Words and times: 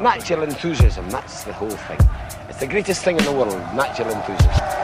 Natural 0.00 0.42
enthusiasm, 0.44 1.08
that's 1.10 1.44
the 1.44 1.52
whole 1.52 1.70
thing. 1.70 1.98
It's 2.48 2.60
the 2.60 2.66
greatest 2.66 3.04
thing 3.04 3.18
in 3.18 3.24
the 3.24 3.32
world, 3.32 3.58
natural 3.74 4.10
enthusiasm. 4.10 4.81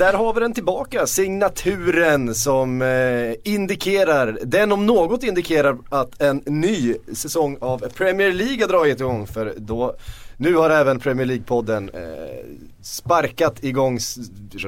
Där 0.00 0.12
har 0.12 0.34
vi 0.34 0.40
den 0.40 0.54
tillbaka, 0.54 1.06
signaturen 1.06 2.34
som 2.34 2.82
eh, 2.82 3.34
indikerar, 3.44 4.38
den 4.42 4.72
om 4.72 4.86
något 4.86 5.22
indikerar 5.22 5.78
att 5.88 6.22
en 6.22 6.42
ny 6.46 6.94
säsong 7.12 7.58
av 7.60 7.78
Premier 7.78 8.32
League 8.32 8.60
har 8.60 8.68
dragit 8.68 9.00
igång 9.00 9.26
för 9.26 9.54
då 9.56 9.94
nu 10.36 10.54
har 10.54 10.70
även 10.70 10.98
Premier 10.98 11.26
League-podden 11.26 11.90
eh, 11.94 12.44
sparkat 12.82 13.64
igång, 13.64 13.98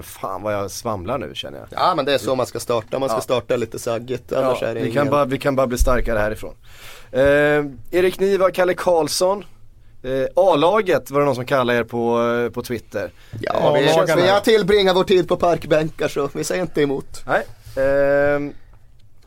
fan 0.03 0.43
vad 0.43 0.55
jag 0.55 0.71
svamlar 0.71 1.19
nu 1.19 1.31
känner 1.35 1.59
jag. 1.59 1.69
Ja 1.71 1.95
men 1.95 2.05
det 2.05 2.15
är 2.15 2.19
så 2.19 2.35
man 2.35 2.47
ska 2.47 2.61
starta, 2.61 2.99
man 2.99 3.09
ska 3.09 3.17
ja. 3.17 3.23
starta 3.23 3.57
lite 3.57 3.79
saggigt 3.79 4.33
annars 4.33 4.59
ja, 4.63 4.69
är 4.69 4.75
det 4.75 4.81
vi, 4.81 4.87
ingen... 4.87 5.03
kan 5.03 5.11
bara, 5.11 5.25
vi 5.25 5.39
kan 5.39 5.57
bara 5.57 5.67
bli 5.67 5.79
starkare 5.79 6.19
härifrån. 6.19 6.55
Eh, 7.11 7.21
Erik 7.91 8.21
Niva, 8.21 8.51
Kalle 8.51 8.75
Karlsson, 8.75 9.45
Eh, 10.03 10.27
A-laget 10.37 11.11
var 11.11 11.21
det 11.21 11.27
någon 11.27 11.35
som 11.35 11.47
kallade 11.47 11.79
er 11.79 11.85
på, 11.85 12.23
eh, 12.23 12.51
på 12.51 12.63
Twitter. 12.63 13.13
Ja, 13.41 13.73
vi, 13.73 13.81
vi 14.17 14.29
har 14.29 14.41
tillbringat 14.41 14.97
vår 14.97 15.05
tid 15.05 15.29
på 15.29 15.37
parkbänkar 15.37 16.09
så 16.09 16.31
vi 16.35 16.45
säger 16.45 16.63
inte 16.63 16.83
emot. 16.83 17.25
Nej. 17.27 17.47
Eh, 17.87 18.41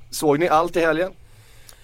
såg 0.10 0.40
ni 0.40 0.50
allt 0.50 0.76
i 0.76 0.80
helgen? 0.80 1.12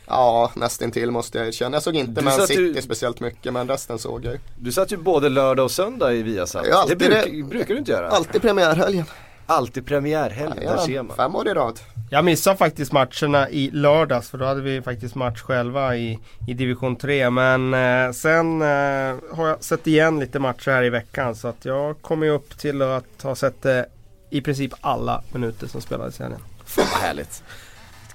Ja, 0.07 0.51
nästintill 0.55 1.11
måste 1.11 1.37
jag 1.37 1.47
erkänna. 1.47 1.75
Jag 1.75 1.83
såg 1.83 1.95
inte 1.95 2.21
Man 2.21 2.47
City 2.47 2.73
du... 2.73 2.81
speciellt 2.81 3.19
mycket 3.19 3.53
men 3.53 3.67
resten 3.67 3.99
såg 3.99 4.25
jag 4.25 4.39
Du 4.59 4.71
satt 4.71 4.91
ju 4.91 4.97
både 4.97 5.29
lördag 5.29 5.63
och 5.63 5.71
söndag 5.71 6.13
i 6.13 6.23
Viasat. 6.23 6.65
Ja, 6.69 6.85
det 6.87 6.95
bruk, 6.95 7.25
det... 7.31 7.43
brukar 7.43 7.73
du 7.73 7.79
inte 7.79 7.91
göra. 7.91 8.09
Alltid 8.09 8.41
premiärhelgen. 8.41 9.05
Alltid 9.45 9.85
premiärhelgen, 9.85 10.63
ja, 10.63 10.71
där 10.71 10.77
ser 10.77 11.03
man. 11.03 11.15
Fem 11.15 11.35
år 11.35 11.47
i 11.47 11.53
rad. 11.53 11.79
Jag 12.13 12.25
missade 12.25 12.57
faktiskt 12.57 12.91
matcherna 12.91 13.49
i 13.49 13.71
lördags 13.71 14.29
för 14.29 14.37
då 14.37 14.45
hade 14.45 14.61
vi 14.61 14.81
faktiskt 14.81 15.15
match 15.15 15.41
själva 15.41 15.95
i, 15.95 16.19
i 16.47 16.53
division 16.53 16.95
3. 16.95 17.29
Men 17.29 17.73
eh, 17.73 18.11
sen 18.11 18.61
eh, 18.61 19.15
har 19.35 19.47
jag 19.47 19.63
sett 19.63 19.87
igen 19.87 20.19
lite 20.19 20.39
matcher 20.39 20.71
här 20.71 20.83
i 20.83 20.89
veckan 20.89 21.35
så 21.35 21.47
att 21.47 21.65
jag 21.65 22.01
kommer 22.01 22.27
upp 22.27 22.57
till 22.57 22.81
att 22.81 23.21
ha 23.23 23.35
sett 23.35 23.65
eh, 23.65 23.81
i 24.29 24.41
princip 24.41 24.73
alla 24.81 25.23
minuter 25.33 25.67
som 25.67 25.81
spelades 25.81 26.19
i 26.19 26.23
helgen. 26.23 26.41
Fan 26.65 26.85
vad 26.91 27.01
härligt. 27.01 27.43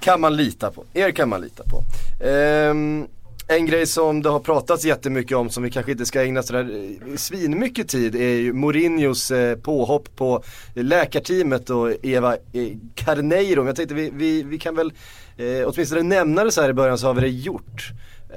Kan 0.00 0.20
man 0.20 0.36
lita 0.36 0.70
på. 0.70 0.84
Er 0.94 1.10
kan 1.10 1.28
man 1.28 1.40
lita 1.40 1.62
på. 1.64 1.82
Ehm, 2.24 3.06
en 3.48 3.66
grej 3.66 3.86
som 3.86 4.22
det 4.22 4.28
har 4.28 4.40
pratats 4.40 4.84
jättemycket 4.84 5.36
om 5.36 5.50
som 5.50 5.62
vi 5.62 5.70
kanske 5.70 5.92
inte 5.92 6.06
ska 6.06 6.22
ägna 6.24 6.42
sådär 6.42 6.96
eh, 7.10 7.16
svinmycket 7.16 7.88
tid 7.88 8.14
är 8.14 8.34
ju 8.34 8.52
Mourinhos 8.52 9.30
eh, 9.30 9.56
påhopp 9.58 10.16
på 10.16 10.42
läkarteamet 10.74 11.70
och 11.70 11.92
Eva 12.02 12.34
eh, 12.34 12.38
Carneiro. 12.52 12.80
Carneiro. 12.94 13.66
Jag 13.66 13.76
tänkte 13.76 13.94
vi, 13.94 14.10
vi, 14.14 14.42
vi 14.42 14.58
kan 14.58 14.76
väl 14.76 14.92
eh, 15.36 15.46
åtminstone 15.66 16.02
nämna 16.02 16.44
det 16.44 16.50
så 16.50 16.62
här 16.62 16.70
i 16.70 16.72
början 16.72 16.98
så 16.98 17.06
har 17.06 17.14
vi 17.14 17.20
det 17.20 17.28
gjort. 17.28 17.92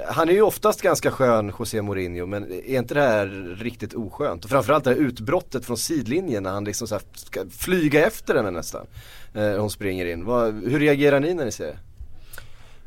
Han 0.08 0.28
är 0.28 0.32
ju 0.32 0.42
oftast 0.42 0.82
ganska 0.82 1.10
skön, 1.10 1.52
José 1.58 1.82
Mourinho, 1.82 2.26
men 2.26 2.52
är 2.52 2.78
inte 2.78 2.94
det 2.94 3.00
här 3.00 3.56
riktigt 3.60 3.94
oskönt? 3.94 4.44
Och 4.44 4.50
framförallt 4.50 4.84
det 4.84 4.90
här 4.90 4.96
utbrottet 4.96 5.64
från 5.64 5.76
sidlinjen 5.76 6.42
när 6.42 6.50
han 6.50 6.64
liksom 6.64 6.88
så 6.88 7.00
ska 7.14 7.40
flyga 7.50 8.06
efter 8.06 8.34
henne 8.34 8.50
nästan. 8.50 8.86
Eh, 9.34 9.56
hon 9.56 9.70
springer 9.70 10.06
in. 10.06 10.24
Vad, 10.24 10.54
hur 10.54 10.78
reagerar 10.78 11.20
ni 11.20 11.34
när 11.34 11.44
ni 11.44 11.52
ser 11.52 11.66
det? 11.66 11.78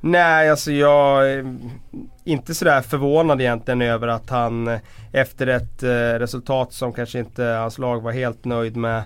Nej, 0.05 0.49
alltså 0.49 0.71
jag 0.71 1.25
inte 2.23 2.55
sådär 2.55 2.81
förvånad 2.81 3.41
egentligen 3.41 3.81
över 3.81 4.07
att 4.07 4.29
han 4.29 4.67
eh, 4.67 4.79
efter 5.11 5.47
ett 5.47 5.83
eh, 5.83 5.89
resultat 6.19 6.73
som 6.73 6.93
kanske 6.93 7.19
inte 7.19 7.43
hans 7.43 7.77
lag 7.77 8.01
var 8.01 8.11
helt 8.11 8.45
nöjd 8.45 8.75
med 8.77 9.03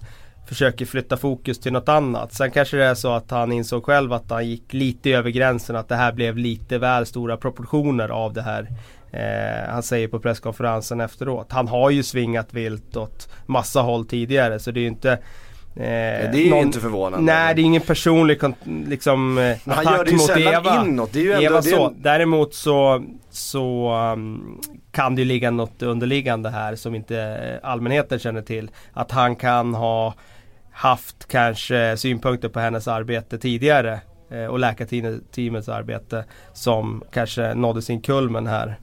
försöker 0.47 0.85
flytta 0.85 1.17
fokus 1.17 1.59
till 1.59 1.73
något 1.73 1.89
annat. 1.89 2.33
Sen 2.33 2.51
kanske 2.51 2.77
det 2.77 2.85
är 2.85 2.95
så 2.95 3.13
att 3.13 3.31
han 3.31 3.51
insåg 3.51 3.85
själv 3.85 4.13
att 4.13 4.29
han 4.29 4.47
gick 4.47 4.73
lite 4.73 5.11
över 5.11 5.29
gränsen, 5.29 5.75
att 5.75 5.89
det 5.89 5.95
här 5.95 6.11
blev 6.11 6.37
lite 6.37 6.77
väl 6.77 7.05
stora 7.05 7.37
proportioner 7.37 8.09
av 8.09 8.33
det 8.33 8.41
här. 8.41 8.67
Eh, 9.11 9.73
han 9.73 9.83
säger 9.83 10.07
på 10.07 10.19
presskonferensen 10.19 11.01
efteråt. 11.01 11.51
Han 11.51 11.67
har 11.67 11.89
ju 11.89 12.03
svingat 12.03 12.53
vilt 12.53 12.97
åt 12.97 13.29
massa 13.45 13.81
håll 13.81 14.05
tidigare 14.05 14.59
så 14.59 14.71
det 14.71 14.79
är 14.79 14.81
ju 14.81 14.87
inte 14.87 15.19
Eh, 15.79 15.83
det 15.83 16.37
är 16.37 16.43
ju 16.43 16.49
någon, 16.49 16.59
inte 16.59 16.79
förvånande. 16.79 17.33
Nej, 17.33 17.55
det 17.55 17.61
är 17.61 17.63
ingen 17.63 17.81
personlig 17.81 18.39
liksom, 18.63 19.37
eh, 19.37 19.51
attack 19.51 19.85
han 19.85 19.93
gör 19.93 20.05
det 20.05 20.11
ju 20.11 20.17
mot 20.17 20.37
Eva. 20.37 20.85
Inåt. 20.85 21.13
Det 21.13 21.19
är 21.19 21.23
ju 21.23 21.31
ändå, 21.31 21.45
Eva 21.45 21.61
så. 21.61 21.93
Däremot 21.97 22.53
så, 22.53 23.03
så 23.29 23.93
um, 24.13 24.61
kan 24.91 25.15
det 25.15 25.21
ju 25.21 25.27
ligga 25.27 25.51
något 25.51 25.81
underliggande 25.81 26.49
här 26.49 26.75
som 26.75 26.95
inte 26.95 27.19
eh, 27.19 27.69
allmänheten 27.69 28.19
känner 28.19 28.41
till. 28.41 28.71
Att 28.93 29.11
han 29.11 29.35
kan 29.35 29.73
ha 29.73 30.13
haft 30.71 31.27
kanske 31.27 31.97
synpunkter 31.97 32.49
på 32.49 32.59
hennes 32.59 32.87
arbete 32.87 33.37
tidigare 33.37 33.99
eh, 34.31 34.45
och 34.45 34.59
läkarteamets 34.59 35.69
arbete 35.69 36.25
som 36.53 37.03
kanske 37.11 37.53
nådde 37.53 37.81
sin 37.81 38.01
kulmen 38.01 38.47
här. 38.47 38.79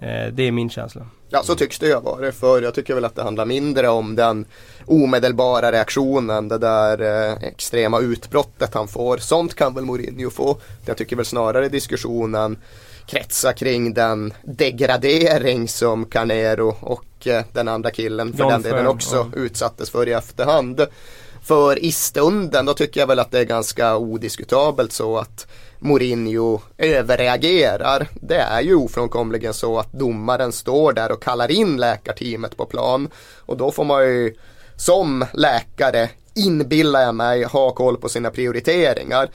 Eh, 0.00 0.32
det 0.32 0.42
är 0.42 0.52
min 0.52 0.70
känsla. 0.70 1.06
Ja, 1.32 1.42
så 1.42 1.54
tycks 1.54 1.78
det 1.78 1.86
ju 1.86 1.94
ha 1.94 2.00
varit. 2.00 2.34
För 2.34 2.62
jag 2.62 2.74
tycker 2.74 2.94
väl 2.94 3.04
att 3.04 3.14
det 3.14 3.22
handlar 3.22 3.44
mindre 3.44 3.88
om 3.88 4.16
den 4.16 4.44
omedelbara 4.86 5.72
reaktionen, 5.72 6.48
det 6.48 6.58
där 6.58 7.00
eh, 7.00 7.32
extrema 7.42 8.00
utbrottet 8.00 8.74
han 8.74 8.88
får. 8.88 9.16
Sånt 9.18 9.54
kan 9.54 9.74
väl 9.74 9.84
Mourinho 9.84 10.30
få. 10.30 10.58
Jag 10.86 10.96
tycker 10.96 11.16
väl 11.16 11.24
snarare 11.24 11.68
diskussionen 11.68 12.58
kretsar 13.06 13.52
kring 13.52 13.94
den 13.94 14.32
degradering 14.42 15.68
som 15.68 16.04
Carnero 16.04 16.76
och 16.80 17.26
eh, 17.26 17.44
den 17.52 17.68
andra 17.68 17.90
killen 17.90 18.32
för 18.32 18.38
John 18.38 18.48
den 18.48 18.62
delen 18.62 18.86
också 18.86 19.16
ja. 19.16 19.40
utsattes 19.40 19.90
för 19.90 20.08
i 20.08 20.12
efterhand. 20.12 20.86
För 21.42 21.84
i 21.84 21.92
stunden 21.92 22.66
då 22.66 22.74
tycker 22.74 23.00
jag 23.00 23.06
väl 23.06 23.18
att 23.18 23.30
det 23.30 23.38
är 23.38 23.44
ganska 23.44 23.96
odiskutabelt 23.96 24.92
så 24.92 25.18
att 25.18 25.46
Mourinho 25.80 26.60
överreagerar. 26.78 28.08
Det 28.14 28.40
är 28.40 28.60
ju 28.60 28.74
ofrånkomligen 28.74 29.54
så 29.54 29.78
att 29.78 29.92
domaren 29.92 30.52
står 30.52 30.92
där 30.92 31.12
och 31.12 31.22
kallar 31.22 31.50
in 31.50 31.76
läkarteamet 31.76 32.56
på 32.56 32.66
plan. 32.66 33.08
Och 33.38 33.56
då 33.56 33.70
får 33.70 33.84
man 33.84 34.02
ju 34.02 34.34
som 34.76 35.24
läkare, 35.32 36.08
inbillar 36.34 37.02
jag 37.02 37.14
mig, 37.14 37.44
ha 37.44 37.70
koll 37.70 37.96
på 37.96 38.08
sina 38.08 38.30
prioriteringar. 38.30 39.30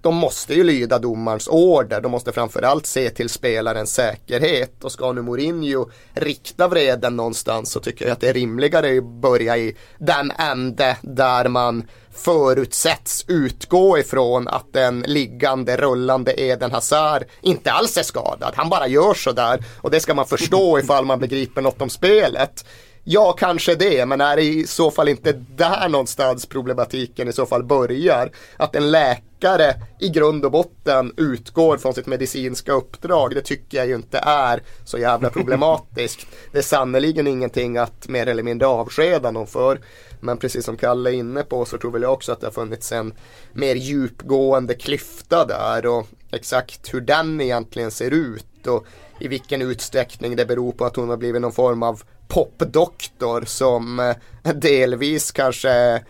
De 0.00 0.16
måste 0.16 0.54
ju 0.54 0.64
lyda 0.64 0.98
domarens 0.98 1.48
order, 1.48 2.00
de 2.00 2.10
måste 2.10 2.32
framförallt 2.32 2.86
se 2.86 3.10
till 3.10 3.28
spelarens 3.28 3.94
säkerhet. 3.94 4.84
Och 4.84 4.92
ska 4.92 5.12
nu 5.12 5.22
Mourinho 5.22 5.90
rikta 6.14 6.68
vreden 6.68 7.16
någonstans 7.16 7.70
så 7.70 7.80
tycker 7.80 8.04
jag 8.04 8.12
att 8.12 8.20
det 8.20 8.28
är 8.28 8.34
rimligare 8.34 8.98
att 8.98 9.04
börja 9.04 9.56
i 9.56 9.76
den 9.98 10.30
ände 10.30 10.96
där 11.02 11.48
man 11.48 11.84
förutsätts 12.12 13.24
utgå 13.28 13.98
ifrån 13.98 14.48
att 14.48 14.72
den 14.72 15.00
liggande 15.00 15.76
rullande 15.76 16.40
Eden 16.40 16.72
Hazard 16.72 17.24
inte 17.42 17.72
alls 17.72 17.96
är 17.96 18.02
skadad. 18.02 18.52
Han 18.56 18.68
bara 18.68 18.86
gör 18.86 19.14
sådär 19.14 19.64
och 19.80 19.90
det 19.90 20.00
ska 20.00 20.14
man 20.14 20.26
förstå 20.26 20.78
ifall 20.82 21.04
man 21.04 21.20
begriper 21.20 21.62
något 21.62 21.82
om 21.82 21.90
spelet. 21.90 22.64
Ja, 23.10 23.32
kanske 23.32 23.74
det, 23.74 24.06
men 24.06 24.20
är 24.20 24.36
det 24.36 24.42
i 24.42 24.66
så 24.66 24.90
fall 24.90 25.08
inte 25.08 25.32
där 25.32 25.88
någonstans 25.88 26.46
problematiken 26.46 27.28
i 27.28 27.32
så 27.32 27.46
fall 27.46 27.64
börjar? 27.64 28.30
Att 28.56 28.76
en 28.76 28.90
läkare 28.90 29.74
i 30.00 30.08
grund 30.08 30.44
och 30.44 30.50
botten 30.50 31.12
utgår 31.16 31.78
från 31.78 31.94
sitt 31.94 32.06
medicinska 32.06 32.72
uppdrag, 32.72 33.34
det 33.34 33.40
tycker 33.40 33.78
jag 33.78 33.86
ju 33.86 33.94
inte 33.94 34.18
är 34.18 34.62
så 34.84 34.98
jävla 34.98 35.30
problematiskt. 35.30 36.26
Det 36.52 36.58
är 36.58 36.62
sannerligen 36.62 37.26
ingenting 37.26 37.76
att 37.76 38.08
mer 38.08 38.26
eller 38.26 38.42
mindre 38.42 38.68
avskeda 38.68 39.30
någon 39.30 39.46
för. 39.46 39.80
Men 40.20 40.38
precis 40.38 40.64
som 40.64 40.76
Kalle 40.76 41.10
är 41.10 41.14
inne 41.14 41.42
på 41.42 41.64
så 41.64 41.78
tror 41.78 41.90
väl 41.90 42.02
jag 42.02 42.12
också 42.12 42.32
att 42.32 42.40
det 42.40 42.46
har 42.46 42.52
funnits 42.52 42.92
en 42.92 43.14
mer 43.52 43.74
djupgående 43.74 44.74
klyfta 44.74 45.44
där 45.44 45.86
och 45.86 46.06
exakt 46.32 46.94
hur 46.94 47.00
den 47.00 47.40
egentligen 47.40 47.90
ser 47.90 48.10
ut 48.10 48.66
och 48.66 48.86
i 49.20 49.28
vilken 49.28 49.62
utsträckning 49.62 50.36
det 50.36 50.46
beror 50.46 50.72
på 50.72 50.84
att 50.84 50.96
hon 50.96 51.08
har 51.08 51.16
blivit 51.16 51.42
någon 51.42 51.52
form 51.52 51.82
av 51.82 52.02
popdoktor 52.28 53.44
som 53.46 54.00
eh, 54.00 54.52
delvis 54.54 55.32
kanske 55.32 56.02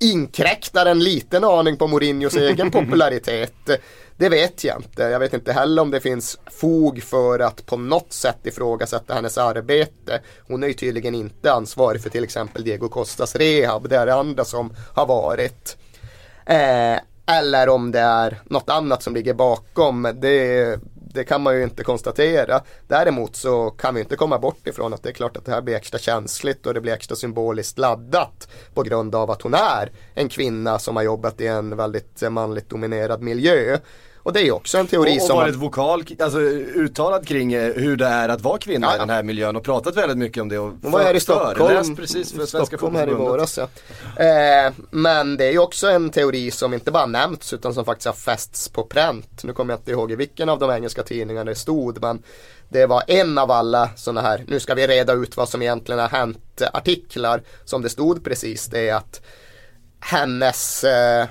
inkräktar 0.00 0.86
en 0.86 1.04
liten 1.04 1.44
aning 1.44 1.76
på 1.76 1.86
Mourinhos 1.86 2.36
egen 2.36 2.70
popularitet. 2.70 3.70
Det 4.16 4.28
vet 4.28 4.64
jag 4.64 4.76
inte. 4.76 5.02
Jag 5.02 5.18
vet 5.18 5.34
inte 5.34 5.52
heller 5.52 5.82
om 5.82 5.90
det 5.90 6.00
finns 6.00 6.38
fog 6.46 7.02
för 7.02 7.38
att 7.38 7.66
på 7.66 7.76
något 7.76 8.12
sätt 8.12 8.46
ifrågasätta 8.46 9.14
hennes 9.14 9.38
arbete. 9.38 10.20
Hon 10.48 10.62
är 10.62 10.66
ju 10.66 10.74
tydligen 10.74 11.14
inte 11.14 11.52
ansvarig 11.52 12.02
för 12.02 12.10
till 12.10 12.24
exempel 12.24 12.64
Diego 12.64 12.88
Costas 12.88 13.36
rehab. 13.36 13.88
Det 13.88 13.96
är 13.96 14.06
det 14.06 14.14
andra 14.14 14.44
som 14.44 14.74
har 14.94 15.06
varit. 15.06 15.76
Eh, 16.46 16.98
eller 17.26 17.68
om 17.68 17.90
det 17.90 18.00
är 18.00 18.40
något 18.44 18.70
annat 18.70 19.02
som 19.02 19.14
ligger 19.14 19.34
bakom. 19.34 20.08
Det, 20.14 20.80
det 21.14 21.24
kan 21.24 21.42
man 21.42 21.56
ju 21.56 21.62
inte 21.62 21.84
konstatera. 21.84 22.60
Däremot 22.88 23.36
så 23.36 23.70
kan 23.70 23.94
vi 23.94 24.00
inte 24.00 24.16
komma 24.16 24.38
bort 24.38 24.66
ifrån 24.66 24.94
att 24.94 25.02
det 25.02 25.08
är 25.08 25.12
klart 25.12 25.36
att 25.36 25.44
det 25.44 25.52
här 25.52 25.62
blir 25.62 25.74
extra 25.74 25.98
känsligt 25.98 26.66
och 26.66 26.74
det 26.74 26.80
blir 26.80 26.92
extra 26.92 27.16
symboliskt 27.16 27.78
laddat 27.78 28.48
på 28.74 28.82
grund 28.82 29.14
av 29.14 29.30
att 29.30 29.42
hon 29.42 29.54
är 29.54 29.92
en 30.14 30.28
kvinna 30.28 30.78
som 30.78 30.96
har 30.96 31.02
jobbat 31.02 31.40
i 31.40 31.46
en 31.46 31.76
väldigt 31.76 32.22
manligt 32.30 32.70
dominerad 32.70 33.22
miljö. 33.22 33.78
Och 34.24 34.32
det 34.32 34.40
är 34.40 34.52
också 34.52 34.78
en 34.78 34.86
teori 34.86 35.12
och, 35.18 35.22
och 35.22 35.26
som... 35.26 35.36
varit 35.36 35.54
vokal, 35.54 36.04
alltså 36.18 36.38
uttalad 36.40 37.28
kring 37.28 37.52
eh, 37.52 37.72
hur 37.72 37.96
det 37.96 38.06
är 38.06 38.28
att 38.28 38.40
vara 38.40 38.58
kvinna 38.58 38.86
Ja, 38.86 38.96
i 38.96 38.98
den 38.98 39.10
här 39.10 39.22
miljön 39.22 39.56
och 39.56 39.64
pratat 39.64 39.96
väldigt 39.96 40.18
mycket 40.18 40.42
om 40.42 40.48
det. 40.48 40.58
Och 40.58 40.72
Hon 40.82 40.92
var 40.92 41.02
här 41.02 41.14
i 41.14 41.20
Stockholm, 41.20 41.96
precis 41.96 42.32
för 42.32 42.46
Svenska 42.46 42.76
här 42.92 43.08
i 43.08 43.14
våras 43.14 43.58
ja. 43.58 43.68
eh, 44.24 44.72
Men 44.90 45.36
det 45.36 45.44
är 45.44 45.50
ju 45.50 45.58
också 45.58 45.90
en 45.90 46.10
teori 46.10 46.50
som 46.50 46.74
inte 46.74 46.90
bara 46.90 47.06
nämnts 47.06 47.52
utan 47.52 47.74
som 47.74 47.84
faktiskt 47.84 48.06
har 48.06 48.14
fästs 48.14 48.68
på 48.68 48.84
pränt. 48.84 49.44
Nu 49.44 49.52
kommer 49.52 49.72
jag 49.72 49.80
inte 49.80 49.90
ihåg 49.90 50.12
i 50.12 50.16
vilken 50.16 50.48
av 50.48 50.58
de 50.58 50.70
engelska 50.70 51.02
tidningarna 51.02 51.44
det 51.44 51.54
stod 51.54 52.00
men 52.02 52.22
det 52.68 52.86
var 52.86 53.02
en 53.06 53.38
av 53.38 53.50
alla 53.50 53.90
sådana 53.96 54.20
här, 54.20 54.44
nu 54.46 54.60
ska 54.60 54.74
vi 54.74 54.86
reda 54.86 55.12
ut 55.12 55.36
vad 55.36 55.48
som 55.48 55.62
egentligen 55.62 55.98
har 55.98 56.08
hänt 56.08 56.62
artiklar 56.72 57.42
som 57.64 57.82
det 57.82 57.88
stod 57.88 58.24
precis 58.24 58.66
det 58.66 58.88
är 58.88 58.94
att 58.94 59.20
hennes 60.00 60.84
eh, 60.84 61.26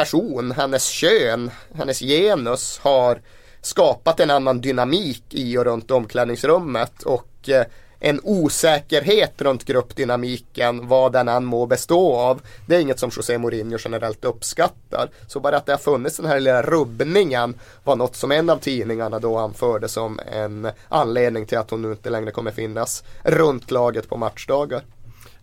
person, 0.00 0.52
hennes 0.52 0.88
kön, 0.88 1.50
hennes 1.74 2.00
genus 2.00 2.78
har 2.82 3.20
skapat 3.60 4.20
en 4.20 4.30
annan 4.30 4.60
dynamik 4.60 5.24
i 5.30 5.58
och 5.58 5.64
runt 5.64 5.90
omklädningsrummet 5.90 7.02
och 7.02 7.48
eh, 7.48 7.64
en 7.98 8.20
osäkerhet 8.22 9.42
runt 9.42 9.64
gruppdynamiken, 9.64 10.88
vad 10.88 11.12
den 11.12 11.28
än 11.28 11.44
må 11.44 11.66
bestå 11.66 12.16
av. 12.16 12.40
Det 12.66 12.76
är 12.76 12.80
inget 12.80 12.98
som 12.98 13.10
José 13.16 13.38
Mourinho 13.38 13.78
generellt 13.84 14.24
uppskattar. 14.24 15.10
Så 15.26 15.40
bara 15.40 15.56
att 15.56 15.66
det 15.66 15.72
har 15.72 15.78
funnits 15.78 16.16
den 16.16 16.26
här 16.26 16.40
lilla 16.40 16.62
rubbningen 16.62 17.54
var 17.84 17.96
något 17.96 18.16
som 18.16 18.32
en 18.32 18.50
av 18.50 18.56
tidningarna 18.56 19.18
då 19.18 19.38
anförde 19.38 19.88
som 19.88 20.20
en 20.32 20.68
anledning 20.88 21.46
till 21.46 21.58
att 21.58 21.70
hon 21.70 21.82
nu 21.82 21.90
inte 21.90 22.10
längre 22.10 22.30
kommer 22.30 22.50
finnas 22.50 23.04
runt 23.22 23.70
laget 23.70 24.08
på 24.08 24.16
matchdagar. 24.16 24.82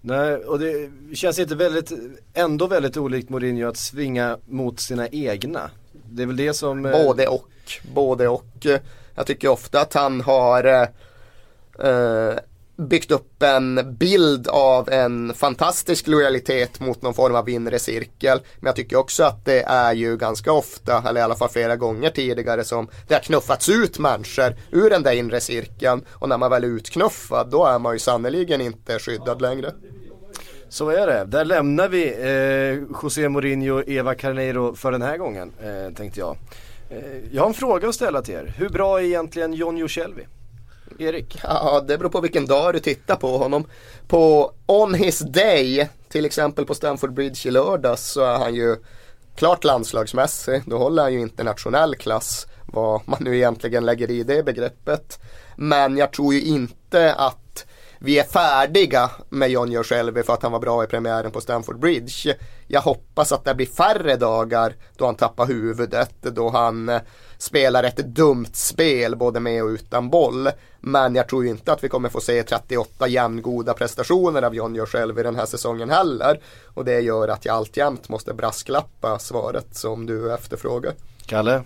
Nej, 0.08 0.36
och 0.36 0.60
det 0.60 0.90
känns 1.14 1.40
inte 1.40 1.56
väldigt, 1.56 1.92
ändå 2.34 2.68
väldigt 2.68 2.98
olikt 2.98 3.30
Mourinho 3.30 3.68
att 3.70 3.78
svinga 3.78 4.38
mot 4.46 4.80
sina 4.80 5.08
egna. 5.08 5.70
Det 6.10 6.24
är 6.24 6.28
väl 6.28 6.36
det 6.36 6.54
som... 6.54 6.86
eh, 6.86 6.92
Både 6.92 7.28
och. 7.28 7.50
Både 7.94 8.28
och. 8.28 8.68
Jag 9.16 9.26
tycker 9.26 9.48
ofta 9.48 9.82
att 9.82 9.94
han 9.94 10.22
har 10.22 10.64
eh, 10.64 10.82
eh, 11.90 12.36
byggt 12.78 13.12
upp 13.12 13.44
en 13.44 13.96
bild 13.98 14.48
av 14.48 14.90
en 14.90 15.34
fantastisk 15.34 16.08
lojalitet 16.08 16.80
mot 16.80 17.02
någon 17.02 17.14
form 17.14 17.36
av 17.36 17.50
inre 17.50 17.80
cirkel. 17.80 18.40
Men 18.60 18.68
jag 18.68 18.76
tycker 18.76 18.98
också 18.98 19.24
att 19.24 19.46
det 19.46 19.62
är 19.62 19.94
ju 19.94 20.18
ganska 20.18 20.52
ofta, 20.52 21.04
eller 21.10 21.20
i 21.22 21.24
alla 21.24 21.36
fall 21.36 21.50
flera 21.50 21.76
gånger 21.76 22.10
tidigare 22.10 22.64
som 22.64 22.88
det 23.08 23.14
har 23.14 23.22
knuffats 23.22 23.70
ut 23.70 24.00
människor 24.00 24.56
ur 24.72 24.90
den 24.90 25.04
där 25.04 25.12
inre 25.12 25.42
cirkeln. 25.42 26.06
Och 26.14 26.30
när 26.30 26.38
man 26.38 26.52
väl 26.52 26.64
är 26.64 26.68
utknuffad 26.68 27.50
då 27.50 27.66
är 27.66 27.80
man 27.80 27.94
ju 27.94 28.00
sannerligen 28.00 28.62
inte 28.62 29.00
skyddad 29.00 29.42
längre. 29.42 29.72
Så 30.70 30.90
är 30.90 31.08
det. 31.08 31.26
Där 31.26 31.46
lämnar 31.46 31.90
vi 31.90 32.04
eh, 32.08 32.98
José 33.04 33.30
Mourinho 33.30 33.80
och 33.80 33.90
Eva 33.90 34.16
Carneiro 34.16 34.76
för 34.76 34.92
den 34.92 35.02
här 35.02 35.18
gången, 35.18 35.54
eh, 35.62 35.94
tänkte 35.94 36.20
jag. 36.20 36.38
Eh, 36.90 36.98
jag 37.32 37.42
har 37.42 37.48
en 37.48 37.54
fråga 37.54 37.90
att 37.90 37.96
ställa 37.96 38.22
till 38.22 38.34
er. 38.34 38.54
Hur 38.58 38.70
bra 38.70 39.00
är 39.00 39.04
egentligen 39.04 39.54
John 39.54 39.78
Joselvi? 39.78 40.28
Erik? 41.00 41.40
Ja, 41.44 41.84
det 41.88 41.98
beror 41.98 42.10
på 42.10 42.22
vilken 42.22 42.46
dag 42.46 42.74
du 42.74 42.80
tittar 42.80 43.16
på 43.16 43.38
honom. 43.38 43.66
På 44.08 44.52
On 44.66 44.94
His 44.94 45.20
Day, 45.20 45.90
till 46.10 46.26
exempel 46.26 46.66
på 46.66 46.76
Stamford 46.76 47.14
Bridge 47.14 47.50
i 47.50 47.52
lördags, 47.52 48.12
så 48.12 48.22
är 48.22 48.38
han 48.38 48.56
ju 48.56 48.76
klart 49.36 49.64
landslagsmässig. 49.64 50.62
Då 50.66 50.78
håller 50.78 51.04
han 51.04 51.14
ju 51.14 51.20
internationell 51.20 51.96
klass, 51.96 52.48
vad 52.66 53.02
man 53.06 53.24
nu 53.24 53.36
egentligen 53.36 53.86
lägger 53.86 54.12
i 54.12 54.24
det 54.24 54.44
begreppet. 54.44 55.20
Men 55.56 55.98
jag 55.98 56.14
tror 56.14 56.34
ju 56.34 56.42
inte 56.42 57.14
att 57.14 57.47
vi 58.00 58.20
är 58.20 58.24
färdiga 58.24 59.12
med 59.30 59.50
John 59.50 59.72
Joselvi 59.72 60.24
för 60.24 60.34
att 60.34 60.44
han 60.44 60.52
var 60.52 60.60
bra 60.60 60.84
i 60.84 60.88
premiären 60.88 61.32
på 61.32 61.42
Stamford 61.42 61.80
Bridge. 61.80 62.38
Jag 62.68 62.82
hoppas 62.82 63.32
att 63.32 63.46
det 63.46 63.56
blir 63.56 63.66
färre 63.66 64.16
dagar 64.16 64.76
då 64.98 65.06
han 65.06 65.16
tappar 65.16 65.46
huvudet, 65.46 66.16
då 66.22 66.50
han 66.50 66.90
eh, 66.90 67.02
spelar 67.38 67.84
ett 67.84 67.98
dumt 67.98 68.54
spel 68.54 69.16
både 69.16 69.40
med 69.40 69.64
och 69.64 69.68
utan 69.68 70.10
boll. 70.10 70.50
Men 70.80 71.16
jag 71.16 71.30
tror 71.30 71.46
inte 71.46 71.74
att 71.74 71.84
vi 71.84 71.90
kommer 71.90 72.10
få 72.10 72.22
se 72.22 72.44
38 72.44 73.08
jämngoda 73.08 73.74
prestationer 73.74 74.42
av 74.42 74.56
John 74.56 74.76
Joselvi 74.76 75.24
den 75.24 75.36
här 75.36 75.46
säsongen 75.46 75.90
heller. 75.90 76.42
Och 76.74 76.86
det 76.86 77.00
gör 77.00 77.28
att 77.28 77.46
jag 77.46 77.56
alltjämt 77.56 78.10
måste 78.10 78.34
brasklappa 78.34 79.20
svaret 79.20 79.76
som 79.76 80.06
du 80.06 80.34
efterfrågar. 80.34 80.94
Kalle? 81.26 81.64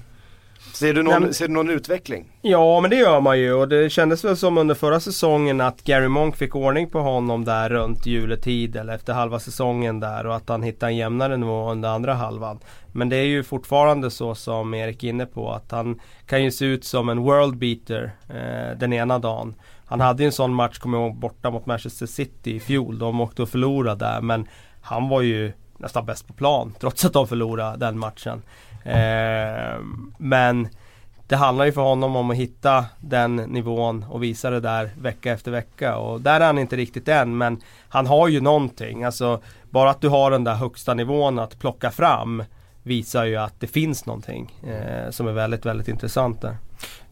Ser 0.74 0.94
du 0.94 1.04
någon, 1.04 1.24
men- 1.24 1.34
ser 1.34 1.48
du 1.48 1.54
någon 1.54 1.70
utveckling? 1.70 2.26
Ja 2.42 2.80
men 2.82 2.90
det 2.90 2.96
gör 2.96 3.22
man 3.22 3.40
ju 3.40 3.54
och 3.54 3.68
det 3.70 3.90
kändes 3.90 4.24
väl 4.26 4.38
som 4.38 4.58
under 4.58 4.76
förra 4.76 5.00
säsongen 5.00 5.62
att 5.62 5.84
Gary 5.84 6.08
Monk 6.08 6.36
fick 6.36 6.56
ordning 6.56 6.90
på 6.90 7.00
honom 7.00 7.46
där 7.46 7.70
runt 7.70 8.06
juletid 8.06 8.76
eller 8.76 8.94
efter 8.96 9.14
halva 9.14 9.40
säsongen 9.40 10.00
där 10.00 10.26
och 10.26 10.36
att 10.36 10.50
han 10.50 10.64
hittade 10.64 10.92
en 10.92 10.98
jämnare 10.98 11.38
nivå 11.38 11.72
under 11.72 11.90
andra 11.90 12.14
halvan. 12.14 12.60
Men 12.92 13.10
det 13.10 13.16
är 13.16 13.26
ju 13.26 13.44
fortfarande 13.44 14.12
så 14.12 14.36
som 14.36 14.74
Erik 14.74 15.04
är 15.04 15.10
inne 15.10 15.26
på 15.26 15.52
att 15.52 15.72
han 15.72 16.00
kan 16.26 16.44
ju 16.44 16.52
se 16.52 16.66
ut 16.66 16.86
som 16.86 17.10
en 17.10 17.20
world 17.20 17.58
beater 17.58 18.12
eh, 18.30 18.78
den 18.78 18.94
ena 18.94 19.20
dagen. 19.20 19.56
Han 19.86 20.00
hade 20.00 20.24
ju 20.24 20.26
en 20.26 20.32
sån 20.32 20.54
match, 20.54 20.78
kommer 20.80 20.98
jag 20.98 21.08
ihåg, 21.08 21.18
borta 21.20 21.52
mot 21.52 21.66
Manchester 21.66 22.06
City 22.06 22.56
i 22.56 22.60
fjol. 22.60 23.00
De 23.00 23.22
åkte 23.22 23.42
och 23.42 23.50
förlorade 23.50 24.06
där 24.06 24.22
men 24.22 24.48
han 24.82 25.10
var 25.10 25.22
ju 25.22 25.52
nästan 25.78 26.06
bäst 26.06 26.28
på 26.28 26.34
plan 26.34 26.74
trots 26.80 27.06
att 27.06 27.14
de 27.14 27.28
förlorade 27.28 27.78
den 27.78 28.00
matchen. 28.00 28.42
Eh, 28.84 29.80
men 30.18 30.68
det 31.28 31.36
handlar 31.36 31.66
ju 31.66 31.72
för 31.72 31.82
honom 31.82 32.16
om 32.16 32.32
att 32.32 32.38
hitta 32.38 32.86
den 33.00 33.36
nivån 33.36 34.06
och 34.10 34.24
visa 34.24 34.50
det 34.50 34.60
där 34.60 34.90
vecka 35.00 35.32
efter 35.32 35.52
vecka 35.52 35.98
och 35.98 36.22
där 36.22 36.42
är 36.42 36.46
han 36.46 36.58
inte 36.58 36.76
riktigt 36.76 37.08
än 37.08 37.38
men 37.38 37.62
han 37.90 38.08
har 38.08 38.28
ju 38.28 38.42
någonting. 38.42 39.04
Alltså 39.04 39.42
bara 39.70 39.90
att 39.90 40.02
du 40.02 40.10
har 40.10 40.32
den 40.32 40.44
där 40.44 40.56
högsta 40.56 40.94
nivån 40.94 41.40
att 41.40 41.60
plocka 41.60 41.92
fram 41.92 42.44
visar 42.84 43.26
ju 43.26 43.36
att 43.36 43.60
det 43.60 43.68
finns 43.68 44.06
någonting 44.06 44.54
eh, 44.68 45.12
som 45.12 45.28
är 45.28 45.32
väldigt, 45.32 45.66
väldigt 45.66 45.88
intressant 45.88 46.42
där. 46.42 46.58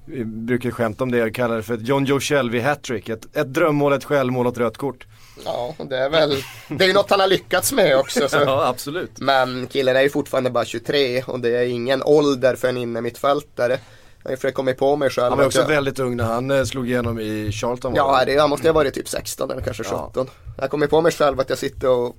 Vi 0.06 0.26
brukar 0.26 0.72
skämta 0.72 1.04
om 1.04 1.12
det 1.12 1.24
och 1.24 1.36
kallar 1.36 1.56
det 1.56 1.64
för 1.64 1.74
ett 1.74 1.88
John 1.88 2.06
Joe 2.06 2.20
Shelby 2.20 2.60
hattrick. 2.60 3.10
Ett, 3.10 3.36
ett 3.36 3.54
drömmål, 3.54 3.94
ett 3.94 4.04
självmål 4.04 4.48
och 4.48 4.54
ett 4.54 4.60
rött 4.60 4.78
kort. 4.78 5.08
Ja, 5.46 5.76
det 5.90 5.98
är 5.98 6.10
väl, 6.10 6.44
det 6.68 6.84
är 6.84 6.88
ju 6.88 6.94
något 6.94 7.10
han 7.10 7.20
har 7.20 7.28
lyckats 7.28 7.72
med 7.72 7.98
också. 7.98 8.30
Så. 8.30 8.38
Ja, 8.38 8.68
absolut. 8.68 9.12
Men 9.20 9.68
killen 9.68 9.96
är 9.96 10.02
ju 10.02 10.10
fortfarande 10.10 10.50
bara 10.50 10.66
23 10.66 11.24
och 11.24 11.40
det 11.40 11.50
är 11.58 11.66
ingen 11.66 12.04
ålder 12.04 12.56
för 12.56 12.68
en 12.68 12.78
innermittfältare. 12.78 13.80
Jag 14.24 14.32
har 14.32 14.36
försökt 14.36 14.56
komma 14.56 14.74
på 14.74 14.96
mig 14.96 15.10
själv. 15.10 15.30
Han 15.30 15.38
var 15.38 15.46
också 15.46 15.60
jag- 15.60 15.68
väldigt 15.68 16.00
ung 16.00 16.18
när 16.18 16.24
han 16.24 16.52
eh, 16.52 16.64
slog 16.64 16.88
igenom 16.90 17.20
i 17.20 17.52
Charlton. 17.52 17.94
Ja, 17.96 18.26
det? 18.26 18.34
jag 18.34 18.50
måste 18.50 18.68
ha 18.68 18.74
varit 18.74 18.94
typ 18.94 19.10
16 19.10 19.52
eller 19.52 19.62
kanske 19.62 19.84
Ja. 19.92 20.08
17. 20.10 20.30
Jag 20.58 20.70
kommer 20.70 20.88
på 20.88 21.02
mig 21.02 21.12
själv 21.12 21.40
att 21.40 21.50
jag 21.50 21.58
sitter 21.58 21.88
och 21.90 22.16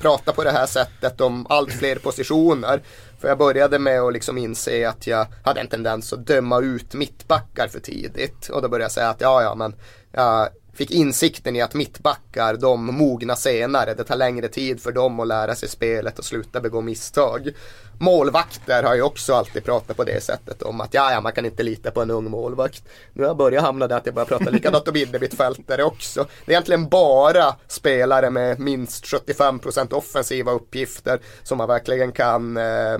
pratar 0.00 0.32
på 0.32 0.44
det 0.44 0.50
här 0.50 0.66
sättet 0.66 1.20
om 1.20 1.46
allt 1.48 1.72
fler 1.72 1.96
positioner. 1.96 2.82
För 3.20 3.28
jag 3.28 3.38
började 3.38 3.78
med 3.78 4.00
att 4.00 4.12
liksom 4.12 4.38
inse 4.38 4.88
att 4.88 5.06
jag 5.06 5.26
hade 5.44 5.60
en 5.60 5.68
tendens 5.68 6.12
att 6.12 6.26
döma 6.26 6.60
ut 6.60 6.94
mittbackar 6.94 7.68
för 7.68 7.80
tidigt. 7.80 8.48
Och 8.48 8.62
då 8.62 8.68
började 8.68 8.84
jag 8.84 8.92
säga 8.92 9.08
att 9.08 9.20
ja, 9.20 9.42
ja, 9.42 9.54
men 9.54 9.74
jag 10.12 10.48
fick 10.78 10.90
insikten 10.90 11.56
i 11.56 11.60
att 11.60 11.74
mittbackar, 11.74 12.56
de 12.56 12.86
mognar 12.86 13.34
senare. 13.34 13.94
Det 13.94 14.04
tar 14.04 14.16
längre 14.16 14.48
tid 14.48 14.82
för 14.82 14.92
dem 14.92 15.20
att 15.20 15.28
lära 15.28 15.54
sig 15.54 15.68
spelet 15.68 16.18
och 16.18 16.24
sluta 16.24 16.60
begå 16.60 16.80
misstag. 16.80 17.50
Målvakter 18.00 18.82
har 18.82 18.94
ju 18.94 19.02
också 19.02 19.34
alltid 19.34 19.64
pratat 19.64 19.96
på 19.96 20.04
det 20.04 20.24
sättet 20.24 20.62
om 20.62 20.80
att 20.80 20.94
ja, 20.94 21.12
ja, 21.12 21.20
man 21.20 21.32
kan 21.32 21.46
inte 21.46 21.62
lita 21.62 21.90
på 21.90 22.02
en 22.02 22.10
ung 22.10 22.30
målvakt. 22.30 22.82
Nu 23.12 23.22
har 23.22 23.28
jag 23.28 23.36
börjat 23.36 23.64
hamna 23.64 23.86
där 23.86 23.96
att 23.96 24.06
jag 24.06 24.14
börjar 24.14 24.26
prata 24.26 24.50
likadant 24.50 24.88
om 24.88 24.96
innermittfältare 24.96 25.84
också. 25.84 26.26
Det 26.44 26.52
är 26.52 26.54
egentligen 26.54 26.88
bara 26.88 27.54
spelare 27.68 28.30
med 28.30 28.60
minst 28.60 29.04
75% 29.04 29.92
offensiva 29.92 30.52
uppgifter 30.52 31.20
som 31.42 31.58
man 31.58 31.68
verkligen 31.68 32.12
kan 32.12 32.56
eh, 32.56 32.98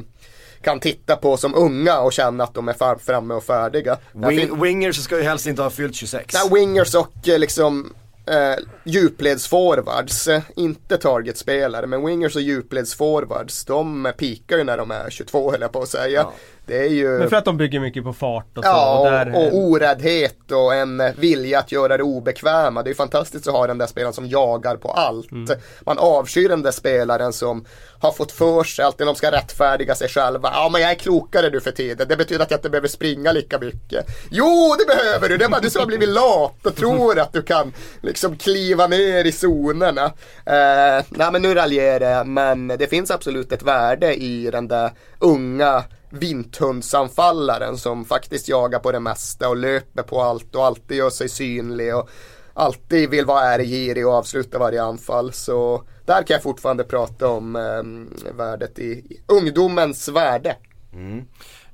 kan 0.62 0.80
titta 0.80 1.16
på 1.16 1.36
som 1.36 1.54
unga 1.54 2.00
och 2.00 2.12
känna 2.12 2.44
att 2.44 2.54
de 2.54 2.68
är 2.68 2.98
framme 2.98 3.34
och 3.34 3.44
färdiga. 3.44 3.98
Wing, 4.12 4.62
wingers 4.62 5.02
ska 5.02 5.16
ju 5.16 5.22
helst 5.22 5.46
inte 5.46 5.62
ha 5.62 5.70
fyllt 5.70 5.94
26. 5.94 6.34
Nej, 6.34 6.60
wingers 6.60 6.94
och 6.94 7.28
eh, 7.28 7.38
liksom 7.38 7.92
eh, 8.26 8.64
djupledsforwards, 8.84 10.28
eh, 10.28 10.42
inte 10.56 10.96
targetspelare, 10.96 11.86
men 11.86 12.06
wingers 12.06 12.36
och 12.36 12.42
djupledsforwards, 12.42 13.64
de 13.64 14.12
pikar 14.18 14.56
ju 14.56 14.64
när 14.64 14.76
de 14.76 14.90
är 14.90 15.10
22 15.10 15.50
höll 15.50 15.60
jag 15.60 15.72
på 15.72 15.82
att 15.82 15.88
säga. 15.88 16.20
Ja. 16.20 16.32
Det 16.68 16.78
är 16.78 16.88
ju... 16.88 17.18
Men 17.18 17.28
för 17.28 17.36
att 17.36 17.44
de 17.44 17.56
bygger 17.56 17.80
mycket 17.80 18.04
på 18.04 18.12
fart 18.12 18.58
och 18.58 18.64
så. 18.64 18.70
Ja, 18.70 18.98
och 18.98 19.06
och, 19.06 19.12
där, 19.12 19.36
och 19.36 19.58
oräddhet 19.58 20.52
och 20.52 20.74
en 20.74 21.02
vilja 21.16 21.58
att 21.58 21.72
göra 21.72 21.96
det 21.96 22.02
obekväma. 22.02 22.82
Det 22.82 22.90
är 22.90 22.94
fantastiskt 22.94 23.48
att 23.48 23.54
ha 23.54 23.66
den 23.66 23.78
där 23.78 23.86
spelaren 23.86 24.12
som 24.12 24.28
jagar 24.28 24.76
på 24.76 24.90
allt. 24.90 25.32
Mm. 25.32 25.58
Man 25.80 25.98
avskyr 25.98 26.48
den 26.48 26.62
där 26.62 26.70
spelaren 26.70 27.32
som 27.32 27.64
har 28.00 28.12
fått 28.12 28.32
för 28.32 28.64
sig, 28.64 28.84
alltid 28.84 29.06
de 29.06 29.14
ska 29.14 29.32
rättfärdiga 29.32 29.94
sig 29.94 30.08
själva. 30.08 30.50
Ja, 30.52 30.68
men 30.72 30.80
jag 30.80 30.90
är 30.90 30.94
klokare 30.94 31.50
nu 31.50 31.60
för 31.60 31.70
tiden. 31.70 32.08
Det 32.08 32.16
betyder 32.16 32.42
att 32.42 32.50
jag 32.50 32.58
inte 32.58 32.70
behöver 32.70 32.88
springa 32.88 33.32
lika 33.32 33.58
mycket. 33.58 34.06
Jo, 34.30 34.74
det 34.78 34.96
behöver 34.96 35.28
du! 35.28 35.36
Det 35.36 35.44
är 35.44 35.48
bara 35.48 35.60
du 35.60 35.70
som 35.70 35.80
har 35.80 35.86
blivit 35.86 36.08
lat 36.08 36.66
och 36.66 36.76
tror 36.76 37.18
att 37.18 37.32
du 37.32 37.42
kan 37.42 37.72
liksom 38.00 38.36
kliva 38.36 38.86
ner 38.86 39.24
i 39.24 39.32
zonerna. 39.32 40.04
Eh, 40.46 41.04
nej, 41.08 41.32
men 41.32 41.42
nu 41.42 41.54
raljerar 41.54 42.10
jag, 42.10 42.26
men 42.26 42.68
det 42.68 42.86
finns 42.86 43.10
absolut 43.10 43.52
ett 43.52 43.62
värde 43.62 44.14
i 44.14 44.50
den 44.50 44.68
där 44.68 44.90
unga 45.18 45.84
vinthundsanfallaren 46.10 47.78
som 47.78 48.04
faktiskt 48.04 48.48
jagar 48.48 48.78
på 48.78 48.92
det 48.92 49.00
mesta 49.00 49.48
och 49.48 49.56
löper 49.56 50.02
på 50.02 50.20
allt 50.22 50.54
och 50.54 50.64
alltid 50.64 50.96
gör 50.96 51.10
sig 51.10 51.28
synlig 51.28 51.96
och 51.96 52.08
alltid 52.54 53.10
vill 53.10 53.24
vara 53.24 53.44
ärgirig 53.44 54.06
och 54.06 54.12
avsluta 54.12 54.58
varje 54.58 54.82
anfall. 54.82 55.32
Så 55.32 55.82
där 56.04 56.22
kan 56.22 56.34
jag 56.34 56.42
fortfarande 56.42 56.84
prata 56.84 57.28
om 57.28 57.56
eh, 57.56 58.32
värdet 58.32 58.78
i, 58.78 58.90
i 58.90 59.20
ungdomens 59.26 60.08
värde. 60.08 60.56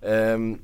Um, 0.00 0.58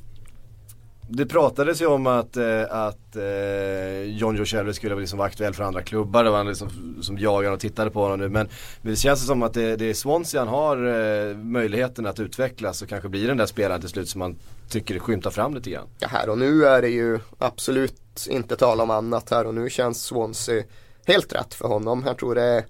det 1.12 1.26
pratades 1.26 1.82
ju 1.82 1.86
om 1.86 2.06
att, 2.06 2.36
eh, 2.36 2.62
att 2.70 3.16
eh, 3.16 4.02
John 4.02 4.36
Joe 4.36 4.44
Shelby 4.44 4.72
skulle 4.72 4.94
liksom 4.94 5.18
vara 5.18 5.28
aktuell 5.28 5.54
för 5.54 5.64
andra 5.64 5.82
klubbar. 5.82 6.24
Det 6.24 6.30
var 6.30 6.36
han 6.36 6.48
liksom, 6.48 6.96
som 7.02 7.18
jagade 7.18 7.54
och 7.54 7.60
tittade 7.60 7.90
på 7.90 8.02
honom 8.02 8.20
nu. 8.20 8.28
Men, 8.28 8.48
men 8.82 8.90
det 8.92 8.96
känns 8.96 9.26
som 9.26 9.42
att 9.42 9.54
det, 9.54 9.76
det 9.76 9.90
är 9.90 9.94
Swansea 9.94 10.40
han 10.40 10.48
har 10.48 10.76
eh, 10.76 11.36
möjligheten 11.36 12.06
att 12.06 12.20
utvecklas 12.20 12.82
och 12.82 12.88
kanske 12.88 13.08
blir 13.08 13.28
den 13.28 13.36
där 13.36 13.46
spelaren 13.46 13.80
till 13.80 13.90
slut 13.90 14.08
som 14.08 14.18
man 14.18 14.36
tycker 14.68 14.98
skymtar 14.98 15.30
fram 15.30 15.54
lite 15.54 15.70
grann. 15.70 15.86
Ja, 15.98 16.08
här 16.08 16.28
och 16.28 16.38
nu 16.38 16.64
är 16.64 16.82
det 16.82 16.88
ju 16.88 17.18
absolut 17.38 18.26
inte 18.28 18.56
tal 18.56 18.80
om 18.80 18.90
annat. 18.90 19.30
Här 19.30 19.46
och 19.46 19.54
nu 19.54 19.70
känns 19.70 20.02
Swansea 20.02 20.62
helt 21.06 21.32
rätt 21.32 21.54
för 21.54 21.68
honom. 21.68 22.02
Jag 22.06 22.18
tror 22.18 22.34
det 22.34 22.42
är 22.42 22.64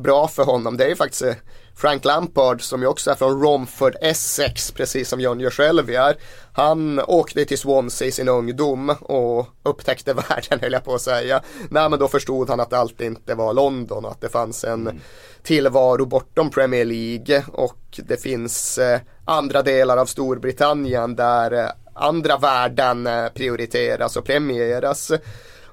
bra 0.00 0.28
för 0.28 0.44
honom. 0.44 0.76
Det 0.76 0.84
är 0.84 0.88
ju 0.88 0.96
faktiskt 0.96 1.22
eh, 1.22 1.34
Frank 1.80 2.04
Lampard 2.04 2.62
som 2.62 2.82
ju 2.82 2.86
också 2.86 3.10
är 3.10 3.14
från 3.14 3.42
Romford, 3.42 3.96
Essex, 4.00 4.72
precis 4.72 5.08
som 5.08 5.20
John 5.20 5.50
själv 5.50 5.90
är. 5.90 6.16
Han 6.52 7.00
åkte 7.00 7.44
till 7.44 7.58
Swansea 7.58 8.08
i 8.08 8.12
sin 8.12 8.28
ungdom 8.28 8.90
och 9.00 9.46
upptäckte 9.62 10.14
världen 10.28 10.60
höll 10.60 10.72
jag 10.72 10.84
på 10.84 10.94
att 10.94 11.00
säga. 11.00 11.42
Nej 11.70 11.90
men 11.90 11.98
då 11.98 12.08
förstod 12.08 12.50
han 12.50 12.60
att 12.60 12.72
allt 12.72 13.00
inte 13.00 13.34
var 13.34 13.54
London 13.54 14.04
och 14.04 14.10
att 14.10 14.20
det 14.20 14.28
fanns 14.28 14.64
en 14.64 14.80
mm. 14.80 15.00
tillvaro 15.42 16.06
bortom 16.06 16.50
Premier 16.50 16.84
League 16.84 17.44
och 17.52 18.00
det 18.08 18.22
finns 18.22 18.78
eh, 18.78 19.00
andra 19.24 19.62
delar 19.62 19.96
av 19.96 20.06
Storbritannien 20.06 21.16
där 21.16 21.52
eh, 21.52 21.70
andra 21.94 22.36
värden 22.36 23.08
prioriteras 23.34 24.16
och 24.16 24.24
premieras. 24.24 25.12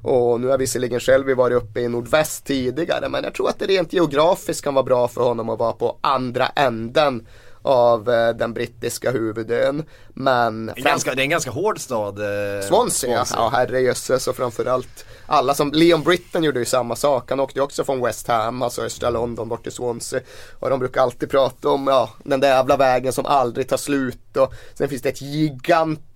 Och 0.02 0.42
nu 0.42 0.48
har 0.48 0.58
visserligen 0.58 1.00
själv 1.00 1.38
varit 1.38 1.64
uppe 1.64 1.80
i 1.80 1.88
nordväst 1.88 2.46
tidigare 2.46 3.10
men 3.10 3.24
jag 3.24 3.34
tror 3.34 3.50
att 3.50 3.60
det 3.60 3.66
rent 3.66 3.94
geografiskt 3.94 4.64
kan 4.64 4.74
vara 4.74 4.84
bra 4.84 5.08
för 5.08 5.22
honom 5.22 5.50
att 5.50 5.60
vara 5.60 5.74
på 5.74 5.98
andra 6.02 6.48
änden 6.48 7.28
av 7.68 8.10
eh, 8.10 8.30
den 8.30 8.54
brittiska 8.54 9.12
huvudön. 9.12 9.84
Men 10.10 10.66
det 10.66 10.72
är, 10.82 10.84
ganska, 10.84 11.16
det 11.16 11.22
är 11.22 11.24
en 11.24 11.30
ganska 11.30 11.52
hård 11.52 11.80
stad. 11.80 12.20
Eh, 12.20 12.68
Swansea, 12.68 13.26
Swansea. 13.26 13.38
ja 13.38 13.50
herrejösses 13.50 14.28
och 14.28 14.36
framförallt 14.36 15.06
alla 15.26 15.54
som, 15.54 15.72
Leon 15.72 16.04
Britton 16.04 16.44
gjorde 16.44 16.60
ju 16.60 16.66
samma 16.66 16.96
sak. 16.96 17.30
Han 17.30 17.40
åkte 17.40 17.60
ju 17.60 17.64
också 17.64 17.84
från 17.84 18.02
West 18.02 18.28
Ham, 18.28 18.62
alltså 18.62 18.82
östra 18.82 19.10
London 19.10 19.50
bort 19.50 19.64
till 19.64 19.72
Swansea. 19.72 20.22
Och 20.60 20.70
de 20.70 20.80
brukar 20.80 21.02
alltid 21.02 21.30
prata 21.30 21.70
om, 21.70 21.88
ja, 21.88 22.10
den 22.24 22.40
där 22.40 22.50
jävla 22.50 22.78
vägen 22.78 23.14
som 23.14 23.26
aldrig 23.26 23.70
tar 23.70 23.78
slut. 23.78 24.38
Och 24.38 24.54
sen 24.74 24.90
finns 24.90 25.02
det 25.02 25.10
ett 25.10 25.22
gigantiskt 25.22 26.07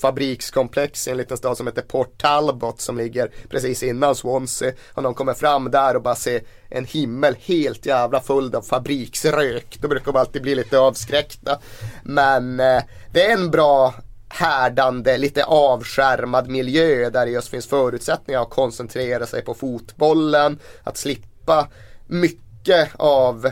fabrikskomplex 0.00 1.08
i 1.08 1.10
en 1.10 1.16
liten 1.16 1.36
stad 1.36 1.56
som 1.56 1.66
heter 1.66 1.82
Port 1.82 2.18
Talbot 2.18 2.80
som 2.80 2.98
ligger 2.98 3.30
precis 3.50 3.82
innan 3.82 4.14
Swansea. 4.14 4.72
Och 4.94 5.02
de 5.02 5.14
kommer 5.14 5.34
fram 5.34 5.70
där 5.70 5.96
och 5.96 6.02
bara 6.02 6.14
ser 6.14 6.42
en 6.68 6.84
himmel 6.84 7.36
helt 7.40 7.86
jävla 7.86 8.20
full 8.20 8.54
av 8.54 8.62
fabriksrök. 8.62 9.78
Då 9.80 9.88
brukar 9.88 10.12
de 10.12 10.18
alltid 10.18 10.42
bli 10.42 10.54
lite 10.54 10.78
avskräckta. 10.78 11.58
Men 12.04 12.60
eh, 12.60 12.82
det 13.12 13.26
är 13.26 13.32
en 13.32 13.50
bra 13.50 13.94
härdande, 14.28 15.18
lite 15.18 15.44
avskärmad 15.44 16.48
miljö 16.48 17.10
där 17.10 17.26
det 17.26 17.32
just 17.32 17.48
finns 17.48 17.66
förutsättningar 17.66 18.42
att 18.42 18.50
koncentrera 18.50 19.26
sig 19.26 19.42
på 19.42 19.54
fotbollen, 19.54 20.58
att 20.82 20.96
slippa 20.96 21.68
mycket 22.06 22.90
av 22.96 23.50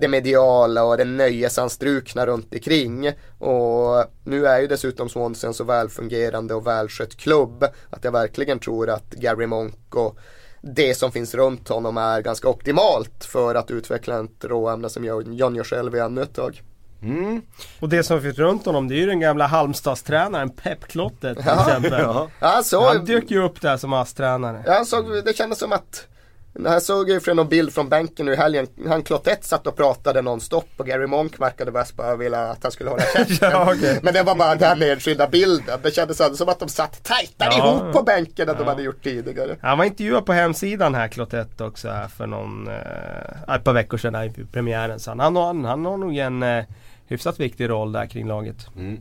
det 0.00 0.08
mediala 0.08 0.84
och 0.84 0.96
det 0.96 1.04
nöjesanstrukna 1.04 2.26
runt 2.26 2.54
omkring. 2.54 3.12
Och 3.38 4.04
nu 4.24 4.46
är 4.46 4.60
ju 4.60 4.66
dessutom 4.66 5.08
Swansea 5.08 5.48
en 5.48 5.54
så 5.54 5.64
välfungerande 5.64 6.54
och 6.54 6.66
välskött 6.66 7.16
klubb 7.16 7.64
att 7.90 8.04
jag 8.04 8.12
verkligen 8.12 8.58
tror 8.58 8.90
att 8.90 9.10
Gary 9.10 9.46
Monk 9.46 9.94
och 9.94 10.18
det 10.60 10.94
som 10.94 11.12
finns 11.12 11.34
runt 11.34 11.68
honom 11.68 11.96
är 11.96 12.20
ganska 12.20 12.48
optimalt 12.48 13.24
för 13.24 13.54
att 13.54 13.70
utveckla 13.70 14.20
ett 14.20 14.44
råämne 14.44 14.88
som 14.88 15.04
John 15.04 15.54
gör 15.54 15.64
själv 15.64 15.96
i 15.96 15.98
ännu 15.98 16.22
ett 16.22 16.34
tag. 16.34 16.62
Mm. 17.02 17.42
Och 17.80 17.88
det 17.88 18.02
som 18.02 18.22
finns 18.22 18.38
runt 18.38 18.66
honom 18.66 18.88
det 18.88 18.94
är 18.94 18.98
ju 18.98 19.06
den 19.06 19.20
gamla 19.20 19.46
Halmstadstränaren 19.46 20.50
Pep 20.50 20.84
Klottet 20.88 21.36
till 21.36 21.46
ja. 21.46 21.68
exempel. 21.68 22.00
Ja. 22.02 22.28
Alltså, 22.38 22.80
Han 22.80 23.04
dök 23.04 23.30
ju 23.30 23.44
upp 23.44 23.60
där 23.60 23.76
som 23.76 23.92
ASS-tränare. 23.92 24.62
Ja, 24.66 24.84
såg, 24.84 25.24
det 25.24 25.36
kändes 25.36 25.58
som 25.58 25.72
att 25.72 26.06
jag 26.52 26.82
såg 26.82 27.10
ju 27.10 27.20
från 27.20 27.36
någon 27.36 27.48
bild 27.48 27.72
från 27.72 27.88
bänken 27.88 28.26
nu 28.26 28.32
i 28.32 28.36
helgen. 28.36 28.66
Han 28.86 29.02
Klottet 29.02 29.44
satt 29.44 29.66
och 29.66 29.76
pratade 29.76 30.22
nonstop 30.22 30.68
och 30.76 30.86
Gary 30.86 31.06
Monk 31.06 31.40
verkade 31.40 31.72
bäst 31.72 31.96
bara 31.96 32.16
vilja 32.16 32.40
att 32.40 32.62
han 32.62 32.72
skulle 32.72 32.90
hålla 32.90 33.02
käften. 33.02 33.36
ja, 33.52 33.74
okay. 33.74 33.98
Men 34.02 34.14
det 34.14 34.22
var 34.22 34.34
bara 34.34 34.54
den 34.54 34.82
enskilda 34.82 35.28
bilden. 35.28 35.78
Det 35.82 35.90
kändes 35.90 36.38
som 36.38 36.48
att 36.48 36.58
de 36.58 36.68
satt 36.68 37.02
tajtare 37.02 37.48
ja, 37.52 37.80
ihop 37.80 37.92
på 37.92 38.02
bänken 38.02 38.48
än 38.48 38.54
ja. 38.54 38.64
de 38.64 38.68
hade 38.68 38.82
gjort 38.82 39.02
tidigare. 39.02 39.56
Han 39.62 39.78
var 39.78 39.84
intervjuad 39.84 40.26
på 40.26 40.32
hemsidan 40.32 40.94
här 40.94 41.08
Klottet 41.08 41.60
också 41.60 41.88
här 41.88 42.08
för 42.08 42.26
någon, 42.26 42.68
eh, 42.68 43.54
ett 43.54 43.64
par 43.64 43.72
veckor 43.72 43.98
sedan 43.98 44.24
i 44.24 44.30
premiären. 44.52 45.00
Så 45.00 45.10
han, 45.10 45.36
han, 45.36 45.64
han 45.64 45.84
har 45.84 45.96
nog 45.96 46.16
en 46.16 46.42
eh, 46.42 46.64
hyfsat 47.06 47.40
viktig 47.40 47.68
roll 47.68 47.92
där 47.92 48.06
kring 48.06 48.28
laget. 48.28 48.66
Mm. 48.76 49.00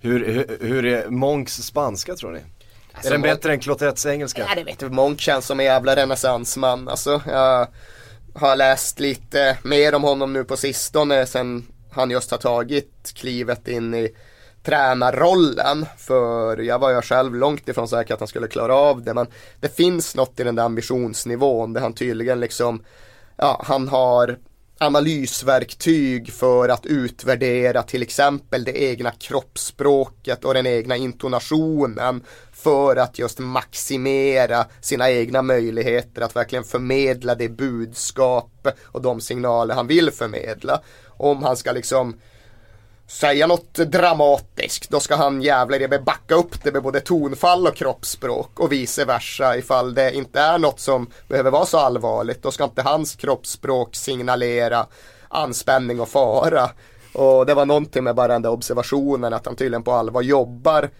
Hur, 0.00 0.26
hur, 0.26 0.58
hur, 0.60 0.84
är 0.86 1.08
Monks 1.08 1.52
spanska 1.52 2.14
tror 2.14 2.32
ni? 2.32 2.40
Alltså, 2.92 3.08
är 3.08 3.12
den 3.12 3.22
bättre 3.22 3.52
än 3.52 3.60
Clotettes 3.60 4.06
engelska? 4.06 4.46
Ja 4.48 4.54
det 4.54 4.64
vet 4.64 4.78
du, 4.78 4.88
Monk 4.88 5.20
känns 5.20 5.46
som 5.46 5.60
en 5.60 5.66
jävla 5.66 5.96
renässansman 5.96 6.88
alltså. 6.88 7.22
Jag 7.26 7.68
har 8.34 8.56
läst 8.56 9.00
lite 9.00 9.58
mer 9.62 9.94
om 9.94 10.02
honom 10.02 10.32
nu 10.32 10.44
på 10.44 10.56
sistone 10.56 11.26
sen 11.26 11.66
han 11.92 12.10
just 12.10 12.30
har 12.30 12.38
tagit 12.38 13.12
klivet 13.14 13.68
in 13.68 13.94
i 13.94 14.14
tränarrollen. 14.62 15.86
För 15.98 16.56
jag 16.56 16.78
var 16.78 16.90
ju 16.90 17.02
själv 17.02 17.34
långt 17.34 17.68
ifrån 17.68 17.88
säker 17.88 18.14
att 18.14 18.20
han 18.20 18.28
skulle 18.28 18.48
klara 18.48 18.74
av 18.74 19.02
det. 19.02 19.14
Men 19.14 19.26
det 19.60 19.76
finns 19.76 20.14
något 20.14 20.40
i 20.40 20.44
den 20.44 20.54
där 20.54 20.64
ambitionsnivån 20.64 21.72
där 21.72 21.80
han 21.80 21.94
tydligen 21.94 22.40
liksom, 22.40 22.84
ja 23.36 23.62
han 23.64 23.88
har 23.88 24.38
analysverktyg 24.78 26.32
för 26.32 26.68
att 26.68 26.86
utvärdera 26.86 27.82
till 27.82 28.02
exempel 28.02 28.64
det 28.64 28.82
egna 28.82 29.10
kroppsspråket 29.10 30.44
och 30.44 30.54
den 30.54 30.66
egna 30.66 30.96
intonationen 30.96 32.22
för 32.62 32.96
att 32.96 33.18
just 33.18 33.38
maximera 33.38 34.66
sina 34.80 35.10
egna 35.10 35.42
möjligheter 35.42 36.22
att 36.22 36.36
verkligen 36.36 36.64
förmedla 36.64 37.34
det 37.34 37.48
budskap 37.48 38.68
och 38.84 39.02
de 39.02 39.20
signaler 39.20 39.74
han 39.74 39.86
vill 39.86 40.10
förmedla. 40.10 40.80
Om 41.08 41.42
han 41.42 41.56
ska 41.56 41.72
liksom 41.72 42.14
säga 43.06 43.46
något 43.46 43.74
dramatiskt, 43.74 44.90
då 44.90 45.00
ska 45.00 45.16
han 45.16 45.42
jävlar 45.42 45.88
med 45.88 46.04
backa 46.04 46.34
upp 46.34 46.64
det 46.64 46.72
med 46.72 46.82
både 46.82 47.00
tonfall 47.00 47.66
och 47.66 47.76
kroppsspråk 47.76 48.60
och 48.60 48.72
vice 48.72 49.04
versa. 49.04 49.56
Ifall 49.56 49.94
det 49.94 50.12
inte 50.14 50.40
är 50.40 50.58
något 50.58 50.80
som 50.80 51.10
behöver 51.28 51.50
vara 51.50 51.66
så 51.66 51.78
allvarligt, 51.78 52.42
då 52.42 52.50
ska 52.50 52.64
inte 52.64 52.82
hans 52.82 53.14
kroppsspråk 53.14 53.96
signalera 53.96 54.86
anspänning 55.28 56.00
och 56.00 56.08
fara. 56.08 56.70
Och 57.12 57.46
det 57.46 57.54
var 57.54 57.66
någonting 57.66 58.04
med 58.04 58.14
bara 58.14 58.32
den 58.32 58.42
där 58.42 58.50
observationen 58.50 59.32
att 59.32 59.46
han 59.46 59.56
tydligen 59.56 59.82
på 59.82 59.92
allvar 59.92 60.22
jobbar 60.22 60.90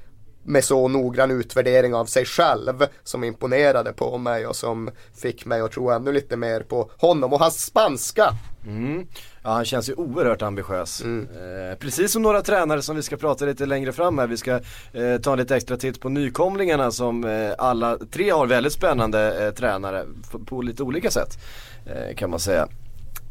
med 0.42 0.64
så 0.64 0.88
noggrann 0.88 1.30
utvärdering 1.30 1.94
av 1.94 2.06
sig 2.06 2.24
själv 2.24 2.86
som 3.04 3.24
imponerade 3.24 3.92
på 3.92 4.18
mig 4.18 4.46
och 4.46 4.56
som 4.56 4.90
fick 5.14 5.46
mig 5.46 5.60
att 5.60 5.72
tro 5.72 5.90
ännu 5.90 6.12
lite 6.12 6.36
mer 6.36 6.60
på 6.60 6.90
honom 6.96 7.32
och 7.32 7.38
hans 7.38 7.64
spanska. 7.64 8.30
Mm. 8.66 9.06
Ja 9.42 9.50
han 9.50 9.64
känns 9.64 9.88
ju 9.88 9.94
oerhört 9.94 10.42
ambitiös. 10.42 11.02
Mm. 11.02 11.28
Eh, 11.70 11.78
precis 11.78 12.12
som 12.12 12.22
några 12.22 12.42
tränare 12.42 12.82
som 12.82 12.96
vi 12.96 13.02
ska 13.02 13.16
prata 13.16 13.44
lite 13.44 13.66
längre 13.66 13.92
fram 13.92 14.18
här. 14.18 14.26
Vi 14.26 14.36
ska 14.36 14.60
eh, 14.92 15.20
ta 15.22 15.32
en 15.32 15.38
lite 15.38 15.56
extra 15.56 15.76
titt 15.76 16.00
på 16.00 16.08
nykomlingarna 16.08 16.90
som 16.90 17.24
eh, 17.24 17.52
alla 17.58 17.98
tre 18.10 18.30
har 18.30 18.46
väldigt 18.46 18.72
spännande 18.72 19.46
eh, 19.46 19.54
tränare 19.54 20.06
på 20.46 20.62
lite 20.62 20.82
olika 20.82 21.10
sätt. 21.10 21.38
Eh, 21.86 22.16
kan 22.16 22.30
man 22.30 22.40
säga. 22.40 22.68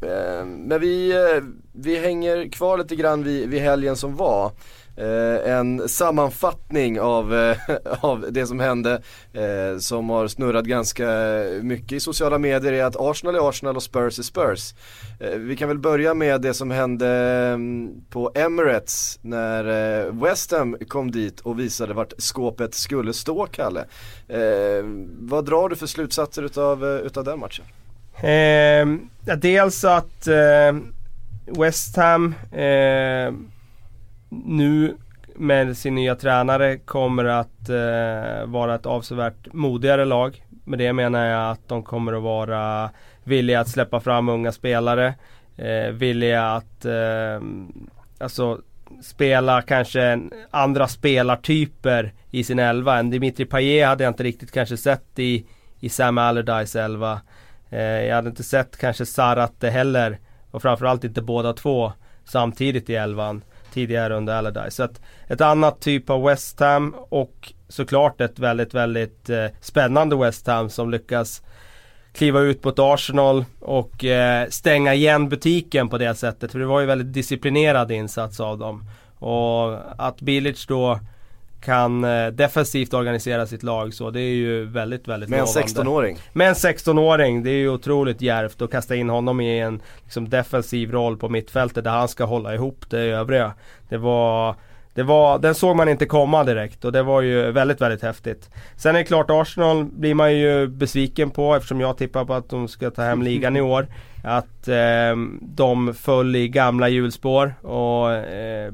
Eh, 0.02 0.46
men 0.46 0.82
vi, 0.82 1.14
vi 1.74 2.00
hänger 2.00 2.50
kvar 2.50 2.78
lite 2.78 2.96
grann 2.96 3.24
vid, 3.24 3.50
vid 3.50 3.62
helgen 3.62 3.96
som 3.96 4.16
var. 4.16 4.52
Eh, 5.00 5.52
en 5.54 5.90
sammanfattning 5.90 7.00
av, 7.00 7.36
eh, 7.36 7.58
av 8.02 8.26
det 8.32 8.48
som 8.48 8.60
hände 8.60 9.02
eh, 9.34 9.78
som 9.80 10.10
har 10.10 10.28
snurrat 10.28 10.66
ganska 10.66 11.08
mycket 11.62 11.92
i 11.92 12.00
sociala 12.00 12.38
medier 12.38 12.74
är 12.74 12.84
att 12.84 12.96
Arsenal 13.00 13.36
är 13.36 13.50
Arsenal 13.50 13.76
och 13.76 13.84
Spurs 13.84 14.20
är 14.20 14.24
Spurs. 14.24 14.74
Eh, 15.20 15.38
vi 15.38 15.56
kan 15.56 15.68
väl 15.68 15.80
börja 15.80 16.14
med 16.14 16.42
det 16.42 16.54
som 16.54 16.72
hände 16.72 17.08
mm, 17.54 17.92
på 18.10 18.32
Emirates 18.36 19.20
när 19.22 19.66
eh, 20.06 20.14
West 20.24 20.52
Ham 20.52 20.78
kom 20.88 21.12
dit 21.12 21.40
och 21.40 21.60
visade 21.60 21.94
vart 21.94 22.14
skåpet 22.18 22.74
skulle 22.74 23.14
stå 23.14 23.46
Kalle. 23.46 23.86
Eh, 24.28 24.84
vad 25.20 25.46
drar 25.46 25.70
du 25.70 25.76
för 25.76 25.88
slutsatser 25.88 26.44
utav, 26.44 26.86
eh, 26.86 26.90
utav 26.90 27.24
den 27.24 27.40
matchen? 27.40 27.66
Eh, 28.24 28.88
ja, 29.26 29.36
dels 29.36 29.84
att 29.84 30.28
eh, 30.28 30.76
West 31.46 31.96
Ham 31.96 32.36
eh, 32.52 33.34
nu 34.30 34.98
med 35.36 35.78
sin 35.78 35.96
nya 35.96 36.16
tränare 36.16 36.78
kommer 36.78 37.26
att 37.26 37.70
eh, 37.70 38.46
vara 38.46 38.76
ett 38.76 38.86
avsevärt 38.86 39.54
modigare 39.54 40.06
lag. 40.06 40.44
Med 40.64 40.80
det 40.80 40.94
menar 40.94 41.26
jag 41.26 41.52
att 41.52 41.68
de 41.68 41.84
kommer 41.84 42.14
att 42.14 42.24
vara 42.24 42.90
villiga 43.24 43.60
att 43.60 43.70
släppa 43.70 44.00
fram 44.00 44.30
unga 44.30 44.52
spelare. 44.52 45.14
Eh, 45.58 45.92
villiga 45.92 46.46
att 46.46 46.86
eh, 46.86 47.42
alltså 48.18 48.62
spela 49.02 49.62
kanske 49.62 50.20
andra 50.52 50.88
spelartyper 50.88 52.14
i 52.32 52.44
sin 52.44 52.60
elva. 52.60 53.00
En 53.00 53.10
Dimitri 53.10 53.46
Payet 53.46 53.88
hade 53.88 54.04
jag 54.04 54.12
inte 54.12 54.24
riktigt 54.24 54.52
kanske 54.52 54.78
sett 54.78 55.20
i, 55.20 55.46
i 55.80 55.90
Sam 55.90 56.18
Allardyce 56.18 56.76
elva. 56.76 57.22
Eh, 57.70 57.82
jag 57.82 58.16
hade 58.16 58.30
inte 58.30 58.44
sett 58.44 58.78
kanske 58.78 59.06
Sarate 59.06 59.70
heller. 59.70 60.20
Och 60.52 60.62
framförallt 60.62 61.04
inte 61.04 61.22
båda 61.22 61.54
två 61.54 61.94
samtidigt 62.26 62.90
i 62.90 62.96
elvan 62.96 63.42
tidigare 63.74 64.16
under 64.16 64.34
Allardyce. 64.34 64.76
Så 64.76 64.84
att 64.84 65.02
ett 65.28 65.42
annat 65.42 65.80
typ 65.80 66.10
av 66.10 66.24
West 66.24 66.60
Ham 66.60 66.96
och 67.10 67.54
såklart 67.70 68.22
ett 68.22 68.40
väldigt, 68.40 68.74
väldigt 68.74 69.30
eh, 69.30 69.46
spännande 69.62 70.16
West 70.16 70.48
Ham 70.48 70.70
som 70.70 70.92
lyckas 70.92 71.44
kliva 72.14 72.40
ut 72.40 72.64
mot 72.64 72.80
Arsenal 72.80 73.46
och 73.60 74.06
eh, 74.06 74.48
stänga 74.50 74.94
igen 74.94 75.30
butiken 75.30 75.90
på 75.90 75.98
det 75.98 76.16
sättet. 76.16 76.52
För 76.52 76.60
det 76.60 76.66
var 76.66 76.80
ju 76.80 76.86
väldigt 76.86 77.14
disciplinerad 77.14 77.92
insats 77.92 78.40
av 78.40 78.58
dem. 78.58 78.86
Och 79.20 79.78
att 80.06 80.22
Bilic 80.22 80.66
då 80.66 81.00
kan 81.62 82.04
eh, 82.04 82.28
defensivt 82.28 82.94
organisera 82.94 83.46
sitt 83.46 83.64
lag 83.64 83.94
så 83.94 84.10
det 84.10 84.22
är 84.22 84.36
ju 84.36 84.66
väldigt, 84.66 85.08
väldigt 85.08 85.30
Med 85.30 85.40
en 85.40 85.46
lovande. 85.46 85.82
16-åring. 85.82 86.18
Med 86.34 86.48
en 86.48 86.54
16-åring, 86.54 87.44
det 87.44 87.50
är 87.50 87.58
ju 87.58 87.70
otroligt 87.70 88.22
djärvt 88.22 88.62
att 88.62 88.72
kasta 88.72 88.96
in 88.96 89.10
honom 89.10 89.42
i 89.42 89.60
en 89.60 89.82
liksom, 90.04 90.30
defensiv 90.30 90.92
roll 90.92 91.18
på 91.18 91.30
mittfältet 91.30 91.84
där 91.84 91.92
han 91.92 92.08
ska 92.08 92.24
hålla 92.24 92.56
ihop 92.56 92.86
det 92.90 93.00
övriga. 93.00 93.54
Det 93.90 93.98
var 93.98 94.56
det 94.94 95.04
var, 95.04 95.40
den 95.40 95.56
såg 95.56 95.76
man 95.76 95.90
inte 95.90 96.06
komma 96.06 96.44
direkt 96.44 96.86
och 96.86 96.92
det 96.92 97.04
var 97.04 97.22
ju 97.22 97.52
väldigt, 97.52 97.82
väldigt 97.82 98.02
häftigt. 98.02 98.50
Sen 98.76 98.96
är 98.96 99.00
det 99.00 99.06
klart 99.06 99.26
Arsenal 99.30 99.86
blir 99.86 100.14
man 100.14 100.38
ju 100.38 100.68
besviken 100.68 101.32
på 101.32 101.56
eftersom 101.56 101.82
jag 101.82 101.98
tippar 101.98 102.26
på 102.26 102.34
att 102.34 102.50
de 102.50 102.68
ska 102.68 102.90
ta 102.90 103.02
hem 103.02 103.22
ligan 103.22 103.56
i 103.56 103.62
år. 103.62 103.88
Att 104.24 104.68
eh, 104.68 105.16
de 105.42 105.94
föll 105.94 106.36
i 106.36 106.48
gamla 106.48 106.90
hjulspår 106.90 107.54
och 107.62 108.12
eh, 108.12 108.74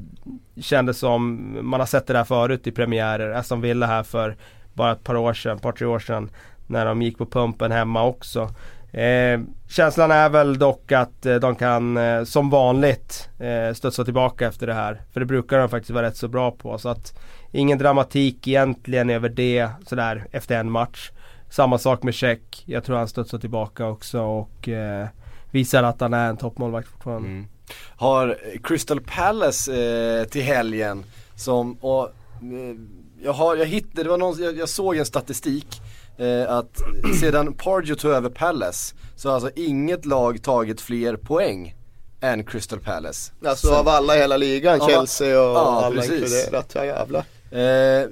kändes 0.60 0.98
som, 0.98 1.50
man 1.62 1.80
har 1.80 1.86
sett 1.86 2.06
det 2.06 2.12
där 2.12 2.24
förut 2.24 2.66
i 2.66 2.72
premiärer. 2.72 3.30
Aston 3.30 3.60
Villa 3.60 3.86
här 3.86 4.02
för 4.02 4.36
bara 4.74 4.92
ett 4.92 5.04
par 5.04 5.16
år 5.16 5.34
sedan, 5.34 5.58
par 5.58 5.72
tre 5.72 5.86
år 5.86 5.98
sedan. 5.98 6.30
När 6.66 6.86
de 6.86 7.02
gick 7.02 7.18
på 7.18 7.26
pumpen 7.26 7.72
hemma 7.72 8.04
också. 8.04 8.50
Eh, 8.92 9.40
känslan 9.68 10.10
är 10.10 10.28
väl 10.28 10.58
dock 10.58 10.92
att 10.92 11.26
eh, 11.26 11.34
de 11.34 11.56
kan 11.56 11.96
eh, 11.96 12.24
som 12.24 12.50
vanligt 12.50 13.28
eh, 13.38 13.74
studsa 13.74 14.04
tillbaka 14.04 14.46
efter 14.46 14.66
det 14.66 14.74
här. 14.74 15.02
För 15.12 15.20
det 15.20 15.26
brukar 15.26 15.58
de 15.58 15.68
faktiskt 15.68 15.90
vara 15.90 16.06
rätt 16.06 16.16
så 16.16 16.28
bra 16.28 16.50
på. 16.50 16.78
Så 16.78 16.88
att 16.88 17.18
ingen 17.52 17.78
dramatik 17.78 18.48
egentligen 18.48 19.10
över 19.10 19.28
det 19.28 19.68
sådär 19.86 20.26
efter 20.32 20.60
en 20.60 20.70
match. 20.70 21.10
Samma 21.50 21.78
sak 21.78 22.02
med 22.02 22.14
Check. 22.14 22.62
Jag 22.66 22.84
tror 22.84 22.96
han 22.96 23.08
studsar 23.08 23.38
tillbaka 23.38 23.86
också 23.86 24.20
och 24.20 24.68
eh, 24.68 25.06
visar 25.50 25.82
att 25.82 26.00
han 26.00 26.14
är 26.14 26.28
en 26.28 26.36
toppmålvakt 26.36 26.88
fortfarande. 26.88 27.28
Mm. 27.28 27.46
Har 27.96 28.38
Crystal 28.62 29.00
Palace 29.00 29.72
eh, 30.20 30.24
till 30.24 30.42
helgen 30.42 31.04
som, 31.36 31.72
och, 31.74 32.04
eh, 32.04 32.76
jag, 33.22 33.32
har, 33.32 33.56
jag 33.56 33.66
hittade, 33.66 34.02
det 34.02 34.08
var 34.10 34.18
någon, 34.18 34.42
jag, 34.42 34.56
jag 34.58 34.68
såg 34.68 34.96
en 34.96 35.06
statistik 35.06 35.80
eh, 36.18 36.52
att 36.52 36.80
sedan 37.20 37.52
Pardew 37.52 37.94
tog 38.00 38.10
över 38.10 38.30
Palace 38.30 38.94
så 39.16 39.28
har 39.28 39.34
alltså 39.34 39.50
inget 39.56 40.06
lag 40.06 40.42
tagit 40.42 40.80
fler 40.80 41.16
poäng 41.16 41.74
än 42.20 42.44
Crystal 42.44 42.80
Palace. 42.80 43.32
Alltså 43.46 43.66
Så- 43.66 43.74
av 43.74 43.88
alla 43.88 44.16
i 44.16 44.18
hela 44.18 44.36
ligan, 44.36 44.80
Chelsea 44.80 45.40
och 45.40 45.56
ja, 45.56 45.84
alla 45.84 45.96
precis. 45.96 46.12
inkluderat. 46.12 46.72
Ja 46.74 46.84
jävlar. 46.84 47.24
Eh, 47.50 48.08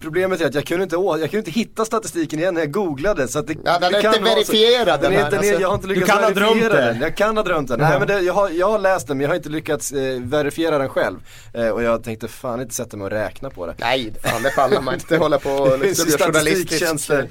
problemet 0.00 0.40
är 0.40 0.46
att 0.46 0.54
jag 0.54 0.66
kunde, 0.66 0.82
inte, 0.82 0.96
jag 0.96 1.20
kunde 1.20 1.38
inte 1.38 1.50
hitta 1.50 1.84
statistiken 1.84 2.38
igen 2.38 2.54
när 2.54 2.60
jag 2.60 2.72
googlade 2.72 3.28
så 3.28 3.38
att 3.38 3.46
det, 3.46 3.56
Ja, 3.64 3.78
den 3.78 3.92
det 3.92 3.98
är 3.98 4.02
kan 4.02 4.14
inte 4.14 4.24
verifierad, 4.34 5.00
den 5.00 5.12
den 5.12 5.20
är, 5.20 5.22
här, 5.24 5.30
den 5.30 5.40
är, 5.40 5.48
alltså. 5.48 5.60
Jag 5.60 5.68
har 5.68 5.74
inte 5.74 5.86
lyckats 5.88 6.10
kan 6.10 6.22
ha 6.24 6.30
drömt 6.30 6.60
det. 6.60 6.68
den. 6.68 7.00
Jag 7.00 7.16
kan 7.16 7.36
ha 7.36 7.44
drömt 7.44 7.68
den. 7.68 7.80
Ja. 7.80 7.88
Nej 7.88 7.98
men 7.98 8.08
det, 8.08 8.20
jag, 8.20 8.34
har, 8.34 8.50
jag 8.50 8.70
har 8.70 8.78
läst 8.78 9.06
den 9.06 9.16
men 9.16 9.22
jag 9.24 9.30
har 9.30 9.36
inte 9.36 9.48
lyckats 9.48 9.92
eh, 9.92 10.20
verifiera 10.22 10.78
den 10.78 10.88
själv. 10.88 11.16
Eh, 11.54 11.68
och 11.68 11.82
jag 11.82 12.04
tänkte 12.04 12.28
fan 12.28 12.60
inte 12.60 12.74
sätta 12.74 12.96
mig 12.96 13.04
och 13.04 13.10
räkna 13.10 13.50
på 13.50 13.66
det. 13.66 13.74
Nej, 13.78 14.12
fan 14.22 14.42
det 14.42 14.50
pallar 14.50 14.80
man 14.80 14.94
inte 14.94 15.16
hålla 15.16 15.38
på 15.38 15.50
och 15.50 15.78
liksom 15.80 16.10
statistiktjänster 16.10 17.28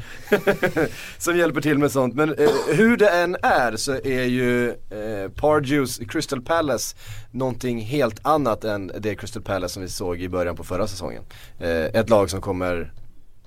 som 1.18 1.38
hjälper 1.38 1.62
till 1.62 1.78
med 1.78 1.92
sånt. 1.92 2.16
Men 2.16 2.34
eh, 2.34 2.50
hur 2.68 2.98
det 2.98 3.10
än 3.10 3.38
är 3.42 3.76
så 3.76 3.92
är 3.94 4.24
ju 4.24 4.70
eh, 4.70 5.32
Pardews 5.36 6.00
Crystal 6.10 6.42
Palace 6.42 6.96
någonting 7.32 7.80
helt 7.80 8.20
annat 8.22 8.64
än 8.64 8.92
det 9.00 9.16
Crystal 9.16 9.44
Palace 9.44 9.74
som 9.74 9.84
vi 9.84 9.90
såg 9.90 10.22
i 10.22 10.30
början 10.30 10.56
på 10.56 10.64
förra 10.64 10.88
säsongen. 10.88 11.24
Eh, 11.60 11.86
ett 11.86 12.10
lag 12.10 12.30
som 12.30 12.42
kommer, 12.42 12.94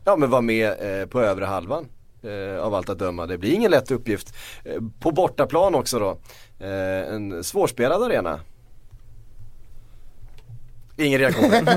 ja 0.05 0.17
men 0.17 0.31
vara 0.31 0.41
med 0.41 1.01
eh, 1.01 1.07
på 1.07 1.21
övre 1.21 1.45
halvan. 1.45 1.87
Eh, 2.23 2.63
av 2.63 2.75
allt 2.75 2.89
att 2.89 2.99
döma. 2.99 3.27
Det 3.27 3.39
blir 3.39 3.53
ingen 3.53 3.71
lätt 3.71 3.91
uppgift. 3.91 4.35
Eh, 4.65 4.83
på 5.01 5.11
bortaplan 5.11 5.75
också 5.75 5.99
då. 5.99 6.19
Eh, 6.67 7.15
en 7.15 7.45
svårspelad 7.45 8.03
arena. 8.03 8.41
Ingen 11.01 11.19
reaktion. 11.21 11.51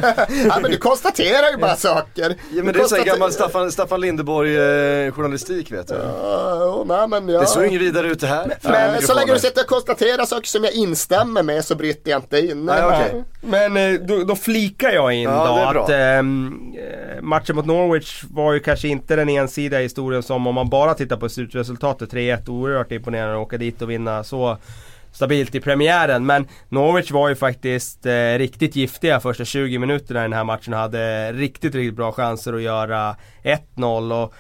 Ja 0.48 0.60
men 0.62 0.72
du 0.72 0.78
konstaterar 0.78 1.52
ju 1.52 1.58
bara 1.58 1.76
saker. 1.76 2.36
Ja 2.54 2.64
men 2.64 2.74
det 2.74 2.80
är 2.80 2.84
så 2.84 2.96
här 2.96 3.06
gammal 3.06 3.32
Staffan, 3.32 3.72
Staffan 3.72 4.02
Lindeborg 4.02 4.56
eh, 4.58 5.12
journalistik 5.12 5.72
vet 5.72 5.88
du. 5.88 5.94
Ja, 5.96 6.84
nej, 6.88 7.08
men 7.08 7.30
ja. 7.30 7.40
Det 7.40 7.48
såg 7.48 7.66
inget 7.66 7.82
vidare 7.82 8.08
ut 8.08 8.20
det 8.20 8.28
här. 8.28 8.46
Men 8.62 8.74
Fram 8.74 9.02
så 9.02 9.14
länge 9.14 9.34
du 9.34 9.40
sitter 9.40 9.62
och 9.62 9.68
konstaterar 9.68 10.26
saker 10.26 10.48
som 10.48 10.64
jag 10.64 10.74
instämmer 10.74 11.44
med 11.44 11.66
så 11.66 11.76
bryter 11.76 12.12
jag 12.12 12.20
inte 12.20 12.40
in. 12.40 12.66
Nej, 12.66 12.84
okej. 12.86 13.24
Men 13.42 13.78
eh, 13.78 14.00
då, 14.00 14.24
då 14.24 14.36
flikar 14.36 14.90
jag 14.92 15.14
in 15.14 15.22
Ja, 15.24 15.48
då 15.48 15.56
det 15.56 15.62
är 15.62 15.74
bra. 15.74 15.84
att 15.84 15.90
ehm, 15.90 16.74
eh, 16.78 17.22
matchen 17.22 17.56
mot 17.56 17.66
Norwich 17.66 18.24
var 18.32 18.54
ju 18.54 18.60
kanske 18.60 18.88
inte 18.88 19.16
den 19.16 19.30
ensidiga 19.30 19.80
historien 19.80 20.24
som 20.24 20.48
om 20.48 20.56
man 20.56 20.70
bara 20.70 20.94
tittar 20.94 21.18
på 21.18 21.30
slutresultatet 21.30 22.12
3-1 22.14 22.50
oerhört 22.50 22.92
imponerande 22.92 23.36
att 23.36 23.42
åka 23.48 23.58
dit 23.58 23.82
och 23.82 23.90
vinna 23.90 24.24
så 24.24 24.58
stabilt 25.14 25.56
i 25.56 25.60
premiären. 25.60 26.26
Men 26.26 26.48
Norwich 26.70 27.12
var 27.12 27.30
ju 27.30 27.36
faktiskt 27.36 28.06
eh, 28.06 28.38
riktigt 28.38 28.76
giftiga 28.76 29.20
första 29.20 29.46
20 29.46 29.78
minuterna 29.78 30.20
i 30.20 30.24
den 30.24 30.34
här 30.34 30.44
matchen 30.44 30.74
och 30.74 30.80
hade 30.80 31.34
riktigt, 31.34 31.76
riktigt 31.76 31.96
bra 31.96 32.12
chanser 32.12 32.54
att 32.54 32.62
göra 32.62 33.16
1-0. 33.44 34.24
Och 34.24 34.34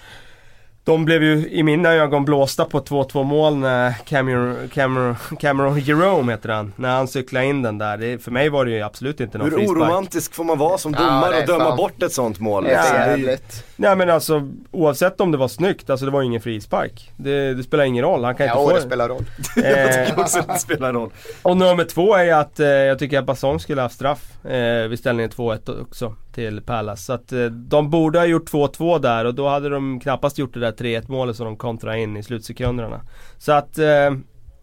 de 0.85 1.05
blev 1.05 1.23
ju 1.23 1.49
i 1.49 1.63
mina 1.63 1.89
ögon 1.93 2.25
blåsta 2.25 2.65
på 2.65 2.79
2-2 2.79 3.23
mål 3.23 3.55
när 3.57 3.91
Cameron, 4.05 4.69
Cameron, 4.73 5.15
Cameron 5.39 5.79
Jerome 5.79 6.31
heter 6.31 6.49
han. 6.49 6.73
När 6.75 6.95
han 6.95 7.07
cyklade 7.07 7.45
in 7.45 7.61
den 7.61 7.77
där. 7.77 7.97
Det, 7.97 8.23
för 8.23 8.31
mig 8.31 8.49
var 8.49 8.65
det 8.65 8.71
ju 8.71 8.81
absolut 8.81 9.19
inte 9.19 9.37
någon 9.37 9.49
Hur 9.49 9.57
frispark. 9.57 9.77
oromantisk 9.77 10.33
får 10.35 10.43
man 10.43 10.57
vara 10.57 10.77
som 10.77 10.93
Ja, 10.93 10.99
domare 10.99 11.29
det 11.31 11.37
är 11.37 11.41
och 11.41 11.47
döma 11.47 11.63
fan. 11.63 11.77
bort 11.77 12.03
ett 12.03 12.13
sånt 12.13 12.39
mål? 12.39 12.63
Det 12.63 12.71
är 12.73 13.17
Liksom, 13.17 13.31
det. 13.35 13.63
Nej 13.75 13.95
men 13.95 14.09
alltså 14.09 14.49
oavsett 14.71 15.21
om 15.21 15.31
det 15.31 15.37
var 15.37 15.47
snyggt, 15.47 15.89
alltså 15.89 16.05
det 16.05 16.11
var 16.11 16.21
ju 16.21 16.27
ingen 16.27 16.41
frispark. 16.41 17.11
Det, 17.17 17.53
det 17.53 17.63
spelar 17.63 17.83
ingen 17.83 18.03
roll, 18.03 18.23
han 18.23 18.35
kan 18.35 18.47
Ja, 18.47 18.61
inte 18.61 18.73
det 18.75 18.81
få 18.81 18.87
spelar 18.87 19.09
roll. 19.09 19.25
Jag 19.55 19.65
Eh, 19.99 20.05
tycker 20.05 20.19
också 20.21 20.39
att 20.39 20.47
det 20.47 20.59
spelar 20.59 20.93
roll. 20.93 21.09
och 21.41 21.57
nummer 21.57 21.83
två 21.83 22.15
är 22.15 22.33
att 22.33 22.59
eh, 22.59 22.67
jag 22.67 22.99
tycker 22.99 23.19
att 23.19 23.25
Basson 23.25 23.59
skulle 23.59 23.81
ha 23.81 23.85
haft 23.85 23.95
straff 23.95 24.45
eh, 24.45 24.87
vid 24.87 24.99
ställningen 24.99 25.31
2-1 25.31 25.81
också 25.81 26.15
till 26.33 26.61
Palace. 26.61 27.03
Så 27.03 27.13
att 27.13 27.31
eh, 27.31 27.45
de 27.45 27.89
borde 27.89 28.19
ha 28.19 28.25
gjort 28.25 28.51
2-2 28.51 28.99
där 28.99 29.25
och 29.25 29.35
då 29.35 29.47
hade 29.49 29.69
de 29.69 29.99
knappast 29.99 30.37
gjort 30.37 30.53
det 30.53 30.59
där 30.59 30.71
3-1 30.71 31.03
målet 31.07 31.35
som 31.35 31.45
de 31.45 31.57
kontrade 31.57 31.99
in 31.99 32.17
i 32.17 32.23
slutsekunderna. 32.23 33.01
Så 33.37 33.51
att, 33.51 33.77
eh, 33.77 34.11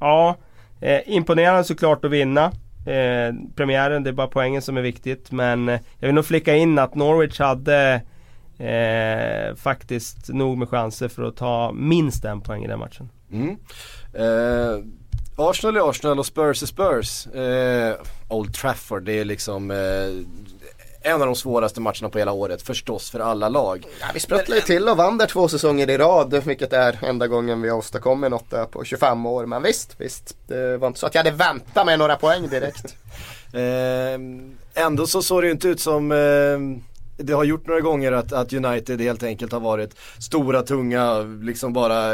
ja. 0.01 0.37
Eh, 0.81 1.01
imponerande 1.07 1.65
såklart 1.65 2.05
att 2.05 2.11
vinna. 2.11 2.45
Eh, 2.87 3.35
premiären, 3.55 4.03
det 4.03 4.11
är 4.11 4.15
bara 4.15 4.27
poängen 4.27 4.63
som 4.63 4.77
är 4.77 4.83
viktigt. 4.83 5.33
Men 5.33 5.69
eh, 5.69 5.81
jag 5.99 6.09
vill 6.09 6.15
nog 6.15 6.27
flicka 6.27 6.55
in 6.55 6.79
att 6.79 6.95
Norwich 6.95 7.39
hade 7.39 8.03
eh, 8.59 9.55
faktiskt 9.57 10.29
nog 10.29 10.59
med 10.59 10.69
chanser 10.69 11.09
för 11.09 11.23
att 11.23 11.37
ta 11.37 11.73
minst 11.73 12.25
en 12.25 12.41
poäng 12.41 12.65
i 12.65 12.69
den 12.69 12.79
matchen. 12.79 13.09
Mm. 13.33 13.57
Eh, 14.15 14.85
Arsenal 15.37 15.77
är 15.77 15.91
Arsenal 15.91 16.19
och 16.19 16.27
Spurs 16.27 16.63
är 16.63 16.67
Spurs. 16.67 17.27
Eh, 17.27 17.95
Old 18.29 18.55
Trafford, 18.55 19.03
det 19.03 19.13
är 19.13 19.25
liksom 19.25 19.71
eh, 19.71 19.77
en 21.03 21.21
av 21.21 21.27
de 21.27 21.35
svåraste 21.37 21.81
matcherna 21.81 22.09
på 22.09 22.19
hela 22.19 22.33
året 22.33 22.63
förstås 22.63 23.11
för 23.11 23.21
alla 23.21 23.49
lag. 23.49 23.87
Ja, 24.01 24.07
vi 24.15 24.21
sprattlade 24.21 24.61
ju 24.61 24.67
till 24.67 24.89
och 24.89 24.97
vann 24.97 25.19
där 25.19 25.27
två 25.27 25.49
säsonger 25.49 25.91
i 25.91 25.99
rad, 25.99 26.43
vilket 26.45 26.73
är 26.73 26.99
enda 27.05 27.27
gången 27.27 27.63
vi 27.63 27.69
har 27.69 27.79
åstadkommit 27.79 28.31
något 28.31 28.51
där 28.51 28.65
på 28.65 28.85
25 28.85 29.27
år. 29.27 29.47
Men 29.47 29.63
visst, 29.63 29.95
visst. 29.99 30.37
Det 30.47 30.77
var 30.77 30.89
inte 30.89 31.01
så 31.01 31.07
att 31.07 31.15
jag 31.15 31.25
hade 31.25 31.37
väntat 31.37 31.87
mig 31.87 31.97
några 31.97 32.17
poäng 32.17 32.49
direkt. 32.49 32.97
Eh, 33.53 34.21
ändå 34.85 35.07
så 35.07 35.23
såg 35.23 35.43
det 35.43 35.47
ju 35.47 35.53
inte 35.53 35.69
ut 35.69 35.81
som 35.81 36.13
eh, 36.13 36.59
det 37.23 37.33
har 37.33 37.45
gjort 37.45 37.67
några 37.67 37.81
gånger 37.81 38.13
att, 38.13 38.33
att 38.33 38.53
United 38.53 39.01
helt 39.01 39.23
enkelt 39.23 39.53
har 39.53 39.61
varit 39.61 39.95
stora, 40.19 40.63
tunga, 40.63 41.19
liksom 41.21 41.73
bara 41.73 42.13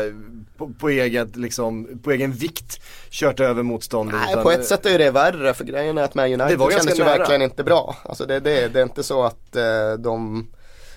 på, 0.57 0.71
på, 0.79 0.89
eget, 0.89 1.37
liksom, 1.37 2.01
på 2.05 2.11
egen 2.11 2.33
vikt 2.33 2.81
kört 3.11 3.41
över 3.41 3.63
motståndet. 3.63 4.21
Nej, 4.27 4.43
på 4.43 4.51
ett 4.51 4.67
sätt 4.67 4.87
är 4.87 4.99
det 4.99 5.11
värre 5.11 5.55
för 5.55 5.65
grejen 5.65 5.99
är 5.99 6.03
att 6.03 6.13
Det 6.13 6.25
United 6.25 6.59
var 6.59 6.71
ganska 6.71 6.79
kändes 6.79 6.99
ju 6.99 7.05
nära. 7.05 7.19
verkligen 7.19 7.43
inte 7.43 7.65
bra. 7.65 7.97
Alltså 8.05 8.27
det, 8.27 8.41
det, 8.41 8.69
det 8.69 8.79
är 8.79 8.83
inte 8.83 9.03
så 9.03 9.25
att 9.25 9.57
eh, 9.57 9.93
de 9.99 10.47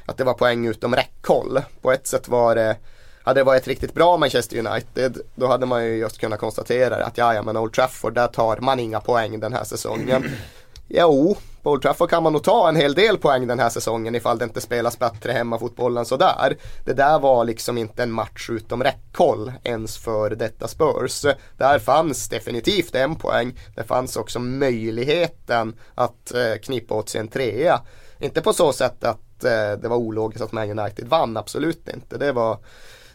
att 0.06 0.18
det 0.18 0.24
var 0.24 0.34
poäng 0.34 0.68
utom 0.68 0.96
räckhåll. 0.96 1.62
På 1.82 1.92
ett 1.92 2.08
sätt 2.08 2.28
var 2.28 2.56
det 2.56 2.78
hade 3.24 3.40
det 3.40 3.44
varit 3.44 3.68
riktigt 3.68 3.94
bra 3.94 4.18
Manchester 4.18 4.68
United 4.68 5.18
då 5.36 5.48
hade 5.48 5.66
man 5.66 5.86
ju 5.86 5.96
just 5.96 6.18
kunnat 6.18 6.40
konstatera 6.40 7.06
att 7.06 7.18
ja, 7.18 7.34
ja 7.34 7.42
men 7.42 7.58
Old 7.58 7.74
Trafford 7.74 8.14
där 8.14 8.28
tar 8.28 8.58
man 8.58 8.80
inga 8.80 9.00
poäng 9.00 9.40
den 9.40 9.54
här 9.54 9.64
säsongen. 9.64 10.24
Jo, 10.92 11.38
på 11.64 11.72
Old 11.72 11.82
Trafford 11.82 12.10
kan 12.10 12.24
man 12.24 12.34
nog 12.34 12.44
ta 12.44 12.70
en 12.70 12.76
hel 12.76 12.94
del 12.94 13.18
poäng 13.18 13.48
den 13.48 13.60
här 13.60 13.70
säsongen 13.70 14.16
ifall 14.16 14.38
det 14.38 14.44
inte 14.44 14.62
spelas 14.62 15.00
bättre 15.00 15.32
hemmafotbollen 15.32 16.06
sådär. 16.06 16.58
Det 16.86 16.94
där 16.94 17.20
var 17.20 17.46
liksom 17.46 17.78
inte 17.78 18.04
en 18.04 18.12
match 18.12 18.50
utom 18.50 18.84
räckhåll 18.84 19.52
ens 19.64 19.98
för 19.98 20.30
detta 20.30 20.68
Spurs. 20.68 21.26
Där 21.58 21.80
fanns 21.80 22.30
definitivt 22.30 22.96
en 22.96 23.16
poäng. 23.16 23.60
Det 23.76 23.84
fanns 23.84 24.16
också 24.16 24.40
möjligheten 24.40 25.76
att 25.96 26.34
eh, 26.34 26.60
knipa 26.62 26.96
åt 26.96 27.10
sig 27.10 27.22
en 27.22 27.28
trea. 27.28 27.82
Inte 28.20 28.42
på 28.42 28.54
så 28.54 28.74
sätt 28.74 29.04
att 29.04 29.44
eh, 29.44 29.82
det 29.82 29.88
var 29.88 29.98
ologiskt 29.98 30.44
att 30.44 30.52
Man 30.52 30.80
United 30.80 31.08
vann, 31.08 31.38
absolut 31.38 31.88
inte. 31.94 32.18
Det 32.18 32.32
var, 32.32 32.58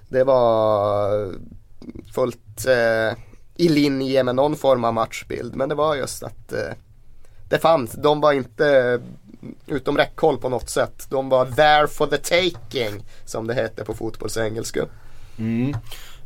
det 0.09 0.25
var 0.25 1.33
fullt 2.15 2.67
eh, 2.67 3.19
i 3.57 3.69
linje 3.69 4.25
med 4.25 4.35
någon 4.35 4.57
form 4.57 4.85
av 4.85 4.95
matchbild. 4.95 5.57
Men 5.57 5.69
det 5.69 5.75
var 5.75 5.95
just 5.95 6.23
att 6.23 6.53
eh, 6.53 6.73
det 7.55 7.61
fanns, 7.61 7.93
de 7.93 8.21
var 8.21 8.33
inte 8.33 9.01
utom 9.67 9.97
räckhåll 9.97 10.39
på 10.39 10.49
något 10.49 10.71
sätt. 10.71 11.07
De 11.11 11.29
var 11.29 11.47
there 11.47 11.89
for 11.89 12.07
the 12.07 12.17
taking 12.17 13.05
som 13.25 13.47
det 13.47 13.55
heter 13.55 13.85
på 13.85 13.95
fotbollsengelska. 13.95 14.87
Mm. 15.39 15.77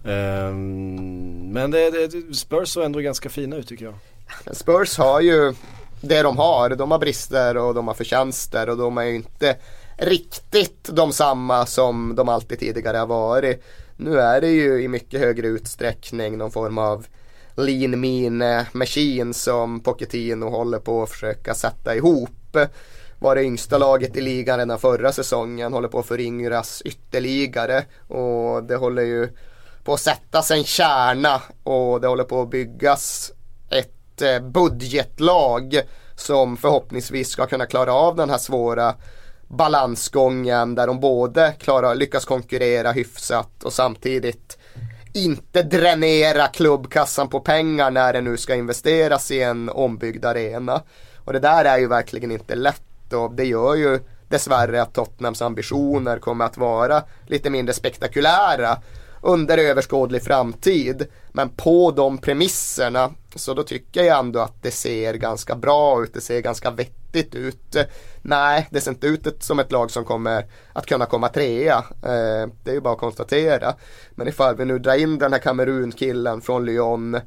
Um, 0.03 1.53
men 1.53 1.71
det, 1.71 1.91
det, 1.91 2.35
Spurs 2.35 2.69
såg 2.69 2.85
ändå 2.85 2.99
ganska 2.99 3.29
fina 3.29 3.57
ut 3.57 3.69
tycker 3.69 3.85
jag. 3.85 3.95
Spurs 4.57 4.99
har 4.99 5.21
ju 5.21 5.55
det 6.01 6.23
de 6.23 6.39
har. 6.39 6.71
De 6.71 6.91
har 6.91 6.99
brister 6.99 7.57
och 7.57 7.75
de 7.75 7.89
har 7.89 7.95
förtjänster 7.95 8.69
och 8.69 8.77
de 8.77 8.99
är 8.99 9.05
ju 9.05 9.15
inte 9.15 9.57
riktigt 9.97 10.89
de 10.93 11.13
samma 11.13 11.67
som 11.67 12.15
de 12.17 12.29
alltid 12.29 12.59
tidigare 12.59 12.97
har 12.97 13.07
varit. 13.07 13.65
Nu 13.97 14.21
är 14.21 14.41
det 14.41 14.51
ju 14.51 14.83
i 14.83 14.89
mycket 14.89 15.21
högre 15.21 15.47
utsträckning 15.47 16.39
någon 16.39 16.51
form 16.51 16.79
av 16.79 17.07
lean 17.59 18.01
mean 18.01 18.65
machine 18.73 19.35
som 19.35 19.81
Pochettino 19.81 20.51
håller 20.51 20.79
på 20.79 21.03
att 21.03 21.11
försöka 21.11 21.55
sätta 21.55 21.97
ihop. 21.97 22.57
Var 23.19 23.35
det 23.35 23.43
yngsta 23.43 23.79
laget 23.79 24.17
i 24.17 24.21
ligan 24.21 24.59
redan 24.59 24.79
förra 24.79 25.13
säsongen, 25.13 25.73
håller 25.73 25.89
på 25.89 25.99
att 25.99 26.07
föryngras 26.07 26.83
ytterligare 26.85 27.85
och 28.09 28.65
det 28.65 28.77
håller 28.77 29.03
ju 29.03 29.29
på 29.85 29.95
att 29.95 30.01
sättas 30.01 30.51
en 30.51 30.65
kärna 30.65 31.43
och 31.63 32.01
det 32.01 32.07
håller 32.07 32.25
på 32.25 32.43
att 32.43 32.51
byggas 32.51 33.33
ett 33.71 34.23
eh, 34.23 34.41
budgetlag 34.41 35.81
som 36.17 36.57
förhoppningsvis 36.57 37.29
ska 37.29 37.47
kunna 37.47 37.67
klara 37.67 37.93
av 37.93 38.17
den 38.17 38.31
här 38.31 38.39
svåra 38.39 38.95
balansgången 39.49 40.75
där 40.75 40.87
de 40.87 41.01
både 41.01 41.55
klarar, 41.59 41.95
lyckas 41.95 42.25
konkurrera 42.25 42.93
hyfsat 42.93 43.65
och 43.65 43.73
samtidigt 43.73 44.58
inte 45.13 45.63
dränera 45.63 46.47
klubbkassan 46.47 47.29
på 47.29 47.41
pengar 47.41 47.91
när 47.91 48.13
det 48.13 48.21
nu 48.21 48.37
ska 48.37 48.55
investeras 48.55 49.31
i 49.31 49.43
en 49.43 49.69
ombyggd 49.69 50.25
arena. 50.25 50.83
Och 51.25 51.33
det 51.33 51.39
där 51.39 51.65
är 51.65 51.79
ju 51.79 51.89
verkligen 51.89 52.31
inte 52.31 52.55
lätt 52.55 53.13
och 53.13 53.33
det 53.35 53.45
gör 53.45 53.75
ju 53.75 54.01
dessvärre 54.29 54.83
att 54.83 54.95
Tottenhams 54.95 55.43
ambitioner 55.43 56.19
kommer 56.19 56.45
att 56.45 56.57
vara 56.57 57.03
lite 57.27 57.51
mindre 57.51 57.75
spektakulära 57.75 58.77
under 59.23 59.59
överskådlig 59.59 60.23
framtid. 60.23 61.07
Men 61.33 61.49
på 61.49 61.91
de 61.91 62.19
premisserna 62.19 63.11
så 63.35 63.55
då 63.55 63.63
tycker 63.63 64.03
jag 64.03 64.19
ändå 64.19 64.41
att 64.41 64.63
det 64.63 64.71
ser 64.71 65.15
ganska 65.15 65.55
bra 65.55 66.03
ut, 66.03 66.15
det 66.15 66.21
ser 66.21 66.41
ganska 66.41 66.71
vettigt 66.71 67.35
ut. 67.35 67.77
Nej, 68.23 68.69
det 68.71 68.81
ser 68.81 68.91
inte 68.91 69.07
ut 69.07 69.43
som 69.43 69.59
ett 69.59 69.73
lag 69.73 69.91
som 69.91 70.05
kommer 70.05 70.47
att 70.73 70.87
kunna 70.87 71.07
komma 71.07 71.29
trea. 71.29 71.77
Eh, 72.03 72.49
det 72.63 72.71
är 72.71 72.75
ju 72.75 72.81
bara 72.81 72.95
att 72.95 73.01
konstatera. 73.01 73.75
Men 74.11 74.29
ifall 74.29 74.57
vi 74.57 74.65
nu 74.65 74.79
drar 74.79 74.95
in 74.95 75.19
den 75.19 75.33
här 75.33 75.41
Kamerun-killen 75.41 76.41
från 76.41 76.65
Lyon 76.65 77.21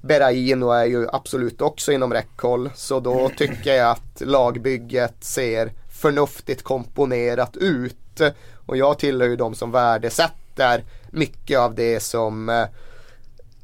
Berraino 0.00 0.70
är 0.70 0.84
ju 0.84 1.08
absolut 1.12 1.60
också 1.60 1.92
inom 1.92 2.12
räckhåll. 2.12 2.70
Så 2.74 3.00
då 3.00 3.30
tycker 3.36 3.74
jag 3.74 3.90
att 3.90 4.20
lagbygget 4.20 5.24
ser 5.24 5.72
förnuftigt 6.00 6.62
komponerat 6.62 7.56
ut. 7.56 8.20
Och 8.66 8.76
jag 8.76 8.98
tillhör 8.98 9.28
ju 9.28 9.36
de 9.36 9.54
som 9.54 9.70
värdesätter 9.70 10.84
mycket 11.14 11.58
av 11.58 11.74
det 11.74 12.00
som 12.00 12.48
eh, 12.48 12.66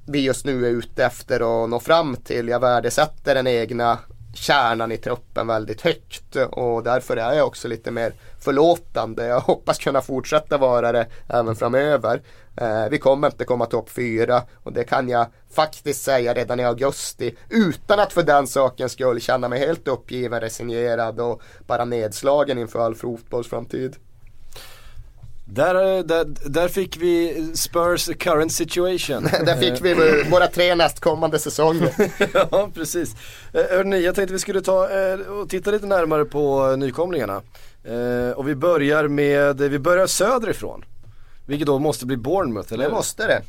vi 0.06 0.20
just 0.20 0.44
nu 0.44 0.66
är 0.66 0.70
ute 0.70 1.04
efter 1.04 1.64
att 1.64 1.70
nå 1.70 1.80
fram 1.80 2.16
till. 2.16 2.48
Jag 2.48 2.60
värdesätter 2.60 3.34
den 3.34 3.46
egna 3.46 3.98
kärnan 4.34 4.92
i 4.92 4.96
truppen 4.96 5.46
väldigt 5.46 5.80
högt 5.80 6.36
och 6.36 6.82
därför 6.82 7.16
är 7.16 7.32
jag 7.32 7.46
också 7.46 7.68
lite 7.68 7.90
mer 7.90 8.12
förlåtande. 8.40 9.26
Jag 9.26 9.40
hoppas 9.40 9.78
kunna 9.78 10.00
fortsätta 10.00 10.58
vara 10.58 10.92
det 10.92 11.06
även 11.28 11.56
framöver. 11.56 12.22
Eh, 12.56 12.88
vi 12.90 12.98
kommer 12.98 13.28
inte 13.28 13.44
komma 13.44 13.66
topp 13.66 13.90
fyra 13.90 14.42
och 14.54 14.72
det 14.72 14.84
kan 14.84 15.08
jag 15.08 15.26
faktiskt 15.50 16.02
säga 16.02 16.34
redan 16.34 16.60
i 16.60 16.64
augusti 16.64 17.36
utan 17.48 18.00
att 18.00 18.12
för 18.12 18.22
den 18.22 18.46
sakens 18.46 18.92
skull 18.92 19.20
känna 19.20 19.48
mig 19.48 19.58
helt 19.58 19.88
uppgiven, 19.88 20.40
resignerad 20.40 21.20
och 21.20 21.42
bara 21.66 21.84
nedslagen 21.84 22.58
inför 22.58 22.78
all 22.78 22.94
fotbollsframtid. 22.94 23.96
Där, 25.52 26.02
där, 26.02 26.24
där 26.50 26.68
fick 26.68 26.96
vi 26.96 27.46
Spurs 27.54 28.10
current 28.18 28.52
situation. 28.52 29.22
där 29.44 29.56
fick 29.56 29.84
vi 29.84 29.94
våra 30.30 30.46
tre 30.46 30.74
nästkommande 30.74 31.38
säsonger. 31.38 31.94
ja, 32.50 32.70
precis. 32.74 33.14
Eh, 33.52 33.76
hörni, 33.76 34.00
jag 34.00 34.14
tänkte 34.14 34.32
vi 34.32 34.38
skulle 34.38 34.60
ta 34.60 34.90
eh, 34.90 35.18
och 35.18 35.48
titta 35.48 35.70
lite 35.70 35.86
närmare 35.86 36.24
på 36.24 36.76
nykomlingarna. 36.76 37.42
Eh, 37.84 38.30
och 38.36 38.48
vi 38.48 38.54
börjar 38.54 39.08
med, 39.08 39.60
vi 39.60 39.78
börjar 39.78 40.06
söderifrån. 40.06 40.84
Vilket 41.46 41.66
då 41.66 41.78
måste 41.78 42.06
bli 42.06 42.16
Bournemouth, 42.16 42.72
eller 42.72 42.84
Det 42.84 42.90
måste 42.90 43.26
det. 43.26 43.42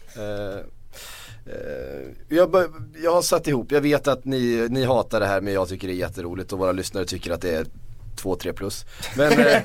Jag, 2.27 2.55
jag, 3.03 3.13
har 3.13 3.21
satt 3.21 3.47
ihop, 3.47 3.71
jag 3.71 3.81
vet 3.81 4.07
att 4.07 4.25
ni, 4.25 4.67
ni 4.69 4.83
hatar 4.83 5.19
det 5.19 5.25
här 5.25 5.41
men 5.41 5.53
jag 5.53 5.69
tycker 5.69 5.87
det 5.87 5.93
är 5.93 5.95
jätteroligt 5.95 6.53
och 6.53 6.59
våra 6.59 6.71
lyssnare 6.71 7.05
tycker 7.05 7.31
att 7.31 7.41
det 7.41 7.55
är 7.55 7.65
2-3 8.15 8.53
plus. 8.53 8.85
Men, 9.17 9.31
eh, 9.31 9.57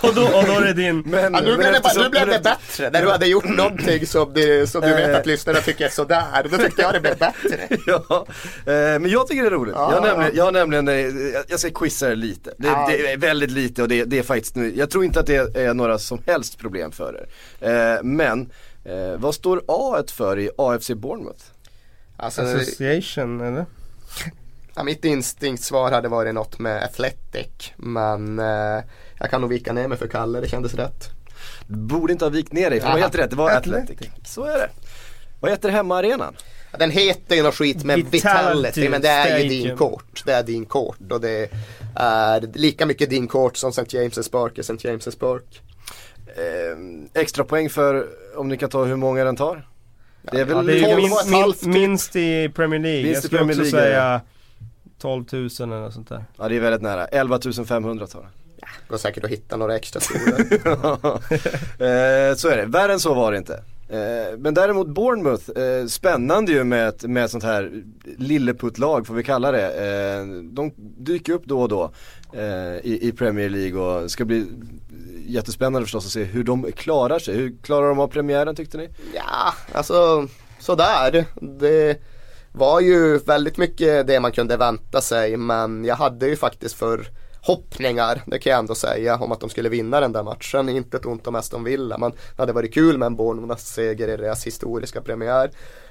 och, 0.00 0.14
då, 0.14 0.22
och 0.22 0.44
då 0.46 0.52
är 0.52 0.64
det 0.64 0.72
din... 0.72 1.00
Men, 1.06 1.34
ja, 1.34 1.40
nu, 1.40 1.56
blev 1.56 1.72
det, 1.72 1.82
nu 1.96 2.08
blev 2.08 2.26
det 2.26 2.40
bättre. 2.42 2.90
När 2.90 3.02
du 3.02 3.10
hade 3.10 3.26
gjort 3.26 3.44
någonting 3.44 4.06
som, 4.06 4.32
det, 4.34 4.70
som 4.70 4.80
du 4.80 4.88
vet 4.88 5.14
att 5.14 5.26
lyssnarna 5.26 5.60
tycker 5.60 5.84
är 5.84 5.88
sådär. 5.88 6.48
Då 6.50 6.58
tyckte 6.58 6.82
jag 6.82 6.94
det 6.94 7.00
blev 7.00 7.18
bättre. 7.18 7.68
ja, 7.86 8.26
eh, 8.66 8.72
men 8.74 9.10
jag 9.10 9.26
tycker 9.26 9.42
det 9.42 9.48
är 9.48 9.50
roligt. 9.50 9.74
Ja, 9.76 9.92
jag, 9.94 10.02
nämligen, 10.02 10.36
jag 10.36 10.52
nämligen, 10.52 10.88
eh, 10.88 11.42
jag 11.48 11.60
ska 11.60 11.70
quizza 11.70 12.12
er 12.12 12.16
lite. 12.16 12.54
Det, 12.58 12.68
ja. 12.68 12.86
det, 12.90 13.12
är 13.12 13.16
väldigt 13.16 13.50
lite 13.50 13.82
och 13.82 13.88
det, 13.88 14.04
det 14.04 14.18
är 14.18 14.22
faktiskt, 14.22 14.56
jag 14.56 14.90
tror 14.90 15.04
inte 15.04 15.20
att 15.20 15.26
det 15.26 15.56
är 15.56 15.74
några 15.74 15.98
som 15.98 16.22
helst 16.26 16.58
problem 16.58 16.92
för 16.92 17.26
er. 17.60 18.02
Men, 18.02 18.50
vad 19.18 19.34
står 19.34 19.62
A 19.68 20.02
för 20.12 20.38
i 20.38 20.50
AFC 20.58 20.90
Bournemouth? 20.90 21.44
Alltså, 22.16 22.42
Association 22.42 23.40
eller? 23.40 23.66
Ja, 24.74 24.82
mitt 24.82 25.04
instinktsvar 25.04 25.92
hade 25.92 26.08
varit 26.08 26.34
något 26.34 26.58
med 26.58 26.82
Athletic. 26.82 27.72
Men 27.76 28.38
eh, 28.38 28.84
jag 29.18 29.30
kan 29.30 29.40
nog 29.40 29.50
vika 29.50 29.72
ner 29.72 29.88
mig 29.88 29.98
för 29.98 30.06
Kalle, 30.08 30.40
det 30.40 30.48
kändes 30.48 30.74
rätt. 30.74 31.10
Du 31.66 31.76
borde 31.76 32.12
inte 32.12 32.24
ha 32.24 32.30
vikt 32.30 32.52
ner 32.52 32.70
dig, 32.70 32.80
för 32.80 32.88
det 32.88 32.94
var 32.94 33.00
helt 33.00 33.14
rätt. 33.14 33.30
Det 33.30 33.36
var 33.36 33.50
Athletic. 33.50 33.90
Athletic. 33.90 34.10
Så 34.24 34.44
är 34.44 34.58
det. 34.58 34.68
Vad 35.40 35.50
heter 35.50 35.68
hemmaarenan? 35.68 36.36
Ja, 36.72 36.78
den 36.78 36.90
heter 36.90 37.36
ju 37.36 37.42
något 37.42 37.54
skit 37.54 37.84
med 37.84 37.96
Vitality, 37.96 38.10
Vitality 38.10 38.88
men 38.88 39.00
det 39.00 39.08
är 39.08 39.26
Stadium. 39.26 39.52
ju 39.52 39.62
din 39.68 39.76
kort. 39.76 40.22
Det 40.26 40.32
är 40.32 40.42
din 40.42 40.64
kort 40.66 41.12
och 41.12 41.20
det 41.20 41.48
är 41.96 42.40
lika 42.54 42.86
mycket 42.86 43.10
din 43.10 43.28
kort 43.28 43.56
som 43.56 43.70
St. 43.70 43.82
James' 43.82 44.30
Park 44.30 44.58
är 44.58 44.60
St. 44.60 44.88
James' 44.88 45.18
Park. 45.18 45.62
Eh, 46.26 47.20
extra 47.22 47.44
poäng 47.44 47.70
för 47.70 48.06
om 48.36 48.48
ni 48.48 48.56
kan 48.56 48.70
ta 48.70 48.84
hur 48.84 48.96
många 48.96 49.24
den 49.24 49.36
tar? 49.36 49.68
Det 50.32 50.40
är 50.40 50.44
väl 50.44 50.56
ja, 50.56 50.62
det 50.62 50.90
är 50.90 50.96
min, 50.96 51.10
min, 51.62 51.72
minst 51.72 52.16
i 52.16 52.48
Premier 52.54 52.80
League. 52.80 53.02
Minst 53.02 53.14
jag 53.14 53.24
skulle 53.24 53.62
också 53.62 53.70
säga 53.70 54.20
12 55.02 55.24
000 55.32 55.42
eller 55.42 55.80
något 55.80 55.94
sånt 55.94 56.08
där. 56.08 56.24
Ja 56.38 56.48
det 56.48 56.56
är 56.56 56.60
väldigt 56.60 56.82
nära, 56.82 57.06
11 57.06 57.38
500 57.66 58.06
tar 58.06 58.20
det. 58.20 58.28
Ja, 58.60 58.66
går 58.88 58.96
säkert 58.96 59.24
att 59.24 59.30
hitta 59.30 59.56
några 59.56 59.76
extra 59.76 60.00
skolor. 60.00 60.40
eh, 61.78 62.34
så 62.34 62.48
är 62.48 62.56
det, 62.56 62.66
värre 62.66 62.92
än 62.92 63.00
så 63.00 63.14
var 63.14 63.32
det 63.32 63.38
inte. 63.38 63.54
Eh, 63.88 64.38
men 64.38 64.54
däremot 64.54 64.88
Bournemouth, 64.88 65.50
eh, 65.50 65.86
spännande 65.86 66.52
ju 66.52 66.64
med 66.64 66.88
ett, 66.88 67.02
med 67.02 67.24
ett 67.24 67.30
sånt 67.30 67.44
här 67.44 67.82
lilleputtlag 68.18 69.06
får 69.06 69.14
vi 69.14 69.22
kalla 69.22 69.52
det. 69.52 69.66
Eh, 69.66 70.26
de 70.42 70.72
dyker 70.76 71.32
upp 71.32 71.44
då 71.44 71.60
och 71.62 71.68
då 71.68 71.90
eh, 72.32 72.76
i, 72.76 72.98
i, 73.02 73.12
Premier 73.12 73.48
League 73.48 73.80
och 73.80 74.10
ska 74.10 74.24
bli 74.24 74.46
jättespännande 75.26 75.86
förstås 75.86 76.06
att 76.06 76.12
se 76.12 76.24
hur 76.24 76.44
de 76.44 76.72
klarar 76.72 77.18
sig. 77.18 77.34
Hur 77.34 77.56
klarar 77.62 77.88
de 77.88 77.98
av 77.98 78.08
premiären 78.08 78.54
tyckte 78.56 78.78
ni? 78.78 78.88
Ja, 79.14 79.54
alltså 79.72 80.28
sådär. 80.58 81.24
Det 81.40 81.98
var 82.52 82.80
ju 82.80 83.18
väldigt 83.18 83.56
mycket 83.56 84.06
det 84.06 84.20
man 84.20 84.32
kunde 84.32 84.56
vänta 84.56 85.00
sig 85.00 85.36
men 85.36 85.84
jag 85.84 85.96
hade 85.96 86.26
ju 86.26 86.36
faktiskt 86.36 86.74
för 86.74 87.06
hoppningar, 87.42 88.22
det 88.26 88.38
kan 88.38 88.50
jag 88.50 88.58
ändå 88.58 88.74
säga, 88.74 89.16
om 89.16 89.32
att 89.32 89.40
de 89.40 89.50
skulle 89.50 89.68
vinna 89.68 90.00
den 90.00 90.12
där 90.12 90.22
matchen. 90.22 90.68
Inte 90.68 90.96
ett 90.96 91.06
ont 91.06 91.26
om 91.26 91.34
Aston 91.34 91.64
Villa, 91.64 91.98
men 91.98 92.10
det 92.10 92.42
hade 92.42 92.52
varit 92.52 92.74
kul 92.74 92.98
med 92.98 93.06
en 93.06 93.16
Bournemouth-seger 93.16 94.08
i 94.08 94.16
deras 94.16 94.46
historiska 94.46 95.00
premiär. 95.00 95.50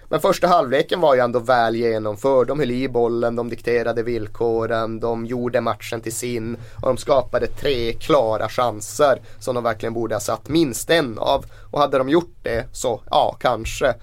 Men 0.10 0.20
första 0.20 0.48
halvleken 0.48 1.02
var 1.02 1.16
ju 1.16 1.22
ändå 1.22 1.40
väl 1.40 1.76
genomförd. 1.76 2.48
De 2.48 2.60
höll 2.60 2.72
i 2.72 2.90
bollen, 2.90 3.36
de 3.36 3.50
dikterade 3.50 4.04
villkoren, 4.04 5.00
de 5.00 5.26
gjorde 5.26 5.62
matchen 5.62 6.02
till 6.02 6.16
sin 6.16 6.58
och 6.82 6.88
de 6.88 6.98
skapade 6.98 7.48
tre 7.48 7.94
klara 7.94 8.50
chanser 8.50 9.22
som 9.40 9.56
de 9.56 9.64
verkligen 9.64 9.94
borde 9.94 10.16
ha 10.16 10.20
satt 10.20 10.50
minst 10.50 10.90
en 10.90 11.20
av. 11.20 11.46
Och 11.72 11.80
hade 11.80 11.98
de 11.98 12.10
gjort 12.10 12.36
det 12.44 12.66
så, 12.72 13.02
ja, 13.10 13.38
kanske. 13.40 13.94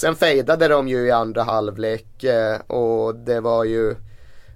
Sen 0.00 0.16
fejdade 0.16 0.68
de 0.68 0.88
ju 0.88 1.06
i 1.06 1.10
andra 1.10 1.42
halvlek 1.42 2.24
eh, 2.24 2.60
och 2.60 3.14
det 3.14 3.40
var 3.40 3.64
ju 3.64 3.94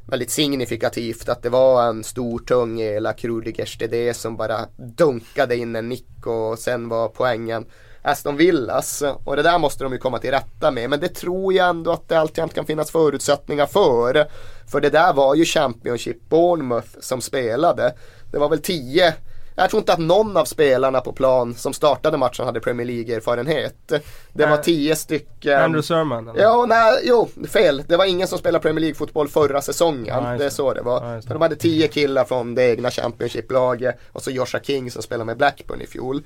väldigt 0.06 0.30
signifikativt 0.30 1.28
att 1.28 1.42
det 1.42 1.48
var 1.48 1.88
en 1.88 2.04
stor 2.04 2.38
tung 2.38 2.80
elak 2.80 3.24
Rudiger 3.24 4.12
som 4.12 4.36
bara 4.36 4.66
dunkade 4.76 5.56
in 5.56 5.76
en 5.76 5.88
nick 5.88 6.26
och 6.26 6.58
sen 6.58 6.88
var 6.88 7.08
poängen 7.08 7.66
Aston 8.02 8.36
Villas 8.36 9.02
och 9.24 9.36
det 9.36 9.42
där 9.42 9.58
måste 9.58 9.84
de 9.84 9.92
ju 9.92 9.98
komma 9.98 10.18
till 10.18 10.30
rätta 10.30 10.70
med 10.70 10.90
men 10.90 11.00
det 11.00 11.14
tror 11.14 11.54
jag 11.54 11.68
ändå 11.68 11.92
att 11.92 12.08
det 12.08 12.18
alltid 12.18 12.54
kan 12.54 12.66
finnas 12.66 12.90
förutsättningar 12.90 13.66
för. 13.66 14.26
För 14.70 14.80
det 14.80 14.90
där 14.90 15.12
var 15.12 15.34
ju 15.34 15.44
Championship 15.44 16.28
Bournemouth 16.28 16.88
som 17.00 17.20
spelade. 17.20 17.94
Det 18.32 18.38
var 18.38 18.48
väl 18.48 18.62
tio 18.62 19.14
jag 19.54 19.70
tror 19.70 19.80
inte 19.80 19.92
att 19.92 19.98
någon 19.98 20.36
av 20.36 20.44
spelarna 20.44 21.00
på 21.00 21.12
plan 21.12 21.54
som 21.54 21.72
startade 21.72 22.16
matchen 22.16 22.46
hade 22.46 22.60
Premier 22.60 22.86
League-erfarenhet. 22.86 23.92
Det 24.32 24.46
var 24.46 24.56
tio 24.56 24.96
stycken. 24.96 25.60
Andrew 25.60 25.82
Sermon? 25.82 26.28
Eller? 26.28 26.42
Ja, 26.42 26.66
nej, 26.68 27.00
jo, 27.02 27.28
fel. 27.48 27.82
Det 27.86 27.96
var 27.96 28.04
ingen 28.04 28.28
som 28.28 28.38
spelade 28.38 28.62
Premier 28.62 28.80
League-fotboll 28.80 29.28
förra 29.28 29.62
säsongen. 29.62 30.24
Ja, 30.24 30.36
det 30.38 30.44
är 30.44 30.50
så 30.50 30.74
det 30.74 30.82
var. 30.82 31.14
Just 31.14 31.28
de 31.28 31.42
hade 31.42 31.56
tio 31.56 31.88
killar 31.88 32.24
från 32.24 32.54
det 32.54 32.70
egna 32.70 32.90
Championship-laget 32.90 34.00
och 34.12 34.22
så 34.22 34.30
Joshua 34.30 34.60
King 34.60 34.90
som 34.90 35.02
spelade 35.02 35.24
med 35.24 35.36
Blackburn 35.36 35.80
i 35.80 35.86
fjol. 35.86 36.22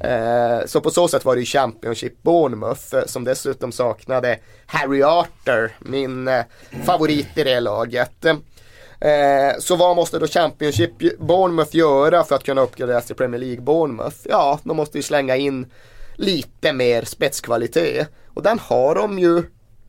Eh, 0.00 0.66
så 0.66 0.80
på 0.80 0.90
så 0.90 1.08
sätt 1.08 1.24
var 1.24 1.34
det 1.34 1.40
ju 1.40 1.46
Championship 1.46 2.22
Bournemouth 2.22 2.94
eh, 2.94 3.04
som 3.06 3.24
dessutom 3.24 3.72
saknade 3.72 4.38
Harry 4.66 5.02
Arter, 5.02 5.76
min 5.78 6.28
eh, 6.28 6.44
favorit 6.84 7.38
i 7.38 7.44
det 7.44 7.60
laget. 7.60 8.26
Eh, 9.02 9.58
så 9.58 9.76
vad 9.76 9.96
måste 9.96 10.18
då 10.18 10.26
Championship 10.26 11.18
Bournemouth 11.18 11.76
göra 11.76 12.24
för 12.24 12.34
att 12.34 12.44
kunna 12.44 12.60
uppgraderas 12.60 13.06
till 13.06 13.16
Premier 13.16 13.40
League 13.40 13.60
Bournemouth? 13.60 14.16
Ja, 14.24 14.60
de 14.64 14.76
måste 14.76 14.98
ju 14.98 15.02
slänga 15.02 15.36
in 15.36 15.66
lite 16.16 16.72
mer 16.72 17.02
spetskvalitet. 17.04 18.08
Och 18.26 18.42
den 18.42 18.58
har 18.58 18.94
de 18.94 19.18
ju 19.18 19.42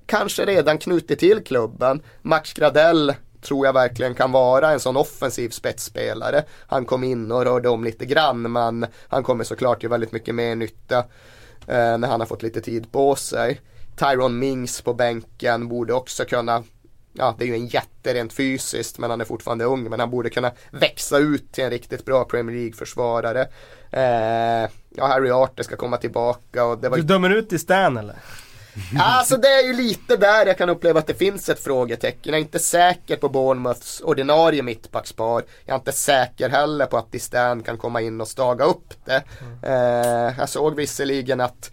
kanske 0.06 0.46
redan 0.46 0.78
knutit 0.78 1.20
till 1.20 1.44
klubben. 1.44 2.02
Max 2.22 2.54
Gradell 2.54 3.14
tror 3.42 3.66
jag 3.66 3.74
verkligen 3.74 4.16
kan 4.16 4.32
vara 4.32 4.72
en 4.72 4.80
sån 4.80 4.98
offensiv 4.98 5.50
spetsspelare. 5.50 6.44
Han 6.68 6.86
kom 6.86 7.04
in 7.04 7.32
och 7.32 7.46
rörde 7.46 7.70
om 7.70 7.84
lite 7.84 8.06
grann 8.06 8.52
men 8.52 8.86
han 9.08 9.24
kommer 9.24 9.44
såklart 9.44 9.84
göra 9.84 9.92
väldigt 9.92 10.12
mycket 10.12 10.36
mer 10.36 10.56
nytta 10.56 10.98
eh, 11.68 11.98
när 11.98 12.08
han 12.08 12.20
har 12.20 12.28
fått 12.28 12.44
lite 12.44 12.62
tid 12.62 12.92
på 12.92 13.16
sig. 13.16 13.62
Tyron 13.98 14.40
Mings 14.40 14.82
på 14.82 14.94
bänken 14.94 15.68
borde 15.68 15.94
också 15.94 16.26
kunna 16.26 16.64
Ja, 17.14 17.36
det 17.38 17.44
är 17.44 17.48
ju 17.48 17.54
en 17.54 17.68
jätte 17.68 18.14
rent 18.14 18.34
fysiskt 18.34 18.98
men 18.98 19.10
han 19.10 19.22
är 19.22 19.26
fortfarande 19.26 19.66
ung 19.66 19.90
men 19.90 20.00
han 20.00 20.10
borde 20.10 20.30
kunna 20.30 20.52
växa 20.72 21.18
ut 21.18 21.52
till 21.52 21.64
en 21.64 21.70
riktigt 21.70 22.06
bra 22.06 22.26
Premier 22.26 22.56
League-försvarare. 22.56 23.42
Eh, 23.92 24.70
ja, 24.90 25.08
Harry 25.08 25.32
Arter 25.32 25.64
ska 25.64 25.76
komma 25.76 25.98
tillbaka 25.98 26.66
och 26.66 26.78
det 26.78 26.90
var 26.90 26.98
Du 26.98 27.04
dömer 27.04 27.30
ut 27.30 27.54
i 27.54 27.60
Stan 27.60 27.98
eller? 27.98 28.16
Alltså 29.00 29.38
det 29.38 29.48
är 29.48 29.68
ju 29.68 29.74
lite 29.74 30.18
där 30.18 30.46
jag 30.46 30.58
kan 30.58 30.70
uppleva 30.70 31.00
att 31.00 31.08
det 31.08 31.14
finns 31.14 31.50
ett 31.50 31.64
frågetecken. 31.64 32.34
Jag 32.34 32.36
är 32.36 32.42
inte 32.42 32.60
säker 32.60 33.16
på 33.16 33.30
Bournemouths 33.30 34.02
ordinarie 34.02 34.64
mittbackspar. 34.64 35.44
Jag 35.66 35.74
är 35.74 35.80
inte 35.80 35.92
säker 35.92 36.50
heller 36.50 36.86
på 36.86 36.98
att 36.98 37.12
Distan 37.12 37.64
kan 37.64 37.78
komma 37.78 38.02
in 38.02 38.22
och 38.22 38.28
staga 38.28 38.66
upp 38.66 38.94
det. 39.06 39.24
Eh, 39.64 40.40
jag 40.40 40.50
såg 40.50 40.76
visserligen 40.76 41.42
att 41.42 41.72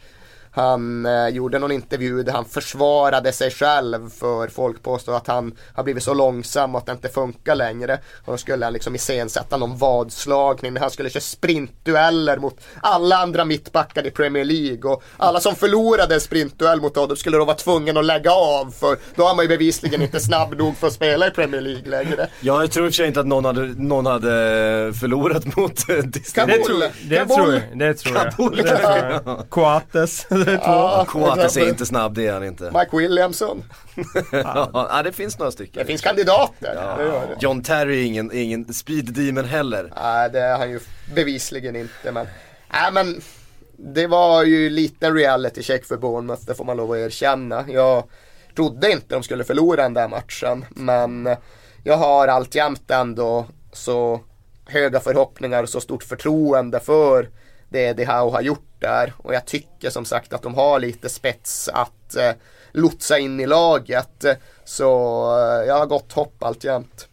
han 0.50 1.06
eh, 1.06 1.28
gjorde 1.28 1.58
någon 1.58 1.72
intervju 1.72 2.22
där 2.22 2.32
han 2.32 2.44
försvarade 2.44 3.32
sig 3.32 3.50
själv 3.50 4.10
för 4.10 4.48
folk 4.48 4.82
påstår 4.82 5.16
att 5.16 5.26
han 5.26 5.52
har 5.74 5.84
blivit 5.84 6.02
så 6.02 6.14
långsam 6.14 6.74
och 6.74 6.80
att 6.80 6.86
det 6.86 6.92
inte 6.92 7.08
funkar 7.08 7.54
längre. 7.54 7.98
Och 8.24 8.32
då 8.32 8.36
skulle 8.38 8.64
han 8.66 8.72
liksom 8.72 8.94
iscensätta 8.94 9.56
någon 9.56 9.76
vadslagning 9.78 10.72
när 10.74 10.80
han 10.80 10.90
skulle 10.90 11.10
köra 11.10 11.20
sprintdueller 11.20 12.36
mot 12.36 12.60
alla 12.82 13.16
andra 13.16 13.44
mittbackar 13.44 14.06
i 14.06 14.10
Premier 14.10 14.44
League. 14.44 14.90
Och 14.90 15.02
alla 15.16 15.40
som 15.40 15.54
förlorade 15.54 16.14
en 16.14 16.20
sprintduell 16.20 16.80
mot 16.80 16.96
honom 16.96 17.16
skulle 17.16 17.36
då 17.36 17.44
vara 17.44 17.56
tvungen 17.56 17.96
att 17.96 18.04
lägga 18.04 18.32
av 18.32 18.70
för 18.70 18.96
då 19.14 19.24
har 19.24 19.34
man 19.34 19.44
ju 19.44 19.48
bevisligen 19.48 20.02
inte 20.02 20.20
snabb 20.20 20.54
nog 20.58 20.76
för 20.76 20.86
att 20.86 20.92
spela 20.92 21.26
i 21.26 21.30
Premier 21.30 21.60
League 21.60 21.90
längre. 21.90 22.28
Ja, 22.40 22.60
jag 22.60 22.70
tror 22.70 22.86
i 22.86 22.88
och 22.88 22.92
för 22.92 22.96
sig 22.96 23.06
inte 23.06 23.20
att 23.20 23.26
någon 23.26 23.44
hade, 23.44 23.66
någon 23.66 24.06
hade 24.06 24.28
förlorat 25.00 25.56
mot 25.56 25.88
eh, 25.88 25.96
Disney. 25.96 26.46
Kabul. 26.46 26.58
Det 26.58 26.64
tror, 26.64 26.82
det 27.08 27.16
Kabul. 27.16 27.36
tror 27.36 27.54
jag. 27.54 27.78
Det 27.78 27.94
tror 27.94 28.16
jag. 28.16 28.36
Kabul. 28.36 28.56
Det 28.56 28.62
tror 28.62 29.22
jag. 29.26 29.48
Coates. 29.50 30.26
Det 30.44 30.52
är 30.52 30.56
två. 30.56 30.64
Ja, 30.64 31.06
Coates 31.08 31.56
är 31.56 31.68
inte 31.68 31.86
snabb, 31.86 32.14
det 32.14 32.26
är 32.26 32.32
han 32.32 32.44
inte. 32.44 32.64
Mike 32.64 32.96
Williamson. 32.96 33.64
ja, 34.32 35.00
det 35.04 35.12
finns 35.12 35.38
några 35.38 35.52
stycken. 35.52 35.80
Det 35.80 35.86
finns 35.86 36.00
kandidater. 36.00 36.74
Det 36.74 37.04
det. 37.04 37.36
John 37.40 37.62
Terry 37.62 38.00
är 38.00 38.06
ingen, 38.06 38.32
ingen 38.32 38.72
speed 38.74 39.14
demon 39.14 39.44
heller. 39.44 39.92
Nej, 39.96 40.30
det 40.30 40.40
är 40.40 40.58
han 40.58 40.70
ju 40.70 40.80
bevisligen 41.14 41.76
inte. 41.76 42.12
Men, 42.12 42.26
nej, 42.72 42.92
men 42.92 43.20
det 43.76 44.06
var 44.06 44.44
ju 44.44 44.70
lite 44.70 45.10
reality 45.10 45.62
check 45.62 45.84
för 45.84 45.96
Bournemouth, 45.96 46.42
det 46.46 46.54
får 46.54 46.64
man 46.64 46.76
lov 46.76 46.92
att 46.92 46.98
erkänna. 46.98 47.64
Jag 47.68 48.04
trodde 48.56 48.92
inte 48.92 49.14
de 49.14 49.22
skulle 49.22 49.44
förlora 49.44 49.82
den 49.82 49.94
där 49.94 50.08
matchen, 50.08 50.64
men 50.70 51.36
jag 51.84 51.96
har 51.96 52.28
alltjämt 52.28 52.90
ändå 52.90 53.46
så 53.72 54.20
höga 54.66 55.00
förhoppningar 55.00 55.62
och 55.62 55.68
så 55.68 55.80
stort 55.80 56.02
förtroende 56.02 56.80
för 56.80 57.28
det 57.68 57.80
Eddie 57.80 58.04
Howe 58.04 58.30
har 58.30 58.40
gjort 58.40 58.69
där. 58.80 59.12
Och 59.16 59.34
jag 59.34 59.46
tycker 59.46 59.90
som 59.90 60.04
sagt 60.04 60.32
att 60.32 60.42
de 60.42 60.54
har 60.54 60.80
lite 60.80 61.08
spets 61.08 61.68
att 61.68 62.16
eh, 62.16 62.32
lotsa 62.72 63.18
in 63.18 63.40
i 63.40 63.46
laget. 63.46 64.24
Så 64.64 64.86
eh, 65.38 65.66
jag 65.66 65.78
har 65.78 65.86
gott 65.86 66.12
hopp 66.12 66.42
alltjämt. 66.42 67.08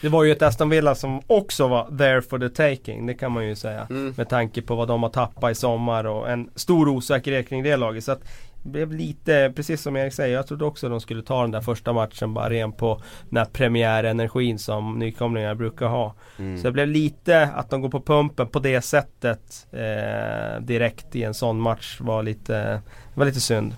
Det 0.00 0.08
var 0.08 0.24
ju 0.24 0.32
ett 0.32 0.42
Aston 0.42 0.68
Villa 0.68 0.94
som 0.94 1.22
också 1.26 1.68
var 1.68 1.98
there 1.98 2.22
for 2.22 2.38
the 2.38 2.48
taking. 2.48 3.06
Det 3.06 3.14
kan 3.14 3.32
man 3.32 3.46
ju 3.46 3.56
säga. 3.56 3.86
Mm. 3.90 4.14
Med 4.16 4.28
tanke 4.28 4.62
på 4.62 4.74
vad 4.74 4.88
de 4.88 5.02
har 5.02 5.10
tappat 5.10 5.52
i 5.52 5.54
sommar 5.54 6.04
och 6.04 6.30
en 6.30 6.50
stor 6.54 6.88
osäkerhet 6.88 7.48
kring 7.48 7.62
det 7.62 7.76
laget. 7.76 8.04
Så 8.04 8.12
att 8.12 8.22
blev 8.68 8.92
lite, 8.92 9.52
precis 9.56 9.82
som 9.82 9.96
Erik 9.96 10.12
säger, 10.12 10.34
jag 10.36 10.46
trodde 10.46 10.64
också 10.64 10.86
att 10.86 10.92
de 10.92 11.00
skulle 11.00 11.22
ta 11.22 11.42
den 11.42 11.50
där 11.50 11.60
första 11.60 11.92
matchen 11.92 12.34
bara 12.34 12.50
ren 12.50 12.72
på 12.72 13.02
den 13.28 13.36
här 13.36 13.44
premiärenergin 13.44 14.58
som 14.58 14.98
nykomlingar 14.98 15.54
brukar 15.54 15.86
ha. 15.86 16.14
Så 16.36 16.62
det 16.62 16.72
blev 16.72 16.88
lite 16.88 17.42
att 17.42 17.70
de 17.70 17.80
går 17.80 17.88
på 17.88 18.00
pumpen 18.00 18.46
på 18.46 18.58
det 18.58 18.80
sättet 18.80 19.66
eh, 19.72 20.60
direkt 20.60 21.16
i 21.16 21.22
en 21.22 21.34
sån 21.34 21.60
match 21.60 22.00
var 22.00 22.22
lite, 22.22 22.80
var 23.14 23.26
lite 23.26 23.40
synd. 23.40 23.74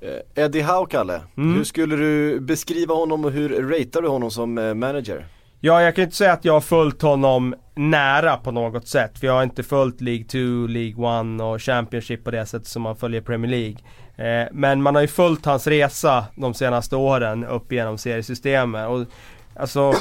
Eh, 0.00 0.44
Eddie 0.44 0.62
Howe, 0.62 0.86
Kalle. 0.90 1.20
Mm. 1.36 1.56
Hur 1.56 1.64
skulle 1.64 1.96
du 1.96 2.40
beskriva 2.40 2.94
honom 2.94 3.24
och 3.24 3.30
hur 3.30 3.48
ratear 3.48 4.02
du 4.02 4.08
honom 4.08 4.30
som 4.30 4.58
eh, 4.58 4.74
manager? 4.74 5.26
Ja, 5.62 5.82
jag 5.82 5.94
kan 5.94 6.04
inte 6.04 6.16
säga 6.16 6.32
att 6.32 6.44
jag 6.44 6.52
har 6.52 6.60
följt 6.60 7.02
honom 7.02 7.54
nära 7.74 8.36
på 8.36 8.50
något 8.50 8.88
sätt. 8.88 9.18
För 9.18 9.26
jag 9.26 9.34
har 9.34 9.42
inte 9.42 9.62
följt 9.62 10.00
League 10.00 10.24
2, 10.24 10.38
League 10.66 11.20
1 11.36 11.40
och 11.42 11.62
Championship 11.62 12.24
på 12.24 12.30
det 12.30 12.46
sättet 12.46 12.68
som 12.68 12.82
man 12.82 12.96
följer 12.96 13.20
Premier 13.20 13.50
League. 13.50 13.76
Eh, 14.20 14.48
men 14.52 14.82
man 14.82 14.94
har 14.94 15.02
ju 15.02 15.08
följt 15.08 15.44
hans 15.44 15.66
resa 15.66 16.24
de 16.34 16.54
senaste 16.54 16.96
åren 16.96 17.44
upp 17.44 17.72
genom 17.72 17.98
seriesystemet. 17.98 18.88
Och, 18.88 19.04
alltså, 19.56 19.94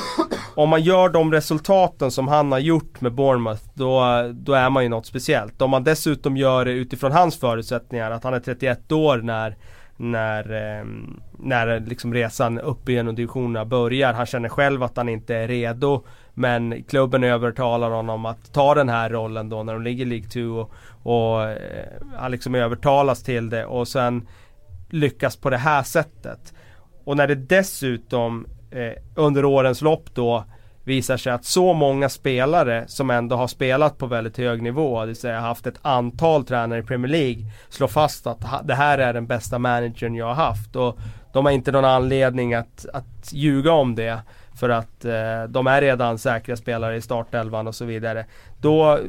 om 0.55 0.69
man 0.69 0.81
gör 0.81 1.09
de 1.09 1.31
resultaten 1.31 2.11
som 2.11 2.27
han 2.27 2.51
har 2.51 2.59
gjort 2.59 3.01
med 3.01 3.13
Bournemouth, 3.13 3.63
då, 3.73 4.01
då 4.33 4.53
är 4.53 4.69
man 4.69 4.83
ju 4.83 4.89
något 4.89 5.05
speciellt. 5.05 5.61
Om 5.61 5.69
man 5.69 5.83
dessutom 5.83 6.37
gör 6.37 6.65
det 6.65 6.71
utifrån 6.71 7.11
hans 7.11 7.39
förutsättningar, 7.39 8.11
att 8.11 8.23
han 8.23 8.33
är 8.33 8.39
31 8.39 8.91
år 8.91 9.17
när 9.17 9.57
när, 9.99 10.77
eh, 10.79 10.85
när 11.39 11.79
liksom 11.79 12.13
resan 12.13 12.59
upp 12.59 12.89
genom 12.89 13.15
divisionerna 13.15 13.65
börjar. 13.65 14.13
Han 14.13 14.25
känner 14.25 14.49
själv 14.49 14.83
att 14.83 14.97
han 14.97 15.09
inte 15.09 15.35
är 15.35 15.47
redo. 15.47 16.05
Men 16.33 16.83
klubben 16.83 17.23
övertalar 17.23 17.91
honom 17.91 18.25
att 18.25 18.53
ta 18.53 18.75
den 18.75 18.89
här 18.89 19.09
rollen 19.09 19.49
då 19.49 19.63
när 19.63 19.73
de 19.73 19.81
ligger 19.83 20.05
i 20.05 20.09
League 20.09 20.29
2. 20.29 20.39
Och, 20.39 20.71
och 21.03 21.43
eh, 21.43 21.85
han 22.17 22.31
liksom 22.31 22.55
övertalas 22.55 23.23
till 23.23 23.49
det 23.49 23.65
och 23.65 23.87
sen 23.87 24.27
lyckas 24.89 25.37
på 25.37 25.49
det 25.49 25.57
här 25.57 25.83
sättet. 25.83 26.53
Och 27.03 27.17
när 27.17 27.27
det 27.27 27.35
dessutom 27.35 28.47
eh, 28.71 28.93
under 29.15 29.45
årens 29.45 29.81
lopp 29.81 30.15
då 30.15 30.45
visar 30.89 31.17
sig 31.17 31.33
att 31.33 31.45
så 31.45 31.73
många 31.73 32.09
spelare 32.09 32.83
som 32.87 33.09
ändå 33.09 33.35
har 33.35 33.47
spelat 33.47 33.97
på 33.97 34.05
väldigt 34.05 34.37
hög 34.37 34.61
nivå, 34.61 34.99
det 35.01 35.07
vill 35.07 35.15
säga 35.15 35.39
haft 35.39 35.67
ett 35.67 35.79
antal 35.81 36.45
tränare 36.45 36.79
i 36.79 36.83
Premier 36.83 37.11
League, 37.11 37.45
slår 37.69 37.87
fast 37.87 38.27
att 38.27 38.67
det 38.67 38.75
här 38.75 38.97
är 38.97 39.13
den 39.13 39.27
bästa 39.27 39.59
managern 39.59 40.15
jag 40.15 40.25
har 40.25 40.33
haft. 40.33 40.75
Och 40.75 40.99
de 41.33 41.45
har 41.45 41.51
inte 41.51 41.71
någon 41.71 41.85
anledning 41.85 42.53
att, 42.53 42.85
att 42.93 43.33
ljuga 43.33 43.71
om 43.71 43.95
det. 43.95 44.19
För 44.59 44.69
att 44.69 45.05
eh, 45.05 45.43
de 45.49 45.67
är 45.67 45.81
redan 45.81 46.17
säkra 46.17 46.55
spelare 46.55 46.95
i 46.95 47.01
startelvan 47.01 47.67
och 47.67 47.75
så 47.75 47.85
vidare. 47.85 48.25
Då 48.61 48.99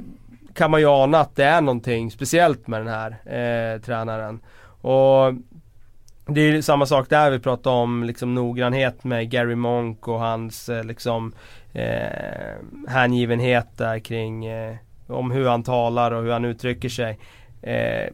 kan 0.54 0.70
man 0.70 0.80
ju 0.80 0.86
ana 0.86 1.18
att 1.18 1.36
det 1.36 1.44
är 1.44 1.60
någonting 1.60 2.10
speciellt 2.10 2.66
med 2.66 2.80
den 2.80 2.88
här 2.88 3.10
eh, 3.10 3.80
tränaren. 3.80 4.40
Och 4.80 5.34
det 6.26 6.40
är 6.40 6.52
ju 6.52 6.62
samma 6.62 6.86
sak 6.86 7.10
där 7.10 7.30
vi 7.30 7.38
pratar 7.38 7.70
om 7.70 8.04
liksom 8.04 8.34
noggrannhet 8.34 9.04
med 9.04 9.30
Gary 9.30 9.54
Monk 9.54 10.08
och 10.08 10.20
hans 10.20 10.68
eh, 10.68 10.84
liksom 10.84 11.32
eh, 11.72 12.88
hängivenhet 12.88 13.68
där 13.76 13.98
kring 13.98 14.46
eh, 14.46 14.76
om 15.06 15.30
hur 15.30 15.48
han 15.48 15.62
talar 15.62 16.10
och 16.10 16.22
hur 16.22 16.32
han 16.32 16.44
uttrycker 16.44 16.88
sig. 16.88 17.18
Eh, 17.62 18.08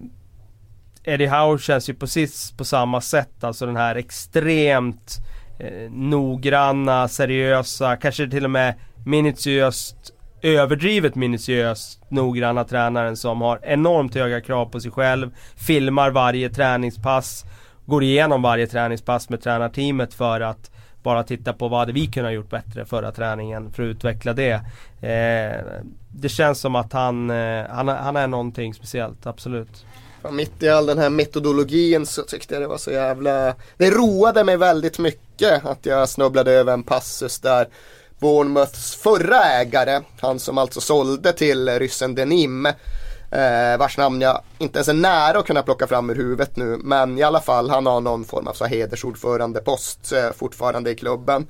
Eddie 1.05 1.27
Howe 1.27 1.59
känns 1.59 1.89
ju 1.89 1.95
precis 1.95 2.53
på 2.57 2.65
samma 2.65 3.01
sätt, 3.01 3.45
alltså 3.45 3.67
den 3.67 3.77
här 3.77 3.95
extremt 3.95 5.17
eh, 5.59 5.91
noggranna, 5.91 7.09
seriösa, 7.09 7.97
kanske 7.97 8.31
till 8.31 8.45
och 8.45 8.51
med 8.51 8.75
minutiöst 9.05 10.13
överdrivet 10.43 11.15
minutiöst 11.15 12.11
noggranna 12.11 12.65
tränaren 12.65 13.17
som 13.17 13.41
har 13.41 13.61
enormt 13.63 14.15
höga 14.15 14.41
krav 14.41 14.67
på 14.67 14.81
sig 14.81 14.91
själv, 14.91 15.31
filmar 15.57 16.11
varje 16.11 16.49
träningspass, 16.51 17.45
går 17.87 18.03
igenom 18.03 18.43
varje 18.43 18.67
träningspass 18.67 19.29
med 19.29 19.43
tränarteamet 19.43 20.15
för 20.15 20.41
att 20.41 20.71
bara 21.07 21.25
titta 21.25 21.53
på 21.53 21.69
vad 21.69 21.81
hade 21.81 21.93
vi 21.93 22.07
kunnat 22.07 22.33
gjort 22.33 22.51
bättre 22.51 22.85
förra 22.85 23.13
träningen 23.13 23.73
för 23.73 23.83
att 23.83 23.87
utveckla 23.87 24.33
det. 24.33 24.53
Eh, 25.01 25.83
det 26.09 26.29
känns 26.29 26.61
som 26.61 26.75
att 26.75 26.93
han, 26.93 27.31
eh, 27.31 27.65
han, 27.71 27.89
han 27.89 28.17
är 28.17 28.27
någonting 28.27 28.75
speciellt, 28.75 29.27
absolut. 29.27 29.85
Mitt 30.31 30.63
i 30.63 30.69
all 30.69 30.87
den 30.87 30.99
här 30.99 31.11
metodologin 31.11 32.07
så 32.07 32.23
tyckte 32.23 32.55
jag 32.55 32.63
det 32.63 32.67
var 32.69 32.79
så 32.79 32.91
jävla 32.91 33.55
Det 33.77 33.91
roade 33.91 34.45
mig 34.45 34.57
väldigt 34.57 34.99
mycket 34.99 35.65
att 35.65 35.87
jag 35.87 36.09
snubblade 36.09 36.53
över 36.53 36.73
en 36.73 36.83
passus 36.83 37.41
där 37.41 37.69
Bournemouths 38.19 38.97
förra 38.97 39.45
ägare, 39.45 40.03
han 40.21 40.39
som 40.39 40.59
alltså 40.59 40.81
sålde 40.81 41.33
till 41.33 41.69
ryssen 41.69 42.15
Denim. 42.15 42.69
Eh, 43.37 43.79
vars 43.79 43.97
namn 43.99 44.21
jag 44.21 44.41
inte 44.59 44.79
ens 44.79 44.89
är 44.89 44.95
nära 44.95 45.39
att 45.39 45.47
kunna 45.47 45.63
plocka 45.63 45.87
fram 45.87 46.11
ur 46.11 46.15
huvudet 46.15 46.57
nu. 46.57 46.81
Men 46.83 47.19
i 47.19 47.23
alla 47.23 47.41
fall, 47.41 47.71
han 47.71 47.87
har 47.87 48.01
någon 48.01 48.25
form 48.25 48.47
av 48.47 48.53
så 48.53 48.65
hedersordförande 48.65 49.61
post 49.61 50.13
eh, 50.13 50.33
fortfarande 50.37 50.91
i 50.91 50.95
klubben. 50.95 51.47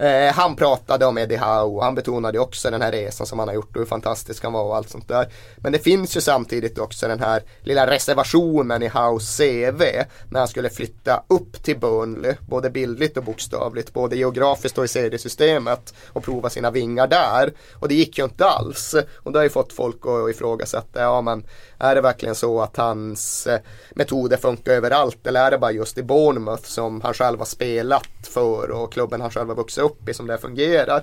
Eh, 0.00 0.32
han 0.32 0.56
pratade 0.56 1.06
om 1.06 1.18
Eddie 1.18 1.36
Howe 1.36 1.76
och 1.76 1.84
han 1.84 1.94
betonade 1.94 2.38
också 2.38 2.70
den 2.70 2.82
här 2.82 2.92
resan 2.92 3.26
som 3.26 3.38
han 3.38 3.48
har 3.48 3.54
gjort 3.54 3.76
och 3.76 3.80
hur 3.80 3.86
fantastisk 3.86 4.42
han 4.42 4.52
var 4.52 4.62
och 4.62 4.76
allt 4.76 4.88
sånt 4.88 5.08
där. 5.08 5.32
Men 5.56 5.72
det 5.72 5.78
finns 5.78 6.16
ju 6.16 6.20
samtidigt 6.20 6.78
också 6.78 7.08
den 7.08 7.20
här 7.20 7.42
lilla 7.60 7.86
reservationen 7.86 8.82
i 8.82 8.88
Howes 8.88 9.36
CV 9.36 9.82
när 10.28 10.38
han 10.38 10.48
skulle 10.48 10.70
flytta 10.70 11.22
upp 11.28 11.62
till 11.62 11.78
Burnley, 11.78 12.34
både 12.48 12.70
bildligt 12.70 13.16
och 13.16 13.24
bokstavligt, 13.24 13.92
både 13.92 14.16
geografiskt 14.16 14.78
och 14.78 14.84
i 14.84 14.88
seriesystemet 14.88 15.94
och 16.06 16.24
prova 16.24 16.50
sina 16.50 16.70
vingar 16.70 17.06
där. 17.06 17.52
Och 17.74 17.88
det 17.88 17.94
gick 17.94 18.18
ju 18.18 18.24
inte 18.24 18.44
alls. 18.46 18.94
Och 19.16 19.32
det 19.32 19.38
har 19.38 19.44
ju 19.44 19.50
fått 19.50 19.72
folk 19.72 20.06
att 20.06 20.30
ifrågasätta, 20.30 21.00
ja 21.00 21.20
men 21.20 21.44
är 21.78 21.94
det 21.94 22.00
verkligen 22.00 22.34
så 22.34 22.60
att 22.60 22.76
hans 22.76 23.46
eh, 23.46 23.60
metoder 23.90 24.36
funkar 24.36 24.72
överallt 24.72 25.26
eller 25.26 25.46
är 25.46 25.50
det 25.50 25.58
bara 25.58 25.72
just 25.72 25.98
i 25.98 26.02
Bournemouth 26.02 26.62
som 26.62 27.00
han 27.00 27.14
själv 27.14 27.38
har 27.38 27.46
spelat 27.46 28.08
för 28.22 28.70
och 28.70 28.92
klubben 28.92 29.20
han 29.20 29.30
själv 29.30 29.48
har 29.48 29.56
vuxit 29.56 29.84
upp 29.84 29.89
i 30.08 30.14
som 30.14 30.26
det 30.26 30.38
fungerar. 30.38 31.02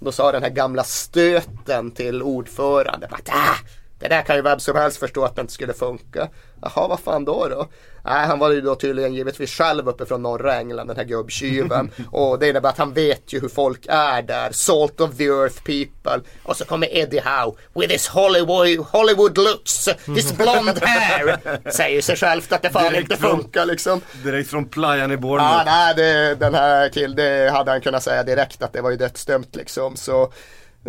Då 0.00 0.12
sa 0.12 0.32
den 0.32 0.42
här 0.42 0.50
gamla 0.50 0.84
stöten 0.84 1.90
till 1.90 2.22
ordförande 2.22 3.08
att 3.10 3.28
ah, 3.28 3.56
det 3.98 4.08
där 4.08 4.22
kan 4.22 4.36
ju 4.36 4.42
vem 4.42 4.60
som 4.60 4.76
helst 4.76 4.98
förstå 4.98 5.24
att 5.24 5.36
det 5.36 5.40
inte 5.40 5.52
skulle 5.52 5.72
funka. 5.72 6.28
Jaha, 6.62 6.88
vad 6.88 7.00
fan 7.00 7.24
då 7.24 7.48
då? 7.48 7.66
Nej, 8.04 8.26
han 8.26 8.38
var 8.38 8.50
ju 8.50 8.60
då 8.60 8.74
tydligen 8.74 9.14
givetvis 9.14 9.50
själv 9.50 9.88
uppe 9.88 10.06
från 10.06 10.22
norra 10.22 10.56
England, 10.58 10.86
den 10.86 10.96
här 10.96 11.04
gubbtjuven. 11.04 11.90
och 12.12 12.38
det 12.38 12.48
innebär 12.48 12.68
att 12.68 12.78
han 12.78 12.92
vet 12.92 13.32
ju 13.32 13.40
hur 13.40 13.48
folk 13.48 13.86
är 13.88 14.22
där. 14.22 14.52
Salt 14.52 15.00
of 15.00 15.16
the 15.16 15.24
earth 15.24 15.56
people. 15.62 16.28
Och 16.42 16.56
så 16.56 16.64
kommer 16.64 16.96
Eddie 16.96 17.20
Howe 17.20 17.56
with 17.74 17.92
his 17.92 18.08
Hollywood, 18.08 18.86
Hollywood 18.86 19.38
looks, 19.38 19.88
his 20.06 20.32
blond 20.36 20.78
hair. 20.82 21.70
Säger 21.70 22.02
sig 22.02 22.16
självt 22.16 22.52
att 22.52 22.62
det 22.62 22.70
fan 22.70 22.82
Direkt 22.92 23.02
inte 23.10 23.16
från- 23.16 23.30
funkar 23.42 23.66
liksom. 23.66 24.00
Direkt 24.24 24.50
från 24.50 24.64
playan 24.64 25.12
i 25.12 25.16
Bournemouth. 25.16 25.56
Ja, 25.56 25.62
nej, 25.66 25.94
det, 25.96 26.34
den 26.34 26.54
här 26.54 26.88
killen, 26.88 27.16
det 27.16 27.50
hade 27.52 27.70
han 27.70 27.80
kunnat 27.80 28.02
säga 28.02 28.22
direkt 28.22 28.62
att 28.62 28.72
det 28.72 28.80
var 28.80 28.90
ju 28.90 28.96
dödsdömt 28.96 29.56
liksom. 29.56 29.96
Så 29.96 30.32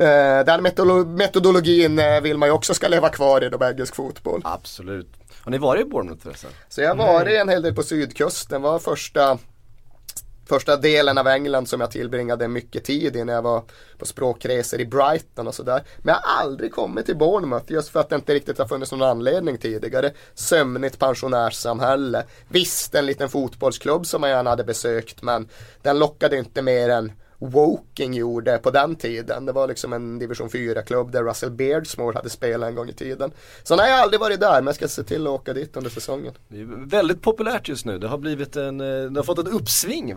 den 0.05 0.61
metodolo- 0.61 1.17
metodologin 1.17 1.99
eh, 1.99 2.21
vill 2.21 2.37
man 2.37 2.49
ju 2.49 2.53
också 2.53 2.73
ska 2.73 2.87
leva 2.87 3.09
kvar 3.09 3.43
i 3.43 3.49
belgisk 3.49 3.95
fotboll. 3.95 4.41
Absolut. 4.43 5.07
Har 5.41 5.51
ni 5.51 5.57
varit 5.57 5.85
i 5.85 5.89
Bournemouth 5.89 6.23
förresten? 6.23 6.49
Så 6.69 6.81
jag 6.81 6.95
har 6.95 7.13
varit 7.13 7.41
en 7.41 7.49
hel 7.49 7.61
del 7.61 7.75
på 7.75 7.83
sydkusten. 7.83 8.61
var 8.61 8.79
första, 8.79 9.37
första 10.49 10.77
delen 10.77 11.17
av 11.17 11.27
England 11.27 11.69
som 11.69 11.81
jag 11.81 11.91
tillbringade 11.91 12.47
mycket 12.47 12.83
tid 12.83 13.15
i 13.15 13.23
när 13.23 13.33
jag 13.33 13.41
var 13.41 13.63
på 13.97 14.05
språkresor 14.05 14.79
i 14.81 14.85
Brighton 14.85 15.47
och 15.47 15.55
sådär. 15.55 15.83
Men 15.97 16.15
jag 16.15 16.21
har 16.21 16.43
aldrig 16.43 16.71
kommit 16.71 17.05
till 17.05 17.17
Bournemouth 17.17 17.71
just 17.71 17.89
för 17.89 17.99
att 17.99 18.09
det 18.09 18.15
inte 18.15 18.33
riktigt 18.33 18.57
har 18.57 18.67
funnits 18.67 18.91
någon 18.91 19.01
anledning 19.01 19.57
tidigare. 19.57 20.11
Sömnigt 20.33 20.99
pensionärssamhälle. 20.99 22.23
Visst 22.47 22.95
en 22.95 23.05
liten 23.05 23.29
fotbollsklubb 23.29 24.05
som 24.05 24.23
jag 24.23 24.31
gärna 24.31 24.49
hade 24.49 24.63
besökt 24.63 25.21
men 25.21 25.49
den 25.81 25.99
lockade 25.99 26.37
inte 26.37 26.61
mer 26.61 26.89
än 26.89 27.11
Woking 27.39 28.13
gjorde 28.13 28.57
på 28.57 28.71
den 28.71 28.95
tiden. 28.95 29.45
Det 29.45 29.51
var 29.51 29.67
liksom 29.67 29.93
en 29.93 30.19
division 30.19 30.49
4-klubb 30.49 31.11
där 31.11 31.23
Russell 31.23 31.51
Beardsmore 31.51 32.15
hade 32.15 32.29
spelat 32.29 32.69
en 32.69 32.75
gång 32.75 32.89
i 32.89 32.93
tiden. 32.93 33.31
Så 33.63 33.75
nej, 33.75 33.89
jag 33.89 33.95
har 33.97 34.03
aldrig 34.03 34.19
varit 34.19 34.39
där 34.39 34.53
men 34.55 34.65
jag 34.65 34.75
ska 34.75 34.87
se 34.87 35.03
till 35.03 35.27
att 35.27 35.33
åka 35.33 35.53
dit 35.53 35.77
under 35.77 35.89
säsongen. 35.89 36.33
Det 36.47 36.59
är 36.61 36.85
väldigt 36.89 37.21
populärt 37.21 37.67
just 37.69 37.85
nu. 37.85 37.97
Det 37.99 38.07
har 38.07 38.17
blivit 38.17 38.55
en, 38.55 38.81
eh, 38.81 39.11
det 39.11 39.19
har 39.19 39.23
fått 39.23 39.39
ett 39.39 39.47
uppsving. 39.47 40.11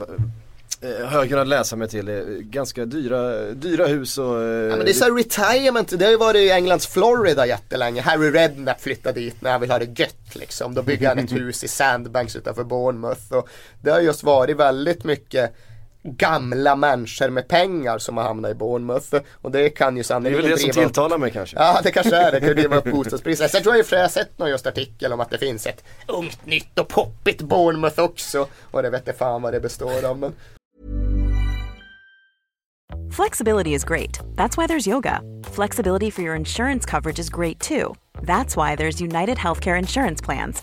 Eh, 0.81 1.07
Har 1.07 1.19
jag 1.19 1.29
kunnat 1.29 1.49
läsa 1.49 1.77
mig 1.77 1.89
till. 1.89 2.07
Ganska 2.41 2.85
dyra, 2.85 3.41
dyra 3.53 3.87
hus 3.87 4.19
och... 4.19 4.43
eh, 4.43 4.49
Ja, 4.71 4.77
men 4.77 4.85
det 4.85 4.91
är 4.91 4.95
så 4.95 5.05
här 5.05 5.13
retirement, 5.13 5.99
det 5.99 6.05
har 6.05 6.13
ju 6.13 6.19
varit 6.19 6.37
i 6.41 6.51
Englands 6.51 6.87
Florida 6.87 7.47
jättelänge. 7.47 8.01
Harry 8.01 8.31
Redknapp 8.31 8.81
flyttade 8.81 9.21
dit 9.21 9.37
när 9.43 9.51
han 9.53 9.61
vill 9.61 9.71
ha 9.71 9.79
det 9.79 9.99
gött 10.01 10.35
liksom. 10.35 10.75
Då 10.75 10.83
bygger 10.83 11.09
han 11.09 11.19
ett 11.19 11.33
hus 11.37 11.65
i 11.65 11.69
Sandbanks 11.69 12.37
utanför 12.37 12.65
Bournemouth. 12.65 13.33
Och 13.33 13.49
det 13.83 13.91
har 13.91 14.01
just 14.01 14.23
varit 14.23 14.57
väldigt 14.57 15.05
mycket 15.05 15.55
gamla 16.03 16.77
människor 16.77 17.29
med 17.29 17.49
pengar 17.49 17.99
som 17.99 18.17
har 18.17 18.25
hamnat 18.25 18.51
i 18.51 18.55
Bournemouth. 18.55 19.17
Och 19.43 19.51
det 19.51 19.71
kan 19.71 19.97
ju 19.97 19.99
det 19.99 20.01
är 20.01 20.05
sannolikt 20.05 20.39
väl 20.39 20.51
det 20.51 20.59
som 20.59 20.69
driva 20.69 20.71
upp 20.71 20.87
tilltalar 20.87 21.19
mig 21.19 21.31
kanske. 21.31 21.57
Ja 21.57 21.81
det 21.83 21.91
kanske 21.91 22.17
är 22.17 22.33
det, 22.33 22.41
det 22.41 22.47
kan 22.47 22.57
driva 22.57 22.77
upp 22.77 22.85
bostadspriserna. 22.85 23.49
Sen 23.49 23.63
tror 23.63 23.77
jag 23.77 23.87
sig 23.87 23.99
jag 23.99 24.05
har 24.05 24.09
sett 24.09 24.39
någon 24.39 24.51
just 24.51 24.67
artikel 24.67 25.13
om 25.13 25.21
att 25.21 25.31
det 25.31 25.39
finns 25.39 25.67
ett 25.67 25.85
ungt, 26.09 26.47
nytt 26.47 26.79
och 26.79 26.89
poppigt 26.89 27.43
Bournemouth 27.43 28.01
också. 28.01 28.47
Och 28.71 28.83
det 28.83 28.91
vet 28.91 29.07
jag 29.07 29.17
fan 29.17 29.43
vad 29.43 29.53
det 29.53 29.61
består 29.61 30.05
av. 30.05 30.19
Men 30.19 30.35
Flexibility 33.13 33.75
is 33.75 33.85
great. 33.85 34.19
That's 34.37 34.57
why 34.57 34.67
there's 34.67 34.89
yoga. 34.89 35.21
Flexibility 35.45 36.11
for 36.11 36.23
your 36.23 36.37
insurance 36.37 36.87
coverage 36.87 37.19
is 37.19 37.29
great 37.31 37.61
too. 37.61 37.95
That's 38.23 38.57
why 38.57 38.77
there's 38.77 39.01
United 39.01 39.39
Healthcare 39.39 39.79
Insurance 39.79 40.25
Plans. 40.25 40.63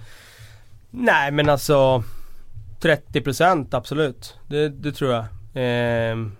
Nej 0.91 1.31
men 1.31 1.49
alltså 1.49 2.03
30% 2.81 3.67
absolut. 3.71 4.37
Det, 4.47 4.69
det 4.69 4.91
tror 4.91 5.11
jag. 5.11 5.25
Ehm, 5.53 6.31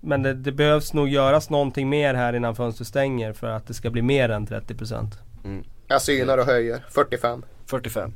men 0.00 0.22
det, 0.22 0.34
det 0.34 0.52
behövs 0.52 0.92
nog 0.92 1.08
göras 1.08 1.50
någonting 1.50 1.88
mer 1.88 2.14
här 2.14 2.32
innan 2.32 2.56
fönstret 2.56 2.88
stänger 2.88 3.32
för 3.32 3.46
att 3.46 3.66
det 3.66 3.74
ska 3.74 3.90
bli 3.90 4.02
mer 4.02 4.28
än 4.28 4.46
30%. 4.46 5.12
jag 5.86 6.02
synar 6.02 6.38
och 6.38 6.46
höjer, 6.46 6.84
45. 6.88 7.42
45. 7.66 8.12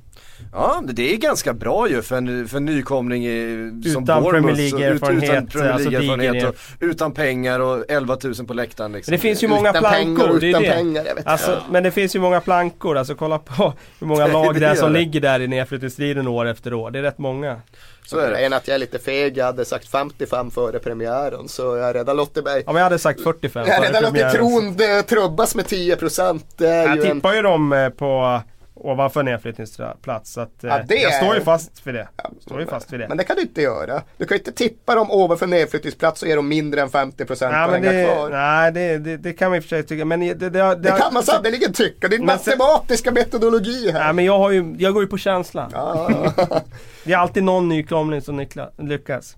Ja, 0.52 0.80
men 0.84 0.94
det 0.94 1.12
är 1.12 1.16
ganska 1.16 1.52
bra 1.52 1.88
ju 1.88 2.02
för 2.02 2.16
en, 2.16 2.48
för 2.48 2.56
en 2.56 2.64
nykomling 2.64 3.26
i, 3.26 3.70
som 3.92 4.02
Utan 4.02 4.22
Bournemouth, 4.22 4.30
Premier 4.32 4.56
League-erfarenhet, 4.70 5.30
Utan 5.30 5.46
Premier 5.46 5.72
alltså 5.72 5.90
League-erfarenhet 5.90 6.44
och 6.48 6.54
utan 6.80 7.12
pengar 7.12 7.60
och 7.60 7.84
11 7.88 8.16
000 8.24 8.34
på 8.46 8.54
läktaren 8.54 8.92
liksom. 8.92 9.12
Men 9.12 9.18
det 9.18 9.22
finns 9.22 9.42
ju 9.42 9.48
många 9.48 9.70
Utan 9.70 9.82
plankor. 9.82 10.24
pengar, 10.26 10.40
det 10.40 10.46
är 10.46 10.50
utan 10.50 10.62
det. 10.62 10.70
pengar, 10.70 11.04
jag 11.04 11.14
vet 11.14 11.26
Alltså, 11.26 11.50
inte. 11.50 11.62
Men 11.70 11.82
det 11.82 11.90
finns 11.90 12.16
ju 12.16 12.20
många 12.20 12.40
plankor. 12.40 12.96
Alltså 12.98 13.14
kolla 13.14 13.38
på 13.38 13.72
hur 14.00 14.06
många 14.06 14.26
lag 14.32 14.54
Det 14.54 14.60
det 14.60 14.66
är 14.66 14.74
som 14.74 14.92
det. 14.92 14.98
ligger 14.98 15.20
där 15.20 15.40
i 15.40 15.46
nedflyttningsstriden 15.48 16.28
år 16.28 16.46
efter 16.46 16.74
år. 16.74 16.90
Det 16.90 16.98
är 16.98 17.02
rätt 17.02 17.18
många. 17.18 17.60
Så 18.06 18.18
är 18.18 18.30
det. 18.30 18.36
En 18.36 18.52
att 18.52 18.68
jag 18.68 18.74
är 18.74 18.78
lite 18.78 18.98
feg, 18.98 19.36
jag 19.38 19.44
hade 19.44 19.64
sagt 19.64 19.88
55 19.88 20.50
före 20.50 20.78
premiären 20.78 21.48
så 21.48 21.62
jag 21.76 21.84
har 21.84 21.94
redan 21.94 22.16
låtit 22.16 22.44
mig 22.44 22.62
Ja 22.66 22.72
men 22.72 22.76
jag 22.80 22.84
hade 22.84 22.98
sagt 22.98 23.20
45 23.22 23.66
Jag 23.68 23.76
före 23.76 23.88
redan 23.88 24.02
låtit 24.02 24.14
premiären. 24.32 24.76
tron 24.76 24.96
eh, 24.98 25.02
trubbas 25.04 25.54
med 25.54 25.64
10% 25.64 26.40
Det 26.56 26.68
är 26.68 26.86
Jag 26.88 26.96
ju 26.96 27.04
en... 27.04 27.16
tippar 27.16 27.34
ju 27.34 27.42
dem 27.42 27.72
eh, 27.72 27.88
på 27.88 28.40
ovanför 28.84 29.22
nedflyttningsplats. 29.22 30.32
Så 30.32 30.40
att, 30.40 30.64
eh, 30.64 30.70
Ja, 30.70 30.80
det 30.88 30.94
jag 30.94 31.12
är- 31.12 31.22
står 31.22 31.34
ju 31.34 31.40
fast 31.40 31.86
vid 31.86 31.94
det. 31.94 32.08
Ja, 32.16 32.30
står 32.40 32.60
ju 32.60 32.66
fast 32.66 32.92
vid 32.92 33.00
det. 33.00 33.08
Men 33.08 33.16
det 33.16 33.24
kan 33.24 33.36
du 33.36 33.42
inte 33.42 33.62
göra. 33.62 34.02
Du 34.16 34.24
kan 34.26 34.34
ju 34.34 34.38
inte 34.38 34.52
tippa 34.52 34.94
dem 34.94 35.10
ovanför 35.10 35.46
nedflyttningsplats 35.46 36.22
och 36.22 36.28
ge 36.28 36.34
dem 36.34 36.48
mindre 36.48 36.80
än 36.80 36.88
50% 36.90 37.52
nej, 37.52 37.64
och 37.64 37.70
men 37.70 37.82
hänga 37.84 37.92
det, 37.98 38.04
kvar. 38.14 38.30
nej 38.30 38.72
det, 38.72 38.98
det, 38.98 39.16
det 39.16 39.32
kan 39.32 39.50
man 39.50 39.56
i 39.56 39.60
och 39.60 39.64
för 39.64 39.68
sig 39.68 39.82
tycka. 39.82 40.04
Men 40.04 40.20
det, 40.20 40.34
det, 40.34 40.50
det, 40.50 40.74
Det 40.74 40.88
kan 41.00 41.14
man 41.14 41.22
sannerligen 41.22 41.72
tycka. 41.72 42.08
Det 42.08 42.16
är 42.16 42.20
matematiska 42.22 43.12
metodologi 43.12 43.90
här. 43.90 44.04
Nej 44.04 44.12
men 44.12 44.24
jag, 44.24 44.38
har 44.38 44.50
ju, 44.50 44.74
jag 44.78 44.94
går 44.94 45.02
ju 45.02 45.08
på 45.08 45.18
känsla. 45.18 45.68
Ja, 45.72 46.10
Det 47.04 47.12
är 47.12 47.16
alltid 47.16 47.44
någon 47.44 47.68
nykomling 47.68 48.20
som 48.22 48.46
lyckas. 48.78 49.34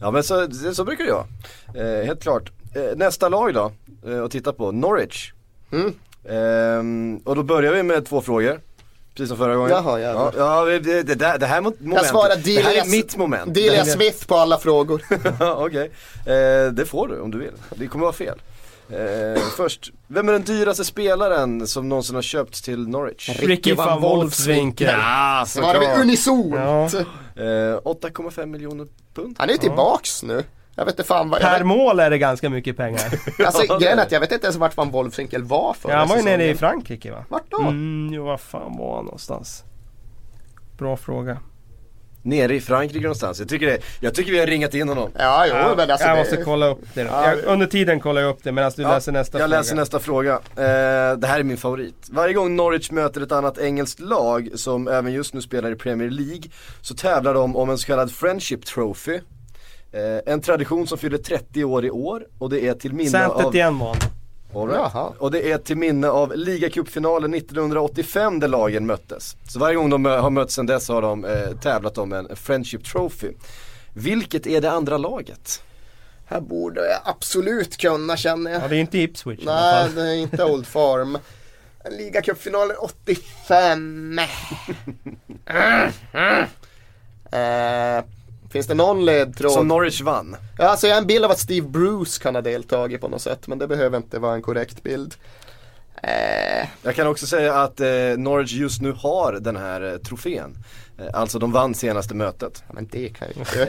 Ja 0.00 0.10
men 0.10 0.22
så, 0.22 0.48
så 0.74 0.84
brukar 0.84 1.04
det 1.04 1.12
vara. 1.12 1.26
Eh, 2.00 2.06
helt 2.06 2.22
klart. 2.22 2.52
Eh, 2.74 2.96
nästa 2.96 3.28
lag 3.28 3.54
då, 3.54 3.72
eh, 4.06 4.22
att 4.24 4.30
titta 4.30 4.52
på, 4.52 4.72
Norwich. 4.72 5.32
Mm. 5.72 5.94
Ehm, 6.28 7.20
och 7.24 7.36
då 7.36 7.42
börjar 7.42 7.72
vi 7.72 7.82
med 7.82 8.06
två 8.06 8.20
frågor. 8.20 8.60
Precis 9.14 9.28
som 9.28 9.38
förra 9.38 9.54
gången. 9.56 9.70
Jaha, 9.70 10.00
jävlar. 10.00 10.32
ja, 10.36 10.70
ja, 10.72 10.78
det, 10.78 11.02
det, 11.02 11.14
där, 11.14 11.38
det 11.38 11.46
här 11.46 11.60
mo- 11.60 11.62
momentet, 11.80 11.96
jag 11.96 12.06
svarar 12.06 12.36
det 12.44 12.60
här 12.62 12.74
är 12.74 12.90
mitt 12.90 13.16
moment. 13.16 13.54
Delia 13.54 13.84
Det- 13.84 13.90
Smith 13.90 14.26
på 14.26 14.36
alla 14.36 14.58
frågor. 14.58 15.02
Ja, 15.40 15.54
Okej, 15.66 15.90
eh, 16.26 16.72
det 16.72 16.86
får 16.88 17.08
du 17.08 17.20
om 17.20 17.30
du 17.30 17.38
vill. 17.38 17.52
Det 17.74 17.86
kommer 17.86 18.02
vara 18.04 18.12
fel. 18.12 18.38
Eh, 18.90 19.42
först, 19.56 19.92
vem 20.08 20.28
är 20.28 20.32
den 20.32 20.42
dyraste 20.42 20.84
spelaren 20.84 21.66
som 21.66 21.88
någonsin 21.88 22.14
har 22.14 22.22
köpts 22.22 22.62
till 22.62 22.88
Norwich? 22.88 23.28
Ricky 23.38 23.74
van 23.74 24.00
Wolfswinkel. 24.02 24.94
Ja, 25.00 25.44
Svarar 25.46 25.80
vi 25.80 26.02
unisont. 26.02 26.54
Ja. 26.54 26.84
Eh, 27.42 27.78
8,5 27.84 28.46
miljoner 28.46 28.86
pund. 29.14 29.36
Han 29.38 29.48
är 29.48 29.52
ju 29.52 29.58
tillbaks 29.58 30.22
nu. 30.22 30.44
Jag 30.78 30.84
vet 30.84 30.92
inte 30.94 31.04
fan 31.08 31.30
vad... 31.30 31.42
Jag 31.42 31.48
Per 31.50 31.58
vet, 31.58 31.66
mål 31.66 32.00
är 32.00 32.10
det 32.10 32.18
ganska 32.18 32.50
mycket 32.50 32.76
pengar. 32.76 33.00
alltså 33.46 33.62
Ja, 33.68 33.78
grejen 33.78 33.98
är 33.98 34.02
att 34.02 34.12
jag 34.12 34.20
vet 34.20 34.32
inte 34.32 34.46
ens 34.46 34.56
vart 34.56 34.76
van 34.76 34.90
Wolfswinkel 34.90 35.42
var 35.44 35.74
förra 35.74 35.92
ja, 35.92 35.98
han 35.98 36.08
var 36.08 36.16
ju 36.16 36.22
nere 36.22 36.48
i. 36.48 36.54
Frankrike 36.54 37.10
va? 37.12 37.24
Vart 37.28 37.50
då? 37.50 37.60
Mm, 37.60 38.10
jo, 38.14 38.24
var 38.24 38.36
fan 38.36 38.76
var 38.78 38.96
han 38.96 39.04
någonstans? 39.04 39.64
Bra 40.78 40.96
fråga. 40.96 41.38
Nere 42.22 42.54
i 42.54 42.60
Frankrike 42.60 43.02
någonstans. 43.02 43.38
Jag 43.40 43.48
tycker, 43.48 43.66
det, 43.66 43.78
jag 44.00 44.14
tycker 44.14 44.32
vi 44.32 44.38
har 44.38 44.46
ringat 44.46 44.74
in 44.74 44.88
honom. 44.88 45.10
Ja, 45.18 45.46
jo 45.48 45.54
men 45.76 45.90
alltså 45.90 46.06
jag 46.06 46.16
det- 46.16 46.20
måste 46.20 46.36
kolla 46.36 46.66
upp 46.66 46.80
det. 46.94 47.00
Ja, 47.00 47.28
jag, 47.30 47.44
under 47.44 47.66
tiden 47.66 48.00
kollar 48.00 48.20
jag 48.22 48.30
upp 48.30 48.38
det 48.42 48.52
medan 48.52 48.72
du 48.76 48.82
Ja, 48.82 48.88
läser 48.88 49.12
nästa 49.12 49.38
jag 49.38 49.48
fråga. 49.48 49.58
läser 49.58 49.76
nästa 49.76 49.98
fråga. 49.98 50.32
Eh, 50.34 51.16
det 51.18 51.26
här 51.26 51.38
är 51.38 51.42
min 51.42 51.56
favorit. 51.56 52.06
Varje 52.10 52.34
gång 52.34 52.56
Norwich 52.56 52.90
möter 52.90 53.20
ett 53.20 53.32
annat 53.32 53.58
engelskt 53.58 54.00
lag 54.00 54.48
som 54.54 54.88
även 54.88 55.12
just 55.12 55.34
nu 55.34 55.40
spelar 55.40 55.70
i 55.72 55.74
Premier 55.76 56.10
League 56.10 56.42
så 56.80 56.94
tävlar 56.94 57.34
de 57.34 57.56
om 57.56 57.70
en 57.70 57.78
så 57.78 57.86
kallad 57.86 58.12
Friendship 58.12 58.64
Trophy. 58.66 59.20
Eh, 59.92 60.32
en 60.32 60.40
tradition 60.40 60.86
som 60.86 60.98
fyller 60.98 61.18
30 61.18 61.64
år 61.64 61.84
i 61.84 61.90
år 61.90 62.26
och 62.38 62.50
det 62.50 62.68
är 62.68 62.74
till 62.74 62.92
minne 62.92 63.10
Saint 63.10 63.32
av... 63.32 63.52
Vann. 63.78 63.96
All 64.54 64.68
right. 64.68 65.16
Och 65.18 65.30
det 65.30 65.50
är 65.52 65.58
till 65.58 65.76
minne 65.76 66.08
av 66.08 66.36
ligacupfinalen 66.36 67.34
1985 67.34 68.40
där 68.40 68.48
lagen 68.48 68.86
möttes. 68.86 69.36
Så 69.48 69.58
varje 69.58 69.76
gång 69.76 69.90
de 69.90 70.04
har 70.04 70.30
mötts 70.30 70.54
sedan 70.54 70.66
dess 70.66 70.88
har 70.88 71.02
de 71.02 71.24
eh, 71.24 71.56
tävlat 71.62 71.98
om 71.98 72.12
en 72.12 72.36
Friendship 72.36 72.84
Trophy. 72.84 73.32
Vilket 73.94 74.46
är 74.46 74.60
det 74.60 74.70
andra 74.70 74.98
laget? 74.98 75.62
Här 76.26 76.40
borde 76.40 76.80
jag 76.80 77.00
absolut 77.04 77.76
kunna 77.76 78.16
känner 78.16 78.50
jag. 78.50 78.62
Ja, 78.62 78.68
det 78.68 78.76
är 78.76 78.80
inte 78.80 78.98
Ipswich 78.98 79.40
i 79.40 79.48
alla 79.48 79.60
Nej, 79.60 79.84
fall. 79.84 79.94
det 79.94 80.02
är 80.02 80.14
inte 80.14 80.44
Old 80.44 80.66
Farm. 80.66 81.18
Ligacupfinalen 81.90 82.76
85. 82.76 84.18
eh, 87.30 88.04
finns 88.56 88.66
det 88.66 88.74
någon 88.74 89.04
ledtråd? 89.04 89.52
Som 89.52 89.68
Norwich 89.68 90.00
vann. 90.00 90.36
Ja, 90.58 90.64
alltså 90.68 90.86
jag 90.86 90.94
har 90.94 91.00
en 91.00 91.06
bild 91.06 91.24
av 91.24 91.30
att 91.30 91.38
Steve 91.38 91.68
Bruce 91.68 92.22
kan 92.22 92.34
ha 92.34 92.42
deltagit 92.42 93.00
på 93.00 93.08
något 93.08 93.22
sätt. 93.22 93.48
Men 93.48 93.58
det 93.58 93.66
behöver 93.66 93.96
inte 93.96 94.18
vara 94.18 94.34
en 94.34 94.42
korrekt 94.42 94.82
bild. 94.82 95.14
Eh, 96.02 96.68
Jag 96.82 96.94
kan 96.94 97.06
också 97.06 97.26
säga 97.26 97.54
att 97.54 97.80
eh, 97.80 97.86
Norwich 98.16 98.52
just 98.52 98.80
nu 98.82 98.92
har 98.92 99.32
den 99.32 99.56
här 99.56 99.92
eh, 99.92 99.96
trofén. 99.98 100.56
Eh, 100.98 101.06
alltså 101.12 101.38
de 101.38 101.52
vann 101.52 101.74
senaste 101.74 102.14
mötet. 102.14 102.62
ja, 102.68 102.74
men 102.74 102.88
det 102.92 103.08
kan 103.08 103.28
ju 103.28 103.34
Eh, 103.40 103.46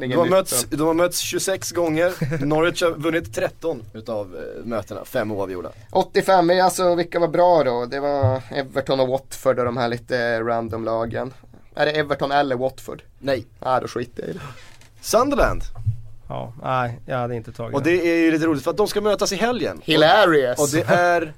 Det 0.00 0.06
de, 0.06 0.14
har 0.14 0.76
de 0.76 0.82
har 0.86 0.94
mötts 0.94 1.18
26 1.20 1.70
gånger. 1.70 2.12
Norwich 2.44 2.82
har 2.82 2.90
vunnit 2.90 3.34
13 3.34 3.82
utav 3.94 4.36
eh, 4.36 4.64
mötena, 4.66 5.04
fem 5.04 5.32
oavgjorda. 5.32 5.68
85, 5.90 6.46
men 6.46 6.60
alltså 6.60 6.94
vilka 6.94 7.18
var 7.18 7.28
bra 7.28 7.64
då? 7.64 7.86
Det 7.86 8.00
var 8.00 8.42
Everton 8.50 9.00
och 9.00 9.08
Watford 9.08 9.58
och 9.58 9.64
de 9.64 9.76
här 9.76 9.88
lite 9.88 10.40
random 10.40 10.84
lagen. 10.84 11.32
Är 11.74 11.86
det 11.86 11.92
Everton 11.92 12.32
eller 12.32 12.56
Watford? 12.56 13.02
Nej. 13.18 13.46
Nej, 13.58 13.80
då 13.80 13.88
skiter 13.88 14.22
jag 14.22 14.30
i 14.30 14.32
det. 14.32 14.40
Sunderland. 15.00 15.62
Ja, 16.28 16.52
nej, 16.62 17.00
jag 17.06 17.18
hade 17.18 17.36
inte 17.36 17.52
tagit 17.52 17.74
Och 17.74 17.82
det 17.82 18.10
är 18.10 18.16
ju 18.16 18.30
lite 18.30 18.46
roligt 18.46 18.64
för 18.64 18.70
att 18.70 18.76
de 18.76 18.88
ska 18.88 19.00
mötas 19.00 19.32
i 19.32 19.36
helgen. 19.36 19.80
Hilarious! 19.84 20.58
Och 20.60 20.68
det 20.68 20.94
är 20.94 21.32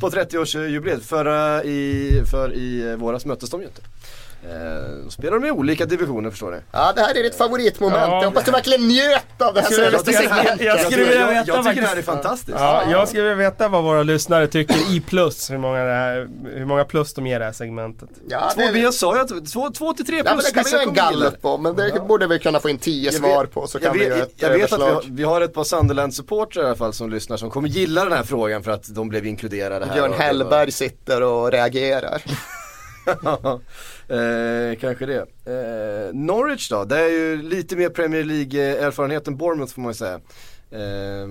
på 0.00 0.10
30-årsjubileet. 0.10 1.00
Förra 1.00 1.64
i, 1.64 2.10
för 2.30 2.54
i 2.54 2.90
eh, 2.90 2.96
våras 2.96 3.24
möttes 3.24 3.50
de 3.50 3.60
ju 3.60 3.66
inte. 3.66 3.82
Eh, 4.44 5.08
spelar 5.08 5.38
de 5.38 5.46
i 5.46 5.50
olika 5.50 5.86
divisioner 5.86 6.30
förstår 6.30 6.50
ni. 6.50 6.58
Ja, 6.72 6.92
det 6.96 7.00
här 7.00 7.14
är 7.18 7.22
ditt 7.22 7.34
favoritmoment. 7.34 8.02
Ja. 8.02 8.18
jag 8.22 8.24
hoppas 8.28 8.44
du 8.44 8.50
verkligen 8.50 8.88
njöt 8.88 9.42
av 9.42 9.54
det 9.54 9.60
här 9.60 9.70
Skulle 9.70 9.82
jag- 9.84 9.90
senaste 10.06 10.10
jag- 10.10 10.22
jag- 10.24 10.30
segmentet. 10.36 10.66
jag 10.66 10.80
skulle 10.80 11.04
vilja 11.04 11.20
jag, 11.20 11.26
veta 11.28 11.44
jag 11.46 11.64
tycker 11.64 11.80
det 11.82 11.86
här 11.88 11.96
är 11.96 12.02
fantastiskt. 12.02 12.58
Ja, 12.60 12.82
jag 12.90 13.08
skulle 13.08 13.22
vilja 13.22 13.34
veta 13.50 13.68
vad 13.68 13.84
våra 13.84 14.02
lyssnare 14.02 14.46
tycker 14.46 14.94
i 14.96 15.00
plus. 15.00 15.50
Hur 15.50 15.58
många, 15.58 15.84
det 15.84 15.92
här, 15.92 16.28
hur 16.54 16.64
många 16.66 16.84
plus 16.84 17.14
de 17.14 17.26
ger 17.26 17.38
det 17.38 17.44
här 17.44 17.52
segmentet. 17.52 18.08
Ja, 18.28 18.50
Två, 18.54 18.60
det, 18.72 18.78
jag 18.78 18.94
sa 18.94 19.14
ju 19.16 19.20
att 19.22 19.52
två, 19.52 19.70
två 19.70 19.92
till 19.92 20.06
tre 20.06 20.16
ja, 20.16 20.22
men 20.24 20.32
plus. 20.34 20.46
det 20.46 20.52
kan 20.54 20.64
vi 20.64 20.70
göra 20.70 20.82
en 20.82 20.94
gallup 20.94 21.42
på, 21.42 21.58
men 21.58 21.76
det 21.76 22.00
borde 22.08 22.26
vi 22.26 22.38
kunna 22.38 22.60
få 22.60 22.68
in 22.68 22.78
tio 22.78 23.04
Jag 23.04 23.14
svar 23.14 23.44
på 23.46 23.66
så 23.66 23.78
jag 23.78 23.82
kan 23.82 23.98
vi 23.98 24.04
göra 24.06 24.22
ett 24.22 24.32
Jag 24.36 24.50
vet 24.50 24.72
att 24.72 24.80
vi 24.80 24.84
har, 24.84 25.02
vi 25.10 25.22
har 25.24 25.40
ett 25.40 25.54
par 25.54 25.64
Sunderland-supportrar 25.64 26.62
i 26.62 26.66
alla 26.66 26.76
fall 26.76 26.92
som 26.92 27.10
lyssnar 27.10 27.36
som 27.36 27.50
kommer 27.50 27.68
gilla 27.68 28.04
den 28.04 28.12
här 28.12 28.22
frågan 28.22 28.62
för 28.62 28.70
att 28.70 28.94
de 28.94 29.08
blev 29.08 29.26
inkluderade 29.26 29.86
här. 29.86 29.94
Björn 29.94 30.12
Hellberg 30.12 30.72
sitter 30.72 31.22
och 31.22 31.50
reagerar. 31.52 32.22
eh, 34.08 34.78
kanske 34.80 35.06
det. 35.06 35.26
Eh, 35.46 36.14
Norwich 36.14 36.68
då, 36.68 36.84
det 36.84 36.98
är 36.98 37.08
ju 37.08 37.42
lite 37.42 37.76
mer 37.76 37.88
Premier 37.88 38.24
League-erfarenhet 38.24 39.28
än 39.28 39.36
Bournemouth 39.36 39.74
får 39.74 39.82
man 39.82 39.90
ju 39.90 39.94
säga. 39.94 40.20
Eh, 40.70 41.28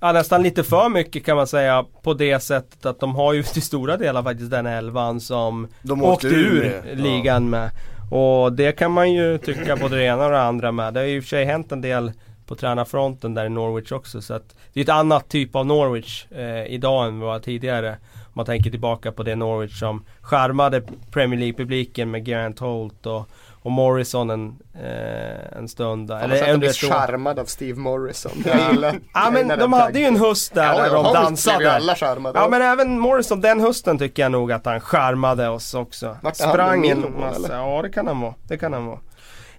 Ja, 0.00 0.12
nästan 0.12 0.42
lite 0.42 0.64
för 0.64 0.88
mycket 0.88 1.24
kan 1.24 1.36
man 1.36 1.46
säga 1.46 1.84
på 2.02 2.14
det 2.14 2.40
sättet 2.40 2.86
att 2.86 3.00
de 3.00 3.14
har 3.14 3.32
ju 3.32 3.42
till 3.42 3.62
stora 3.62 3.96
delar 3.96 4.22
faktiskt 4.22 4.50
den 4.50 4.66
elvan 4.66 5.20
som 5.20 5.68
De 5.82 6.02
åkte, 6.02 6.26
åkte 6.26 6.38
ur 6.38 6.82
med, 6.84 7.00
ligan 7.00 7.50
med. 7.50 7.70
Och 8.10 8.52
det 8.52 8.72
kan 8.72 8.92
man 8.92 9.12
ju 9.12 9.38
tycka 9.38 9.76
både 9.76 9.96
det 9.96 10.04
ena 10.04 10.24
och 10.24 10.30
det 10.30 10.42
andra 10.42 10.72
med. 10.72 10.94
Det 10.94 11.00
har 11.00 11.06
ju 11.06 11.16
i 11.16 11.20
och 11.20 11.24
för 11.24 11.28
sig 11.28 11.44
hänt 11.44 11.72
en 11.72 11.80
del 11.80 12.12
på 12.46 12.54
tränarfronten 12.54 13.34
där 13.34 13.46
i 13.46 13.48
Norwich 13.48 13.92
också. 13.92 14.22
Så 14.22 14.34
att 14.34 14.56
det 14.72 14.80
är 14.80 14.84
ett 14.84 14.90
annat 14.90 15.28
typ 15.28 15.56
av 15.56 15.66
Norwich 15.66 16.24
eh, 16.32 16.66
idag 16.66 17.06
än 17.06 17.20
vad 17.20 17.28
det 17.28 17.32
var 17.32 17.40
tidigare. 17.40 17.96
Man 18.38 18.46
tänker 18.46 18.70
tillbaka 18.70 19.12
på 19.12 19.22
det 19.22 19.36
Norwich 19.36 19.78
som 19.78 20.04
charmade 20.22 20.82
Premier 21.12 21.40
League-publiken 21.40 22.10
med 22.10 22.26
Geraint 22.26 22.58
Holt 22.58 23.06
och, 23.06 23.28
och 23.62 23.70
Morrison 23.70 24.30
en, 24.30 24.58
eh, 24.74 25.58
en 25.58 25.68
stund. 25.68 26.10
Eller, 26.10 26.36
jag 26.36 26.44
under 26.54 26.58
blir 26.58 26.68
ett 26.68 26.84
år. 26.84 26.88
charmad 26.88 27.38
av 27.38 27.44
Steve 27.44 27.78
Morrison. 27.80 28.32
Jag 28.46 28.70
gillar 28.72 28.98
Ja 29.14 29.30
men 29.32 29.48
de 29.48 29.72
hade 29.72 29.98
ju 29.98 30.04
en 30.04 30.16
höst 30.16 30.54
där, 30.54 30.64
Ja, 30.64 30.82
där 30.82 30.90
de 30.94 31.02
blev 31.02 31.14
dansade. 31.14 31.72
alla 31.72 31.94
charmade 31.94 32.38
Ja 32.38 32.48
men 32.48 32.62
även 32.62 32.98
Morrison, 32.98 33.40
den 33.40 33.60
hösten 33.60 33.98
tycker 33.98 34.22
jag 34.22 34.32
nog 34.32 34.52
att 34.52 34.66
han 34.66 34.80
charmade 34.80 35.48
oss 35.48 35.74
också. 35.74 36.06
Vart 36.22 36.40
han 36.40 36.50
Sprang 36.50 36.86
en 36.88 36.98
Milo, 37.00 37.10
massa, 37.20 37.36
eller? 37.46 37.56
ja 37.56 37.82
det 37.82 37.88
kan 37.90 38.06
han 38.06 38.20
vara. 38.20 38.34
Det 38.48 38.56
kan 38.56 38.72
han 38.72 38.86
vara. 38.86 38.98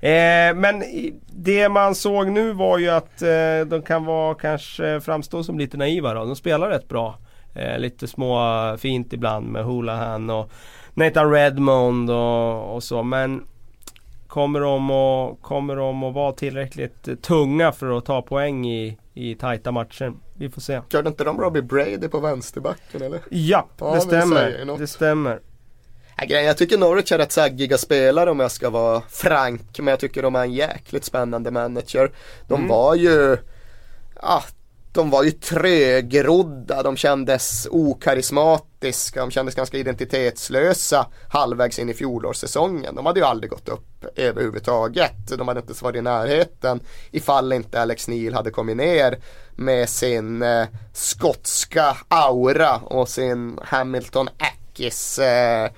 Eh, 0.01 0.53
men 0.55 0.83
det 1.27 1.69
man 1.69 1.95
såg 1.95 2.27
nu 2.27 2.51
var 2.53 2.77
ju 2.77 2.89
att 2.89 3.21
eh, 3.21 3.29
de 3.67 3.81
kan 3.81 4.05
vara 4.05 4.35
kanske 4.35 5.01
framstå 5.01 5.43
som 5.43 5.59
lite 5.59 5.77
naiva 5.77 6.13
då. 6.13 6.25
De 6.25 6.35
spelar 6.35 6.69
rätt 6.69 6.87
bra. 6.87 7.17
Eh, 7.59 7.79
lite 7.79 8.07
små 8.07 8.39
fint 8.77 9.13
ibland 9.13 9.47
med 9.47 9.65
Hulahan 9.65 10.29
och 10.29 10.51
Nathan 10.93 11.31
Redmond 11.31 12.09
och, 12.09 12.75
och 12.75 12.83
så. 12.83 13.03
Men 13.03 13.43
kommer 14.27 14.59
de, 14.59 14.91
att, 14.91 15.41
kommer 15.41 15.75
de 15.75 16.03
att 16.03 16.13
vara 16.13 16.31
tillräckligt 16.31 17.21
tunga 17.21 17.71
för 17.71 17.97
att 17.97 18.05
ta 18.05 18.21
poäng 18.21 18.67
i, 18.67 18.97
i 19.13 19.35
tajta 19.35 19.71
matcher? 19.71 20.13
Vi 20.37 20.49
får 20.49 20.61
se. 20.61 20.81
Körde 20.91 21.09
inte 21.09 21.23
de 21.23 21.37
Robbie 21.41 21.61
Brady 21.61 22.07
på 22.07 22.19
vänsterbacken 22.19 23.01
eller? 23.01 23.19
Ja, 23.29 23.67
Ja, 23.79 23.93
det 23.93 24.01
stämmer. 24.01 24.75
Det 24.79 24.87
stämmer. 24.87 25.39
Jag 26.27 26.57
tycker 26.57 26.77
Norwich 26.77 27.11
är 27.11 27.17
rätt 27.17 27.31
saggiga 27.31 27.77
spelare 27.77 28.31
om 28.31 28.39
jag 28.39 28.51
ska 28.51 28.69
vara 28.69 29.01
frank. 29.09 29.79
Men 29.79 29.87
jag 29.87 29.99
tycker 29.99 30.21
de 30.23 30.35
är 30.35 30.41
en 30.41 30.53
jäkligt 30.53 31.05
spännande 31.05 31.51
manager. 31.51 32.11
De 32.47 32.53
Mm. 32.53 32.67
var 32.67 32.95
ju, 32.95 33.37
ja, 34.21 34.43
de 34.91 35.09
var 35.09 35.23
ju 35.23 35.31
trögrodda. 35.31 36.83
De 36.83 36.97
kändes 36.97 37.67
okarismatiska. 37.71 39.19
De 39.19 39.31
kändes 39.31 39.55
ganska 39.55 39.77
identitetslösa 39.77 41.07
halvvägs 41.29 41.79
in 41.79 41.89
i 41.89 41.93
fjolårssäsongen. 41.93 42.95
De 42.95 43.05
hade 43.05 43.19
ju 43.19 43.25
aldrig 43.25 43.51
gått 43.51 43.69
upp 43.69 44.05
överhuvudtaget. 44.15 45.37
De 45.37 45.47
hade 45.47 45.59
inte 45.59 45.69
ens 45.69 45.81
varit 45.81 45.95
i 45.95 46.01
närheten 46.01 46.79
ifall 47.11 47.53
inte 47.53 47.81
Alex 47.81 48.07
Neil 48.07 48.33
hade 48.33 48.51
kommit 48.51 48.77
ner 48.77 49.19
med 49.55 49.89
sin 49.89 50.41
eh, 50.41 50.67
skotska 50.93 51.97
aura 52.07 52.75
och 52.75 53.09
sin 53.09 53.59
Hamilton 53.63 54.29
Ackis 54.37 55.19
eh, 55.19 55.69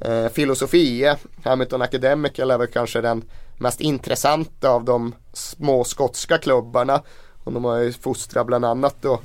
eh, 0.00 0.28
filosofi. 0.28 1.14
Hamilton 1.44 1.82
Academical 1.82 2.50
är 2.50 2.58
väl 2.58 2.66
kanske 2.66 3.00
den 3.00 3.24
mest 3.58 3.80
intressanta 3.80 4.70
av 4.70 4.84
de 4.84 5.14
små 5.32 5.84
skotska 5.84 6.38
klubbarna. 6.38 7.02
Och 7.46 7.52
de 7.52 7.64
har 7.64 7.78
ju 7.78 7.92
fostrat 7.92 8.46
bland 8.46 8.64
annat 8.64 8.96
då 9.00 9.20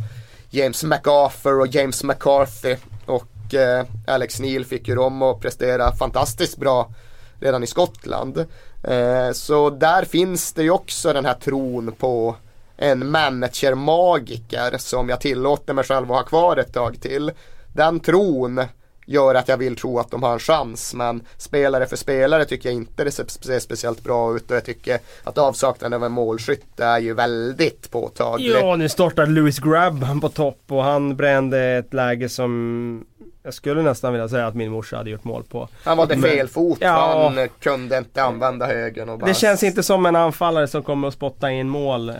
James 0.49 0.83
McArthur 0.83 1.59
och 1.59 1.67
James 1.67 2.03
McCarthy. 2.03 2.75
Och 3.05 3.53
eh, 3.53 3.85
Alex 4.07 4.39
Neil 4.39 4.65
fick 4.65 4.87
ju 4.87 4.95
dem 4.95 5.21
att 5.21 5.39
prestera 5.39 5.91
fantastiskt 5.91 6.57
bra 6.57 6.93
redan 7.39 7.63
i 7.63 7.67
Skottland. 7.67 8.45
Eh, 8.83 9.31
så 9.33 9.69
där 9.69 10.05
finns 10.05 10.53
det 10.53 10.63
ju 10.63 10.71
också 10.71 11.13
den 11.13 11.25
här 11.25 11.33
tron 11.33 11.91
på 11.91 12.35
en 12.77 13.11
manager-magiker 13.11 14.77
som 14.77 15.09
jag 15.09 15.21
tillåter 15.21 15.73
mig 15.73 15.83
själv 15.83 16.11
att 16.11 16.17
ha 16.17 16.23
kvar 16.23 16.57
ett 16.57 16.73
tag 16.73 17.01
till. 17.01 17.31
Den 17.73 17.99
tron 17.99 18.63
gör 19.05 19.35
att 19.35 19.47
jag 19.47 19.57
vill 19.57 19.75
tro 19.75 19.99
att 19.99 20.11
de 20.11 20.23
har 20.23 20.33
en 20.33 20.39
chans 20.39 20.93
men 20.93 21.23
spelare 21.37 21.85
för 21.85 21.95
spelare 21.95 22.45
tycker 22.45 22.69
jag 22.69 22.75
inte 22.75 23.03
det 23.03 23.11
ser 23.11 23.59
speciellt 23.59 24.03
bra 24.03 24.35
ut 24.35 24.51
och 24.51 24.57
jag 24.57 24.65
tycker 24.65 24.99
att 25.23 25.37
avsaknaden 25.37 25.93
av 25.93 26.03
en 26.05 26.11
målskytt 26.11 26.79
är 26.79 26.99
ju 26.99 27.13
väldigt 27.13 27.91
påtaglig. 27.91 28.51
Ja, 28.51 28.75
nu 28.75 28.89
startar 28.89 29.25
Lewis 29.27 29.59
Grabban 29.59 30.21
på 30.21 30.29
topp 30.29 30.61
och 30.67 30.83
han 30.83 31.15
brände 31.15 31.59
ett 31.61 31.93
läge 31.93 32.29
som 32.29 33.05
jag 33.43 33.53
skulle 33.53 33.81
nästan 33.81 34.13
vilja 34.13 34.29
säga 34.29 34.47
att 34.47 34.55
min 34.55 34.71
morsa 34.71 34.97
hade 34.97 35.09
gjort 35.09 35.23
mål 35.23 35.43
på. 35.43 35.67
Han 35.83 35.97
var 35.97 36.05
det 36.05 36.17
fel 36.17 36.47
fot 36.47 36.77
Ja. 36.81 37.31
han 37.35 37.47
kunde 37.59 37.97
inte 37.97 38.23
använda 38.23 38.65
högen 38.65 39.09
och 39.09 39.19
bara 39.19 39.25
Det 39.27 39.33
känns 39.33 39.63
inte 39.63 39.83
som 39.83 40.05
en 40.05 40.15
anfallare 40.15 40.67
som 40.67 40.83
kommer 40.83 41.07
att 41.07 41.13
spotta 41.13 41.51
in 41.51 41.69
mål 41.69 42.09
eh, 42.09 42.15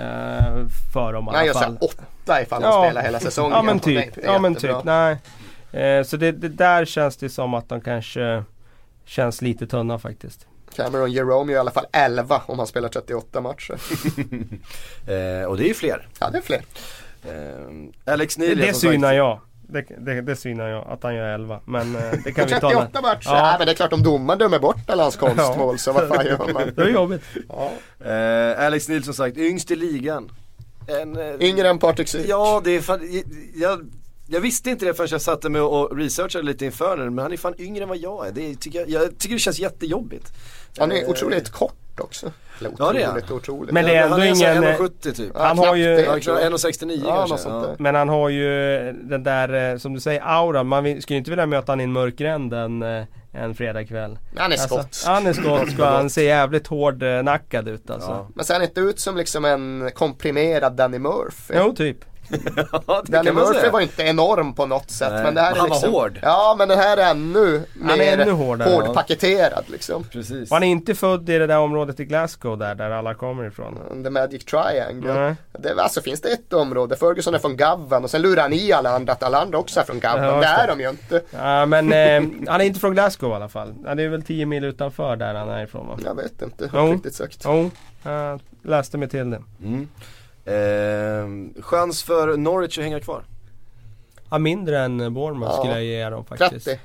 för 0.93 1.13
dem 1.13 1.23
i 1.23 1.27
Han 1.27 1.35
alla 1.35 1.45
gör 1.45 1.53
fall. 1.53 1.63
såhär 1.63 1.77
åtta 1.81 2.41
ifall 2.41 2.63
han 2.63 2.71
Ja. 2.73 2.85
spelar 2.89 3.01
hela 3.01 3.19
säsongen. 3.19 3.51
Ja 3.51 3.61
men 3.61 3.79
typ, 3.79 4.05
ja 4.25 4.39
men 4.39 4.55
typ, 4.55 4.83
nej. 4.83 5.17
Eh, 5.71 6.03
så 6.03 6.17
det, 6.17 6.31
det 6.31 6.49
där 6.49 6.85
känns 6.85 7.17
det 7.17 7.29
som 7.29 7.53
att 7.53 7.69
de 7.69 7.81
kanske 7.81 8.43
känns 9.05 9.41
lite 9.41 9.67
tunna 9.67 9.99
faktiskt. 9.99 10.47
Cameron 10.75 11.11
Jerome 11.11 11.51
är 11.51 11.55
i 11.55 11.59
alla 11.59 11.71
fall 11.71 11.85
11 11.91 12.41
om 12.45 12.57
han 12.59 12.67
spelar 12.67 12.89
38 12.89 13.41
matcher. 13.41 13.73
eh, 15.07 15.45
och 15.45 15.57
det 15.57 15.63
är 15.63 15.67
ju 15.67 15.73
fler. 15.73 16.07
Ja 16.19 16.29
det 16.29 16.37
är 16.37 16.41
fler. 16.41 16.61
Eh, 17.23 18.13
Alex 18.13 18.35
Det, 18.35 18.51
är 18.51 18.55
det 18.55 18.73
som 18.73 18.91
synar 18.91 19.07
sagt- 19.09 19.15
jag. 19.17 19.39
det, 19.61 19.85
det, 20.05 20.21
det 20.21 20.35
svinar 20.35 20.67
jag 20.67 20.87
att 20.87 21.03
han 21.03 21.15
gör 21.15 21.27
11. 21.33 21.59
Men 21.65 21.95
eh, 21.95 22.01
det 22.23 22.31
kan 22.31 22.45
vi 22.45 22.51
ta. 22.51 22.59
38 22.69 23.01
matcher? 23.01 23.21
Ja. 23.29 23.41
Nej 23.43 23.55
men 23.57 23.65
det 23.67 23.71
är 23.71 23.75
klart 23.75 23.93
om 23.93 24.03
domaren 24.03 24.39
dömer 24.39 24.59
bort 24.59 24.89
alla 24.89 25.03
hans 25.03 25.15
konstmål 25.17 25.79
så 25.79 25.91
vad 25.93 26.07
fan 26.07 26.25
gör 26.25 26.53
man? 26.53 26.71
Det 26.75 26.81
är 26.81 26.87
jobbigt. 26.89 27.23
Eh, 27.99 28.65
Alex 28.65 28.87
Nilsson 28.89 29.13
sagt, 29.13 29.37
yngst 29.37 29.71
i 29.71 29.75
ligan. 29.75 30.31
En, 31.01 31.17
eh, 31.17 31.35
Yngre 31.39 31.69
än 31.69 31.79
Patrik 31.79 32.07
Syk? 32.07 32.25
Ja, 32.29 32.61
det 32.63 32.71
är 32.71 32.81
fan, 32.81 32.99
jag, 33.11 33.23
jag 33.55 33.91
visste 34.39 34.69
inte 34.69 34.85
det 34.85 34.93
förrän 34.93 35.09
jag 35.11 35.21
satte 35.21 35.49
mig 35.49 35.61
och 35.61 35.97
researchade 35.97 36.45
lite 36.45 36.65
inför 36.65 36.97
den, 36.97 37.15
men 37.15 37.23
han 37.23 37.33
är 37.33 37.37
fan 37.37 37.53
yngre 37.59 37.83
än 37.83 37.89
vad 37.89 37.97
jag 37.97 38.27
är. 38.27 38.31
Det 38.31 38.55
tycker 38.55 38.79
jag, 38.79 38.89
jag 38.89 39.17
tycker 39.19 39.35
det 39.35 39.39
känns 39.39 39.59
jättejobbigt. 39.59 40.33
Han 40.77 40.91
är 40.91 41.03
Eh, 41.03 41.09
otroligt 41.09 41.49
kort 41.49 41.99
också. 41.99 42.31
Eller 42.59 42.71
Ja, 42.79 42.91
det 42.93 43.01
är 43.01 43.07
otroligt, 43.09 43.25
han. 43.29 43.37
otroligt. 43.37 43.71
Men 43.73 43.85
det 43.85 43.95
är 43.95 44.01
han 44.01 44.11
ändå 44.13 44.25
är 44.25 44.33
så 44.33 44.43
ingen, 44.45 44.63
1,70 44.63 45.11
typ. 45.13 45.31
Ja, 45.35 45.43
han 45.45 45.57
har 45.57 45.75
ju- 45.75 45.83
Ja, 45.99 46.19
tror 46.19 46.39
jag. 46.39 46.45
1,69 46.45 47.03
Ja, 47.07 47.25
kanske. 47.29 47.49
där. 47.49 47.75
Men 47.79 47.95
han 47.95 48.09
har 48.09 48.29
ju 48.29 48.47
den 49.03 49.23
där, 49.23 49.71
eh, 49.73 49.77
som 49.77 49.93
du 49.93 49.99
säger, 49.99 50.21
auran. 50.25 50.67
Man 50.67 50.83
skulle 51.01 51.15
ju 51.15 51.17
inte 51.17 51.31
vilja 51.31 51.45
möta 51.45 51.71
han 51.71 51.79
i 51.81 51.83
en 51.83 51.91
mörk 51.91 52.15
gränd 52.15 52.53
en, 52.53 52.81
eh, 52.83 53.03
en 53.31 53.55
fredagkväll. 53.55 54.19
Han 54.37 54.51
är 54.51 54.55
Alltså, 54.55 54.67
skotsk. 54.67 55.05
han 55.07 55.27
är 55.27 55.33
skotsk 55.33 55.79
och 55.79 55.85
han 55.85 56.09
ser 56.09 56.23
jävligt 56.23 56.67
hårdnackad 56.67 57.67
ut 57.67 57.89
alltså. 57.89 58.09
Ja. 58.09 58.27
Men 58.35 58.45
ser 58.45 58.53
han 58.53 58.63
inte 58.63 58.79
ut 58.81 58.99
som 58.99 59.17
liksom 59.17 59.45
en 59.45 59.91
komprimerad 59.95 60.73
Danny 60.75 60.99
Murphy? 60.99 61.53
Jo, 61.57 61.73
typ. 61.75 61.97
Ja, 62.87 63.01
Danny 63.05 63.31
Murphy 63.31 63.59
säga. 63.59 63.71
var 63.71 63.81
inte 63.81 64.03
enorm 64.03 64.53
på 64.53 64.65
något 64.65 64.91
sätt. 64.91 65.11
Nej, 65.13 65.23
men 65.23 65.35
det 65.35 65.41
här 65.41 65.51
men 65.51 65.57
är 65.57 65.59
han 65.59 65.69
var 65.69 65.75
liksom, 65.75 65.93
hård. 65.93 66.19
Ja 66.21 66.55
men 66.57 66.67
den 66.69 66.79
här 66.79 66.97
är 66.97 67.11
ännu 67.11 67.63
Han 67.81 67.89
är 67.89 67.97
mer 67.97 68.17
ännu 68.17 68.31
hårdare, 68.31 68.69
ja. 68.69 68.75
hårdpaketerad 68.75 69.63
liksom. 69.67 70.03
Precis. 70.03 70.51
Och 70.51 70.55
han 70.55 70.63
är 70.63 70.67
inte 70.67 70.95
född 70.95 71.29
i 71.29 71.37
det 71.37 71.47
där 71.47 71.57
området 71.57 71.99
i 71.99 72.05
Glasgow 72.05 72.57
där, 72.57 72.75
där 72.75 72.91
alla 72.91 73.13
kommer 73.13 73.47
ifrån. 73.47 74.03
The 74.03 74.09
Magic 74.09 74.45
Triangle. 74.45 75.13
Nej. 75.13 75.35
Det, 75.51 75.81
alltså 75.81 76.01
finns 76.01 76.21
det 76.21 76.29
ett 76.29 76.53
område, 76.53 76.95
Ferguson 76.95 77.33
är 77.35 77.39
från 77.39 77.57
Govan 77.57 78.03
och 78.03 78.09
sen 78.09 78.21
lurar 78.21 78.41
han 78.41 78.53
i 78.53 78.71
alla 78.71 78.89
andra 78.95 79.13
att 79.13 79.23
alla 79.23 79.41
andra 79.41 79.57
också 79.57 79.79
är 79.79 79.83
från 79.83 79.99
Govan. 79.99 80.23
Ja, 80.23 80.39
det 80.39 80.45
är 80.45 80.67
de 80.67 80.79
ju 80.81 80.89
inte. 80.89 81.21
Ja 81.31 81.65
men 81.65 81.93
eh, 81.93 82.47
han 82.51 82.61
är 82.61 82.65
inte 82.65 82.79
från 82.79 82.93
Glasgow 82.93 83.31
i 83.31 83.33
alla 83.35 83.49
fall. 83.49 83.73
Han 83.85 83.99
är 83.99 84.07
väl 84.07 84.23
10 84.23 84.45
mil 84.45 84.63
utanför 84.63 85.15
där 85.15 85.33
han 85.33 85.49
är 85.49 85.63
ifrån 85.63 85.87
va? 85.87 85.97
Jag 86.05 86.15
vet 86.15 86.41
inte, 86.41 86.69
Jo. 86.73 86.79
uppriktigt 86.87 87.15
sagt. 87.15 87.41
Jo, 87.45 87.71
jag 88.03 88.39
läste 88.63 88.97
mig 88.97 89.09
till 89.09 89.29
det. 89.29 89.41
Mm. 89.63 89.87
Eh, 90.45 91.61
chans 91.63 92.03
för 92.03 92.37
Norwich 92.37 92.77
att 92.77 92.83
hänga 92.83 92.99
kvar. 92.99 93.23
Ja, 94.29 94.37
mindre 94.37 94.79
än 94.79 95.13
Bournemouth 95.13 95.51
Ja. 95.51 95.57
skulle 95.57 95.73
jag 95.73 95.83
ge 95.83 96.09
dem 96.09 96.25
faktiskt. 96.25 96.65
30. 96.65 96.79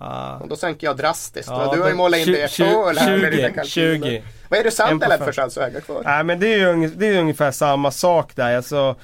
Ja. 0.00 0.38
Och 0.42 0.48
då 0.48 0.56
sänker 0.56 0.86
jag 0.86 0.96
drastiskt. 0.96 1.48
Ja, 1.50 1.74
du 1.74 1.80
har 1.80 1.88
ju 1.88 1.94
målat 1.94 2.20
in 2.20 2.26
det 2.32 2.46
tju- 2.46 2.94
så 2.94 3.00
här 3.00 3.18
med 3.18 3.32
dina 3.32 3.48
20, 3.48 3.54
kalkyler. 3.54 4.06
20. 4.08 4.22
Vad 4.48 4.60
är 4.60 4.64
det 4.64 4.70
Sunderland 4.70 5.22
för 5.24 5.32
chans 5.32 5.58
att 5.58 5.68
äga 5.68 5.80
kvar? 5.80 6.02
Nej 6.04 6.24
men 6.24 6.40
det 6.40 6.54
är 6.54 6.58
ju 6.58 6.86
det 6.88 7.06
är 7.06 7.20
ungefär 7.20 7.50
samma 7.50 7.90
sak 7.90 8.36
där. 8.36 8.56
Alltså, 8.56 8.94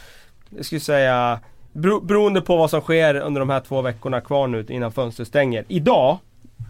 jag 0.57 0.64
skulle 0.64 0.80
säga 0.80 1.40
bero, 1.72 2.01
beroende 2.01 2.40
på 2.40 2.57
vad 2.57 2.70
som 2.70 2.80
sker 2.80 3.14
under 3.14 3.38
de 3.40 3.51
här 3.51 3.61
två 3.61 3.82
veckorna 3.82 4.20
kvar 4.20 4.47
nu 4.47 4.66
innan 4.68 4.92
fönstret 4.92 5.28
stänger. 5.28 5.64
Idag 5.68 6.18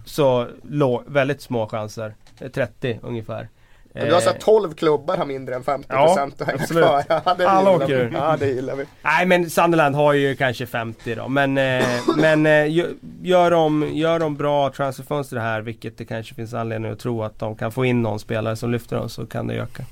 så 0.05 0.49
låg 0.63 1.03
väldigt 1.07 1.43
små 1.43 1.67
chanser. 1.69 2.15
Eh, 2.41 2.49
30 2.51 2.99
ungefär. 3.03 3.49
Men 3.97 4.07
du 4.07 4.13
har 4.13 4.21
Eh, 4.21 4.25
sagt 4.25 4.41
12 4.41 4.75
klubbar 4.75 5.17
har 5.17 5.27
mindre 5.27 5.55
än 5.55 5.63
50% 5.65 5.85
Ja, 5.89 6.29
att 6.41 6.47
hänga 6.47 6.59
absolut. 6.63 6.85
kvar. 6.85 7.05
Ja, 7.25 7.35
det 7.39 7.49
Alla 7.49 7.71
gillar 7.73 7.85
åker. 7.85 8.11
Ja, 8.15 8.37
det 8.39 8.47
gillar 8.47 8.77
vi. 8.77 8.85
Nej 9.03 9.27
men 9.27 9.51
Sunderland 9.51 9.95
har 9.95 10.13
ju 10.13 10.37
kanske 10.37 10.67
50 10.67 11.15
då. 11.15 11.29
Men, 11.29 11.59
eh, 11.59 11.85
men 12.17 12.47
eh, 12.47 12.51
gö- 12.51 12.95
gör, 13.23 13.51
de, 13.51 13.91
gör 13.93 14.19
de 14.19 14.37
bra 14.37 14.71
transferfönster 14.73 15.37
här, 15.37 15.61
vilket 15.61 15.99
det 15.99 16.05
kanske 16.05 16.35
finns 16.35 16.55
anledning 16.55 16.93
att 16.93 16.99
tro 16.99 17.23
att 17.23 17.39
de 17.39 17.57
kan 17.57 17.73
få 17.73 17.85
in 17.85 18.03
någon 18.03 18.19
spelare 18.19 18.57
som 18.57 18.71
lyfter 18.71 18.97
dem, 18.97 19.09
så 19.09 19.27
kan 19.27 19.47
det 19.47 19.55
öka. 19.55 19.85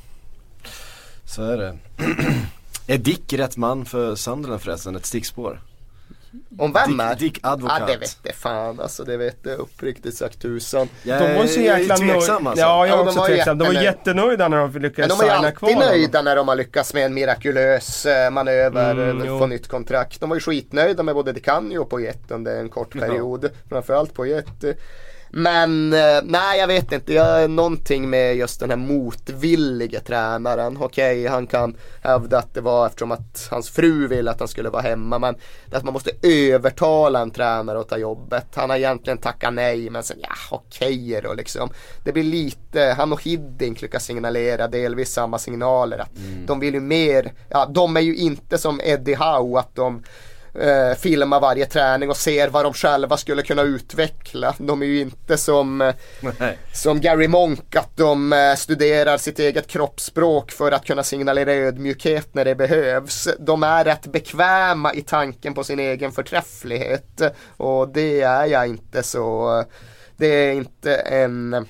Så 1.24 1.42
är 1.44 1.56
det. 1.56 1.76
är 2.86 2.98
Dick 2.98 3.32
rätt 3.32 3.56
man 3.56 3.84
för 3.84 4.14
Sunderland 4.14 4.62
förresten? 4.62 4.96
Ett 4.96 5.06
stickspår? 5.06 5.60
Om 6.58 6.72
vem 6.72 7.00
är? 7.00 7.10
Dick, 7.10 7.18
Dick 7.34 7.38
Advokat. 7.42 7.78
Ja 7.80 7.86
det 7.86 7.96
vet 7.96 8.16
jag 8.22 8.34
fan 8.34 8.80
alltså, 8.80 9.04
det 9.04 9.16
vet 9.16 9.36
jag 9.42 9.58
uppriktigt 9.58 10.16
sagt 10.16 10.42
tusan. 10.42 10.88
Jag 11.02 11.22
De 11.22 11.34
var 11.34 11.42
ju 11.42 11.48
så 11.48 11.60
är- 11.60 11.72
är 11.72 11.78
jäkla 11.78 11.96
nöjda. 11.96 12.14
alltså. 12.14 12.32
Ja, 12.32 12.56
jag 12.56 12.58
Ja, 12.58 12.86
är 12.86 12.90
de 12.96 13.06
också 13.08 13.18
var 13.20 13.26
tveksam. 13.26 13.58
De 13.58 13.64
var 13.74 13.82
jättenöjda. 13.82 14.48
när 14.48 14.56
de 14.56 14.82
lyckades 14.82 15.18
de 15.18 15.24
är 15.24 15.24
ju 15.24 15.30
signa 15.30 15.34
alltid 15.48 15.58
kvar 15.58 15.74
nöjda 15.74 16.22
när 16.22 16.36
de 16.36 16.48
har 16.48 16.56
lyckats 16.56 16.94
med 16.94 17.04
en 17.06 17.14
mirakulös 17.14 18.06
eh, 18.06 18.30
manöver, 18.30 18.92
Mm, 18.92 19.22
eh, 19.22 19.38
få 19.38 19.46
nytt 19.46 19.68
kontrakt. 19.68 20.20
De 20.20 20.28
var 20.28 20.36
ju 20.36 20.40
skitnöjda 20.40 21.02
med 21.02 21.14
både 21.14 21.32
Decanio 21.32 21.78
och 21.78 21.90
Poyet 21.90 22.30
under 22.30 22.56
en 22.60 22.68
kort 22.68 22.92
period. 23.00 23.50
Framförallt 23.68 24.14
Poyet. 24.14 24.64
Men 25.34 25.92
eh, 25.92 26.20
nej 26.24 26.58
jag 26.58 26.66
vet 26.66 26.92
inte, 26.92 27.12
jag 27.12 27.42
är 27.42 27.48
någonting 27.48 28.10
med 28.10 28.36
just 28.36 28.60
den 28.60 28.70
här 28.70 28.76
motvillige 28.76 30.00
tränaren. 30.00 30.76
Okej, 30.80 31.26
han 31.26 31.46
kan 31.46 31.76
hävda 32.02 32.38
att 32.38 32.54
det 32.54 32.60
var 32.60 32.86
eftersom 32.86 33.12
att 33.12 33.48
hans 33.50 33.70
fru 33.70 34.08
ville 34.08 34.30
att 34.30 34.38
han 34.38 34.48
skulle 34.48 34.68
vara 34.68 34.82
hemma. 34.82 35.18
Men 35.18 35.36
det 35.66 35.76
att 35.76 35.84
man 35.84 35.92
måste 35.92 36.10
övertala 36.22 37.20
en 37.20 37.30
tränare 37.30 37.80
att 37.80 37.88
ta 37.88 37.98
jobbet. 37.98 38.46
Han 38.54 38.70
har 38.70 38.76
egentligen 38.76 39.18
tackat 39.18 39.54
nej 39.54 39.90
men 39.90 40.02
sen 40.02 40.16
ja 40.20 40.56
okej 40.56 41.20
då 41.22 41.34
liksom. 41.34 41.70
Det 42.04 42.12
blir 42.12 42.24
lite, 42.24 42.94
han 42.98 43.12
och 43.12 43.22
Hiddink 43.22 43.82
lyckas 43.82 44.04
signalera 44.04 44.68
delvis 44.68 45.12
samma 45.12 45.38
signaler. 45.38 45.98
Att 45.98 46.10
De 46.46 46.60
vill 46.60 46.74
ju 46.74 46.80
mer, 46.80 47.32
ja 47.48 47.66
de 47.66 47.96
är 47.96 48.00
ju 48.00 48.16
inte 48.16 48.58
som 48.58 48.80
Eddie 48.84 49.14
Howe 49.14 49.60
att 49.60 49.74
de 49.74 50.02
eh, 50.60 50.96
filmar 50.98 51.40
varje 51.40 51.66
träning 51.66 52.10
och 52.10 52.16
ser 52.16 52.48
vad 52.48 52.64
de 52.64 52.72
själva 52.72 53.16
skulle 53.16 53.42
kunna 53.42 53.62
utveckla. 53.62 54.54
De 54.58 54.82
är 54.82 54.86
ju 54.86 55.00
inte 55.00 55.36
som, 55.36 55.80
eh, 55.80 55.94
Nej. 56.38 56.58
som 56.74 57.00
Gary 57.00 57.28
Monk 57.28 57.76
att 57.76 57.96
de 57.96 58.32
eh, 58.32 58.54
studerar 58.54 59.16
sitt 59.16 59.38
eget 59.38 59.66
kroppsspråk 59.66 60.50
för 60.50 60.72
att 60.72 60.84
kunna 60.84 61.02
signalera 61.02 61.52
ödmjukhet 61.52 62.34
när 62.34 62.44
det 62.44 62.54
behövs. 62.54 63.28
De 63.38 63.62
är 63.62 63.84
rätt 63.84 64.06
bekväma 64.06 64.94
i 64.94 65.02
tanken 65.02 65.54
på 65.54 65.64
sin 65.64 65.78
egen 65.78 66.12
förträfflighet 66.12 67.20
och 67.56 67.88
det 67.88 68.20
är 68.20 68.46
jag 68.46 68.68
inte 68.68 69.02
så. 69.02 69.64
Det 70.16 70.26
är 70.26 70.52
inte 70.52 70.94
en 70.94 71.66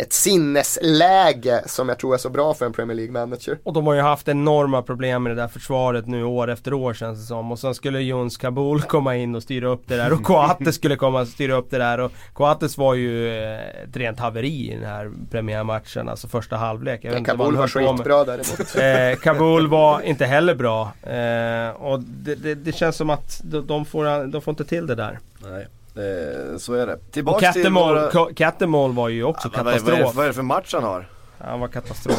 ett 0.00 0.12
sinnesläge 0.12 1.62
som 1.66 1.88
jag 1.88 1.98
tror 1.98 2.14
är 2.14 2.18
så 2.18 2.30
bra 2.30 2.54
för 2.54 2.66
en 2.66 2.72
Premier 2.72 2.96
League-manager. 2.96 3.58
Och 3.62 3.72
de 3.72 3.86
har 3.86 3.94
ju 3.94 4.00
haft 4.00 4.28
enorma 4.28 4.82
problem 4.82 5.22
med 5.22 5.36
det 5.36 5.42
där 5.42 5.48
försvaret 5.48 6.06
nu 6.06 6.24
år 6.24 6.50
efter 6.50 6.72
år 6.72 6.94
känns 6.94 7.20
det 7.20 7.26
som. 7.26 7.52
Och 7.52 7.58
sen 7.58 7.74
skulle 7.74 8.00
Jons 8.00 8.36
Kabul 8.36 8.82
komma 8.82 9.16
in 9.16 9.34
och 9.34 9.42
styra 9.42 9.68
upp 9.68 9.82
det 9.86 9.96
där. 9.96 10.12
Och 10.12 10.22
Coates 10.22 10.74
skulle 10.74 10.96
komma 10.96 11.20
och 11.20 11.28
styra 11.28 11.54
upp 11.54 11.70
det 11.70 11.78
där. 11.78 12.00
Och 12.00 12.12
Coates 12.32 12.78
var 12.78 12.94
ju 12.94 13.38
eh, 13.38 13.58
ett 13.58 13.96
rent 13.96 14.18
haveri 14.18 14.72
i 14.72 14.74
den 14.74 14.84
här 14.84 15.10
premiärmatchen. 15.30 16.08
Alltså 16.08 16.28
första 16.28 16.56
halvlek. 16.56 17.00
Jag 17.04 17.26
Kabul 17.26 17.56
var 17.56 17.68
skitbra 17.68 18.24
däremot. 18.24 18.76
Eh, 18.80 19.18
Kabul 19.18 19.68
var 19.68 20.00
inte 20.00 20.26
heller 20.26 20.54
bra. 20.54 20.92
Eh, 21.02 21.82
och 21.82 22.00
det, 22.00 22.34
det, 22.34 22.54
det 22.54 22.72
känns 22.72 22.96
som 22.96 23.10
att 23.10 23.40
de, 23.44 23.66
de, 23.66 23.84
får, 23.84 24.26
de 24.26 24.42
får 24.42 24.52
inte 24.52 24.64
till 24.64 24.86
det 24.86 24.94
där. 24.94 25.18
Nej, 25.38 25.66
eh, 26.00 26.56
så 26.58 26.74
är 26.74 26.86
det. 26.86 26.94
Och 26.94 27.00
Tillbaks 27.12 27.52
till 27.52 27.72
våra... 27.72 28.10
Ka- 28.10 28.34
Cattermole 28.34 28.94
var 28.94 29.08
ju 29.08 29.24
också 29.24 29.50
Ja, 29.52 29.60
är- 29.60 29.64
vad, 29.64 29.74
är, 29.74 29.78
katastrof. 29.78 30.14
vad 30.14 30.24
är 30.24 30.28
det 30.28 30.34
för 30.34 30.42
match 30.42 30.70
han 30.74 30.82
har? 30.84 31.08
Han 31.38 31.60
var 31.60 31.68
katastrof. 31.68 32.16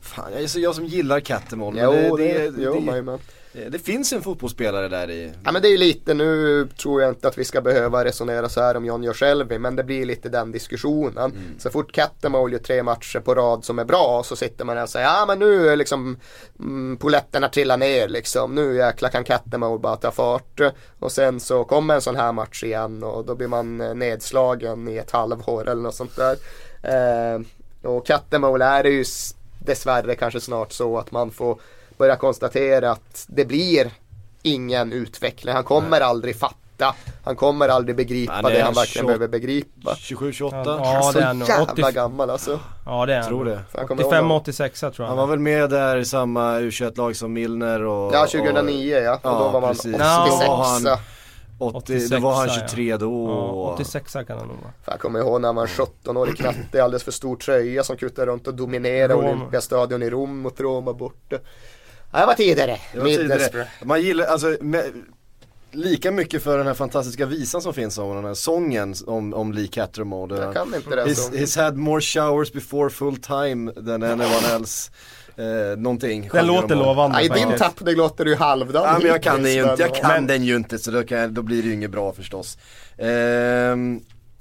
Fan, 0.00 0.32
jag 0.32 0.42
är 0.42 0.46
så 0.46 0.60
jag 0.60 0.74
som 0.74 0.86
gillar 0.86 1.20
Cattermole. 1.20 1.82
Jo, 1.82 1.92
men 1.92 2.16
det, 2.16 2.50
det, 2.50 2.62
jo, 2.62 2.74
det, 2.74 3.02
man, 3.02 3.18
det, 3.56 3.62
man. 3.62 3.70
det 3.72 3.78
finns 3.78 4.12
en 4.12 4.22
fotbollsspelare 4.22 4.88
där 4.88 5.10
i. 5.10 5.32
Ja 5.44 5.52
men 5.52 5.62
det 5.62 5.68
är 5.68 5.70
ju 5.70 5.78
lite, 5.78 6.14
nu 6.14 6.68
tror 6.80 7.02
jag 7.02 7.10
inte 7.10 7.28
att 7.28 7.38
vi 7.38 7.44
ska 7.44 7.60
behöva 7.60 8.04
resonera 8.04 8.48
så 8.48 8.60
här 8.60 8.76
om 8.76 8.84
John 8.84 9.02
Jorshelby 9.02 9.58
men 9.58 9.76
det 9.76 9.84
blir 9.84 10.06
lite 10.06 10.28
den 10.28 10.52
diskussionen. 10.52 11.30
Mm. 11.30 11.58
Så 11.58 11.70
fort 11.70 11.92
Cattermole 11.92 12.52
gör 12.52 12.62
tre 12.62 12.82
matcher 12.82 13.20
på 13.20 13.34
rad 13.34 13.64
som 13.64 13.78
är 13.78 13.84
bra 13.84 14.22
så 14.24 14.36
sitter 14.36 14.64
man 14.64 14.76
där 14.76 14.82
och 14.82 14.88
säger 14.88 15.06
ja 15.06 15.24
men 15.26 15.38
nu 15.38 15.68
är 15.68 15.76
liksom 15.76 16.16
mm, 16.58 16.96
poletterna 16.96 17.48
trillar 17.48 17.76
ner 17.76 18.08
liksom. 18.08 18.54
Nu 18.54 18.76
jäklar 18.76 19.10
kan 19.10 19.24
Cattermole 19.24 19.78
bara 19.78 19.96
ta 19.96 20.10
fart. 20.10 20.60
Och 20.98 21.12
sen 21.12 21.40
så 21.40 21.64
kommer 21.64 21.94
en 21.94 22.00
sån 22.00 22.16
här 22.16 22.32
match 22.32 22.64
igen 22.64 23.02
och 23.02 23.24
då 23.24 23.34
blir 23.34 23.48
man 23.48 23.80
eh, 23.80 23.94
nedslagen 23.94 24.88
i 24.88 24.96
ett 24.96 25.10
halvår 25.10 25.68
eller 25.68 25.82
något 25.82 25.94
sånt 25.94 26.16
där. 26.16 26.36
Eh, 26.82 27.40
och 27.82 28.06
Cattermole 28.06 28.64
är 28.64 28.82
det 28.82 28.90
ju 28.90 29.04
dessvärre 29.58 30.14
kanske 30.14 30.40
snart 30.40 30.72
så 30.72 30.98
att 30.98 31.12
man 31.12 31.30
får 31.30 31.60
börja 31.98 32.16
konstatera 32.16 32.90
att 32.90 33.24
det 33.28 33.44
blir 33.44 33.90
ingen 34.42 34.92
utveckling. 34.92 35.54
Han 35.54 35.64
kommer 35.64 36.00
aldrig 36.00 36.36
fatta. 36.36 36.94
Han 37.24 37.36
kommer 37.36 37.68
aldrig 37.68 37.96
begripa 37.96 38.32
Han 38.32 38.44
det 38.44 38.60
han 38.62 38.74
verkligen 38.74 38.86
28. 38.86 39.06
behöver 39.06 39.28
begripa. 39.28 39.90
27-28? 39.94 40.50
Ja, 40.64 41.02
så 41.12 41.18
det 41.18 41.24
är 41.24 41.34
nog. 41.34 41.48
jävla 41.48 41.72
80 41.72 41.92
gammal 41.92 42.30
alltså. 42.30 42.60
Ja 42.86 43.06
det 43.06 43.12
är 43.12 43.16
Jag 43.16 43.26
tror 43.26 43.38
han. 43.44 43.46
det. 43.54 43.56
Fan, 43.56 43.64
jag 43.80 43.88
kommer 43.88 44.02
ihåg 44.02 44.14
honom. 44.14 44.40
85-86 44.42 44.80
tror 44.80 44.94
jag. 44.98 45.06
Han 45.06 45.16
var 45.16 45.26
väl 45.26 45.38
med 45.38 45.70
där 45.70 45.96
i 45.96 46.04
samma 46.04 46.58
U21-lag 46.60 47.16
som 47.16 47.32
Milner 47.32 47.82
och... 47.82 48.14
Ja 48.14 48.26
2009 48.26 48.96
ja. 48.98 49.14
Och 49.14 49.20
Ja, 49.22 49.38
då 49.38 49.48
var 49.48 49.60
man 49.60 49.70
precis. 49.70 49.94
86. 49.94 50.04
Ja, 50.04 50.26
då 50.46 50.56
var 50.56 50.64
han- 50.64 50.98
Och 51.58 51.74
80, 51.76 51.76
86, 51.76 52.10
då 52.10 52.18
var 52.18 52.34
han 52.34 52.48
ja. 52.48 52.54
23 52.68 52.96
då. 52.96 53.28
Ja, 53.28 53.72
86 53.74 54.12
kan 54.12 54.24
han 54.28 54.36
nog 54.48 54.56
vara. 54.62 54.72
Jag 54.86 55.00
kommer 55.00 55.18
ihåg 55.20 55.40
när 55.40 55.48
han 55.48 55.56
var 55.56 55.66
17 55.66 56.16
år 56.16 56.28
i 56.28 56.32
knatte, 56.32 56.84
alldeles 56.84 57.02
för 57.04 57.12
stor 57.12 57.36
tröja 57.36 57.84
som 57.84 57.96
kuttade 57.96 58.30
runt 58.30 58.46
och 58.46 58.54
dominerade. 58.54 59.14
Olympiastadion 59.14 60.02
i 60.02 60.10
Rom 60.10 60.38
mot 60.38 60.60
Roma 60.60 60.92
borta. 60.92 61.36
Ja, 62.12 62.20
det 62.20 62.26
var 62.26 62.34
tidigare. 62.34 62.78
Det 62.92 62.98
var 62.98 63.06
tidigare. 63.06 63.68
Man 63.84 64.02
gillar, 64.02 64.26
alltså, 64.26 64.56
med, 64.60 64.84
lika 65.70 66.10
mycket 66.10 66.42
för 66.42 66.58
den 66.58 66.66
här 66.66 66.74
fantastiska 66.74 67.26
visan 67.26 67.62
som 67.62 67.74
finns 67.74 67.98
om 67.98 68.16
den 68.16 68.24
här 68.24 68.34
sången 68.34 68.94
om, 69.06 69.34
om 69.34 69.52
Lee 69.52 69.66
Cattermole. 69.68 70.36
Jag 70.36 70.54
kan 70.54 70.74
inte 70.74 70.96
det. 70.96 71.04
He's, 71.04 71.32
he's 71.32 71.62
had 71.62 71.76
more 71.76 72.00
showers 72.00 72.52
before 72.52 72.90
full 72.90 73.16
time 73.16 73.72
than 73.72 74.02
anyone 74.02 74.46
else. 74.54 74.90
eh, 75.36 75.78
någonting. 75.78 76.30
Den 76.32 76.46
låter 76.46 76.76
lovande 76.76 77.18
Nej, 77.18 77.28
din 77.28 77.58
tappning 77.58 77.96
låter 77.96 78.24
ju 78.24 78.34
halvdan 78.34 78.82
Ja, 78.84 78.98
men 78.98 79.06
jag 79.06 79.22
kan, 79.22 79.42
den 79.42 79.52
ju 79.52 79.70
inte, 79.70 79.82
jag 79.82 79.94
kan 79.94 80.10
men- 80.10 80.26
den 80.26 80.44
ju 80.44 80.56
inte 80.56 80.78
så 80.78 80.90
då, 80.90 81.02
kan 81.02 81.34
då 81.34 81.42
blir 81.42 81.62
det 81.62 81.68
ju 81.68 81.74
inget 81.74 81.90
bra 81.90 82.12
förstås. 82.12 82.58
Ehm, 82.98 84.00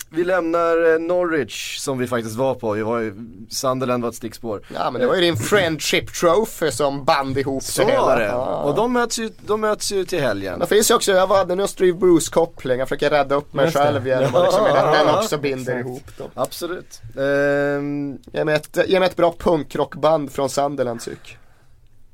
vi 0.10 0.24
lämnar 0.24 0.93
eh, 0.93 0.99
Norwich 0.99 1.78
som 1.78 1.97
vi 1.97 2.08
faktiskt 2.08 2.36
var 2.36 2.53
på, 2.56 2.72
vi 2.72 2.82
var 2.82 2.99
ju, 2.99 3.14
Sunderland 3.49 4.03
var 4.03 4.10
ett 4.10 4.16
stickspår. 4.16 4.62
Ja 4.74 4.91
men 4.91 5.01
det 5.01 5.08
var 5.08 5.16
ju 5.16 5.22
din 5.22 5.38
Friendship 5.38 6.14
Trophy 6.14 6.72
som 6.72 7.06
band 7.06 7.38
ihop 7.38 7.64
Så 7.64 7.82
det 7.82 7.88
hela. 7.91 8.01
var 8.06 8.20
det, 8.20 8.26
Ja. 8.26 8.45
och 8.64 8.76
de 8.76 8.93
möts, 8.93 9.20
ju, 9.20 9.30
de 9.45 9.62
möts 9.62 9.91
ju 9.91 10.06
till 10.06 10.20
helgen. 10.22 10.60
Det 10.60 10.68
finns 10.68 10.91
ju 10.91 10.95
också, 10.95 11.12
jag 11.12 11.28
hade 11.28 11.53
en 11.53 11.68
Steve 11.68 11.97
Bruce-koppling, 11.97 12.80
jag 12.80 12.89
försöker 12.89 13.10
rädda 13.10 13.36
upp 13.36 13.53
mig 13.53 13.66
Just 13.66 13.78
själv 13.78 14.08
genom 14.08 14.36
att 14.36 14.43
liksom, 14.43 14.64
att 14.66 14.93
den 14.93 15.08
Ja, 15.08 15.20
också 15.22 15.38
binder 15.38 15.74
exakt. 15.74 15.88
ihop 15.88 16.18
dem. 16.18 16.30
Absolut. 16.34 17.01
Ehm, 17.18 18.18
Ge 18.34 18.45
mig 18.45 18.56
ett, 18.56 18.78
ge 18.88 18.99
mig 18.99 19.10
ett 19.10 19.16
bra 19.16 19.36
punkrockband 19.39 20.32
från 20.32 20.49
Sunderland 20.49 21.01
tyck. 21.01 21.38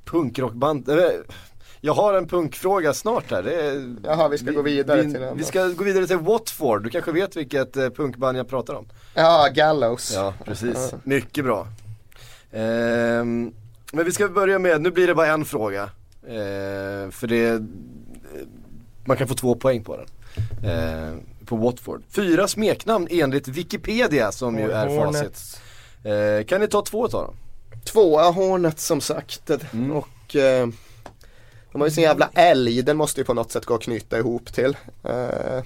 punkrockband, 0.05 0.89
eh, 0.89 0.95
jag 1.81 1.93
har 1.93 2.13
en 2.13 2.27
punkfråga 2.27 2.93
snart 2.93 3.31
här. 3.31 3.43
Det 3.43 3.53
är, 3.53 3.95
Jaha, 4.03 4.27
vi 4.27 4.37
ska 4.37 4.51
gå 4.51 4.61
vidare 4.61 5.01
vi, 5.01 5.11
till 5.11 5.21
den 5.21 5.37
Vi 5.37 5.43
ska 5.43 5.67
gå 5.67 5.83
vidare 5.83 6.07
till 6.07 6.17
Watford, 6.17 6.83
du 6.83 6.89
kanske 6.89 7.11
vet 7.11 7.35
vilket 7.35 7.77
eh, 7.77 7.89
punkband 7.89 8.37
jag 8.37 8.49
pratar 8.49 8.73
om? 8.73 8.85
Ja, 9.13 9.49
Gallows. 9.53 10.11
Ja, 10.15 10.33
precis. 10.45 10.93
Mycket 11.03 11.45
bra. 11.45 11.67
Ehm, 12.51 13.53
men 13.93 14.05
vi 14.05 14.11
ska 14.11 14.27
börja 14.27 14.59
med, 14.59 14.81
nu 14.81 14.91
blir 14.91 15.07
det 15.07 15.15
bara 15.15 15.27
en 15.27 15.45
fråga. 15.45 15.89
Ehm, 16.27 17.11
för 17.11 17.27
det, 17.27 17.47
eh, 17.47 17.59
man 19.05 19.17
kan 19.17 19.27
få 19.27 19.33
två 19.33 19.55
poäng 19.55 19.83
på 19.83 19.97
den. 19.97 20.07
Ehm, 20.71 21.19
på 21.45 21.55
Watford. 21.55 22.01
Fyra 22.09 22.47
smeknamn 22.47 23.07
enligt 23.11 23.47
Wikipedia 23.47 24.31
som 24.31 24.57
ju 24.57 24.71
är 24.71 25.03
facit. 25.03 25.61
Ehm, 26.03 26.45
kan 26.45 26.61
ni 26.61 26.67
ta 26.67 26.81
två 26.81 27.05
utav 27.05 27.23
dem? 27.23 27.35
Tvåa 27.85 28.31
Hornet 28.31 28.79
som 28.79 29.01
sagt. 29.01 29.51
Mm. 29.73 29.91
Och 29.91 30.35
eh, 30.35 30.67
de 31.71 31.81
har 31.81 31.87
ju 31.87 31.91
sin 31.91 32.03
jävla 32.03 32.29
älg, 32.33 32.81
den 32.81 32.97
måste 32.97 33.21
ju 33.21 33.25
på 33.25 33.33
något 33.33 33.51
sätt 33.51 33.65
gå 33.65 33.75
att 33.75 33.81
knyta 33.81 34.17
ihop 34.17 34.53
till. 34.53 34.77
Eh, 35.03 35.63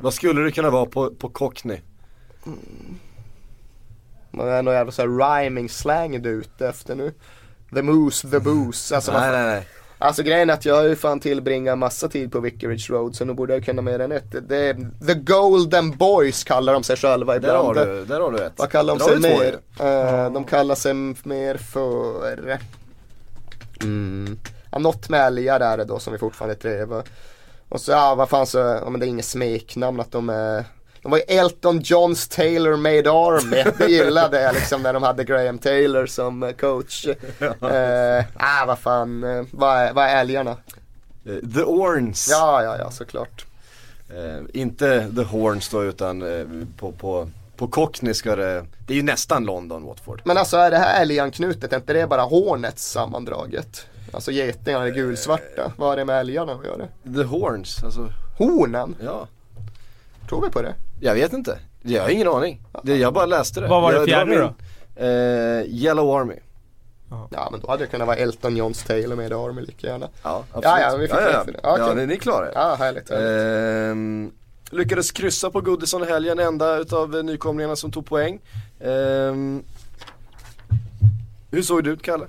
Vad 0.00 0.14
skulle 0.14 0.42
det 0.42 0.52
kunna 0.52 0.70
vara 0.70 0.86
på, 0.86 1.10
på 1.10 1.28
Cockney? 1.28 1.80
man 4.30 4.48
är 4.48 4.62
någon 4.62 4.74
jävla 4.74 4.92
så 4.92 5.02
här 5.02 5.08
rhyming 5.08 5.68
slang 5.68 6.22
du 6.22 6.30
är 6.30 6.34
ute 6.34 6.68
efter 6.68 6.94
nu. 6.94 7.12
The 7.74 7.82
moose, 7.82 8.28
the 8.30 8.40
booze. 8.40 8.94
Alltså, 8.96 9.12
nej, 9.12 9.32
nej, 9.32 9.46
nej. 9.46 9.66
alltså 9.98 10.22
grejen 10.22 10.50
är 10.50 10.54
att 10.54 10.64
jag 10.64 10.74
har 10.74 10.82
ju 10.82 10.96
fan 10.96 11.20
tillbringat 11.20 11.78
massa 11.78 12.08
tid 12.08 12.32
på 12.32 12.40
Vicarage 12.40 12.90
Road 12.90 13.16
så 13.16 13.24
nu 13.24 13.34
borde 13.34 13.54
jag 13.54 13.64
kunna 13.64 13.82
mer 13.82 13.98
än 13.98 14.12
ett. 14.12 14.48
Det 14.48 14.56
är, 14.56 14.74
the 15.06 15.14
Golden 15.14 15.90
Boys 15.90 16.44
kallar 16.44 16.72
de 16.72 16.82
sig 16.82 16.96
själva 16.96 17.38
Där 17.38 17.54
har 17.54 17.70
ibland. 17.70 17.88
du, 17.90 18.04
där 18.04 18.20
har 18.20 18.32
du 18.32 18.38
ett. 18.38 18.52
Vad 18.56 18.70
kallar 18.70 18.98
de 18.98 19.04
sig 19.04 19.20
mer? 19.20 19.58
ju. 19.78 19.86
Eh, 19.86 20.32
de 20.32 20.44
kallar 20.44 20.74
sig 20.74 20.94
mer 21.24 21.56
för 21.56 22.58
mm. 23.82 24.38
Ja, 24.72 24.78
Något 24.78 25.08
med 25.08 25.26
älgar 25.26 25.60
är 25.60 25.76
det 25.76 25.84
då 25.84 25.98
som 25.98 26.12
vi 26.12 26.18
fortfarande 26.18 26.54
trevar. 26.54 27.04
Och 27.68 27.80
så, 27.80 27.90
ja 27.90 28.14
vad 28.14 28.28
fan 28.28 28.46
så, 28.46 28.58
ja, 28.58 28.90
men 28.90 29.00
det 29.00 29.06
är 29.06 29.08
inget 29.08 29.24
smeknamn 29.24 30.00
att 30.00 30.12
de 30.12 30.28
är 30.30 30.64
de 31.06 31.10
var 31.10 31.18
ju 31.18 31.24
Elton 31.24 31.80
Johns 31.84 32.28
Taylor 32.28 32.76
Made 32.76 33.10
Army, 33.10 33.64
det 33.78 33.92
gillade 33.92 34.40
jag 34.40 34.54
liksom 34.54 34.82
när 34.82 34.92
de 34.92 35.02
hade 35.02 35.24
Graham 35.24 35.58
Taylor 35.58 36.06
som 36.06 36.42
eh, 36.42 36.52
coach. 36.52 37.06
Eh, 37.06 38.24
ah, 38.36 38.66
vad 38.66 38.78
fan, 38.78 39.24
eh, 39.24 39.44
vad 39.50 39.78
är, 39.78 39.92
vad 39.92 40.04
är 40.04 40.16
älgarna? 40.20 40.56
Eh, 41.26 41.50
The 41.54 41.62
Orns. 41.62 42.28
Ja, 42.30 42.62
ja, 42.62 42.78
ja, 42.78 42.90
såklart. 42.90 43.46
Eh, 44.08 44.60
inte 44.60 45.10
The 45.16 45.22
Horns 45.22 45.68
då 45.68 45.84
utan 45.84 46.22
eh, 46.22 46.46
på, 46.78 46.92
på, 46.92 47.28
på 47.56 47.68
Cockney 47.68 48.14
ska 48.14 48.36
det, 48.36 48.66
det 48.86 48.92
är 48.92 48.96
ju 48.96 49.02
nästan 49.02 49.44
London, 49.44 49.84
Watford. 49.84 50.20
Men 50.24 50.38
alltså 50.38 50.56
är 50.56 50.70
det 50.70 50.78
här 50.78 51.02
älganknutet, 51.02 51.72
är 51.72 51.76
inte 51.76 51.92
det 51.92 52.06
bara 52.06 52.22
Hornets 52.22 52.90
sammandraget? 52.90 53.86
Alltså 54.16 54.30
getingarna 54.30 54.86
är 54.86 54.90
gulsvarta, 54.90 55.72
vad 55.76 55.88
har 55.88 55.96
det 55.96 56.04
med 56.04 56.20
älgarna 56.20 56.52
att 56.52 56.64
göra? 56.64 56.86
The 57.16 57.22
Horns, 57.22 57.84
alltså 57.84 58.08
Hornen? 58.38 58.96
ja. 59.04 59.28
Tror 60.28 60.42
vi 60.42 60.50
på 60.50 60.62
det? 60.62 60.74
Jag 61.00 61.14
vet 61.14 61.32
inte. 61.32 61.58
Jag 61.82 62.02
har 62.02 62.08
ingen 62.10 62.28
aning. 62.28 62.62
Det, 62.82 62.96
jag 62.96 63.12
bara 63.14 63.26
läste 63.26 63.60
det. 63.60 63.66
Vad 63.68 63.82
var 63.82 63.92
det 63.92 63.98
Jag- 63.98 64.06
fjärde 64.08 64.38
då? 64.40 64.54
Eh, 65.04 65.62
Yellow 65.66 66.16
Army. 66.20 66.34
Ja 67.30 67.48
men 67.52 67.60
då 67.60 67.68
hade 67.70 67.84
det 67.84 67.90
kunnat 67.90 68.06
vara 68.06 68.16
Elton 68.16 68.56
Johns 68.56 68.84
Taylor 68.84 69.16
med 69.16 69.32
Army 69.32 69.60
lika 69.62 69.86
gärna. 69.86 70.08
Ja, 70.22 70.44
absolut. 70.52 70.64
Ja, 70.64 70.80
ja, 70.80 70.96
vi 70.96 71.06
fick 71.08 71.16
ja, 71.16 71.30
ja. 71.30 71.44
det. 71.44 71.60
ja, 71.62 71.78
Okej. 71.82 71.94
ni, 71.96 72.06
ni 72.06 72.16
klarar 72.16 72.44
det. 72.46 72.52
Ja 72.54 72.74
härligt. 72.78 73.10
härligt. 73.10 73.90
Ehm, 73.92 74.30
lyckades 74.70 75.10
kryssa 75.12 75.50
på 75.50 75.60
Goodison 75.60 76.02
i 76.02 76.06
helgen, 76.06 76.38
enda 76.38 76.76
utav 76.76 77.16
eh, 77.16 77.22
nykomlingarna 77.22 77.76
som 77.76 77.90
tog 77.92 78.06
poäng. 78.06 78.40
Ehm, 78.80 79.62
hur 81.50 81.62
såg 81.62 81.84
det 81.84 81.90
ut 81.90 82.02
Kalle? 82.02 82.26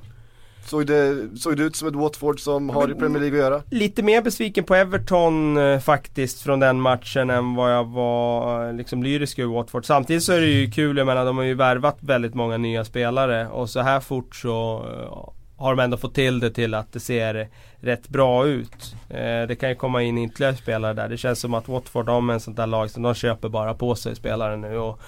Såg 0.68 0.88
det, 0.88 1.30
såg 1.40 1.58
det 1.58 1.64
ut 1.64 1.76
som 1.76 1.88
ett 1.88 1.96
Watford 1.96 2.40
som 2.40 2.70
har 2.70 2.92
i 2.92 2.94
Premier 2.94 3.20
League 3.20 3.40
att 3.40 3.52
göra? 3.52 3.64
Lite 3.72 4.04
mer 4.04 4.22
besviken 4.22 4.64
på 4.64 4.76
Everton 4.76 5.58
eh, 5.58 5.80
faktiskt 5.80 6.42
från 6.42 6.60
den 6.60 6.82
matchen 6.82 7.30
än 7.30 7.56
vad 7.56 7.74
jag 7.74 7.84
var 7.84 8.68
eh, 8.68 8.74
liksom 8.74 9.04
lyrisk 9.04 9.40
över 9.40 9.54
Watford. 9.54 9.86
Samtidigt 9.86 10.24
så 10.24 10.34
är 10.34 10.42
det 10.42 10.48
ju 10.48 10.72
kul, 10.72 10.98
jag 10.98 11.08
menar 11.08 11.26
de 11.26 11.38
har 11.38 11.44
ju 11.44 11.54
värvat 11.54 11.98
väldigt 12.00 12.34
många 12.34 12.58
nya 12.58 12.86
spelare 12.86 13.48
och 13.48 13.70
så 13.70 13.80
här 13.80 14.00
fort 14.00 14.36
så 14.36 14.86
eh, 14.92 15.34
har 15.58 15.76
de 15.76 15.84
ändå 15.84 15.98
fått 15.98 16.16
till 16.16 16.40
det 16.40 16.52
till 16.52 16.74
att 16.74 16.94
det 16.94 17.00
ser 17.00 17.50
rätt 17.80 18.10
bra 18.10 18.48
ut. 18.48 18.96
Eh, 19.10 19.48
det 19.48 19.58
kan 19.60 19.70
ju 19.70 19.76
komma 19.76 20.04
in 20.04 20.18
ytterligare 20.18 20.56
spelare 20.56 20.94
där. 20.94 21.10
Det 21.10 21.18
känns 21.18 21.40
som 21.40 21.54
att 21.54 21.68
Watford, 21.68 22.06
de 22.06 22.30
är 22.30 22.34
en 22.34 22.40
sånt 22.40 22.58
där 22.58 22.68
lag 22.68 22.90
som 22.90 23.04
de 23.04 23.14
köper 23.14 23.50
bara 23.50 23.74
på 23.74 23.96
sig 23.96 24.16
spelare 24.16 24.58
nu 24.58 24.78
och 24.78 25.00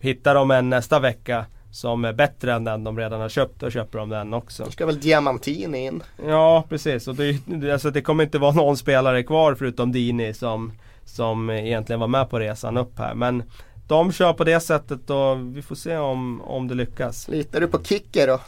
hittar 0.00 0.34
de 0.34 0.50
en 0.50 0.70
nästa 0.70 0.98
vecka 0.98 1.46
som 1.70 2.04
är 2.04 2.12
bättre 2.12 2.52
än 2.52 2.64
den 2.64 2.84
de 2.84 2.98
redan 2.98 3.20
har 3.20 3.28
köpt, 3.28 3.60
då 3.60 3.70
köper 3.70 3.98
de 3.98 4.08
den 4.08 4.34
också. 4.34 4.64
Då 4.64 4.70
ska 4.70 4.86
väl 4.86 5.00
Diamantini 5.00 5.86
in. 5.86 6.02
Ja 6.26 6.64
precis, 6.68 7.08
och 7.08 7.14
det, 7.14 7.72
alltså, 7.72 7.90
det 7.90 8.02
kommer 8.02 8.24
inte 8.24 8.38
vara 8.38 8.52
någon 8.54 8.76
spelare 8.76 9.22
kvar 9.22 9.54
förutom 9.54 9.92
Dini 9.92 10.34
som, 10.34 10.72
som 11.04 11.50
egentligen 11.50 12.00
var 12.00 12.08
med 12.08 12.30
på 12.30 12.38
resan 12.38 12.76
upp 12.76 12.98
här. 12.98 13.14
Men 13.14 13.42
de 13.88 14.12
kör 14.12 14.32
på 14.32 14.44
det 14.44 14.60
sättet 14.60 15.10
och 15.10 15.56
vi 15.56 15.62
får 15.62 15.74
se 15.74 15.96
om, 15.96 16.40
om 16.40 16.68
det 16.68 16.74
lyckas. 16.74 17.28
Litar 17.28 17.60
du 17.60 17.66
på 17.66 17.84
Kicker 17.84 18.26
då? 18.26 18.40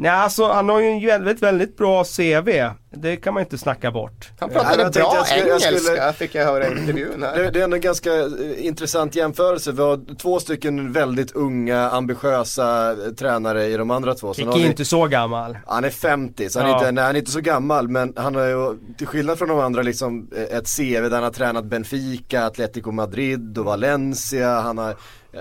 Nej 0.00 0.10
alltså 0.10 0.48
han 0.52 0.68
har 0.68 0.80
ju 0.80 0.86
en 0.88 1.06
väldigt, 1.06 1.42
väldigt 1.42 1.76
bra 1.76 2.04
CV. 2.04 2.48
Det 2.90 3.16
kan 3.16 3.34
man 3.34 3.42
inte 3.42 3.58
snacka 3.58 3.90
bort. 3.90 4.30
Han 4.40 4.50
Ja, 4.54 4.60
pratade 4.60 4.82
jag 4.82 4.92
tänkte 4.92 5.00
bra 5.00 5.14
jag 5.16 5.26
skulle- 5.26 5.40
jag 5.48 5.62
engelska 5.62 5.78
skulle- 5.78 6.12
fick 6.12 6.34
jag 6.34 6.44
höra 6.46 6.66
i 6.68 6.70
intervjun 6.70 7.22
här. 7.22 7.36
Det, 7.42 7.50
det 7.50 7.60
är 7.60 7.64
en 7.74 7.80
ganska 7.80 8.14
eh, 8.14 8.26
intressant 8.66 9.14
jämförelse. 9.14 9.72
Vi 9.72 9.82
har 9.82 10.16
två 10.16 10.40
stycken 10.40 10.92
väldigt 10.92 11.32
unga, 11.32 11.90
ambitiösa 11.90 12.90
eh, 12.92 12.96
tränare 13.18 13.66
i 13.66 13.76
de 13.76 13.90
andra 13.90 14.14
två. 14.14 14.34
Kiki 14.34 14.48
är 14.48 14.52
vi- 14.54 14.66
inte 14.66 14.84
så 14.84 15.06
gammal. 15.06 15.58
Han 15.66 15.84
är 15.84 15.90
50 15.90 16.48
så 16.50 16.58
han 16.60 16.68
är, 16.68 16.72
Ja. 16.72 16.78
inte, 16.78 16.92
nej, 16.92 17.04
han 17.04 17.14
är 17.14 17.18
inte 17.18 17.30
så 17.30 17.40
gammal 17.40 17.88
men 17.88 18.12
han 18.16 18.34
har 18.34 18.44
ju 18.46 18.74
till 18.98 19.06
skillnad 19.06 19.38
från 19.38 19.48
de 19.48 19.58
andra 19.60 19.82
liksom 19.82 20.30
eh, 20.36 20.56
ett 20.58 20.76
CV 20.76 21.00
där 21.08 21.10
han 21.14 21.22
har 21.24 21.30
tränat 21.30 21.64
Benfica, 21.64 22.44
Atletico 22.46 22.90
Madrid 22.90 23.58
och 23.58 23.64
Valencia. 23.64 24.60
Han 24.60 24.78
har, 24.78 24.94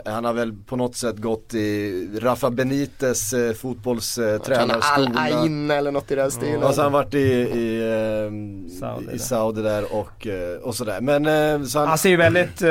han 0.05 0.25
har 0.25 0.33
väl 0.33 0.53
på 0.65 0.75
något 0.75 0.95
sätt 0.95 1.17
gått 1.17 1.53
i 1.53 2.09
Rafa 2.19 2.49
Benites 2.49 3.33
eh, 3.33 3.53
fotbollstränarskola. 3.53 5.19
Al-Ain 5.19 5.71
eller 5.71 5.91
något 5.91 6.11
i 6.11 6.15
den 6.15 6.31
stilen. 6.31 6.63
Och 6.63 6.73
så 6.73 6.79
har 6.79 6.83
han 6.83 6.91
varit 6.93 7.13
i, 7.13 7.17
i, 7.19 7.83
ehm, 8.27 8.69
Saudi 8.69 9.05
i 9.05 9.09
där. 9.11 9.17
Saudi 9.17 9.61
där 9.61 9.93
och, 9.95 10.27
eh, 10.27 10.57
och 10.61 10.75
sådär. 10.75 11.01
Men 11.01 11.25
eh, 11.25 11.65
så 11.67 11.79
han, 11.79 11.87
Han 11.87 11.97
ser 11.97 12.09
ju 12.09 12.17
väldigt 12.17 12.61
eh, 12.61 12.67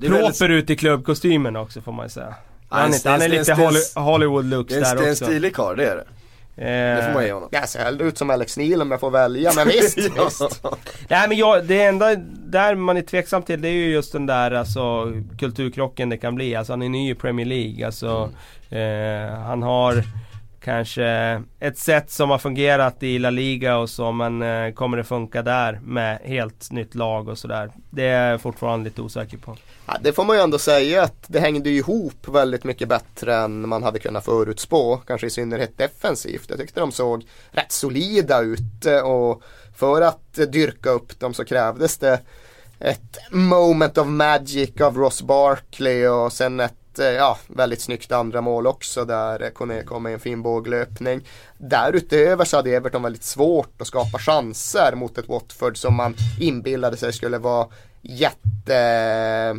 proper 0.00 0.08
väldigt- 0.10 0.42
ut 0.42 0.70
i 0.70 0.76
klubbkostymen 0.76 1.56
också 1.56 1.80
får 1.80 1.92
man 1.92 2.06
ju 2.06 2.10
säga. 2.10 2.34
Han, 2.68 2.84
en 2.86 2.92
är 2.94 3.10
han 3.10 3.22
är 3.22 3.28
lite 3.28 3.52
Hollywood-looks 3.94 4.68
det 4.68 4.74
är 4.74 4.78
en, 4.78 4.82
där 4.82 4.94
det 4.96 5.00
är 5.02 5.06
en 5.06 5.12
också. 5.12 5.24
stilig 5.24 5.54
karl, 5.54 5.76
det 5.76 5.86
är 5.90 5.96
det. 5.96 6.04
Det 6.56 7.02
får 7.06 7.14
man 7.14 7.24
ge 7.24 7.32
honom. 7.32 7.48
Jag 7.52 7.68
ser 7.68 7.80
hellre 7.84 8.04
ut 8.04 8.18
som 8.18 8.30
Alex 8.30 8.56
Neil 8.56 8.82
om 8.82 8.90
jag 8.90 9.00
får 9.00 9.10
välja, 9.10 9.52
men 9.56 9.68
visst, 9.68 9.98
Ja. 10.16 10.24
visst. 10.24 10.62
Nej 11.08 11.28
men 11.28 11.36
jag, 11.38 11.64
det 11.64 11.82
enda 11.82 12.14
där 12.46 12.74
man 12.74 12.96
är 12.96 13.02
tveksam 13.02 13.42
till 13.42 13.60
det 13.62 13.68
är 13.68 13.72
ju 13.72 13.92
just 13.92 14.12
den 14.12 14.26
där 14.26 14.50
alltså 14.50 15.12
kulturkrocken 15.38 16.08
det 16.08 16.16
kan 16.16 16.34
bli. 16.34 16.54
Alltså 16.56 16.72
han 16.72 16.82
är 16.82 16.88
ny 16.88 17.10
i 17.10 17.14
Premier 17.14 17.46
League. 17.46 17.86
Alltså, 17.86 18.30
eh, 18.70 19.38
han 19.38 19.62
har 19.62 20.04
kanske 20.64 21.42
ett 21.60 21.78
sätt 21.78 22.10
som 22.10 22.30
har 22.30 22.38
fungerat 22.38 23.02
i 23.02 23.18
La 23.18 23.30
Liga 23.30 23.76
och 23.76 23.90
så 23.90 24.12
men 24.12 24.42
eh, 24.42 24.72
kommer 24.72 24.96
det 24.96 25.04
funka 25.04 25.42
där 25.42 25.80
med 25.84 26.18
helt 26.24 26.70
nytt 26.70 26.94
lag 26.94 27.28
och 27.28 27.38
sådär. 27.38 27.70
Det 27.90 28.04
är 28.04 28.30
jag 28.30 28.40
fortfarande 28.40 28.84
lite 28.84 29.02
osäker 29.02 29.38
på. 29.38 29.56
Ja, 29.86 29.96
det 30.00 30.12
får 30.12 30.24
man 30.24 30.36
ju 30.36 30.42
ändå 30.42 30.58
säga 30.58 31.02
att 31.02 31.24
det 31.26 31.40
hängde 31.40 31.70
ju 31.70 31.76
ihop 31.76 32.28
väldigt 32.28 32.64
mycket 32.64 32.88
bättre 32.88 33.36
än 33.36 33.68
man 33.68 33.82
hade 33.82 33.98
kunnat 33.98 34.24
förutspå. 34.24 34.96
Kanske 34.96 35.26
i 35.26 35.30
synnerhet 35.30 35.78
defensivt. 35.78 36.50
Jag 36.50 36.58
tyckte 36.58 36.80
de 36.80 36.92
såg 36.92 37.26
rätt 37.50 37.72
solida 37.72 38.40
ut 38.40 38.86
eh, 38.86 38.98
och 38.98 39.42
för 39.76 40.02
att 40.02 40.34
dyrka 40.52 40.90
upp 40.90 41.20
dem 41.20 41.34
så 41.34 41.44
krävdes 41.44 41.98
det 41.98 42.20
ett 42.78 43.18
moment 43.30 43.98
of 43.98 44.06
magic 44.06 44.80
av 44.80 44.96
Ross 44.96 45.22
Barkley 45.22 46.06
och 46.06 46.32
sen 46.32 46.60
ett 46.60 46.74
Eh, 46.98 47.06
ja, 47.06 47.38
väldigt 47.46 47.80
snyggt 47.80 48.12
andra 48.12 48.40
mål 48.40 48.66
också 48.66 49.04
där 49.04 49.50
Kone 49.50 49.82
kom 49.82 50.02
med 50.02 50.12
en 50.12 50.20
fin 50.20 50.42
båglöpning. 50.42 51.26
Därutöver 51.58 52.44
så 52.44 52.56
hade 52.56 52.70
Everton 52.70 53.02
väldigt 53.02 53.24
svårt 53.24 53.80
att 53.80 53.86
skapa 53.86 54.18
chanser 54.18 54.94
mot 54.94 55.18
ett 55.18 55.28
Watford 55.28 55.76
som 55.76 55.94
man 55.94 56.16
inbillade 56.40 56.96
sig 56.96 57.12
skulle 57.12 57.38
vara 57.38 57.68
jätte 58.02 58.76
eh, 58.76 59.56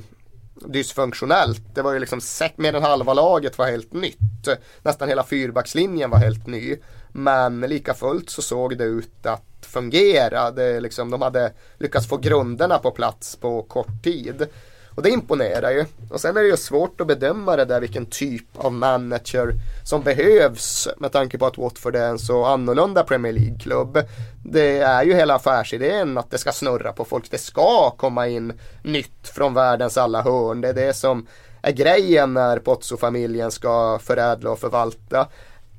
dysfunktionellt. 0.67 1.75
Det 1.75 1.81
var 1.81 1.93
ju 1.93 1.99
liksom 1.99 2.21
mer 2.55 2.73
än 2.73 2.83
halva 2.83 3.13
laget 3.13 3.57
var 3.57 3.71
helt 3.71 3.93
nytt. 3.93 4.47
Nästan 4.81 5.09
hela 5.09 5.23
fyrbackslinjen 5.23 6.09
var 6.09 6.17
helt 6.17 6.47
ny. 6.47 6.75
Men 7.11 7.61
lika 7.61 7.93
fullt 7.93 8.29
så 8.29 8.41
såg 8.41 8.77
det 8.77 8.83
ut 8.83 9.25
att 9.25 9.55
fungera. 9.61 10.51
Det 10.51 10.79
liksom, 10.79 11.11
de 11.11 11.21
hade 11.21 11.53
lyckats 11.77 12.07
få 12.07 12.17
grunderna 12.17 12.77
på 12.77 12.91
plats 12.91 13.35
på 13.35 13.63
kort 13.63 14.03
tid. 14.03 14.47
Och 14.95 15.03
det 15.03 15.09
imponerar 15.09 15.71
ju. 15.71 15.85
Och 16.09 16.21
sen 16.21 16.37
är 16.37 16.41
det 16.41 16.47
ju 16.47 16.57
svårt 16.57 17.01
att 17.01 17.07
bedöma 17.07 17.55
det 17.55 17.65
där 17.65 17.79
vilken 17.81 18.05
typ 18.05 18.45
av 18.57 18.73
manager 18.73 19.53
som 19.83 20.01
behövs 20.01 20.87
med 20.97 21.11
tanke 21.11 21.37
på 21.37 21.45
att 21.45 21.57
Watford 21.57 21.95
är 21.95 22.09
en 22.09 22.19
så 22.19 22.45
annorlunda 22.45 23.03
Premier 23.03 23.33
League-klubb. 23.33 23.99
Det 24.43 24.79
är 24.79 25.03
ju 25.03 25.13
hela 25.13 25.35
affärsidén 25.35 26.17
att 26.17 26.31
det 26.31 26.37
ska 26.37 26.51
snurra 26.51 26.93
på 26.93 27.05
folk. 27.05 27.31
Det 27.31 27.37
ska 27.37 27.89
komma 27.89 28.27
in 28.27 28.53
nytt 28.83 29.27
från 29.27 29.53
världens 29.53 29.97
alla 29.97 30.21
hörn. 30.21 30.61
Det 30.61 30.69
är 30.69 30.73
det 30.73 30.93
som 30.93 31.27
är 31.61 31.71
grejen 31.71 32.33
när 32.33 32.59
Pozzo-familjen 32.59 33.51
ska 33.51 33.99
förädla 33.99 34.51
och 34.51 34.59
förvalta. 34.59 35.27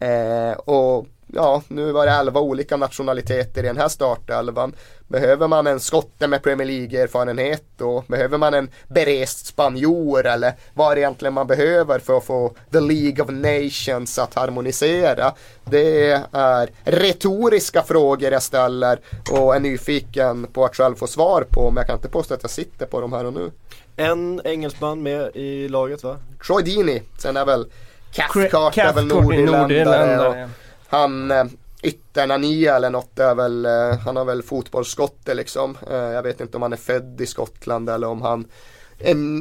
Eh, 0.00 0.58
och 0.58 1.06
ja, 1.26 1.62
nu 1.68 1.92
var 1.92 2.06
det 2.06 2.12
elva 2.12 2.40
olika 2.40 2.76
nationaliteter 2.76 3.64
i 3.64 3.66
den 3.66 3.76
här 3.76 3.88
startelvan. 3.88 4.72
Behöver 5.08 5.48
man 5.48 5.66
en 5.66 5.80
skotte 5.80 6.26
med 6.26 6.42
Premier 6.42 6.66
League-erfarenhet 6.66 7.64
då? 7.76 8.04
Behöver 8.08 8.38
man 8.38 8.54
en 8.54 8.70
berest 8.88 9.46
spanjor 9.46 10.26
eller 10.26 10.52
vad 10.74 10.90
är 10.90 10.94
det 10.94 11.00
egentligen 11.00 11.34
man 11.34 11.46
behöver 11.46 11.98
för 11.98 12.16
att 12.16 12.24
få 12.24 12.54
The 12.72 12.80
League 12.80 13.24
of 13.24 13.30
Nations 13.30 14.18
att 14.18 14.34
harmonisera? 14.34 15.32
Det 15.64 16.10
är 16.10 16.68
retoriska 16.84 17.82
frågor 17.82 18.32
jag 18.32 18.42
ställer 18.42 19.00
och 19.30 19.56
är 19.56 19.60
nyfiken 19.60 20.46
på 20.52 20.64
att 20.64 20.76
själv 20.76 20.94
få 20.94 21.06
svar 21.06 21.46
på 21.50 21.70
men 21.70 21.76
jag 21.76 21.86
kan 21.86 21.96
inte 21.96 22.08
påstå 22.08 22.34
att 22.34 22.42
jag 22.42 22.50
sitter 22.50 22.86
på 22.86 23.00
dem 23.00 23.12
här 23.12 23.24
och 23.24 23.32
nu. 23.32 23.50
En 23.96 24.40
engelsman 24.44 25.02
med 25.02 25.36
i 25.36 25.68
laget 25.68 26.04
va? 26.04 26.16
Troy 26.46 26.62
Deeney, 26.62 27.02
sen 27.18 27.36
är 27.36 27.44
väl 27.44 27.66
Cathcart 28.12 28.78
är 28.78 28.92
väl 28.92 29.06
nordirländare. 29.06 30.48
Han 30.88 31.30
eh, 31.30 31.44
ytterna 31.82 32.36
nia 32.36 32.76
eller 32.76 32.90
något 32.90 33.18
är 33.18 33.34
väl, 33.34 33.66
eh, 33.66 33.98
han 33.98 34.16
har 34.16 34.24
väl 34.24 34.42
fotbollsskotte 34.42 35.34
liksom. 35.34 35.78
Eh, 35.90 35.96
jag 35.96 36.22
vet 36.22 36.40
inte 36.40 36.56
om 36.56 36.62
han 36.62 36.72
är 36.72 36.76
född 36.76 37.20
i 37.20 37.26
Skottland 37.26 37.90
eller 37.90 38.08
om 38.08 38.22
han 38.22 38.46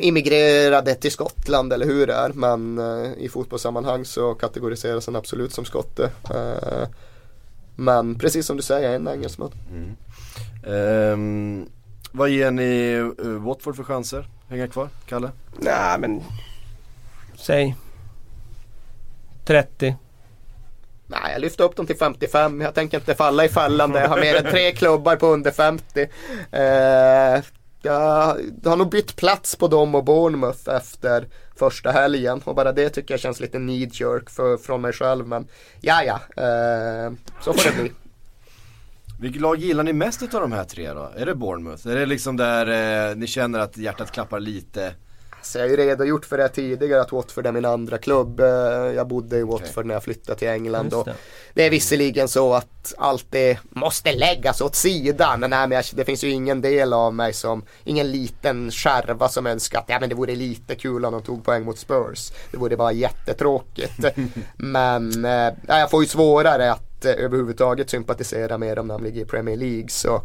immigrerade 0.01 0.95
till 0.95 1.11
Skottland 1.11 1.73
eller 1.73 1.85
hur 1.85 2.07
det 2.07 2.13
är. 2.13 2.29
Men 2.29 2.79
i 3.17 3.29
fotbollssammanhang 3.29 4.05
så 4.05 4.33
kategoriseras 4.33 5.05
han 5.05 5.15
absolut 5.15 5.53
som 5.53 5.65
skotte. 5.65 6.09
men 7.75 8.15
precis 8.15 8.45
som 8.45 8.57
du 8.57 8.63
säger, 8.63 8.95
en 8.95 9.07
engelsman. 9.07 9.51
Mm. 9.71 11.13
Um, 11.13 11.69
vad 12.11 12.29
ger 12.29 12.51
ni 12.51 13.01
Watford 13.39 13.75
för 13.75 13.83
chanser? 13.83 14.27
Hänga 14.49 14.67
kvar, 14.67 14.89
Kalle? 15.05 15.31
Nej 15.59 15.99
men, 15.99 16.23
säg 17.35 17.75
30. 19.45 19.95
Nej, 21.07 21.31
jag 21.33 21.41
lyfter 21.41 21.63
upp 21.63 21.75
dem 21.75 21.87
till 21.87 21.97
55. 21.97 22.61
Jag 22.61 22.73
tänker 22.73 22.97
inte 22.97 23.15
falla 23.15 23.45
i 23.45 23.49
fällan 23.49 23.91
där 23.91 24.01
jag 24.01 24.09
har 24.09 24.19
mer 24.19 24.35
än 24.35 24.51
tre 24.51 24.71
klubbar 24.71 25.15
på 25.15 25.27
under 25.27 25.51
50. 25.51 26.07
Eh, 26.51 27.43
jag 27.81 28.35
har 28.65 28.75
nog 28.75 28.89
bytt 28.89 29.15
plats 29.15 29.55
på 29.55 29.67
dem 29.67 29.95
och 29.95 30.03
Bournemouth 30.03 30.69
efter 30.69 31.27
första 31.55 31.91
helgen 31.91 32.41
och 32.43 32.55
bara 32.55 32.71
det 32.71 32.89
tycker 32.89 33.13
jag 33.13 33.21
känns 33.21 33.39
lite 33.39 33.59
need 33.59 33.89
jerk 33.93 34.29
för, 34.29 34.57
från 34.57 34.81
mig 34.81 34.93
själv 34.93 35.27
men 35.27 35.47
ja 35.81 36.03
ja, 36.03 36.43
eh, 36.43 37.13
så 37.41 37.53
får 37.53 37.69
det 37.71 37.81
bli. 37.81 37.91
Vilket 39.19 39.41
lag 39.41 39.57
gillar 39.57 39.83
ni 39.83 39.93
mest 39.93 40.21
av 40.21 40.41
de 40.41 40.51
här 40.51 40.63
tre 40.63 40.93
då? 40.93 41.11
Är 41.15 41.25
det 41.25 41.35
Bournemouth? 41.35 41.87
Är 41.87 41.95
det 41.95 42.05
liksom 42.05 42.37
där 42.37 43.09
eh, 43.09 43.15
ni 43.15 43.27
känner 43.27 43.59
att 43.59 43.77
hjärtat 43.77 44.11
klappar 44.11 44.39
lite 44.39 44.93
så 45.45 45.57
jag 45.57 45.63
har 45.63 45.69
ju 45.69 45.77
redogjort 45.77 46.25
för 46.25 46.37
det 46.37 46.49
tidigare 46.49 47.01
att 47.01 47.11
Watford 47.11 47.45
är 47.45 47.51
min 47.51 47.65
andra 47.65 47.97
klubb. 47.97 48.39
Eh, 48.39 48.47
jag 48.95 49.07
bodde 49.07 49.37
i 49.37 49.43
Watford 49.43 49.69
okay. 49.69 49.83
när 49.83 49.93
jag 49.93 50.03
flyttade 50.03 50.39
till 50.39 50.47
England. 50.47 50.93
Och 50.93 51.07
det 51.53 51.63
är 51.63 51.69
visserligen 51.69 52.27
så 52.27 52.53
att 52.53 52.93
allt 52.97 53.25
det 53.29 53.59
måste 53.69 54.13
läggas 54.13 54.61
åt 54.61 54.75
sidan. 54.75 55.39
Men, 55.39 55.49
nej, 55.49 55.67
men 55.67 55.83
det 55.93 56.05
finns 56.05 56.23
ju 56.23 56.29
ingen 56.29 56.61
del 56.61 56.93
av 56.93 57.13
mig 57.13 57.33
som, 57.33 57.63
ingen 57.83 58.11
liten 58.11 58.71
skärva 58.71 59.29
som 59.29 59.47
önskar 59.47 59.79
att 59.79 59.85
ja, 59.89 59.99
men 59.99 60.09
det 60.09 60.15
vore 60.15 60.35
lite 60.35 60.75
kul 60.75 61.05
om 61.05 61.13
de 61.13 61.21
tog 61.21 61.45
poäng 61.45 61.65
mot 61.65 61.79
Spurs. 61.79 62.31
Det 62.51 62.57
vore 62.57 62.77
bara 62.77 62.91
jättetråkigt. 62.91 64.05
men 64.55 65.25
äh, 65.25 65.53
jag 65.67 65.89
får 65.89 66.03
ju 66.03 66.07
svårare 66.07 66.71
att 66.71 67.05
äh, 67.05 67.11
överhuvudtaget 67.11 67.89
sympatisera 67.89 68.57
med 68.57 68.77
dem 68.77 68.87
när 68.87 68.95
de 68.95 69.03
ligger 69.03 69.21
i 69.21 69.25
Premier 69.25 69.57
League. 69.57 69.89
Så 69.89 70.21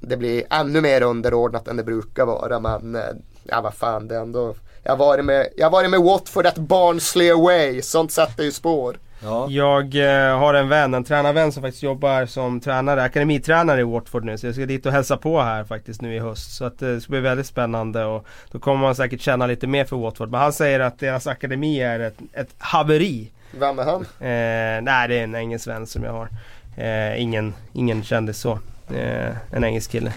det 0.00 0.16
blir 0.16 0.44
ännu 0.50 0.80
mer 0.80 1.02
underordnat 1.02 1.68
än 1.68 1.76
det 1.76 1.84
brukar 1.84 2.26
vara. 2.26 2.60
Men 2.60 2.96
ja 3.44 3.60
vad 3.60 3.74
fan 3.74 4.08
det 4.08 4.14
är 4.14 4.20
ändå. 4.20 4.54
Jag 4.82 4.92
har 4.92 4.96
varit 4.96 5.24
med, 5.24 5.48
jag 5.56 5.90
med 5.90 6.00
Watford 6.00 6.46
at 6.46 6.58
Barnsley 6.58 7.30
away. 7.30 7.82
Sånt 7.82 8.12
sätter 8.12 8.44
ju 8.44 8.52
spår. 8.52 8.96
Ja. 9.24 9.46
Jag 9.50 9.94
eh, 9.94 10.38
har 10.38 10.54
en 10.54 10.68
vän, 10.68 10.94
en 10.94 11.04
tränarvän 11.04 11.52
som 11.52 11.62
faktiskt 11.62 11.82
jobbar 11.82 12.26
som 12.26 12.60
tränare, 12.60 13.02
akademitränare 13.02 13.80
i 13.80 13.84
Watford 13.84 14.24
nu. 14.24 14.38
Så 14.38 14.46
jag 14.46 14.54
ska 14.54 14.66
dit 14.66 14.86
och 14.86 14.92
hälsa 14.92 15.16
på 15.16 15.40
här 15.40 15.64
faktiskt 15.64 16.02
nu 16.02 16.14
i 16.14 16.18
höst. 16.18 16.56
Så 16.56 16.64
att, 16.64 16.82
eh, 16.82 16.88
det 16.88 17.00
ska 17.00 17.10
bli 17.10 17.20
väldigt 17.20 17.46
spännande 17.46 18.04
och 18.04 18.26
då 18.50 18.58
kommer 18.58 18.80
man 18.80 18.94
säkert 18.94 19.20
känna 19.20 19.46
lite 19.46 19.66
mer 19.66 19.84
för 19.84 19.96
Watford. 19.96 20.30
Men 20.30 20.40
han 20.40 20.52
säger 20.52 20.80
att 20.80 20.98
deras 20.98 21.26
akademi 21.26 21.80
är 21.80 22.00
ett, 22.00 22.18
ett 22.32 22.54
haveri. 22.58 23.30
Vem 23.58 23.78
är 23.78 23.84
han? 23.84 24.00
Eh, 24.00 24.82
nej 24.82 25.08
det 25.08 25.18
är 25.18 25.24
en 25.24 25.34
engelsk 25.34 25.66
vän 25.66 25.86
som 25.86 26.04
jag 26.04 26.12
har. 26.12 26.28
Eh, 26.76 27.22
ingen, 27.22 27.54
ingen 27.72 28.02
kändis 28.02 28.38
så. 28.38 28.58
Eh, 28.94 29.30
en 29.50 29.64
engelsk 29.64 29.90
kille. 29.90 30.12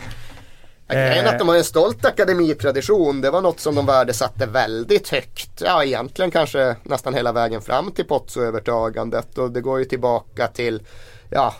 Grejen 0.89 1.25
eh. 1.25 1.31
att 1.31 1.39
de 1.39 1.47
har 1.47 1.55
en 1.55 1.63
stolt 1.63 2.05
akademitradition, 2.05 3.21
det 3.21 3.31
var 3.31 3.41
något 3.41 3.59
som 3.59 3.75
de 3.75 3.85
värdesatte 3.85 4.45
väldigt 4.45 5.09
högt. 5.09 5.61
Ja, 5.65 5.83
egentligen 5.83 6.31
kanske 6.31 6.75
nästan 6.83 7.13
hela 7.13 7.31
vägen 7.31 7.61
fram 7.61 7.91
till 7.91 8.05
Pozzo-övertagandet 8.05 9.37
och 9.37 9.51
det 9.51 9.61
går 9.61 9.79
ju 9.79 9.85
tillbaka 9.85 10.47
till 10.47 10.81
ja, 11.29 11.53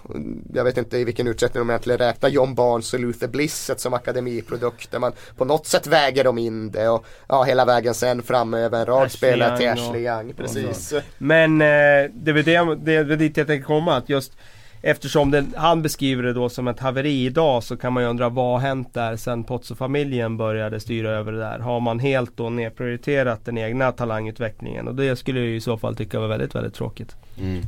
jag 0.53 0.63
vet 0.63 0.77
inte 0.77 0.97
i 0.97 1.03
vilken 1.03 1.27
utsträckning 1.27 1.61
de 1.61 1.69
egentligen 1.69 1.97
räknar 1.97 2.29
John 2.29 2.55
Barnes 2.55 2.93
och 2.93 2.99
Luther 2.99 3.27
Blissett 3.27 3.79
som 3.79 3.93
akademiprodukter. 3.93 4.99
Men 4.99 5.11
på 5.37 5.45
något 5.45 5.67
sätt 5.67 5.87
väger 5.87 6.23
de 6.23 6.37
in 6.37 6.71
det 6.71 6.89
och 6.89 7.05
ja, 7.29 7.43
hela 7.43 7.65
vägen 7.65 7.93
sen 7.93 8.23
framöver 8.23 8.79
en 8.79 8.85
rad 8.85 9.11
spelare 9.11 9.57
till 9.57 9.69
Ashley 9.69 10.05
Young. 10.05 10.33
Precis. 10.33 10.93
Men 11.17 11.61
eh, 11.61 11.67
det 12.13 12.31
är 12.31 12.33
väl 12.33 12.43
det, 12.43 12.75
det, 12.75 13.03
det 13.03 13.15
dit 13.15 13.37
jag 13.37 13.47
tänker 13.47 13.65
komma. 13.65 13.95
Att 13.95 14.09
just 14.09 14.33
Eftersom 14.81 15.31
den, 15.31 15.53
han 15.57 15.81
beskriver 15.81 16.23
det 16.23 16.33
då 16.33 16.49
som 16.49 16.67
ett 16.67 16.79
haveri 16.79 17.25
idag 17.25 17.63
så 17.63 17.77
kan 17.77 17.93
man 17.93 18.03
ju 18.03 18.09
undra 18.09 18.29
vad 18.29 18.45
har 18.45 18.67
hänt 18.67 18.93
där 18.93 19.15
sen 19.15 19.43
Pozzo-familjen 19.43 20.37
började 20.37 20.79
styra 20.79 21.09
över 21.09 21.31
det 21.31 21.39
där. 21.39 21.59
Har 21.59 21.79
man 21.79 21.99
helt 21.99 22.37
då 22.37 22.49
nedprioriterat 22.49 23.45
den 23.45 23.57
egna 23.57 23.91
talangutvecklingen? 23.91 24.87
Och 24.87 24.95
det 24.95 25.15
skulle 25.15 25.39
jag 25.39 25.49
i 25.49 25.61
så 25.61 25.77
fall 25.77 25.95
tycka 25.95 26.19
var 26.19 26.27
väldigt, 26.27 26.55
väldigt 26.55 26.73
tråkigt. 26.73 27.15
Mm. 27.39 27.61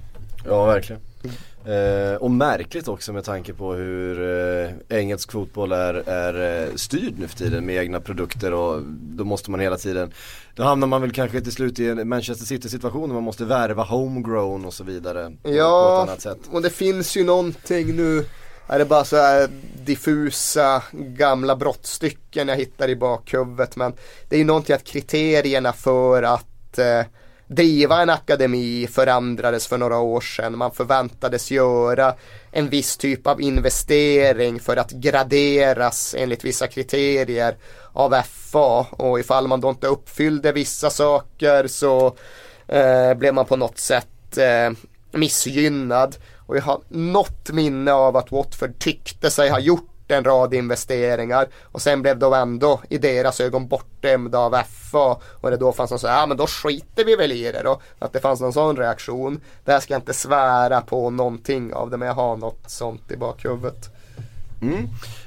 Ja, 0.45 0.65
verkligen. 0.65 1.01
Eh, 1.65 2.15
och 2.15 2.31
märkligt 2.31 2.87
också 2.87 3.13
med 3.13 3.23
tanke 3.23 3.53
på 3.53 3.73
hur 3.73 4.21
eh, 4.21 4.71
engelsk 4.99 5.31
fotboll 5.31 5.71
är, 5.71 5.93
är 5.93 6.63
eh, 6.67 6.75
styrd 6.75 7.13
nu 7.19 7.27
för 7.27 7.37
tiden 7.37 7.65
med 7.65 7.75
egna 7.75 7.99
produkter 7.99 8.53
och 8.53 8.81
då 8.85 9.23
måste 9.23 9.51
man 9.51 9.59
hela 9.59 9.77
tiden 9.77 10.13
Då 10.55 10.63
hamnar 10.63 10.87
man 10.87 11.01
väl 11.01 11.11
kanske 11.11 11.41
till 11.41 11.51
slut 11.51 11.79
i 11.79 11.89
en 11.89 12.09
Manchester 12.09 12.45
City 12.45 12.69
situation 12.69 13.13
man 13.13 13.23
måste 13.23 13.45
värva 13.45 13.83
homegrown 13.83 14.65
och 14.65 14.73
så 14.73 14.83
vidare. 14.83 15.31
Ja, 15.43 16.07
och 16.51 16.61
det 16.61 16.69
finns 16.69 17.17
ju 17.17 17.23
någonting 17.23 17.95
nu 17.95 18.25
är 18.67 18.79
det 18.79 18.85
bara 18.85 19.03
så 19.03 19.15
här 19.15 19.49
diffusa 19.85 20.83
gamla 20.91 21.55
brottstycken 21.55 22.47
jag 22.47 22.55
hittar 22.55 22.89
i 22.89 22.95
bakhuvudet 22.95 23.75
men 23.75 23.93
det 24.29 24.35
är 24.35 24.39
ju 24.39 24.45
någonting 24.45 24.75
att 24.75 24.83
kriterierna 24.83 25.73
för 25.73 26.23
att 26.23 26.77
eh, 26.77 27.01
driva 27.49 28.01
en 28.01 28.09
akademi 28.09 28.87
förändrades 28.87 29.67
för 29.67 29.77
några 29.77 29.97
år 29.97 30.21
sedan. 30.21 30.57
Man 30.57 30.71
förväntades 30.71 31.51
göra 31.51 32.15
en 32.51 32.69
viss 32.69 32.97
typ 32.97 33.27
av 33.27 33.41
investering 33.41 34.59
för 34.59 34.77
att 34.77 34.91
graderas 34.91 36.15
enligt 36.17 36.43
vissa 36.43 36.67
kriterier 36.67 37.57
av 37.93 38.21
FA 38.21 38.87
och 38.91 39.19
ifall 39.19 39.47
man 39.47 39.61
då 39.61 39.69
inte 39.69 39.87
uppfyllde 39.87 40.51
vissa 40.51 40.89
saker 40.89 41.67
så 41.67 42.15
eh, 42.67 43.13
blev 43.13 43.33
man 43.33 43.45
på 43.45 43.55
något 43.55 43.77
sätt 43.77 44.37
eh, 44.37 44.71
missgynnad. 45.11 46.15
Och 46.37 46.57
jag 46.57 46.61
har 46.61 46.81
något 46.87 47.51
minne 47.51 47.91
av 47.91 48.17
att 48.17 48.31
Watford 48.31 48.79
tyckte 48.79 49.31
sig 49.31 49.49
ha 49.49 49.59
gjort 49.59 49.88
en 50.11 50.23
rad 50.23 50.53
investeringar 50.53 51.47
och 51.63 51.81
sen 51.81 52.01
blev 52.01 52.19
de 52.19 52.33
ändå 52.33 52.81
i 52.89 52.97
deras 52.97 53.41
ögon 53.41 53.67
bortdömda 53.67 54.39
av 54.39 54.55
FA 54.91 55.17
och 55.41 55.51
det 55.51 55.57
då 55.57 55.71
fanns 55.71 55.91
någon 55.91 55.99
så 55.99 56.07
ja 56.07 56.25
men 56.25 56.37
då 56.37 56.47
skiter 56.47 57.05
vi 57.05 57.15
väl 57.15 57.31
i 57.31 57.51
det 57.51 57.61
då. 57.63 57.81
Att 57.99 58.13
det 58.13 58.19
fanns 58.19 58.41
någon 58.41 58.53
sån 58.53 58.77
reaktion. 58.77 59.41
Där 59.65 59.79
ska 59.79 59.93
jag 59.93 60.01
inte 60.01 60.13
svära 60.13 60.81
på 60.81 61.09
någonting 61.09 61.73
av 61.73 61.89
det 61.89 61.97
men 61.97 62.07
jag 62.07 62.15
har 62.15 62.37
något 62.37 62.69
sånt 62.69 63.11
i 63.11 63.17
bakhuvudet. 63.17 63.89
Mm. 64.61 64.83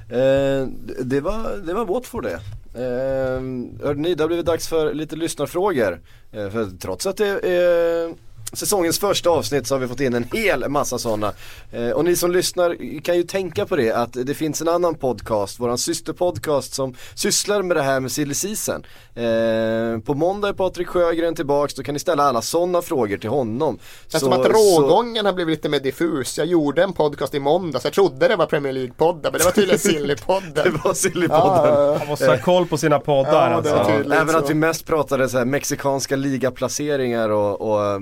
Eh, 0.08 0.68
det, 1.04 1.20
var, 1.20 1.66
det 1.66 1.74
var 1.74 1.84
Watford 1.84 2.24
det. 2.24 2.40
Eh, 2.74 3.40
hörde 3.86 4.00
ni, 4.00 4.14
det 4.14 4.22
har 4.22 4.28
blivit 4.28 4.46
dags 4.46 4.68
för 4.68 4.94
lite 4.94 5.16
lyssnarfrågor. 5.16 6.00
Eh, 6.32 6.50
för 6.50 6.78
trots 6.80 7.06
att 7.06 7.16
det 7.16 7.48
är 7.48 8.14
säsongens 8.52 8.98
första 8.98 9.30
avsnitt 9.30 9.66
så 9.66 9.74
har 9.74 9.80
vi 9.80 9.88
fått 9.88 10.00
in 10.00 10.14
en 10.14 10.24
hel 10.32 10.68
massa 10.68 10.98
sådana. 10.98 11.32
Eh, 11.72 11.90
och 11.90 12.04
ni 12.04 12.16
som 12.16 12.30
lyssnar 12.32 13.00
kan 13.00 13.16
ju 13.16 13.22
tänka 13.22 13.66
på 13.66 13.76
det 13.76 13.92
att 13.92 14.12
det 14.12 14.34
finns 14.34 14.60
en 14.60 14.68
annan 14.68 14.94
podcast, 14.94 15.60
våran 15.60 15.78
systerpodcast 15.78 16.74
som 16.74 16.94
sysslar 17.14 17.62
med 17.62 17.76
det 17.76 17.82
här 17.82 18.00
med 18.00 18.12
silly 18.12 18.34
season. 18.34 18.82
Eh, 19.14 19.98
på 20.04 20.14
måndag 20.14 20.48
är 20.48 20.52
Patrik 20.52 20.88
Sjögren 20.88 21.34
tillbaks, 21.34 21.74
då 21.74 21.82
kan 21.82 21.92
ni 21.92 21.98
ställa 21.98 22.22
alla 22.22 22.42
sådana 22.42 22.82
frågor 22.82 23.16
till 23.16 23.30
honom. 23.30 23.78
Det 24.12 24.18
som 24.18 24.32
att 24.32 24.46
rågången 24.46 25.26
har 25.26 25.32
blivit 25.32 25.52
lite 25.58 25.68
mer 25.68 25.80
diffus. 25.80 26.38
Jag 26.38 26.46
gjorde 26.46 26.82
en 26.82 26.92
podcast 26.92 27.34
i 27.34 27.40
måndags, 27.40 27.84
jag 27.84 27.94
trodde 27.94 28.28
det 28.28 28.36
var 28.36 28.46
Premier 28.46 28.72
League-podden 28.72 29.22
men 29.22 29.32
det 29.32 29.44
var 29.44 29.50
tydligen 29.52 29.78
Silly-podden. 29.78 30.64
det 30.64 30.70
var 30.84 30.94
Sillypodden. 30.94 31.98
Han 31.98 32.08
måste 32.08 32.26
ha 32.26 32.38
koll 32.38 32.66
på 32.66 32.78
sina 32.78 32.98
poddar 33.00 33.50
Ja, 33.50 33.56
alltså. 33.56 33.74
Även 34.12 34.28
så. 34.28 34.36
att 34.36 34.50
vi 34.50 34.54
mest 34.54 34.86
pratade 34.86 35.28
så 35.28 35.38
här 35.38 35.44
mexikanska 35.44 36.16
ligaplaceringar 36.16 37.28
och, 37.30 37.60
och 37.60 38.00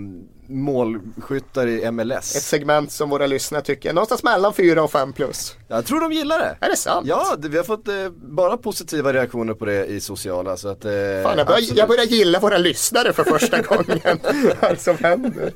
målskyttar 0.50 1.66
i 1.66 1.90
MLS. 1.90 2.36
Ett 2.36 2.42
segment 2.42 2.92
som 2.92 3.10
våra 3.10 3.26
lyssnare 3.26 3.62
tycker 3.62 3.88
är 3.90 3.94
någonstans 3.94 4.22
mellan 4.22 4.54
4 4.54 4.82
och 4.82 4.90
5 4.90 5.12
plus. 5.12 5.56
Jag 5.68 5.86
tror 5.86 6.00
de 6.00 6.12
gillar 6.12 6.38
det. 6.38 6.56
Är 6.66 6.70
det 6.70 6.76
sant? 6.76 7.06
Ja, 7.06 7.36
vi 7.38 7.56
har 7.56 7.64
fått 7.64 7.88
eh, 7.88 7.94
bara 8.14 8.56
positiva 8.56 9.12
reaktioner 9.12 9.54
på 9.54 9.64
det 9.64 9.86
i 9.86 10.00
sociala 10.00 10.56
så 10.56 10.68
att 10.68 10.84
eh, 10.84 10.90
Fan, 11.22 11.38
jag, 11.38 11.46
börjar, 11.46 11.60
jag 11.74 11.88
börjar 11.88 12.04
gilla 12.04 12.38
våra 12.40 12.58
lyssnare 12.58 13.12
för 13.12 13.24
första 13.24 13.62
gången. 13.62 14.18
Vad 14.62 14.78
som 14.80 14.96
händer. 14.98 15.52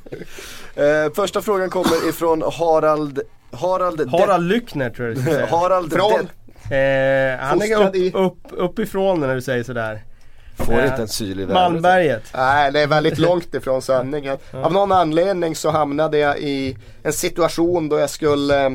eh, 0.74 1.12
Första 1.16 1.42
frågan 1.42 1.70
kommer 1.70 2.08
ifrån 2.08 2.42
Harald 2.52 3.20
Harald 3.52 4.10
Harald 4.10 4.48
Lyckner 4.48 4.90
tror 4.90 5.08
jag 5.08 5.16
du 5.16 5.20
skulle 5.22 5.36
säga. 5.46 5.46
Harald 5.46 5.92
Från? 5.92 6.28
Eh, 6.70 7.38
han 7.40 7.60
Fostrad 7.60 7.96
i- 7.96 8.08
upp, 8.10 8.18
upp, 8.18 8.36
uppifrån 8.50 9.20
när 9.20 9.34
du 9.34 9.42
säger 9.42 9.62
sådär. 9.64 10.04
Får 10.64 10.72
Eh, 10.72 10.84
inte 10.86 11.02
en 11.02 11.08
syl 11.08 11.30
i 11.30 11.34
vädret. 11.44 11.54
Malmberget. 11.54 12.22
Nej, 12.34 12.72
det 12.72 12.80
är 12.80 12.86
väldigt 12.86 13.18
långt 13.18 13.54
ifrån 13.54 13.82
sanningen. 13.82 14.38
Av 14.52 14.72
någon 14.72 14.92
anledning 14.92 15.56
så 15.56 15.70
hamnade 15.70 16.18
jag 16.18 16.38
i 16.38 16.76
en 17.02 17.12
situation 17.12 17.88
då 17.88 17.98
jag 17.98 18.10
skulle 18.10 18.64
eh, 18.66 18.70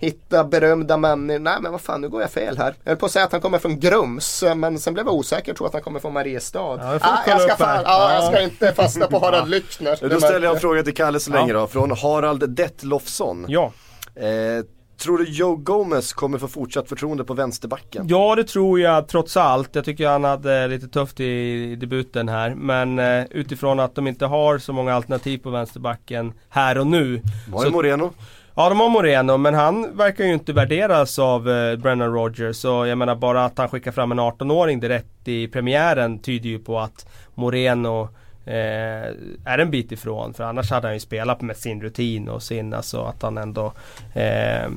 hitta 0.00 0.44
berömda 0.44 0.96
människor. 0.96 1.38
Nej 1.38 1.54
men 1.60 1.72
vad 1.72 1.80
fan, 1.80 2.00
nu 2.00 2.08
går 2.08 2.20
jag 2.20 2.30
fel 2.30 2.58
här. 2.58 2.74
Jag 2.84 2.90
höll 2.90 2.96
på 2.98 3.06
att 3.06 3.12
säga 3.12 3.24
att 3.24 3.32
han 3.32 3.40
kommer 3.40 3.58
från 3.58 3.80
Grums, 3.80 4.42
eh, 4.42 4.54
men 4.54 4.78
sen 4.78 4.94
blev 4.94 5.06
jag 5.06 5.14
osäker 5.14 5.52
och 5.52 5.56
tror 5.58 5.66
att 5.66 5.72
han 5.72 5.82
kommer 5.82 6.00
från 6.00 6.12
Mariestad. 6.12 6.58
Ja, 6.82 6.98
får 6.98 7.08
ah, 7.08 7.18
jag, 7.26 7.40
ska 7.40 7.56
fan, 7.56 7.82
ja, 7.84 8.12
jag 8.12 8.22
Ja. 8.24 8.30
ska 8.32 8.40
inte 8.42 8.72
fastna 8.72 9.06
på 9.06 9.18
Harald 9.24 9.50
Lyckner. 9.50 10.08
Då 10.08 10.20
ställer 10.20 10.46
jag 10.46 10.54
en 10.54 10.60
fråga 10.60 10.82
till 10.82 10.94
Kalle 10.94 11.20
så 11.20 11.30
länge 11.30 11.52
då, 11.52 11.66
från 11.66 11.90
Harald 11.90 12.50
Dettlofsson. 12.50 13.44
Ja. 13.48 13.72
Eh, 14.14 14.64
tror 14.98 15.18
du 15.18 15.24
Joe 15.24 15.56
Gomez 15.56 16.12
kommer 16.12 16.38
få 16.38 16.48
fortsatt 16.48 16.88
förtroende 16.88 17.24
på 17.24 17.34
vänsterbacken? 17.34 18.06
Ja 18.08 18.34
det 18.34 18.44
tror 18.44 18.80
jag 18.80 19.08
trots 19.08 19.36
allt. 19.36 19.74
Jag 19.74 19.84
tycker 19.84 20.08
han 20.08 20.24
hade 20.24 20.68
lite 20.68 20.88
tufft 20.88 21.20
i, 21.20 21.76
debuten 21.76 22.28
här. 22.28 22.54
Men 22.54 22.98
eh, 22.98 23.24
utifrån 23.30 23.80
att 23.80 23.94
de 23.94 24.06
inte 24.06 24.26
har 24.26 24.58
så 24.58 24.72
många 24.72 24.94
alternativ 24.94 25.38
på 25.38 25.50
vänsterbacken 25.50 26.32
här 26.48 26.78
och 26.78 26.86
nu. 26.86 27.22
Var 27.48 27.60
Så- 27.60 27.66
är 27.66 27.70
Moreno? 27.70 28.12
Ja 28.58 28.68
de 28.68 28.80
har 28.80 28.88
Moreno 28.88 29.36
men 29.36 29.54
han 29.54 29.96
verkar 29.96 30.24
ju 30.24 30.32
inte 30.32 30.52
värderas 30.52 31.18
av 31.18 31.50
eh, 31.50 31.76
Brennan 31.76 32.12
Rodgers. 32.12 32.56
Så 32.56 32.86
jag 32.86 32.98
menar 32.98 33.14
bara 33.14 33.44
att 33.44 33.58
han 33.58 33.68
skickar 33.68 33.92
fram 33.92 34.12
en 34.12 34.20
18-åring 34.20 34.80
direkt 34.80 35.28
i 35.28 35.48
premiären 35.48 36.18
tyder 36.18 36.48
ju 36.48 36.58
på 36.58 36.78
att 36.80 37.06
Moreno 37.34 38.08
eh, 38.46 39.14
är 39.44 39.58
en 39.58 39.70
bit 39.70 39.92
ifrån. 39.92 40.34
För 40.34 40.44
annars 40.44 40.70
hade 40.70 40.86
han 40.86 40.94
ju 40.94 41.00
spelat 41.00 41.40
med 41.40 41.56
sin 41.56 41.82
rutin 41.82 42.28
och 42.28 42.42
sin, 42.42 42.74
alltså 42.74 43.02
att 43.02 43.22
han 43.22 43.38
ändå 43.38 43.72
eh, 44.14 44.68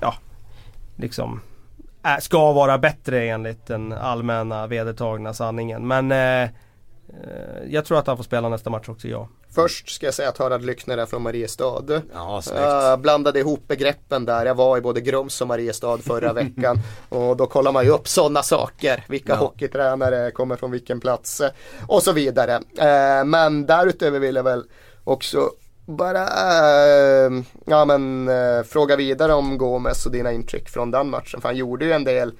ja, 0.00 0.14
liksom 0.96 1.40
är, 2.02 2.20
ska 2.20 2.52
vara 2.52 2.78
bättre 2.78 3.28
enligt 3.28 3.66
den 3.66 3.92
allmänna 3.92 4.66
vedertagna 4.66 5.34
sanningen. 5.34 5.86
Men 5.86 6.12
eh, 6.12 6.42
eh, 6.42 6.50
jag 7.68 7.84
tror 7.84 7.98
att 7.98 8.06
han 8.06 8.16
får 8.16 8.24
spela 8.24 8.48
nästa 8.48 8.70
match 8.70 8.88
också, 8.88 9.08
ja. 9.08 9.28
Först 9.54 9.90
ska 9.94 10.06
jag 10.06 10.14
säga 10.14 10.28
att 10.28 10.38
Harald 10.38 10.64
Lyckner 10.64 10.98
är 10.98 11.06
från 11.06 11.22
Mariestad. 11.22 11.84
Ja, 12.14 12.42
Jag 12.54 13.00
blandade 13.00 13.38
ihop 13.38 13.68
begreppen 13.68 14.24
där. 14.24 14.46
Jag 14.46 14.54
var 14.54 14.78
i 14.78 14.80
både 14.80 15.00
Grums 15.00 15.40
och 15.40 15.48
Mariestad 15.48 15.98
förra 15.98 16.32
veckan. 16.32 16.78
Och 17.08 17.36
då 17.36 17.46
kollar 17.46 17.72
man 17.72 17.84
ju 17.84 17.90
upp 17.90 18.08
sådana 18.08 18.42
saker. 18.42 19.04
Vilka 19.08 19.32
Ja. 19.32 19.36
hockeytränare 19.36 20.30
kommer 20.30 20.56
från 20.56 20.70
vilken 20.70 21.00
plats. 21.00 21.40
eh, 21.40 21.50
Och 21.86 22.02
så 22.02 22.12
vidare. 22.12 22.54
Eh, 22.78 23.24
Men 23.24 23.66
därutöver 23.66 24.18
vill 24.18 24.34
jag 24.36 24.42
väl 24.44 24.64
också 25.04 25.50
bara 25.86 26.22
eh, 26.22 27.30
ja, 27.66 27.84
men, 27.84 28.30
fråga 28.64 28.96
vidare 28.96 29.32
om 29.34 29.58
Gomes 29.58 30.06
och 30.06 30.12
dina 30.12 30.32
intryck 30.32 30.68
från 30.68 30.90
den 30.90 31.10
matchen. 31.10 31.40
För 31.40 31.48
han 31.48 31.56
gjorde 31.56 31.84
ju 31.84 31.92
en 31.92 32.04
del 32.04 32.32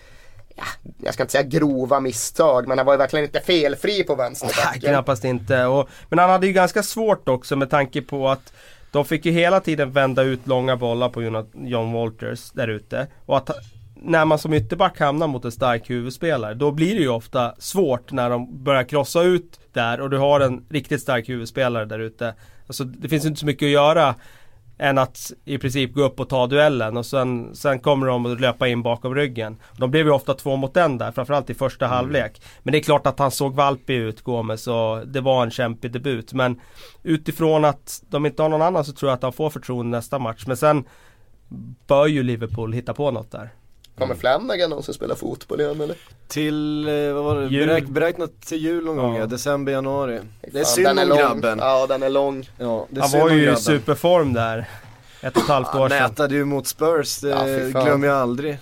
Ja, 0.60 0.90
jag 0.98 1.14
ska 1.14 1.22
inte 1.22 1.32
säga 1.32 1.42
grova 1.44 2.00
misstag 2.00 2.68
men 2.68 2.78
han 2.78 2.86
var 2.86 2.94
ju 2.94 2.98
verkligen 2.98 3.24
inte 3.24 3.40
felfri 3.40 4.04
på 4.04 4.16
Nej, 4.16 4.24
vänsterbacken. 4.24 4.80
knappast 4.80 5.24
inte. 5.24 5.64
Och, 5.64 5.88
men 6.08 6.18
han 6.18 6.30
hade 6.30 6.46
ju 6.46 6.52
ganska 6.52 6.82
svårt 6.82 7.28
också 7.28 7.56
med 7.56 7.70
tanke 7.70 8.02
på 8.02 8.28
att 8.28 8.52
de 8.92 9.04
fick 9.04 9.24
ju 9.24 9.32
hela 9.32 9.60
tiden 9.60 9.92
vända 9.92 10.22
ut 10.22 10.46
långa 10.46 10.76
bollar 10.76 11.08
på 11.08 11.44
John 11.54 11.92
Walters 11.92 12.50
där 12.50 12.68
ute. 12.68 13.06
Och 13.26 13.36
att 13.36 13.50
när 14.02 14.24
man 14.24 14.38
som 14.38 14.52
ytterback 14.52 15.00
hamnar 15.00 15.26
mot 15.26 15.44
en 15.44 15.52
stark 15.52 15.90
huvudspelare 15.90 16.54
då 16.54 16.70
blir 16.70 16.94
det 16.94 17.00
ju 17.00 17.08
ofta 17.08 17.54
svårt 17.58 18.12
när 18.12 18.30
de 18.30 18.64
börjar 18.64 18.84
krossa 18.84 19.22
ut 19.22 19.60
där 19.72 20.00
och 20.00 20.10
du 20.10 20.18
har 20.18 20.40
en 20.40 20.66
riktigt 20.70 21.02
stark 21.02 21.28
huvudspelare 21.28 21.84
där 21.84 21.98
ute. 21.98 22.34
Alltså 22.66 22.84
det 22.84 23.08
finns 23.08 23.24
inte 23.24 23.40
så 23.40 23.46
mycket 23.46 23.66
att 23.66 23.72
göra 23.72 24.14
än 24.80 24.98
att 24.98 25.32
i 25.44 25.58
princip 25.58 25.94
gå 25.94 26.02
upp 26.02 26.20
och 26.20 26.28
ta 26.28 26.46
duellen 26.46 26.96
och 26.96 27.06
sen, 27.06 27.54
sen 27.54 27.78
kommer 27.78 28.06
de 28.06 28.26
att 28.26 28.40
löpa 28.40 28.68
in 28.68 28.82
bakom 28.82 29.14
ryggen. 29.14 29.56
De 29.76 29.90
blev 29.90 30.06
ju 30.06 30.12
ofta 30.12 30.34
två 30.34 30.56
mot 30.56 30.76
en 30.76 30.98
där, 30.98 31.12
framförallt 31.12 31.50
i 31.50 31.54
första 31.54 31.86
halvlek. 31.86 32.42
Men 32.62 32.72
det 32.72 32.78
är 32.78 32.82
klart 32.82 33.06
att 33.06 33.18
han 33.18 33.30
såg 33.30 33.54
valpig 33.54 33.94
ut, 33.94 34.20
Gomes, 34.22 34.66
och 34.66 35.08
det 35.08 35.20
var 35.20 35.42
en 35.42 35.50
kämpig 35.50 35.92
debut. 35.92 36.32
Men 36.32 36.60
utifrån 37.02 37.64
att 37.64 38.02
de 38.08 38.26
inte 38.26 38.42
har 38.42 38.48
någon 38.48 38.62
annan 38.62 38.84
så 38.84 38.92
tror 38.92 39.10
jag 39.10 39.16
att 39.16 39.22
han 39.22 39.32
får 39.32 39.50
förtroende 39.50 39.96
nästa 39.96 40.18
match. 40.18 40.44
Men 40.46 40.56
sen 40.56 40.84
bör 41.86 42.06
ju 42.06 42.22
Liverpool 42.22 42.72
hitta 42.72 42.94
på 42.94 43.10
något 43.10 43.30
där. 43.30 43.50
Kommer 44.00 44.14
Flanagan 44.14 44.70
någonsin 44.70 44.94
spela 44.94 45.14
fotboll 45.14 45.60
igen 45.60 45.80
eller? 45.80 45.96
Till, 46.28 46.88
eh, 46.88 47.12
vad 47.14 47.24
var 47.24 47.40
det. 47.40 47.48
Beräk, 47.66 47.84
beräknat 47.86 48.40
till 48.40 48.58
jul 48.58 48.84
någon 48.84 48.96
gång 48.96 49.14
Ja. 49.14 49.20
ja, 49.20 49.26
december, 49.26 49.72
januari. 49.72 50.20
Det 50.52 50.60
är 50.60 50.64
synd 50.64 50.86
den 50.86 50.98
är 50.98 51.10
om 51.10 51.18
grabben. 51.18 51.58
Ja. 51.58 51.80
Ja, 51.80 51.86
den 51.86 52.02
är 52.02 52.10
lång. 52.10 52.48
det 52.56 52.64
är 52.64 53.00
Han 53.00 53.08
synd 53.08 53.22
var 53.22 53.30
ju 53.30 53.52
i 53.52 53.56
superform 53.56 54.32
där. 54.32 54.68
Ett 55.22 55.36
och 55.36 55.42
ett 55.42 55.48
halvt 55.48 55.74
år 55.74 55.80
Han 55.80 55.90
sedan. 55.90 56.02
nätade 56.10 56.34
ju 56.34 56.44
mot 56.44 56.66
Spurs, 56.66 57.18
det 57.18 57.28
Ja, 57.28 57.82
glömmer 57.84 58.06
jag 58.06 58.16
aldrig. 58.16 58.58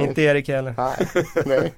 Inte 0.00 0.22
Erik 0.22 0.48
heller. 0.48 0.74
Nej, 0.76 1.24
nej. 1.46 1.74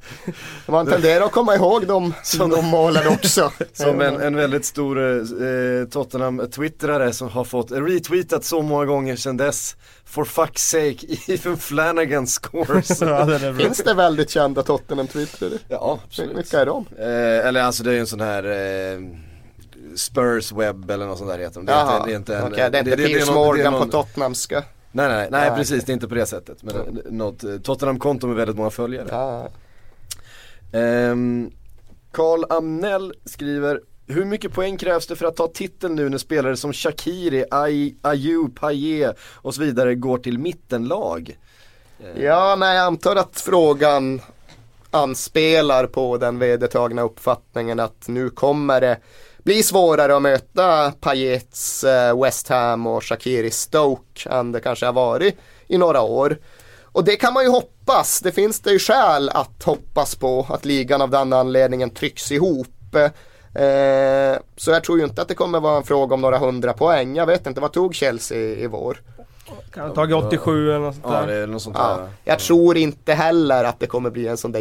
Man 0.67 0.87
tenderar 0.87 1.25
att 1.25 1.33
komma 1.33 1.55
ihåg 1.55 1.87
de, 1.87 2.15
de 2.39 2.65
målen 2.67 3.09
också. 3.09 3.53
Som 3.73 4.01
en, 4.01 4.21
en 4.21 4.37
väldigt 4.37 4.65
stor 4.65 4.99
eh, 5.21 5.85
Tottenham-twittrare 5.91 7.13
som 7.13 7.29
har 7.29 7.45
fått 7.45 7.73
retweetat 7.73 8.45
så 8.45 8.63
många 8.63 8.85
gånger 8.85 9.17
sedan 9.17 9.37
dess. 9.37 9.77
For 10.05 10.25
fuck's 10.25 10.59
sake, 10.59 11.07
even 11.33 11.57
Flanagan 11.57 12.27
scores. 12.27 13.01
Ja. 13.01 13.39
Finns 13.59 13.79
det 13.85 13.95
väldigt 13.95 14.31
kända 14.31 14.63
Tottenham-twittrare? 14.63 15.59
ja, 15.69 15.99
absolut. 16.07 16.37
Vilka 16.39 16.61
är 16.61 16.67
de? 16.67 16.87
Eh, 16.99 17.47
eller 17.49 17.63
alltså 17.63 17.83
det 17.83 17.91
är 17.91 17.95
ju 17.95 18.01
en 18.01 18.07
sån 18.07 18.21
här 18.21 18.45
eh, 18.45 18.99
Spurs 20.01 20.53
webb 20.53 20.91
eller 20.91 21.07
något 21.07 21.19
sånt 21.19 21.31
där 21.31 21.39
heter 21.39 21.55
de. 21.55 21.67
Det 21.67 21.73
är 21.73 21.77
Jaha, 21.77 21.97
inte, 21.97 22.07
det 22.09 22.13
är 22.15 22.17
inte 22.17 22.37
en, 22.37 22.53
okej, 22.53 22.71
det 22.71 22.79
är 22.79 22.83
inte 22.85 22.97
det- 22.97 23.07
Piers 23.07 23.31
Morgan 23.31 23.73
någon- 23.73 23.91
på 23.91 24.03
Tottenhamska. 24.03 24.65
Nej 24.93 25.09
nej 25.09 25.29
nej, 25.31 25.49
Nej, 25.49 25.59
precis, 25.59 25.85
det 25.85 25.93
är 25.93 25.95
inte 25.95 26.09
på 26.09 26.15
det 26.15 26.27
sättet. 26.27 26.63
Men 26.63 26.77
eh, 26.77 26.83
något 27.11 27.45
eh, 27.45 27.57
Tottenham-konto 27.59 28.27
med 28.27 28.37
väldigt 28.37 28.57
många 28.57 28.71
följare. 28.71 29.07
Ja. 29.11 29.49
Ehm, 30.73 31.51
Karl 32.13 32.45
Amnell 32.53 33.15
skriver 33.25 33.81
hur 34.07 34.25
mycket 34.25 34.53
poäng 34.53 34.77
krävs 34.77 35.07
det 35.07 35.17
för 35.17 35.27
att 35.27 35.37
ta 35.37 35.49
titeln 35.49 35.95
nu 35.95 36.09
när 36.09 36.19
spelare 36.19 36.57
som 36.57 36.73
Shakiri, 36.73 37.45
Ay- 37.51 37.95
Ayew, 38.03 38.55
Payet 38.61 39.17
och 39.35 39.55
så 39.55 39.61
vidare 39.61 39.95
går 39.95 40.19
till 40.19 40.39
mittenlag? 40.39 41.39
ja, 42.17 42.57
nej 42.59 42.77
jag 42.77 42.87
antar 42.87 43.17
att 43.17 43.41
frågan 43.41 44.21
anspelar 44.91 45.87
på 45.87 46.17
den 46.17 46.39
vedertagna 46.39 47.03
uppfattningen 47.03 47.81
att 47.81 48.09
nu 48.09 48.31
kommer 48.31 48.81
det 48.81 48.99
bli 49.45 49.63
svårare 49.63 50.17
att 50.17 50.23
möta 50.23 50.93
Payets 51.01 51.85
eh, 51.85 52.23
West 52.23 52.49
Ham 52.49 52.87
och 52.87 53.05
Shakiris 53.05 53.57
Stoke 53.61 54.29
än 54.31 54.53
det 54.53 54.61
kanske 54.61 54.87
har 54.87 54.93
varit 54.93 55.37
i 55.69 55.79
några 55.79 56.01
år. 56.03 56.39
Och 56.93 57.05
det 57.05 57.17
kan 57.17 57.33
man 57.35 57.43
ju 57.45 57.51
hoppas. 57.51 58.21
Det 58.21 58.33
finns 58.33 58.61
det 58.61 58.71
ju 58.71 58.79
skäl 58.79 59.29
att 59.29 59.63
hoppas 59.65 60.15
på 60.15 60.47
att 60.51 60.65
ligan 60.65 61.03
av 61.03 61.11
den 61.11 61.33
anledningen 61.33 61.91
trycks 61.91 62.33
ihop. 62.33 62.95
Eh, 63.55 64.39
så 64.57 64.71
jag 64.71 64.85
tror 64.85 64.99
ju 64.99 65.05
inte 65.05 65.23
att 65.23 65.29
det 65.29 65.35
kommer 65.35 65.61
vara 65.61 65.77
en 65.77 65.83
fråga 65.83 66.15
om 66.15 66.21
några 66.21 66.39
hundra 66.39 66.73
poäng. 66.73 67.17
Jag 67.17 67.27
vet 67.27 67.47
inte, 67.47 67.61
vad 67.61 67.73
tog 67.73 67.95
Chelsea 67.95 68.39
i 68.39 68.67
vår? 68.67 69.01
Kan 69.73 69.89
ha 69.89 69.95
tagit 69.95 70.17
87 70.17 70.71
eller 70.71 70.79
något 70.79 70.95
sånt 70.95 71.07
Ja 71.09 71.21
där. 71.21 71.27
det 71.27 71.35
är 71.35 71.47
något 71.47 71.63
sånt 71.63 71.77
Ja, 71.79 71.97
där. 71.97 72.09
jag 72.25 72.39
tror 72.39 72.77
inte 72.77 73.15
heller 73.15 73.65
att 73.65 73.81
det 73.81 73.87
kommer 73.87 74.11
bli 74.11 74.27
en 74.29 74.37
sån 74.37 74.53
där 74.53 74.61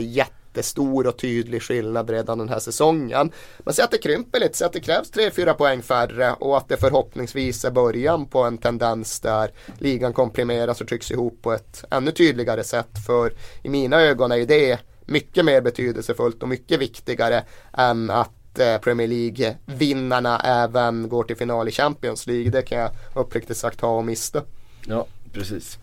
jättestor 0.60 1.08
och 1.08 1.18
tydlig 1.18 1.62
skillnad 1.62 2.10
redan 2.10 2.38
den 2.38 2.50
här 2.50 2.60
säsongen. 2.60 3.32
Men 3.60 3.74
säg 3.74 3.84
att 3.84 3.92
det 3.92 3.98
krymper 3.98 4.40
lite, 4.40 4.58
säg 4.58 4.66
att 4.66 4.74
det 4.74 4.80
krävs 4.80 5.12
3-4 5.12 5.54
poäng 5.54 5.82
färre 5.82 6.34
och 6.34 6.58
att 6.58 6.70
det 6.70 6.78
förhoppningsvis 6.78 7.66
är 7.66 7.72
början 7.72 8.26
på 8.26 8.44
en 8.44 8.58
tendens 8.58 9.20
där 9.20 9.52
ligan 9.80 10.14
komprimeras 10.14 10.82
och 10.82 10.88
trycks 10.88 11.12
ihop 11.12 11.42
på 11.42 11.54
ett 11.54 11.84
ännu 11.92 12.12
tydligare 12.12 12.64
sätt. 12.64 13.06
För 13.08 13.34
i 13.64 13.70
mina 13.70 14.02
ögon 14.02 14.32
är 14.32 14.36
ju 14.36 14.46
det 14.46 14.80
mycket 15.06 15.46
mer 15.46 15.62
betydelsefullt 15.62 16.44
och 16.44 16.50
mycket 16.50 16.80
viktigare 16.80 17.44
än 17.74 18.10
att 18.10 18.60
eh, 18.60 18.78
Premier 18.78 19.08
League-vinnarna 19.08 20.40
även 20.40 21.10
går 21.10 21.24
till 21.24 21.38
final 21.38 21.68
i 21.68 21.72
Champions 21.72 22.28
League. 22.28 22.50
Det 22.52 22.62
kan 22.62 22.80
jag 22.80 22.92
uppriktigt 23.16 23.58
sagt 23.58 23.82
ha 23.82 23.98
och 23.98 24.06
mista. 24.06 24.44
Ja, 24.86 25.06
precis. 25.34 25.78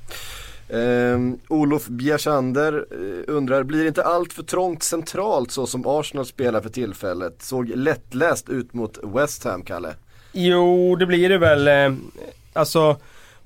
Um, 0.69 1.39
Olof 1.49 1.87
Bjersander 1.87 2.87
eh, 2.91 3.35
undrar, 3.35 3.63
blir 3.63 3.87
inte 3.87 4.05
allt 4.05 4.33
för 4.33 4.43
trångt 4.43 4.83
centralt 4.83 5.51
så 5.51 5.67
som 5.67 5.87
Arsenal 5.87 6.27
spelar 6.27 6.61
för 6.61 6.69
tillfället? 6.69 7.43
Såg 7.43 7.69
lättläst 7.69 8.49
ut 8.49 8.75
mot 8.75 8.99
West 9.03 9.45
Ham, 9.45 9.63
Kalle. 9.63 9.95
Jo, 10.33 10.97
det 10.97 11.07
blir 11.07 11.29
det 11.29 11.39
väl. 11.39 11.69
Eh, 11.69 11.99
alltså, 12.53 12.97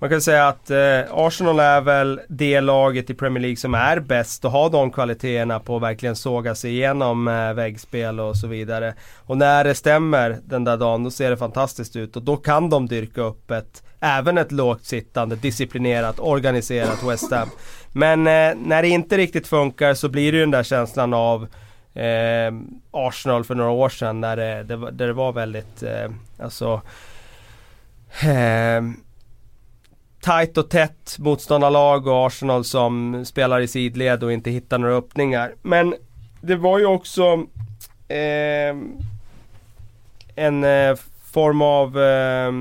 man 0.00 0.10
kan 0.10 0.20
säga 0.20 0.48
att 0.48 0.70
eh, 0.70 1.00
Arsenal 1.10 1.60
är 1.60 1.80
väl 1.80 2.20
det 2.28 2.60
laget 2.60 3.10
i 3.10 3.14
Premier 3.14 3.42
League 3.42 3.56
som 3.56 3.74
är 3.74 4.00
bäst 4.00 4.44
och 4.44 4.50
har 4.50 4.70
de 4.70 4.90
kvaliteterna 4.90 5.60
på 5.60 5.76
att 5.76 5.82
verkligen 5.82 6.16
såga 6.16 6.54
sig 6.54 6.70
igenom 6.70 7.28
eh, 7.28 7.52
väggspel 7.52 8.20
och 8.20 8.36
så 8.36 8.46
vidare. 8.46 8.94
Och 9.16 9.36
när 9.36 9.64
det 9.64 9.74
stämmer 9.74 10.38
den 10.44 10.64
där 10.64 10.76
dagen, 10.76 11.04
då 11.04 11.10
ser 11.10 11.30
det 11.30 11.36
fantastiskt 11.36 11.96
ut 11.96 12.16
och 12.16 12.22
då 12.22 12.36
kan 12.36 12.70
de 12.70 12.86
dyrka 12.88 13.20
upp 13.20 13.50
ett 13.50 13.82
Även 14.02 14.38
ett 14.38 14.52
lågt 14.52 14.84
sittande, 14.84 15.36
disciplinerat, 15.36 16.20
organiserat 16.20 17.02
West 17.02 17.32
Ham. 17.32 17.48
Men 17.92 18.26
eh, 18.26 18.54
när 18.66 18.82
det 18.82 18.88
inte 18.88 19.16
riktigt 19.16 19.46
funkar 19.46 19.94
så 19.94 20.08
blir 20.08 20.32
det 20.32 20.38
ju 20.38 20.42
den 20.42 20.50
där 20.50 20.62
känslan 20.62 21.14
av 21.14 21.42
eh, 21.94 22.52
Arsenal 22.90 23.44
för 23.44 23.54
några 23.54 23.70
år 23.70 23.88
sedan 23.88 24.20
när 24.20 24.36
det, 24.36 24.62
det, 24.62 24.76
där 24.76 25.06
det 25.06 25.12
var 25.12 25.32
väldigt, 25.32 25.82
eh, 25.82 26.10
alltså 26.38 26.80
eh, 28.22 28.82
tajt 30.20 30.58
och 30.58 30.68
tätt 30.68 31.16
motståndarlag 31.18 32.06
och 32.06 32.26
Arsenal 32.26 32.64
som 32.64 33.24
spelar 33.24 33.60
i 33.60 33.68
sidled 33.68 34.24
och 34.24 34.32
inte 34.32 34.50
hittar 34.50 34.78
några 34.78 34.94
öppningar. 34.94 35.54
Men 35.62 35.94
det 36.40 36.56
var 36.56 36.78
ju 36.78 36.86
också 36.86 37.46
eh, 38.08 38.76
en 40.34 40.64
eh, 40.64 40.96
form 41.24 41.62
av 41.62 42.00
eh, 42.00 42.52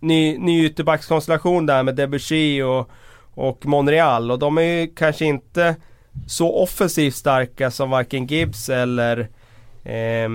ny, 0.00 0.38
ny 0.38 0.64
ytterbackskonstellation 0.66 1.66
där 1.66 1.82
med 1.82 1.94
Debussy 1.94 2.62
och, 2.62 2.90
och 3.34 3.66
Monreal 3.66 4.30
och 4.30 4.38
de 4.38 4.58
är 4.58 4.62
ju 4.62 4.86
kanske 4.86 5.24
inte 5.24 5.76
så 6.26 6.62
offensivt 6.62 7.14
starka 7.14 7.70
som 7.70 7.90
varken 7.90 8.26
Gibbs 8.26 8.68
eller 8.68 9.28
eh, 9.84 10.28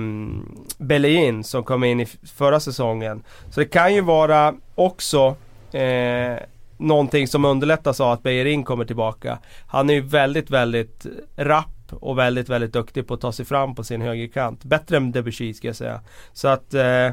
Bellerin 0.78 1.44
som 1.44 1.64
kom 1.64 1.84
in 1.84 2.00
i 2.00 2.06
förra 2.36 2.60
säsongen. 2.60 3.22
Så 3.50 3.60
det 3.60 3.66
kan 3.66 3.94
ju 3.94 4.00
vara 4.00 4.54
också 4.74 5.36
eh, 5.74 6.38
någonting 6.76 7.28
som 7.28 7.44
underlättas 7.44 8.00
av 8.00 8.10
att 8.10 8.22
Bellerin 8.22 8.64
kommer 8.64 8.84
tillbaka. 8.84 9.38
Han 9.66 9.90
är 9.90 9.94
ju 9.94 10.00
väldigt, 10.00 10.50
väldigt 10.50 11.06
rapp 11.36 11.92
och 11.92 12.18
väldigt, 12.18 12.48
väldigt 12.48 12.72
duktig 12.72 13.06
på 13.06 13.14
att 13.14 13.20
ta 13.20 13.32
sig 13.32 13.44
fram 13.44 13.74
på 13.74 13.84
sin 13.84 14.00
högerkant. 14.00 14.64
Bättre 14.64 14.96
än 14.96 15.12
Debussy 15.12 15.54
ska 15.54 15.66
jag 15.66 15.76
säga. 15.76 16.00
Så 16.32 16.48
att 16.48 16.74
eh, 16.74 17.10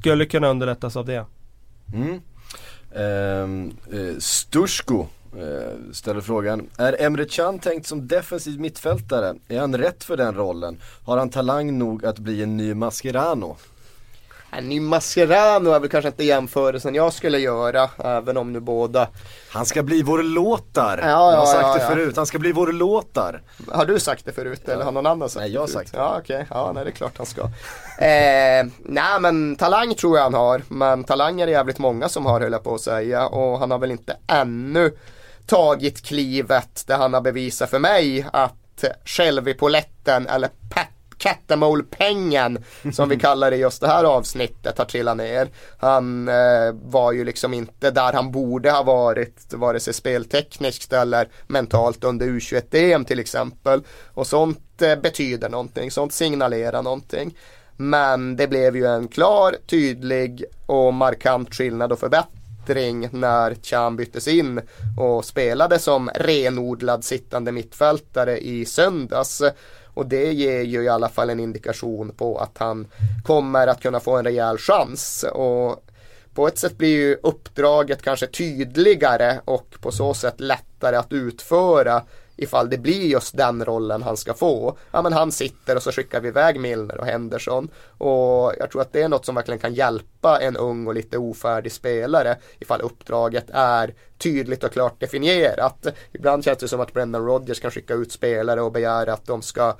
skulle 0.00 0.26
kunna 0.26 0.48
underlättas 0.48 0.96
av 0.96 1.06
det. 1.06 1.24
Mm. 1.94 2.20
Ehm, 2.94 3.72
eh, 3.92 4.18
Stursko 4.18 5.06
eh, 5.36 5.92
ställer 5.92 6.20
frågan. 6.20 6.68
Är 6.78 7.02
Emre 7.02 7.24
Can 7.24 7.58
tänkt 7.58 7.86
som 7.86 8.08
defensiv 8.08 8.60
mittfältare? 8.60 9.34
Är 9.48 9.60
han 9.60 9.78
rätt 9.78 10.04
för 10.04 10.16
den 10.16 10.34
rollen? 10.34 10.80
Har 11.04 11.18
han 11.18 11.30
talang 11.30 11.78
nog 11.78 12.06
att 12.06 12.18
bli 12.18 12.42
en 12.42 12.56
ny 12.56 12.74
Mascherano? 12.74 13.56
En 14.58 14.68
ny 14.68 14.80
Mascherano 14.80 15.70
är 15.70 15.80
väl 15.80 15.88
kanske 15.88 16.08
inte 16.08 16.24
jämförelsen 16.24 16.94
jag 16.94 17.12
skulle 17.12 17.38
göra, 17.38 17.90
även 18.04 18.36
om 18.36 18.52
nu 18.52 18.60
båda 18.60 19.08
Han 19.50 19.66
ska 19.66 19.82
bli 19.82 20.02
vår 20.02 20.22
låtar! 20.22 20.98
Ja, 21.02 21.08
ja, 21.08 21.32
jag 21.32 21.38
har 21.38 21.46
sagt 21.46 21.62
ja, 21.62 21.74
det 21.74 21.94
förut, 21.94 22.16
han 22.16 22.26
ska 22.26 22.38
bli 22.38 22.52
vår 22.52 22.72
låtar! 22.72 23.42
Har 23.72 23.86
du 23.86 24.00
sagt 24.00 24.24
det 24.24 24.32
förut 24.32 24.68
eller 24.68 24.84
har 24.84 24.92
någon 24.92 25.06
annan 25.06 25.28
sagt 25.28 25.40
Nej, 25.40 25.48
det 25.48 25.54
jag 25.54 25.60
har 25.60 25.68
sagt 25.68 25.92
det. 25.92 25.98
Ja 25.98 26.16
okej, 26.18 26.46
ja 26.50 26.72
nej 26.74 26.84
det 26.84 26.90
är 26.90 26.92
klart 26.92 27.12
han 27.16 27.26
ska. 27.26 27.40
Eh, 28.04 28.66
nej 28.78 29.20
men 29.20 29.56
talang 29.56 29.94
tror 29.94 30.16
jag 30.16 30.24
han 30.24 30.34
har, 30.34 30.62
men 30.68 31.04
talang 31.04 31.40
är 31.40 31.46
det 31.46 31.52
jävligt 31.52 31.78
många 31.78 32.08
som 32.08 32.26
har 32.26 32.40
höll 32.40 32.52
jag 32.52 32.64
på 32.64 32.74
att 32.74 32.80
säga 32.80 33.26
och 33.26 33.58
han 33.58 33.70
har 33.70 33.78
väl 33.78 33.90
inte 33.90 34.16
ännu 34.26 34.92
tagit 35.46 36.06
klivet 36.06 36.84
där 36.86 36.96
han 36.96 37.14
har 37.14 37.20
bevisat 37.20 37.70
för 37.70 37.78
mig 37.78 38.26
att 38.32 38.84
själv 39.04 39.48
i 39.48 39.54
poletten 39.54 40.26
eller 40.26 40.48
pat 40.48 40.93
Catamole-pengen 41.24 42.64
som 42.92 43.08
vi 43.08 43.18
kallar 43.18 43.50
det 43.50 43.56
i 43.56 43.60
just 43.60 43.80
det 43.80 43.86
här 43.86 44.04
avsnittet 44.04 44.78
har 44.78 44.84
trillat 44.84 45.16
ner. 45.16 45.48
Han 45.78 46.28
eh, 46.28 46.72
var 46.82 47.12
ju 47.12 47.24
liksom 47.24 47.54
inte 47.54 47.90
där 47.90 48.12
han 48.12 48.32
borde 48.32 48.70
ha 48.70 48.82
varit 48.82 49.54
vare 49.54 49.80
sig 49.80 49.94
speltekniskt 49.94 50.92
eller 50.92 51.28
mentalt 51.46 52.04
under 52.04 52.26
U21-EM 52.26 53.04
till 53.04 53.18
exempel. 53.18 53.82
Och 54.14 54.26
sånt 54.26 54.82
eh, 54.82 54.96
betyder 54.96 55.48
någonting, 55.48 55.90
sånt 55.90 56.12
signalerar 56.12 56.82
någonting. 56.82 57.36
Men 57.76 58.36
det 58.36 58.48
blev 58.48 58.76
ju 58.76 58.86
en 58.86 59.08
klar, 59.08 59.56
tydlig 59.66 60.44
och 60.66 60.94
markant 60.94 61.54
skillnad 61.54 61.92
och 61.92 61.98
förbättring 61.98 63.08
när 63.12 63.54
Chan 63.54 63.96
byttes 63.96 64.28
in 64.28 64.60
och 64.98 65.24
spelade 65.24 65.78
som 65.78 66.10
renodlad 66.14 67.04
sittande 67.04 67.52
mittfältare 67.52 68.38
i 68.38 68.64
söndags. 68.64 69.42
Och 69.94 70.06
det 70.06 70.32
ger 70.32 70.62
ju 70.62 70.82
i 70.82 70.88
alla 70.88 71.08
fall 71.08 71.30
en 71.30 71.40
indikation 71.40 72.12
på 72.16 72.38
att 72.38 72.58
han 72.58 72.86
kommer 73.24 73.66
att 73.66 73.82
kunna 73.82 74.00
få 74.00 74.16
en 74.16 74.24
rejäl 74.24 74.58
chans. 74.58 75.24
Och 75.32 75.84
på 76.34 76.46
ett 76.46 76.58
sätt 76.58 76.78
blir 76.78 76.96
ju 76.96 77.16
uppdraget 77.22 78.02
kanske 78.02 78.26
tydligare 78.26 79.40
och 79.44 79.74
på 79.80 79.92
så 79.92 80.14
sätt 80.14 80.40
lättare 80.40 80.96
att 80.96 81.12
utföra 81.12 82.02
ifall 82.36 82.70
det 82.70 82.78
blir 82.78 83.06
just 83.06 83.36
den 83.36 83.64
rollen 83.64 84.02
han 84.02 84.16
ska 84.16 84.34
få. 84.34 84.76
Ja 84.90 85.02
men 85.02 85.12
han 85.12 85.32
sitter 85.32 85.76
och 85.76 85.82
så 85.82 85.92
skickar 85.92 86.20
vi 86.20 86.28
iväg 86.28 86.60
Milner 86.60 87.00
och 87.00 87.06
Henderson. 87.06 87.68
Och 87.98 88.52
jag 88.58 88.70
tror 88.70 88.82
att 88.82 88.92
det 88.92 89.02
är 89.02 89.08
något 89.08 89.26
som 89.26 89.34
verkligen 89.34 89.60
kan 89.60 89.74
hjälpa 89.74 90.40
en 90.40 90.56
ung 90.56 90.86
och 90.86 90.94
lite 90.94 91.18
ofärdig 91.18 91.72
spelare 91.72 92.36
ifall 92.58 92.80
uppdraget 92.80 93.46
är 93.52 93.94
tydligt 94.18 94.64
och 94.64 94.72
klart 94.72 95.00
definierat. 95.00 95.86
Ibland 96.12 96.44
känns 96.44 96.58
det 96.58 96.68
som 96.68 96.80
att 96.80 96.92
Brendan 96.92 97.26
Rodgers 97.26 97.60
kan 97.60 97.70
skicka 97.70 97.94
ut 97.94 98.12
spelare 98.12 98.62
och 98.62 98.72
begära 98.72 99.12
att 99.12 99.26
de 99.26 99.42
ska 99.42 99.76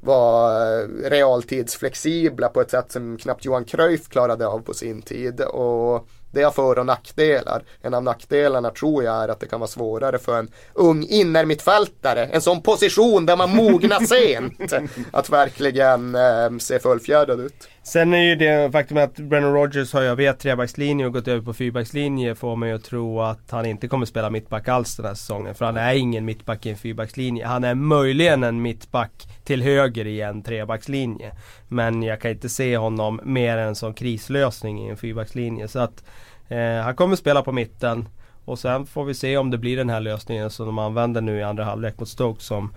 vara 0.00 0.80
eh, 0.80 0.88
realtidsflexibla 0.88 2.48
på 2.48 2.60
ett 2.60 2.70
sätt 2.70 2.92
som 2.92 3.18
knappt 3.18 3.44
Johan 3.44 3.64
Cruyff 3.64 4.08
klarade 4.08 4.46
av 4.46 4.58
på 4.58 4.74
sin 4.74 5.02
tid. 5.02 5.40
Och 5.40 6.08
det 6.34 6.42
har 6.42 6.50
för 6.50 6.78
och 6.78 6.86
nackdelar. 6.86 7.62
En 7.82 7.94
av 7.94 8.02
nackdelarna 8.02 8.70
tror 8.70 9.04
jag 9.04 9.24
är 9.24 9.28
att 9.28 9.40
det 9.40 9.46
kan 9.46 9.60
vara 9.60 9.68
svårare 9.68 10.18
för 10.18 10.38
en 10.38 10.48
ung 10.74 11.06
innermittfältare, 11.08 12.24
en 12.24 12.40
sån 12.40 12.62
position 12.62 13.26
där 13.26 13.36
man 13.36 13.50
mognar 13.56 14.00
sent, 14.06 14.72
att 15.10 15.30
verkligen 15.30 16.14
eh, 16.14 16.58
se 16.58 16.78
fullfjädrad 16.78 17.40
ut. 17.40 17.68
Sen 17.82 18.14
är 18.14 18.22
ju 18.22 18.36
det 18.36 18.72
faktum 18.72 18.96
att 18.96 19.14
Brennan 19.14 19.52
Rodgers 19.52 19.92
har 19.92 20.00
ju 20.00 20.06
över 20.08 20.32
trebackslinje 20.32 21.06
och 21.06 21.12
gått 21.12 21.28
över 21.28 21.42
på 21.42 21.54
fyrbackslinje 21.54 22.34
får 22.34 22.56
mig 22.56 22.72
att 22.72 22.84
tro 22.84 23.20
att 23.20 23.50
han 23.50 23.66
inte 23.66 23.88
kommer 23.88 24.06
spela 24.06 24.30
mittback 24.30 24.68
alls 24.68 24.96
den 24.96 25.06
här 25.06 25.14
säsongen. 25.14 25.54
För 25.54 25.64
han 25.64 25.76
är 25.76 25.94
ingen 25.94 26.24
mittback 26.24 26.66
i 26.66 26.70
en 26.70 26.76
fyrbackslinje. 26.76 27.46
Han 27.46 27.64
är 27.64 27.74
möjligen 27.74 28.42
en 28.44 28.62
mittback 28.62 29.26
till 29.44 29.62
höger 29.62 30.06
i 30.06 30.20
en 30.20 30.42
trebackslinje. 30.42 31.32
Men 31.68 32.02
jag 32.02 32.20
kan 32.20 32.30
inte 32.30 32.48
se 32.48 32.76
honom 32.76 33.20
mer 33.24 33.56
än 33.56 33.74
som 33.74 33.94
krislösning 33.94 34.86
i 34.86 34.90
en 34.90 34.96
fyrbackslinje. 34.96 35.68
Så 35.68 35.78
att 35.78 36.04
eh, 36.48 36.82
han 36.82 36.94
kommer 36.94 37.16
spela 37.16 37.42
på 37.42 37.52
mitten. 37.52 38.08
Och 38.44 38.58
sen 38.58 38.86
får 38.86 39.04
vi 39.04 39.14
se 39.14 39.36
om 39.36 39.50
det 39.50 39.58
blir 39.58 39.76
den 39.76 39.90
här 39.90 40.00
lösningen 40.00 40.50
som 40.50 40.66
de 40.66 40.78
använder 40.78 41.20
nu 41.20 41.38
i 41.38 41.42
andra 41.42 41.64
halvlek 41.64 41.98
mot 41.98 42.08
Stoke 42.08 42.42
som, 42.42 42.72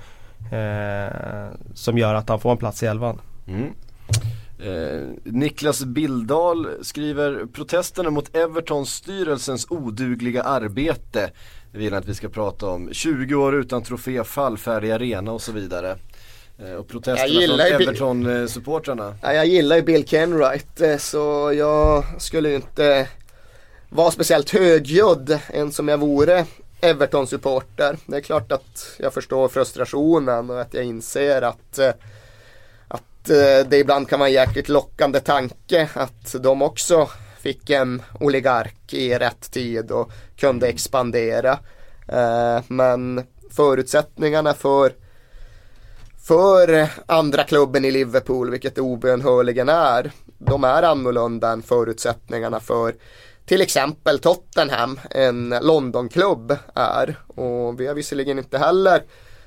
eh, 0.52 1.48
som 1.74 1.98
gör 1.98 2.14
att 2.16 2.30
han 2.30 2.40
får 2.40 2.52
en 2.52 2.58
plats 2.58 2.84
i 2.84 2.86
elvan. 2.86 3.22
Mm. 3.48 3.74
Eh, 4.60 5.02
Niklas 5.24 5.84
Bildal 5.84 6.68
skriver 6.82 7.46
protesterna 7.46 8.10
mot 8.10 8.36
Everton-styrelsens 8.36 9.68
odugliga 9.70 10.44
arbete. 10.44 11.32
Det 11.72 11.78
vill 11.78 11.94
han 11.94 12.02
att 12.02 12.10
vi 12.10 12.16
ska 12.16 12.30
prata 12.30 12.68
om. 12.68 12.90
20 12.92 13.36
år 13.36 13.56
utan 13.56 13.84
trofé, 13.84 14.24
fallfärdig 14.24 14.92
arena 14.92 15.32
och 15.32 15.42
så 15.42 15.52
vidare. 15.52 15.96
Eh, 16.60 16.74
och 16.74 16.88
protesterna 16.88 17.68
Jag 17.68 17.98
från 17.98 18.26
Everton-supportrarna. 18.26 19.16
Ja, 19.22 19.34
jag 19.34 19.46
gillar 19.46 19.76
ju 19.76 19.82
Bill 19.82 20.08
Kenwright 20.08 20.82
eh, 20.82 20.98
så 20.98 21.54
jag 21.56 22.04
skulle 22.22 22.50
ju 22.50 22.56
inte 22.56 23.08
vara 23.90 24.12
speciellt 24.12 24.50
högljudd 24.50 25.40
än 25.50 25.72
som 25.72 25.88
jag 25.88 25.98
vore 25.98 26.46
Everton-supporter. 26.82 27.98
Det 28.06 28.18
är 28.18 28.22
klart 28.22 28.52
att 28.52 28.96
jag 29.00 29.14
förstår 29.14 29.48
frustrationen 29.48 30.50
och 30.50 30.62
att 30.62 30.74
jag 30.74 30.84
inser 30.84 31.42
att, 31.42 31.80
eh, 31.80 31.92
att 32.88 33.04
det 33.70 33.78
ibland 33.78 34.10
kan 34.10 34.20
vara 34.20 34.30
en 34.30 34.36
jäkligt 34.36 34.70
lockande 34.70 35.20
tanke 35.20 35.90
att 35.94 36.36
de 36.40 36.62
också 36.62 37.10
fick 37.40 37.70
en 37.70 38.02
oligark 38.20 38.94
i 38.94 39.14
rätt 39.14 39.52
tid 39.52 39.92
och 39.92 40.12
kunde 40.38 40.68
expandera. 40.68 41.60
Men 42.68 43.24
förutsättningarna 43.52 44.54
för 44.54 44.92
för 46.28 46.90
andra 47.06 47.44
klubben 47.44 47.86
i 47.86 47.92
Liverpool, 47.92 48.50
vilket 48.50 48.76
det 48.76 48.82
obönhörligen 48.82 49.70
är, 49.70 50.12
de 50.38 50.64
är 50.64 50.84
annorlunda 50.84 51.52
än 51.52 51.62
förutsättningarna 51.62 52.60
för 52.60 52.96
till 53.46 53.62
exempel 53.62 54.20
Tottenham, 54.20 55.00
en 55.12 55.56
Londonklubb 55.62 56.58
är. 56.76 57.16
Och 57.28 57.80
vi 57.80 57.88
har 57.88 57.94
visserligen 57.94 58.38
inte 58.38 58.58
heller 58.58 59.04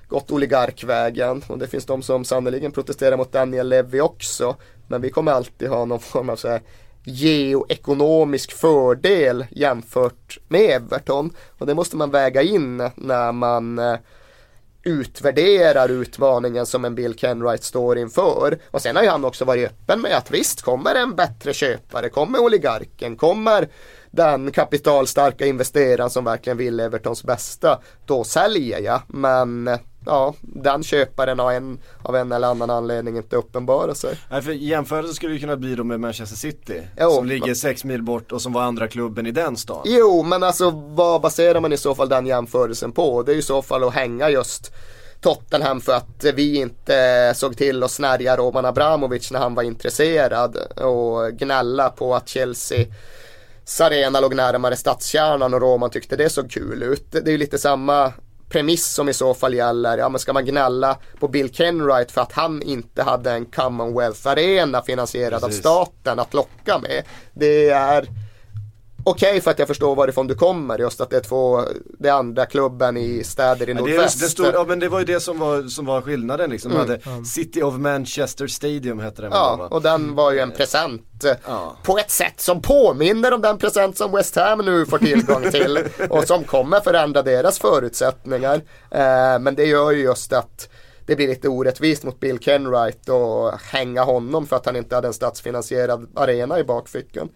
gått 0.08 0.30
oligarkvägen 0.30 1.44
och 1.46 1.58
det 1.58 1.66
finns 1.66 1.86
de 1.86 2.02
som 2.02 2.24
sannoliken 2.24 2.72
protesterar 2.72 3.16
mot 3.16 3.32
Daniel 3.32 3.68
Levy 3.68 4.00
också. 4.00 4.56
Men 4.88 5.00
vi 5.00 5.10
kommer 5.10 5.32
alltid 5.32 5.68
ha 5.68 5.84
någon 5.84 6.00
form 6.00 6.30
av 6.30 6.36
så 6.36 6.48
här 6.48 6.62
geoekonomisk 7.04 8.52
fördel 8.52 9.46
jämfört 9.50 10.38
med 10.48 10.70
Everton. 10.70 11.30
Och 11.58 11.66
det 11.66 11.74
måste 11.74 11.96
man 11.96 12.10
väga 12.10 12.42
in 12.42 12.90
när 12.94 13.32
man 13.32 13.78
eh, 13.78 13.96
utvärderar 14.82 15.88
utmaningen 15.88 16.66
som 16.66 16.84
en 16.84 16.94
Bill 16.94 17.14
Kenwright 17.14 17.64
står 17.64 17.98
inför. 17.98 18.58
Och 18.70 18.82
sen 18.82 18.96
har 18.96 19.02
ju 19.02 19.08
han 19.08 19.24
också 19.24 19.44
varit 19.44 19.66
öppen 19.70 20.00
med 20.00 20.16
att 20.16 20.30
visst 20.30 20.62
kommer 20.62 20.94
en 20.94 21.14
bättre 21.14 21.54
köpare, 21.54 22.08
kommer 22.08 22.38
oligarken, 22.38 23.16
kommer 23.16 23.68
den 24.10 24.52
kapitalstarka 24.52 25.46
investeraren 25.46 26.10
som 26.10 26.24
verkligen 26.24 26.56
vill 26.56 26.80
Evertons 26.80 27.24
bästa, 27.24 27.80
då 28.06 28.24
säljer 28.24 28.80
jag. 28.80 29.02
Men 29.08 29.78
ja, 30.06 30.34
den 30.40 30.82
köparen 30.82 31.38
har 31.38 31.52
en, 31.52 31.78
av 32.02 32.16
en 32.16 32.32
eller 32.32 32.48
annan 32.48 32.70
anledning 32.70 33.16
inte 33.16 33.36
uppenbara 33.36 33.94
sig. 33.94 34.18
Nej, 34.30 34.42
för 34.42 34.52
jämförelse 34.52 35.14
skulle 35.14 35.32
ju 35.32 35.40
kunna 35.40 35.56
bli 35.56 35.74
då 35.74 35.84
med 35.84 36.00
Manchester 36.00 36.36
City. 36.36 36.82
Jo, 37.00 37.10
som 37.10 37.26
ligger 37.26 37.54
sex 37.54 37.84
mil 37.84 38.02
bort 38.02 38.32
och 38.32 38.42
som 38.42 38.52
var 38.52 38.62
andra 38.62 38.88
klubben 38.88 39.26
i 39.26 39.30
den 39.30 39.56
stan. 39.56 39.82
Jo, 39.84 40.22
men 40.22 40.42
alltså 40.42 40.70
vad 40.70 41.20
baserar 41.20 41.60
man 41.60 41.72
i 41.72 41.76
så 41.76 41.94
fall 41.94 42.08
den 42.08 42.26
jämförelsen 42.26 42.92
på? 42.92 43.22
Det 43.22 43.32
är 43.32 43.36
i 43.36 43.42
så 43.42 43.62
fall 43.62 43.84
att 43.84 43.94
hänga 43.94 44.30
just 44.30 44.72
Tottenham 45.20 45.80
för 45.80 45.92
att 45.92 46.24
vi 46.34 46.56
inte 46.56 47.32
såg 47.36 47.56
till 47.56 47.82
att 47.82 47.90
snärja 47.90 48.36
Roman 48.36 48.64
Abramovic 48.64 49.30
när 49.30 49.40
han 49.40 49.54
var 49.54 49.62
intresserad 49.62 50.56
och 50.76 51.32
gnälla 51.32 51.90
på 51.90 52.14
att 52.14 52.28
Chelsea 52.28 52.86
Sarena 53.64 54.20
låg 54.20 54.34
närmare 54.34 54.76
stadskärnan 54.76 55.54
och 55.54 55.60
Roman 55.60 55.90
tyckte 55.90 56.16
det 56.16 56.30
såg 56.30 56.50
kul 56.50 56.82
ut. 56.82 57.12
Det 57.12 57.18
är 57.18 57.30
ju 57.30 57.38
lite 57.38 57.58
samma 57.58 58.12
premiss 58.50 58.86
som 58.86 59.08
i 59.08 59.14
så 59.14 59.34
fall 59.34 59.54
gäller. 59.54 59.98
Ja 59.98 60.08
men 60.08 60.18
ska 60.18 60.32
man 60.32 60.44
gnälla 60.44 60.96
på 61.18 61.28
Bill 61.28 61.54
Kenwright 61.54 62.12
för 62.12 62.20
att 62.20 62.32
han 62.32 62.62
inte 62.62 63.02
hade 63.02 63.30
en 63.30 63.46
Commonwealth 63.46 64.28
Arena 64.28 64.82
finansierad 64.82 65.42
Precis. 65.42 65.66
av 65.66 65.84
staten 65.84 66.18
att 66.18 66.34
locka 66.34 66.78
med. 66.78 67.02
Det 67.32 67.68
är 67.70 68.08
okej 69.04 69.28
okay 69.30 69.40
för 69.40 69.50
att 69.50 69.58
jag 69.58 69.68
förstår 69.68 69.94
varifrån 69.94 70.26
du 70.26 70.34
kommer 70.34 70.78
just 70.78 71.00
att 71.00 71.10
det 71.10 71.16
är 71.16 71.20
två, 71.20 71.60
det 71.98 72.08
är 72.08 72.12
andra 72.12 72.46
klubben 72.46 72.96
i 72.96 73.24
städer 73.24 73.68
i 73.68 73.72
Ja, 73.72 73.74
det, 73.74 73.80
nordväst. 73.80 74.20
det 74.20 74.26
stod, 74.28 74.46
ja 74.54 74.64
men 74.68 74.78
det 74.78 74.88
var 74.88 74.98
ju 74.98 75.04
det 75.04 75.20
som 75.20 75.38
var, 75.38 75.62
som 75.62 75.86
var 75.86 76.00
skillnaden 76.02 76.50
liksom. 76.50 76.72
Mm. 76.72 76.80
Hade 76.88 77.24
City 77.24 77.62
of 77.62 77.74
Manchester 77.74 78.46
Stadium 78.46 78.98
hette 79.00 79.22
den 79.22 79.32
Ja, 79.32 79.68
och 79.70 79.82
den 79.82 80.14
var 80.14 80.32
ju 80.32 80.38
en 80.38 80.50
present 80.50 81.24
eh, 81.24 81.32
Ja. 81.46 81.76
på 81.82 81.98
ett 81.98 82.10
sätt 82.10 82.40
som 82.40 82.62
påminner 82.62 83.32
om 83.34 83.40
den 83.40 83.58
present 83.58 83.96
som 83.96 84.12
West 84.12 84.36
Ham 84.36 84.58
nu 84.58 84.86
får 84.86 84.98
tillgång 84.98 85.42
till 85.50 85.78
och 86.10 86.24
som 86.24 86.44
kommer 86.44 86.80
förändra 86.80 87.22
deras 87.22 87.58
förutsättningar. 87.58 88.54
Eh, 88.90 89.38
men 89.40 89.54
det 89.54 89.64
gör 89.64 89.90
ju 89.90 90.02
just 90.02 90.32
att 90.32 90.68
det 91.06 91.16
blir 91.16 91.28
lite 91.28 91.48
orättvist 91.48 92.04
mot 92.04 92.20
Bill 92.20 92.38
Kenwright 92.38 93.08
och 93.08 93.52
hänga 93.60 94.04
honom 94.04 94.46
för 94.46 94.56
att 94.56 94.66
han 94.66 94.76
inte 94.76 94.94
hade 94.94 95.08
en 95.08 95.14
statsfinansierad 95.14 96.08
arena 96.16 96.58
i 96.58 96.64
bakfickan. 96.64 97.28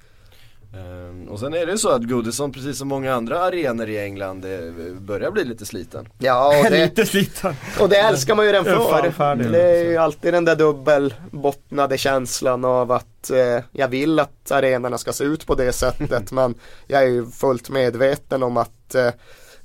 Ehm, 0.77 1.29
och 1.29 1.41
sen 1.41 1.55
är 1.55 1.67
det 1.67 1.73
ju 1.73 1.79
så 1.79 1.89
att 1.89 2.03
Goodison, 2.03 2.53
precis 2.53 2.79
som 2.79 2.89
många 2.89 3.15
andra 3.15 3.41
arenor 3.43 3.89
i 3.89 3.99
England, 3.99 4.45
eh, 4.45 4.61
börjar 5.01 5.31
bli 5.31 5.45
lite 5.45 5.67
sliten. 5.67 6.09
Ja, 6.19 6.59
och 6.59 6.65
det, 6.71 6.85
Lite 6.85 7.07
sliten. 7.07 7.55
och 7.81 7.89
det 7.89 7.97
älskar 7.97 8.35
man 8.35 8.47
ju 8.47 8.53
den 8.53 8.65
Det 8.65 8.71
är 8.71 9.11
fan 9.11 9.13
för. 9.13 9.37
Det 9.37 9.63
är 9.63 9.91
ju 9.91 9.97
alltid 9.97 10.35
den 10.35 10.45
där 10.45 10.57
dubbelbottnade 10.57 11.99
känslan 11.99 12.65
av 12.65 12.93
att 12.93 13.31
eh, 13.31 13.65
jag 13.73 13.89
vill 13.89 14.21
att 14.21 14.51
arenorna 14.51 14.99
ska 14.99 15.13
se 15.13 15.25
ut 15.25 15.47
på 15.47 15.55
det 15.55 15.73
sättet 15.73 16.33
men 16.33 16.55
jag 16.87 17.03
är 17.03 17.07
ju 17.07 17.27
fullt 17.27 17.71
medveten 17.71 18.43
om 18.43 18.57
att 18.57 18.95
eh, 18.95 19.11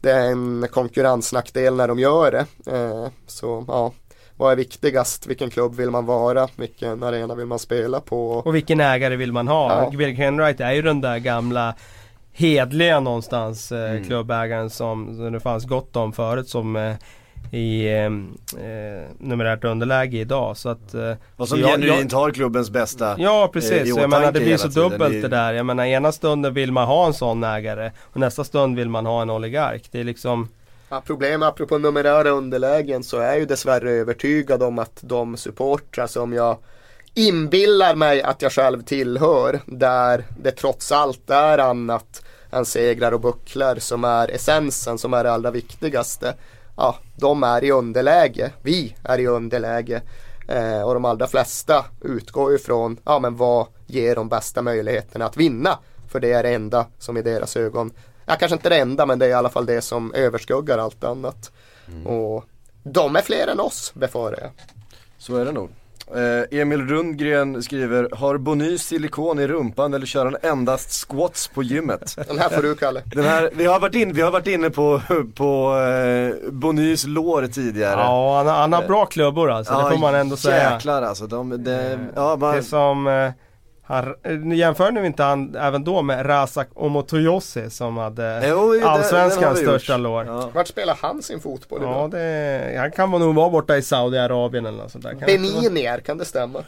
det 0.01 0.12
är 0.12 0.26
en 0.32 0.68
konkurrensnackdel 0.72 1.76
när 1.76 1.88
de 1.88 1.99
gör 1.99 2.32
det. 2.32 2.72
Eh, 2.76 3.07
så 3.28 3.66
ja, 3.68 3.93
vad 4.39 4.51
är 4.51 4.55
viktigast? 4.55 5.27
Vilken 5.27 5.49
klubb 5.49 5.75
vill 5.75 5.89
man 5.89 6.05
vara? 6.05 6.47
Vilken 6.55 7.03
arena 7.03 7.35
vill 7.35 7.45
man 7.45 7.59
spela 7.59 7.99
på? 7.99 8.31
Och 8.31 8.55
vilken 8.55 8.79
ägare 8.79 9.15
vill 9.15 9.31
man 9.33 9.47
ha? 9.47 9.83
Ja. 9.91 9.97
Bill 9.97 10.15
Kenwright 10.17 10.59
är 10.59 10.71
ju 10.71 10.81
den 10.81 11.01
där 11.01 11.17
gamla 11.17 11.75
hedliga 12.33 12.99
någonstans 12.99 13.71
eh, 13.71 13.91
Mm. 13.91 14.03
klubbägaren 14.03 14.69
som, 14.69 15.15
som 15.15 15.31
det 15.33 15.39
fanns 15.39 15.65
gott 15.65 15.95
om 15.95 16.13
förut 16.13 16.49
som 16.49 16.75
eh, 16.75 16.95
i 17.51 17.85
eh, 17.87 18.05
eh, 18.65 19.03
numerärt 19.17 19.63
underläge 19.63 20.17
idag. 20.17 20.57
Så 20.57 20.69
att, 20.69 20.93
eh, 20.93 21.13
Och 21.37 21.47
som 21.47 21.59
jag- 21.59 21.69
genuint 21.69 22.11
har 22.13 22.31
klubbens 22.31 22.69
bästa. 22.69 23.15
Ja 23.19 23.43
eh, 23.45 23.51
precis, 23.51 23.93
så 23.95 23.99
jag 24.01 24.09
menar 24.09 24.31
det 24.31 24.39
blir 24.39 24.57
så 24.57 24.67
dubbelt 24.67 25.21
det 25.21 25.27
där. 25.27 25.53
Jag 25.53 25.65
menar 25.65 25.85
ena 25.85 26.11
stunden 26.11 26.53
vill 26.53 26.71
man 26.71 26.87
ha 26.87 27.07
en 27.07 27.13
sån 27.13 27.43
ägare 27.43 27.91
och 28.01 28.17
nästa 28.17 28.43
stund 28.43 28.75
vill 28.77 28.89
man 28.89 29.05
ha 29.05 29.21
en 29.21 29.29
oligark. 29.29 29.83
Det 29.91 29.99
är 29.99 30.03
liksom 30.03 30.47
Problem 31.05 31.43
apropå 31.43 31.77
numerära 31.77 32.29
underlägen 32.29 33.03
så 33.03 33.17
är 33.17 33.27
jag 33.27 33.39
ju 33.39 33.45
dessvärre 33.45 33.91
övertygad 33.91 34.63
om 34.63 34.79
att 34.79 34.99
de 35.01 35.37
supportrar 35.37 36.07
som 36.07 36.33
jag 36.33 36.57
inbillar 37.13 37.95
mig 37.95 38.21
att 38.21 38.41
jag 38.41 38.51
själv 38.51 38.83
tillhör 38.83 39.59
där 39.65 40.25
det 40.41 40.51
trots 40.51 40.91
allt 40.91 41.29
är 41.29 41.57
annat 41.57 42.23
än 42.51 42.65
segrar 42.65 43.11
och 43.11 43.21
bucklar 43.21 43.75
som 43.75 44.03
är 44.03 44.27
essensen 44.31 44.97
som 44.97 45.13
är 45.13 45.23
det 45.23 45.31
allra 45.31 45.51
viktigaste. 45.51 46.35
Ja, 46.77 46.95
de 47.15 47.43
är 47.43 47.63
i 47.63 47.71
underläge. 47.71 48.51
Vi 48.61 48.95
är 49.03 49.19
i 49.19 49.27
underläge. 49.27 50.01
Eh, 50.47 50.81
och 50.81 50.93
de 50.93 51.05
allra 51.05 51.27
flesta 51.27 51.85
utgår 52.01 52.55
ifrån, 52.55 52.99
ja 53.05 53.19
men 53.19 53.35
vad 53.35 53.67
ger 53.87 54.15
de 54.15 54.29
bästa 54.29 54.61
möjligheterna 54.61 55.25
att 55.25 55.37
vinna? 55.37 55.79
För 56.07 56.19
det 56.19 56.31
är 56.31 56.43
det 56.43 56.49
enda 56.49 56.85
som 56.99 57.17
i 57.17 57.21
deras 57.21 57.57
ögon, 57.57 57.91
ja 58.30 58.36
kanske 58.36 58.55
inte 58.55 58.69
det 58.69 58.77
enda 58.77 59.05
men 59.05 59.19
det 59.19 59.25
är 59.25 59.30
i 59.30 59.34
alla 59.34 59.49
fall 59.49 59.65
det 59.65 59.82
som 59.82 60.13
överskuggar 60.13 60.77
allt 60.77 61.03
annat. 61.03 61.51
Och 62.05 62.45
de 62.84 63.15
är 63.15 63.21
fler 63.21 63.47
än 63.47 63.59
oss 63.59 63.91
befarar 63.95 64.38
jag. 64.41 64.49
Så 65.17 65.36
är 65.36 65.45
det 65.45 65.51
nog. 65.51 65.69
Eh, 66.15 66.59
Emil 66.59 66.88
Rundgren 66.88 67.63
skriver, 67.63 68.09
har 68.15 68.38
Bonny 68.38 68.77
silikon 68.77 69.39
i 69.39 69.47
rumpan 69.47 69.93
eller 69.93 70.05
kör 70.05 70.25
han 70.25 70.36
endast 70.41 70.91
squats 71.07 71.47
på 71.47 71.63
gymmet? 71.63 72.17
Den 72.27 72.39
här 72.39 72.49
får 72.49 72.61
du 72.63 72.75
Kalle. 72.75 73.01
Den 73.05 73.23
här, 73.25 73.49
vi, 73.53 73.65
har 73.65 73.80
varit 73.80 73.95
in, 73.95 74.13
vi 74.13 74.21
har 74.21 74.32
varit 74.32 74.47
inne 74.47 74.69
på, 74.69 75.01
på 75.36 75.77
eh, 75.77 76.51
Bonnys 76.51 77.05
lår 77.07 77.47
tidigare. 77.47 77.99
Ja 78.01 78.38
han, 78.38 78.47
har- 78.47 78.55
han 78.55 78.73
har 78.73 78.88
bra 78.88 79.05
klubbor 79.05 79.51
alltså, 79.51 79.73
det 79.73 79.89
får 79.91 79.97
man 79.97 80.15
ändå 80.15 80.38
säga. 80.38 80.71
Jäklar 80.73 81.01
alltså. 81.01 81.27
De, 81.27 81.63
de, 81.63 81.97
ja, 82.15 82.36
man, 82.39 82.51
Det 82.51 82.57
är 82.57 82.61
som 82.61 83.07
eh, 83.07 83.32
han, 83.89 84.15
eh, 84.23 84.57
jämför 84.57 84.91
nu 84.91 85.05
inte 85.05 85.23
han 85.23 85.55
även 85.55 85.83
då 85.83 86.01
med 86.01 86.25
Razak 86.29 86.67
Omotoyossi 86.75 87.69
som 87.69 87.97
hade 87.97 88.43
Jo, 88.49 88.73
det- 88.73 88.79
det 88.79 88.85
Allsvenskans 88.85 89.59
största 89.59 89.97
lår. 89.97 90.25
Ja. 90.25 90.31
Ja. 90.41 90.49
Vart 90.53 90.67
spelar 90.67 90.97
han 91.01 91.21
sin 91.21 91.39
fotboll 91.39 91.81
idag? 91.81 92.11
det, 92.11 92.75
han 92.77 92.91
kan 92.91 93.11
nog 93.11 93.35
vara 93.35 93.49
borta 93.49 93.77
i 93.77 93.81
Saudiarabien 93.81 94.65
eller 94.65 94.77
något 94.77 94.91
sånt 94.91 95.03
där. 95.03 95.11
Kan 95.11 95.19
det 95.19 95.25
Beninier, 95.25 95.99
kan 95.99 96.17
det 96.17 96.25
stämma? 96.25 96.63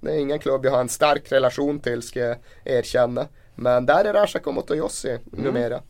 Det 0.02 0.12
är 0.12 0.20
ingen 0.20 0.40
klubb 0.40 0.66
jag 0.66 0.72
har 0.72 0.80
en 0.82 0.90
stark 0.90 1.32
relation 1.32 1.80
till 1.80 2.02
ska 2.02 2.20
jag 2.20 2.38
erkänna. 2.66 3.28
Men 3.56 3.86
där 3.86 4.06
är 4.06 4.14
Rashak 4.14 4.48
Omotoyossi 4.48 5.10
Mm. 5.10 5.22
numera. 5.46 5.82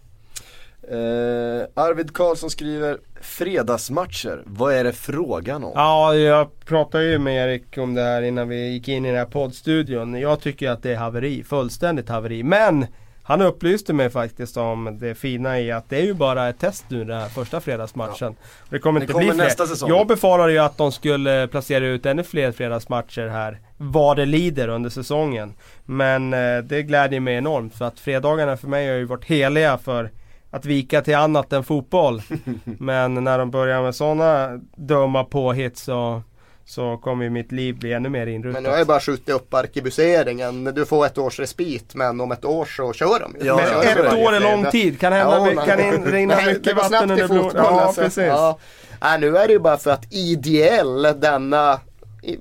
Eh, 0.89 1.67
Arvid 1.73 2.13
Karlsson 2.13 2.49
skriver 2.49 2.97
Fredagsmatcher, 3.21 4.43
vad 4.45 4.73
är 4.73 4.83
det 4.83 4.93
frågan 4.93 5.63
om? 5.63 5.71
Ja, 5.75 6.15
jag 6.15 6.59
pratade 6.65 7.03
ju 7.05 7.19
med 7.19 7.47
Erik 7.49 7.77
om 7.77 7.93
det 7.93 8.01
här 8.01 8.21
innan 8.21 8.49
vi 8.49 8.67
gick 8.69 8.87
in 8.87 9.05
i 9.05 9.09
den 9.09 9.17
här 9.17 9.25
poddstudion. 9.25 10.13
Jag 10.19 10.41
tycker 10.41 10.69
att 10.69 10.83
det 10.83 10.91
är 10.91 10.95
haveri, 10.95 11.43
fullständigt 11.43 12.09
haveri. 12.09 12.43
Men 12.43 12.85
han 13.27 13.41
upplyste 13.41 13.93
mig 13.93 14.09
faktiskt 14.09 14.57
om 14.57 14.97
det 15.01 15.15
fina 15.15 15.59
i 15.59 15.71
att 15.71 15.89
det 15.89 15.97
är 15.97 16.03
ju 16.03 16.13
bara 16.13 16.49
ett 16.49 16.59
test 16.59 16.85
nu 16.87 17.03
den 17.03 17.19
här 17.21 17.29
första 17.29 17.61
fredagsmatchen. 17.61 18.35
Det 18.69 18.79
kommer 18.79 18.99
Det 18.99 19.03
inte 19.03 19.13
kommer 19.13 19.25
bli 19.25 19.33
fler. 19.33 19.43
nästa 19.43 19.65
säsong. 19.67 19.89
Jag 19.89 20.07
befarar 20.07 20.47
ju 20.47 20.57
att 20.57 20.77
de 20.77 20.91
skulle 20.91 21.47
placera 21.47 21.85
ut 21.85 22.05
ännu 22.05 22.23
fler 22.23 22.51
fredagsmatcher 22.51 23.27
här. 23.27 23.59
Vad 23.77 24.17
det 24.17 24.25
lider 24.25 24.67
under 24.67 24.89
säsongen. 24.89 25.53
Men 25.85 26.33
eh, 26.33 26.57
det 26.63 26.83
glädjer 26.83 27.19
mig 27.19 27.35
enormt 27.35 27.75
för 27.75 27.85
att 27.85 27.99
fredagarna 27.99 28.57
för 28.57 28.67
mig 28.67 28.87
har 28.89 28.95
ju 28.95 29.05
varit 29.05 29.25
heliga 29.25 29.77
för 29.77 30.11
att 30.51 30.65
vika 30.65 31.01
till 31.01 31.15
annat 31.15 31.53
än 31.53 31.63
fotboll. 31.63 32.21
Men 32.63 33.13
när 33.23 33.37
de 33.39 33.51
börjar 33.51 33.81
med 33.81 33.95
sådana 33.95 34.59
dumma 34.75 35.23
påhitt 35.23 35.77
så 35.77 36.21
så 36.67 36.97
kommer 36.97 37.23
ju 37.23 37.29
mitt 37.29 37.51
liv 37.51 37.75
bli 37.75 37.93
ännu 37.93 38.09
mer 38.09 38.27
inrutat. 38.27 38.53
Men 38.53 38.63
nu 38.63 38.69
har 38.69 38.77
jag 38.77 38.87
bara 38.87 38.99
skjutit 38.99 39.29
upp 39.29 39.53
arkebuseringen. 39.53 40.63
Du 40.63 40.85
får 40.85 41.05
ett 41.05 41.17
års 41.17 41.39
respit 41.39 41.95
men 41.95 42.21
om 42.21 42.31
ett 42.31 42.45
år 42.45 42.65
så 42.65 42.93
kör 42.93 43.19
de 43.19 43.35
ju. 43.39 43.45
Ja, 43.45 43.55
men 43.55 43.65
ett 43.81 43.97
ja, 44.11 44.17
år 44.17 44.33
är 44.33 44.39
lång 44.39 44.65
tid. 44.65 44.99
Kan 44.99 45.13
hända 45.13 45.51
Ja, 45.55 45.65
kan 45.65 45.79
in, 45.79 46.05
rinna 46.05 46.35
Nej, 46.35 46.53
mycket 46.53 46.75
vatten 46.75 47.11
under 47.11 47.27
blodet. 47.27 47.53
Ja, 47.55 47.81
alltså. 47.81 48.01
precis. 48.01 48.23
Ja. 48.23 48.57
Nej, 49.01 49.19
nu 49.19 49.37
är 49.37 49.47
det 49.47 49.53
ju 49.53 49.59
bara 49.59 49.77
för 49.77 49.91
att 49.91 50.13
IDL, 50.13 51.03
denna 51.19 51.79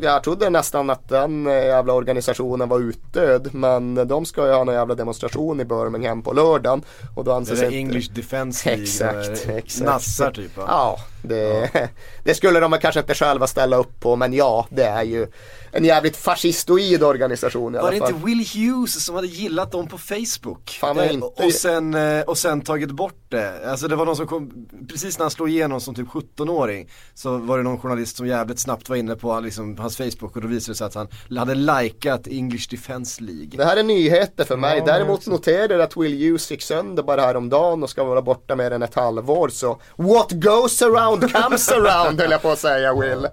jag 0.01 0.23
trodde 0.23 0.51
nästan 0.51 0.91
att 0.91 1.09
den 1.09 1.47
eh, 1.47 1.53
jävla 1.53 1.93
organisationen 1.93 2.69
var 2.69 2.81
utdöd 2.81 3.55
men 3.55 4.09
de 4.09 4.27
ska 4.27 4.47
ju 4.47 4.53
ha 4.53 4.61
en 4.61 4.69
jävla 4.69 4.95
demonstration 4.95 5.61
i 5.61 5.65
Birmingham 5.65 6.23
på 6.23 6.33
lördagen. 6.33 6.83
Och 7.17 7.25
då 7.25 7.31
Det 7.31 7.37
anses 7.37 7.61
är 7.61 7.65
inte... 7.65 7.77
English 7.77 8.13
Defense 8.13 8.69
League. 8.69 8.83
Exakt, 8.83 9.47
där 9.47 9.57
exakt. 9.57 9.87
Nassar 9.87 10.31
typ 10.31 10.57
va? 10.57 10.65
Ja, 10.69 10.99
det, 11.23 11.71
det 12.25 12.35
skulle 12.35 12.61
de 12.61 12.73
kanske 12.73 13.01
inte 13.01 13.15
själva 13.15 13.47
ställa 13.47 13.77
upp 13.77 14.01
på 14.01 14.17
men 14.17 14.33
ja, 14.33 14.67
det 14.71 14.85
är 14.85 15.03
ju 15.03 15.27
en 15.77 15.85
jävligt 15.85 16.17
fascistoid 16.17 17.03
organisation 17.03 17.75
i 17.75 17.79
Var 17.79 17.83
det 17.83 17.89
alla 17.97 18.07
fall. 18.07 18.15
inte 18.15 18.27
Will 18.27 18.47
Hughes 18.55 19.05
som 19.05 19.15
hade 19.15 19.27
gillat 19.27 19.73
dem 19.73 19.87
på 19.89 19.99
Facebook? 19.99 20.71
Fan, 20.81 20.97
vad 20.97 21.05
Eh, 21.05 21.13
inte- 21.15 21.27
och, 21.45 21.53
sen, 21.53 21.95
eh, 21.95 22.21
och 22.23 22.39
sen 22.39 22.61
tagit 22.61 22.91
bort 22.91 23.23
det. 23.29 23.71
Alltså 23.71 23.89
det 23.89 23.97
var 23.97 24.07
någon 24.07 24.17
som 24.17 24.27
kom, 24.27 24.67
precis 24.89 25.19
när 25.19 25.25
han 25.25 25.31
slog 25.31 25.51
igenom 25.51 25.81
som 25.81 25.95
typ 25.95 26.09
17-åring 26.09 26.89
Så 27.15 27.37
var 27.39 27.59
det 27.59 27.65
någon 27.65 27.79
journalist 27.79 28.17
som 28.17 28.27
jävligt 28.27 28.59
snabbt 28.61 28.89
var 28.89 28.97
inne 28.97 29.15
på 29.17 29.41
liksom, 29.41 29.79
hans 29.79 29.97
Facebook 29.97 30.37
och 30.37 30.43
då 30.43 30.49
visade 30.49 30.73
det 30.73 30.77
sig 30.77 30.87
att 30.87 30.95
han 30.95 31.09
hade 31.39 31.55
likat 31.55 32.27
English 32.27 32.67
Defense 32.71 33.23
League. 33.23 33.51
Det 33.57 33.65
här 33.65 33.77
är 33.77 33.83
nyheter 33.83 34.45
för 34.45 34.57
mig. 34.57 34.79
Ja, 34.79 34.85
Däremot 34.85 35.27
noterar 35.27 35.69
jag 35.73 35.81
att 35.81 35.97
Will 35.97 36.23
Hughes 36.27 36.51
gick 36.51 36.63
sönder 36.63 37.03
bara 37.03 37.21
häromdagen 37.21 37.83
och 37.83 37.91
ska 37.91 38.05
vara 38.05 38.23
borta 38.23 38.57
mer 38.57 38.71
än 38.71 38.83
ett 38.83 38.95
halvår. 38.95 39.49
Så 39.49 39.81
what 39.97 40.33
goes 40.33 40.83
around 40.83 41.33
comes 41.33 41.69
around 41.69 42.21
höll 42.21 42.31
jag 42.31 42.43
på 42.43 42.51
att 42.51 42.59
säga 42.59 42.95
Will. 42.95 43.25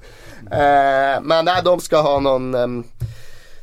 Eh, 0.52 1.22
men 1.22 1.46
nej, 1.46 1.62
de 1.64 1.80
ska 1.80 2.02
ha 2.02 2.20
någon 2.20 2.33
um, 2.36 2.84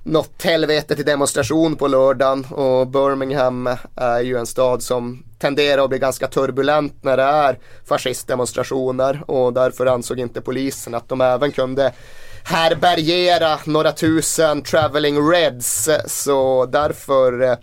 något 0.03 0.43
helvete 0.43 0.97
till 0.97 1.05
demonstration 1.05 1.77
på 1.77 1.89
lördagen. 1.89 2.45
Och 2.45 2.87
Birmingham 2.87 3.69
är 3.97 4.21
ju 4.21 4.37
en 4.37 4.47
stad 4.47 4.83
som 4.83 5.25
tenderar 5.39 5.85
att 5.85 5.91
bli 5.91 5.99
ganska 5.99 6.27
turbulent 6.27 7.05
när 7.05 7.17
det 7.17 7.23
är 7.23 7.59
fascistdemonstrationer. 7.85 9.23
Och 9.27 9.53
därför 9.53 9.87
ansåg 9.87 10.19
inte 10.19 10.41
polisen 10.41 10.95
att 10.95 11.09
de 11.09 11.21
även 11.21 11.53
kunde 11.53 11.93
härbärgera 12.45 13.59
några 13.65 13.93
tusen 13.93 14.63
traveling 14.63 15.31
reds. 15.31 15.89
Så 16.07 16.67
därför 16.67 17.43
eh, 17.43 17.57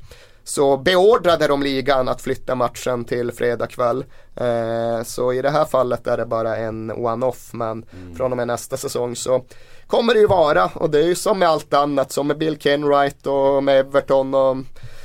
så 0.44 0.78
beordrade 0.78 1.48
de 1.48 1.64
ligan 1.64 2.08
att 2.08 2.22
flytta 2.22 2.56
matchen 2.56 3.06
till 3.06 3.32
fredag 3.32 3.68
kväll. 3.68 4.06
Eh, 4.36 5.04
så 5.04 5.34
i 5.34 5.42
det 5.42 5.50
här 5.50 5.66
fallet 5.66 6.08
är 6.08 6.18
det 6.18 6.26
bara 6.26 6.58
en 6.58 6.92
one-off 6.92 7.54
men 7.54 7.86
från 8.18 8.32
och 8.32 8.38
med 8.38 8.48
nästa 8.48 8.78
säsong 8.78 9.16
så 9.16 9.46
kommer 9.88 10.14
det 10.14 10.20
ju 10.20 10.28
vara 10.28 10.66
och 10.66 10.90
det 10.90 11.00
är 11.00 11.08
ju 11.08 11.16
som 11.16 11.40
med 11.40 11.50
allt 11.50 11.74
annat 11.74 12.12
som 12.12 12.28
med 12.28 12.38
Bill 12.38 12.58
Kenwright 12.60 13.28
och 13.28 13.64
med 13.64 13.80
Everton 13.80 14.34
och 14.34 14.58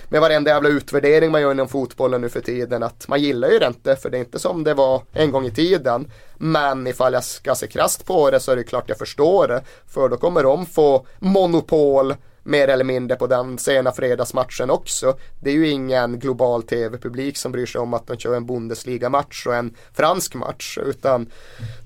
med 0.08 0.20
varenda 0.20 0.50
jävla 0.50 0.68
utvärdering 0.68 1.30
man 1.30 1.40
gör 1.40 1.52
inom 1.52 1.68
fotbollen 1.68 2.20
nu 2.20 2.28
för 2.28 2.40
tiden 2.40 2.82
att 2.82 3.08
man 3.08 3.22
gillar 3.22 3.48
ju 3.48 3.58
det 3.58 3.66
inte 3.66 3.96
för 3.96 4.10
det 4.10 4.16
är 4.16 4.20
inte 4.20 4.38
som 4.38 4.64
det 4.64 4.74
var 4.74 5.02
en 5.12 5.30
gång 5.30 5.46
i 5.46 5.50
tiden. 5.50 6.10
Men 6.36 6.86
ifall 6.86 7.12
jag 7.12 7.24
ska 7.24 7.54
se 7.54 7.66
krasst 7.66 8.06
på 8.06 8.30
det 8.30 8.40
så 8.40 8.52
är 8.52 8.56
det 8.56 8.64
klart 8.64 8.88
jag 8.88 8.98
förstår 8.98 9.48
det. 9.48 9.62
För 9.86 10.08
då 10.08 10.16
kommer 10.16 10.42
de 10.42 10.66
få 10.66 11.06
monopol 11.18 12.14
mer 12.42 12.68
eller 12.68 12.84
mindre 12.84 13.16
på 13.16 13.26
den 13.26 13.58
sena 13.58 13.92
fredagsmatchen 13.92 14.70
också. 14.70 15.16
Det 15.40 15.50
är 15.50 15.54
ju 15.54 15.68
ingen 15.68 16.18
global 16.18 16.62
tv-publik 16.62 17.36
som 17.36 17.52
bryr 17.52 17.66
sig 17.66 17.80
om 17.80 17.94
att 17.94 18.06
de 18.06 18.16
kör 18.16 18.36
en 18.36 18.46
Bundesliga-match 18.46 19.46
och 19.46 19.54
en 19.54 19.76
fransk 19.94 20.34
match 20.34 20.78
utan 20.86 21.30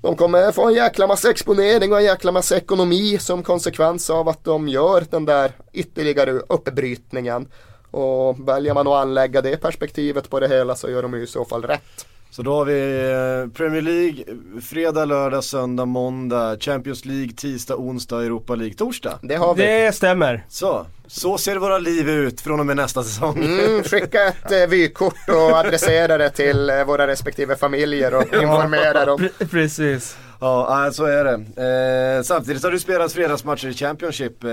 de 0.01 0.15
kommer 0.15 0.51
få 0.51 0.67
en 0.67 0.73
jäkla 0.73 1.07
massa 1.07 1.29
exponering 1.29 1.91
och 1.91 1.97
en 1.97 2.03
jäkla 2.05 2.31
massa 2.31 2.57
ekonomi 2.57 3.17
som 3.19 3.43
konsekvens 3.43 4.09
av 4.09 4.29
att 4.29 4.43
de 4.43 4.67
gör 4.67 5.03
den 5.09 5.25
där 5.25 5.51
ytterligare 5.73 6.31
uppbrytningen. 6.31 7.47
Och 7.91 8.47
väljer 8.47 8.73
man 8.73 8.87
att 8.87 8.93
anlägga 8.93 9.41
det 9.41 9.57
perspektivet 9.57 10.29
på 10.29 10.39
det 10.39 10.47
hela 10.47 10.75
så 10.75 10.89
gör 10.89 11.01
de 11.01 11.13
ju 11.13 11.23
i 11.23 11.27
så 11.27 11.45
fall 11.45 11.63
rätt. 11.63 12.05
Så 12.29 12.41
då 12.43 12.53
har 12.53 12.65
vi 12.65 13.09
eh, 13.11 13.53
Premier 13.57 13.81
League, 13.81 14.23
fredag, 14.61 15.05
lördag, 15.05 15.43
söndag, 15.43 15.85
måndag, 15.85 16.57
Champions 16.59 17.05
League, 17.05 17.31
tisdag, 17.35 17.75
onsdag, 17.75 18.23
Europa 18.23 18.55
League, 18.55 18.73
torsdag. 18.75 19.19
Det 19.21 19.35
har 19.35 19.55
vi. 19.55 19.63
Det 19.63 19.95
stämmer. 19.95 20.45
Så, 20.49 20.85
så 21.07 21.37
ser 21.37 21.55
våra 21.55 21.77
liv 21.77 22.09
ut 22.09 22.41
från 22.41 22.59
och 22.59 22.65
med 22.65 22.75
nästa 22.75 23.03
säsong. 23.03 23.37
Mm, 23.43 23.83
skicka 23.83 24.27
ett 24.27 24.51
eh, 24.51 24.67
vykort 24.67 25.29
och 25.29 25.57
adressera 25.57 26.17
det 26.17 26.29
till 26.29 26.69
eh, 26.69 26.83
våra 26.85 27.07
respektive 27.07 27.55
familjer 27.55 28.13
och 28.13 28.23
informera 28.23 29.05
dem. 29.05 29.19
Pre- 29.19 29.47
precis. 29.49 30.17
Ja, 30.39 30.89
så 30.93 31.05
är 31.05 31.23
det. 31.23 32.17
Eh, 32.17 32.23
samtidigt 32.23 32.63
har 32.63 32.71
du 32.71 32.79
spelat 32.79 33.11
fredagsmatcher 33.13 33.67
i 33.67 33.73
Championship 33.73 34.43
eh, 34.43 34.49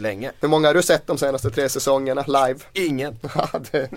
länge. 0.00 0.30
Hur 0.40 0.48
många 0.48 0.68
har 0.68 0.74
du 0.74 0.82
sett 0.82 1.06
de 1.06 1.18
senaste 1.18 1.50
tre 1.50 1.68
säsongerna 1.68 2.24
live? 2.26 2.58
Ingen. 2.72 3.18
Det, 3.72 3.88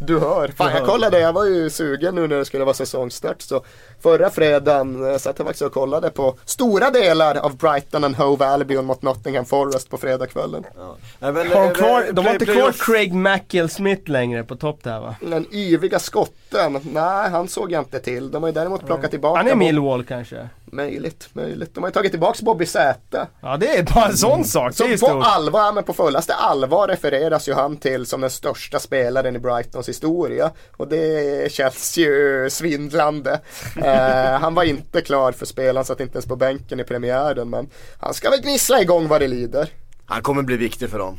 du 0.00 0.18
hör. 0.18 0.48
Fan 0.56 0.72
jag 0.76 0.86
kollade, 0.86 1.20
jag 1.20 1.32
var 1.32 1.44
ju 1.44 1.70
sugen 1.70 2.14
nu 2.14 2.26
när 2.28 2.36
det 2.36 2.44
skulle 2.44 2.64
vara 2.64 2.74
säsongstart. 2.74 3.42
Så 3.42 3.64
förra 4.00 4.30
fredagen 4.30 5.10
eh, 5.10 5.16
satt 5.18 5.38
jag 5.38 5.46
faktiskt 5.46 5.62
och 5.62 5.72
kollade 5.72 6.10
på 6.10 6.34
stora 6.44 6.90
delar 6.90 7.36
av 7.36 7.56
Brighton 7.56 8.04
and 8.04 8.16
Hove 8.16 8.46
Albion 8.46 8.84
mot 8.84 9.02
Nottingham 9.02 9.44
Forest 9.44 9.90
på 9.90 9.98
fredagskvällen. 9.98 10.64
Ja. 10.76 10.96
Men, 11.18 11.36
eh, 11.36 11.70
kvar, 11.70 12.12
de 12.12 12.16
har 12.16 12.22
play- 12.24 12.32
inte 12.32 12.46
kvar 12.46 12.72
Craig 12.72 13.14
Mackill 13.14 13.68
Smith 13.68 14.10
längre 14.10 14.44
på 14.44 14.56
topp 14.56 14.78
där 14.82 15.00
va? 15.00 15.14
Den 15.20 15.46
yviga 15.54 15.98
skotten, 15.98 16.80
nej 16.92 17.30
han 17.30 17.48
såg 17.48 17.72
jag 17.72 17.80
inte 17.80 18.00
till. 18.00 18.30
De 18.30 18.42
har 18.42 18.48
ju 18.50 18.54
däremot 18.54 18.86
plockat 18.86 19.10
tillbaka 19.10 19.36
Han 19.38 19.48
är 19.48 19.54
Millwall 19.54 20.04
kanske? 20.04 20.39
Möjligt, 20.64 21.28
möjligt. 21.32 21.74
De 21.74 21.80
har 21.82 21.88
ju 21.88 21.92
tagit 21.92 22.12
tillbaka 22.12 22.38
Bobby 22.42 22.66
Zäta. 22.66 23.26
Ja 23.40 23.56
det 23.56 23.78
är 23.78 23.82
bara 23.82 24.06
en 24.06 24.16
sån 24.16 24.44
sak. 24.44 24.76
Det 24.76 24.84
är 24.84 24.96
Som 24.96 25.08
på 25.08 25.14
stort. 25.14 25.24
allvar, 25.26 25.72
men 25.72 25.84
på 25.84 25.92
fullaste 25.92 26.34
allvar 26.34 26.88
refereras 26.88 27.48
ju 27.48 27.52
han 27.54 27.76
till 27.76 28.06
som 28.06 28.20
den 28.20 28.30
största 28.30 28.78
spelaren 28.78 29.36
i 29.36 29.38
Brightons 29.38 29.88
historia. 29.88 30.50
Och 30.76 30.88
det 30.88 31.52
känns 31.52 31.98
ju 31.98 32.48
svindlande. 32.50 33.40
Eh, 33.84 34.40
han 34.40 34.54
var 34.54 34.64
inte 34.64 35.00
klar 35.00 35.32
för 35.32 35.46
spel, 35.46 35.76
han 35.76 35.84
satt 35.84 36.00
inte 36.00 36.14
ens 36.16 36.26
på 36.26 36.36
bänken 36.36 36.80
i 36.80 36.84
premiären. 36.84 37.50
Men 37.50 37.70
han 37.98 38.14
ska 38.14 38.30
väl 38.30 38.40
gnissla 38.40 38.80
igång 38.82 39.08
vad 39.08 39.20
det 39.20 39.28
lider. 39.28 39.68
Han 40.06 40.22
kommer 40.22 40.42
bli 40.42 40.56
viktig 40.56 40.90
för 40.90 40.98
dem. 40.98 41.18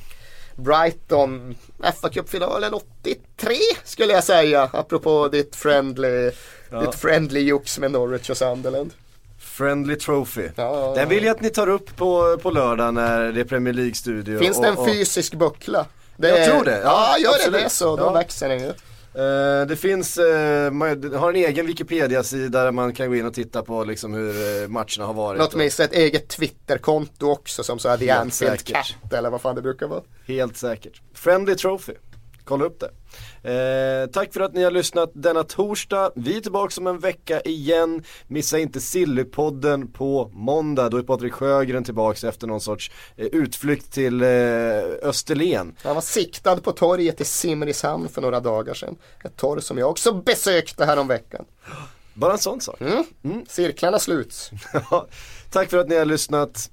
Brighton, 0.55 1.55
fa 2.01 2.09
Cup-finalen 2.09 2.73
83 2.73 3.55
skulle 3.83 4.13
jag 4.13 4.23
säga. 4.23 4.69
Apropå 4.73 5.27
ditt 5.27 5.55
friendly, 5.55 6.31
ditt 6.81 6.95
friendly 6.95 7.39
jox 7.39 7.79
med 7.79 7.91
Norwich 7.91 8.29
och 8.29 8.37
Sunderland. 8.37 8.93
Friendly 9.51 9.95
Trophy. 9.95 10.49
Ja. 10.55 10.93
Den 10.95 11.09
vill 11.09 11.23
jag 11.23 11.35
att 11.35 11.41
ni 11.41 11.49
tar 11.49 11.69
upp 11.69 11.95
på, 11.97 12.37
på 12.41 12.51
lördag 12.51 12.93
när 12.93 13.31
det 13.31 13.39
är 13.39 13.43
Premier 13.45 13.73
League-studio. 13.73 14.39
Finns 14.39 14.61
det 14.61 14.67
en 14.67 14.77
och- 14.77 14.87
fysisk 14.87 15.33
buckla? 15.33 15.85
Det 16.17 16.29
Jag 16.29 16.39
är- 16.39 16.49
tror 16.49 16.65
det. 16.65 16.79
Ja, 16.83 17.15
gör 17.19 17.29
absolut. 17.29 17.53
det 17.59 17.63
det 17.63 17.69
så 17.69 17.95
då 17.95 18.09
växer 18.13 18.49
den 18.49 18.59
ju. 18.59 18.67
Eh, 19.13 19.65
det 19.67 19.75
finns, 19.75 20.17
eh, 20.17 20.71
man 20.71 21.13
har 21.15 21.29
en 21.29 21.35
egen 21.35 21.65
Wikipedia-sida 21.67 22.63
där 22.63 22.71
man 22.71 22.93
kan 22.93 23.09
gå 23.09 23.15
in 23.15 23.25
och 23.25 23.33
titta 23.33 23.61
på 23.61 23.83
liksom 23.83 24.13
hur 24.13 24.61
eh, 24.63 24.67
matcherna 24.67 25.05
har 25.05 25.13
varit. 25.13 25.39
Något 25.39 25.55
med 25.55 25.67
ett 25.79 25.93
eget 25.93 26.27
Twitterkonto 26.27 27.29
också 27.31 27.63
som 27.63 27.79
så 27.79 27.89
här 27.89 27.97
The 27.97 28.09
Anfield. 28.09 28.65
Cat 28.65 29.13
eller 29.13 29.29
vad 29.29 29.41
fan 29.41 29.55
det 29.55 29.61
brukar 29.61 29.87
vara. 29.87 30.01
Helt 30.27 30.57
säkert. 30.57 31.01
Friendly 31.13 31.55
Trophy. 31.55 31.93
Kolla 32.43 32.65
upp 32.65 32.79
det. 32.79 32.89
Eh, 33.43 34.09
tack 34.11 34.33
för 34.33 34.39
att 34.41 34.53
ni 34.53 34.63
har 34.63 34.71
lyssnat 34.71 35.11
denna 35.13 35.43
torsdag. 35.43 36.11
Vi 36.15 36.37
är 36.37 36.41
tillbaka 36.41 36.81
om 36.81 36.87
en 36.87 36.99
vecka 36.99 37.41
igen. 37.41 38.03
Missa 38.27 38.59
inte 38.59 38.81
Sillypodden 38.81 39.87
på 39.87 40.31
måndag. 40.33 40.89
Då 40.89 40.97
är 40.97 41.01
Patrik 41.01 41.33
Sjögren 41.33 41.83
tillbaka 41.83 42.27
efter 42.27 42.47
någon 42.47 42.61
sorts 42.61 42.91
eh, 43.17 43.25
utflykt 43.25 43.93
till 43.93 44.21
eh, 44.21 44.27
Österlen. 45.01 45.75
Han 45.83 45.95
var 45.95 46.01
siktad 46.01 46.57
på 46.57 46.71
torget 46.71 47.21
i 47.21 47.25
Simrishamn 47.25 48.09
för 48.09 48.21
några 48.21 48.39
dagar 48.39 48.73
sedan. 48.73 48.95
Ett 49.23 49.35
torg 49.37 49.61
som 49.61 49.77
jag 49.77 49.89
också 49.89 50.13
besökte 50.13 50.85
här 50.85 50.97
om 50.97 51.07
veckan. 51.07 51.45
Bara 52.13 52.31
en 52.31 52.37
sån 52.37 52.61
sak. 52.61 52.81
Mm. 52.81 53.45
Cirklarna 53.47 53.99
sluts. 53.99 54.51
tack 55.51 55.69
för 55.69 55.77
att 55.77 55.89
ni 55.89 55.95
har 55.95 56.05
lyssnat. 56.05 56.69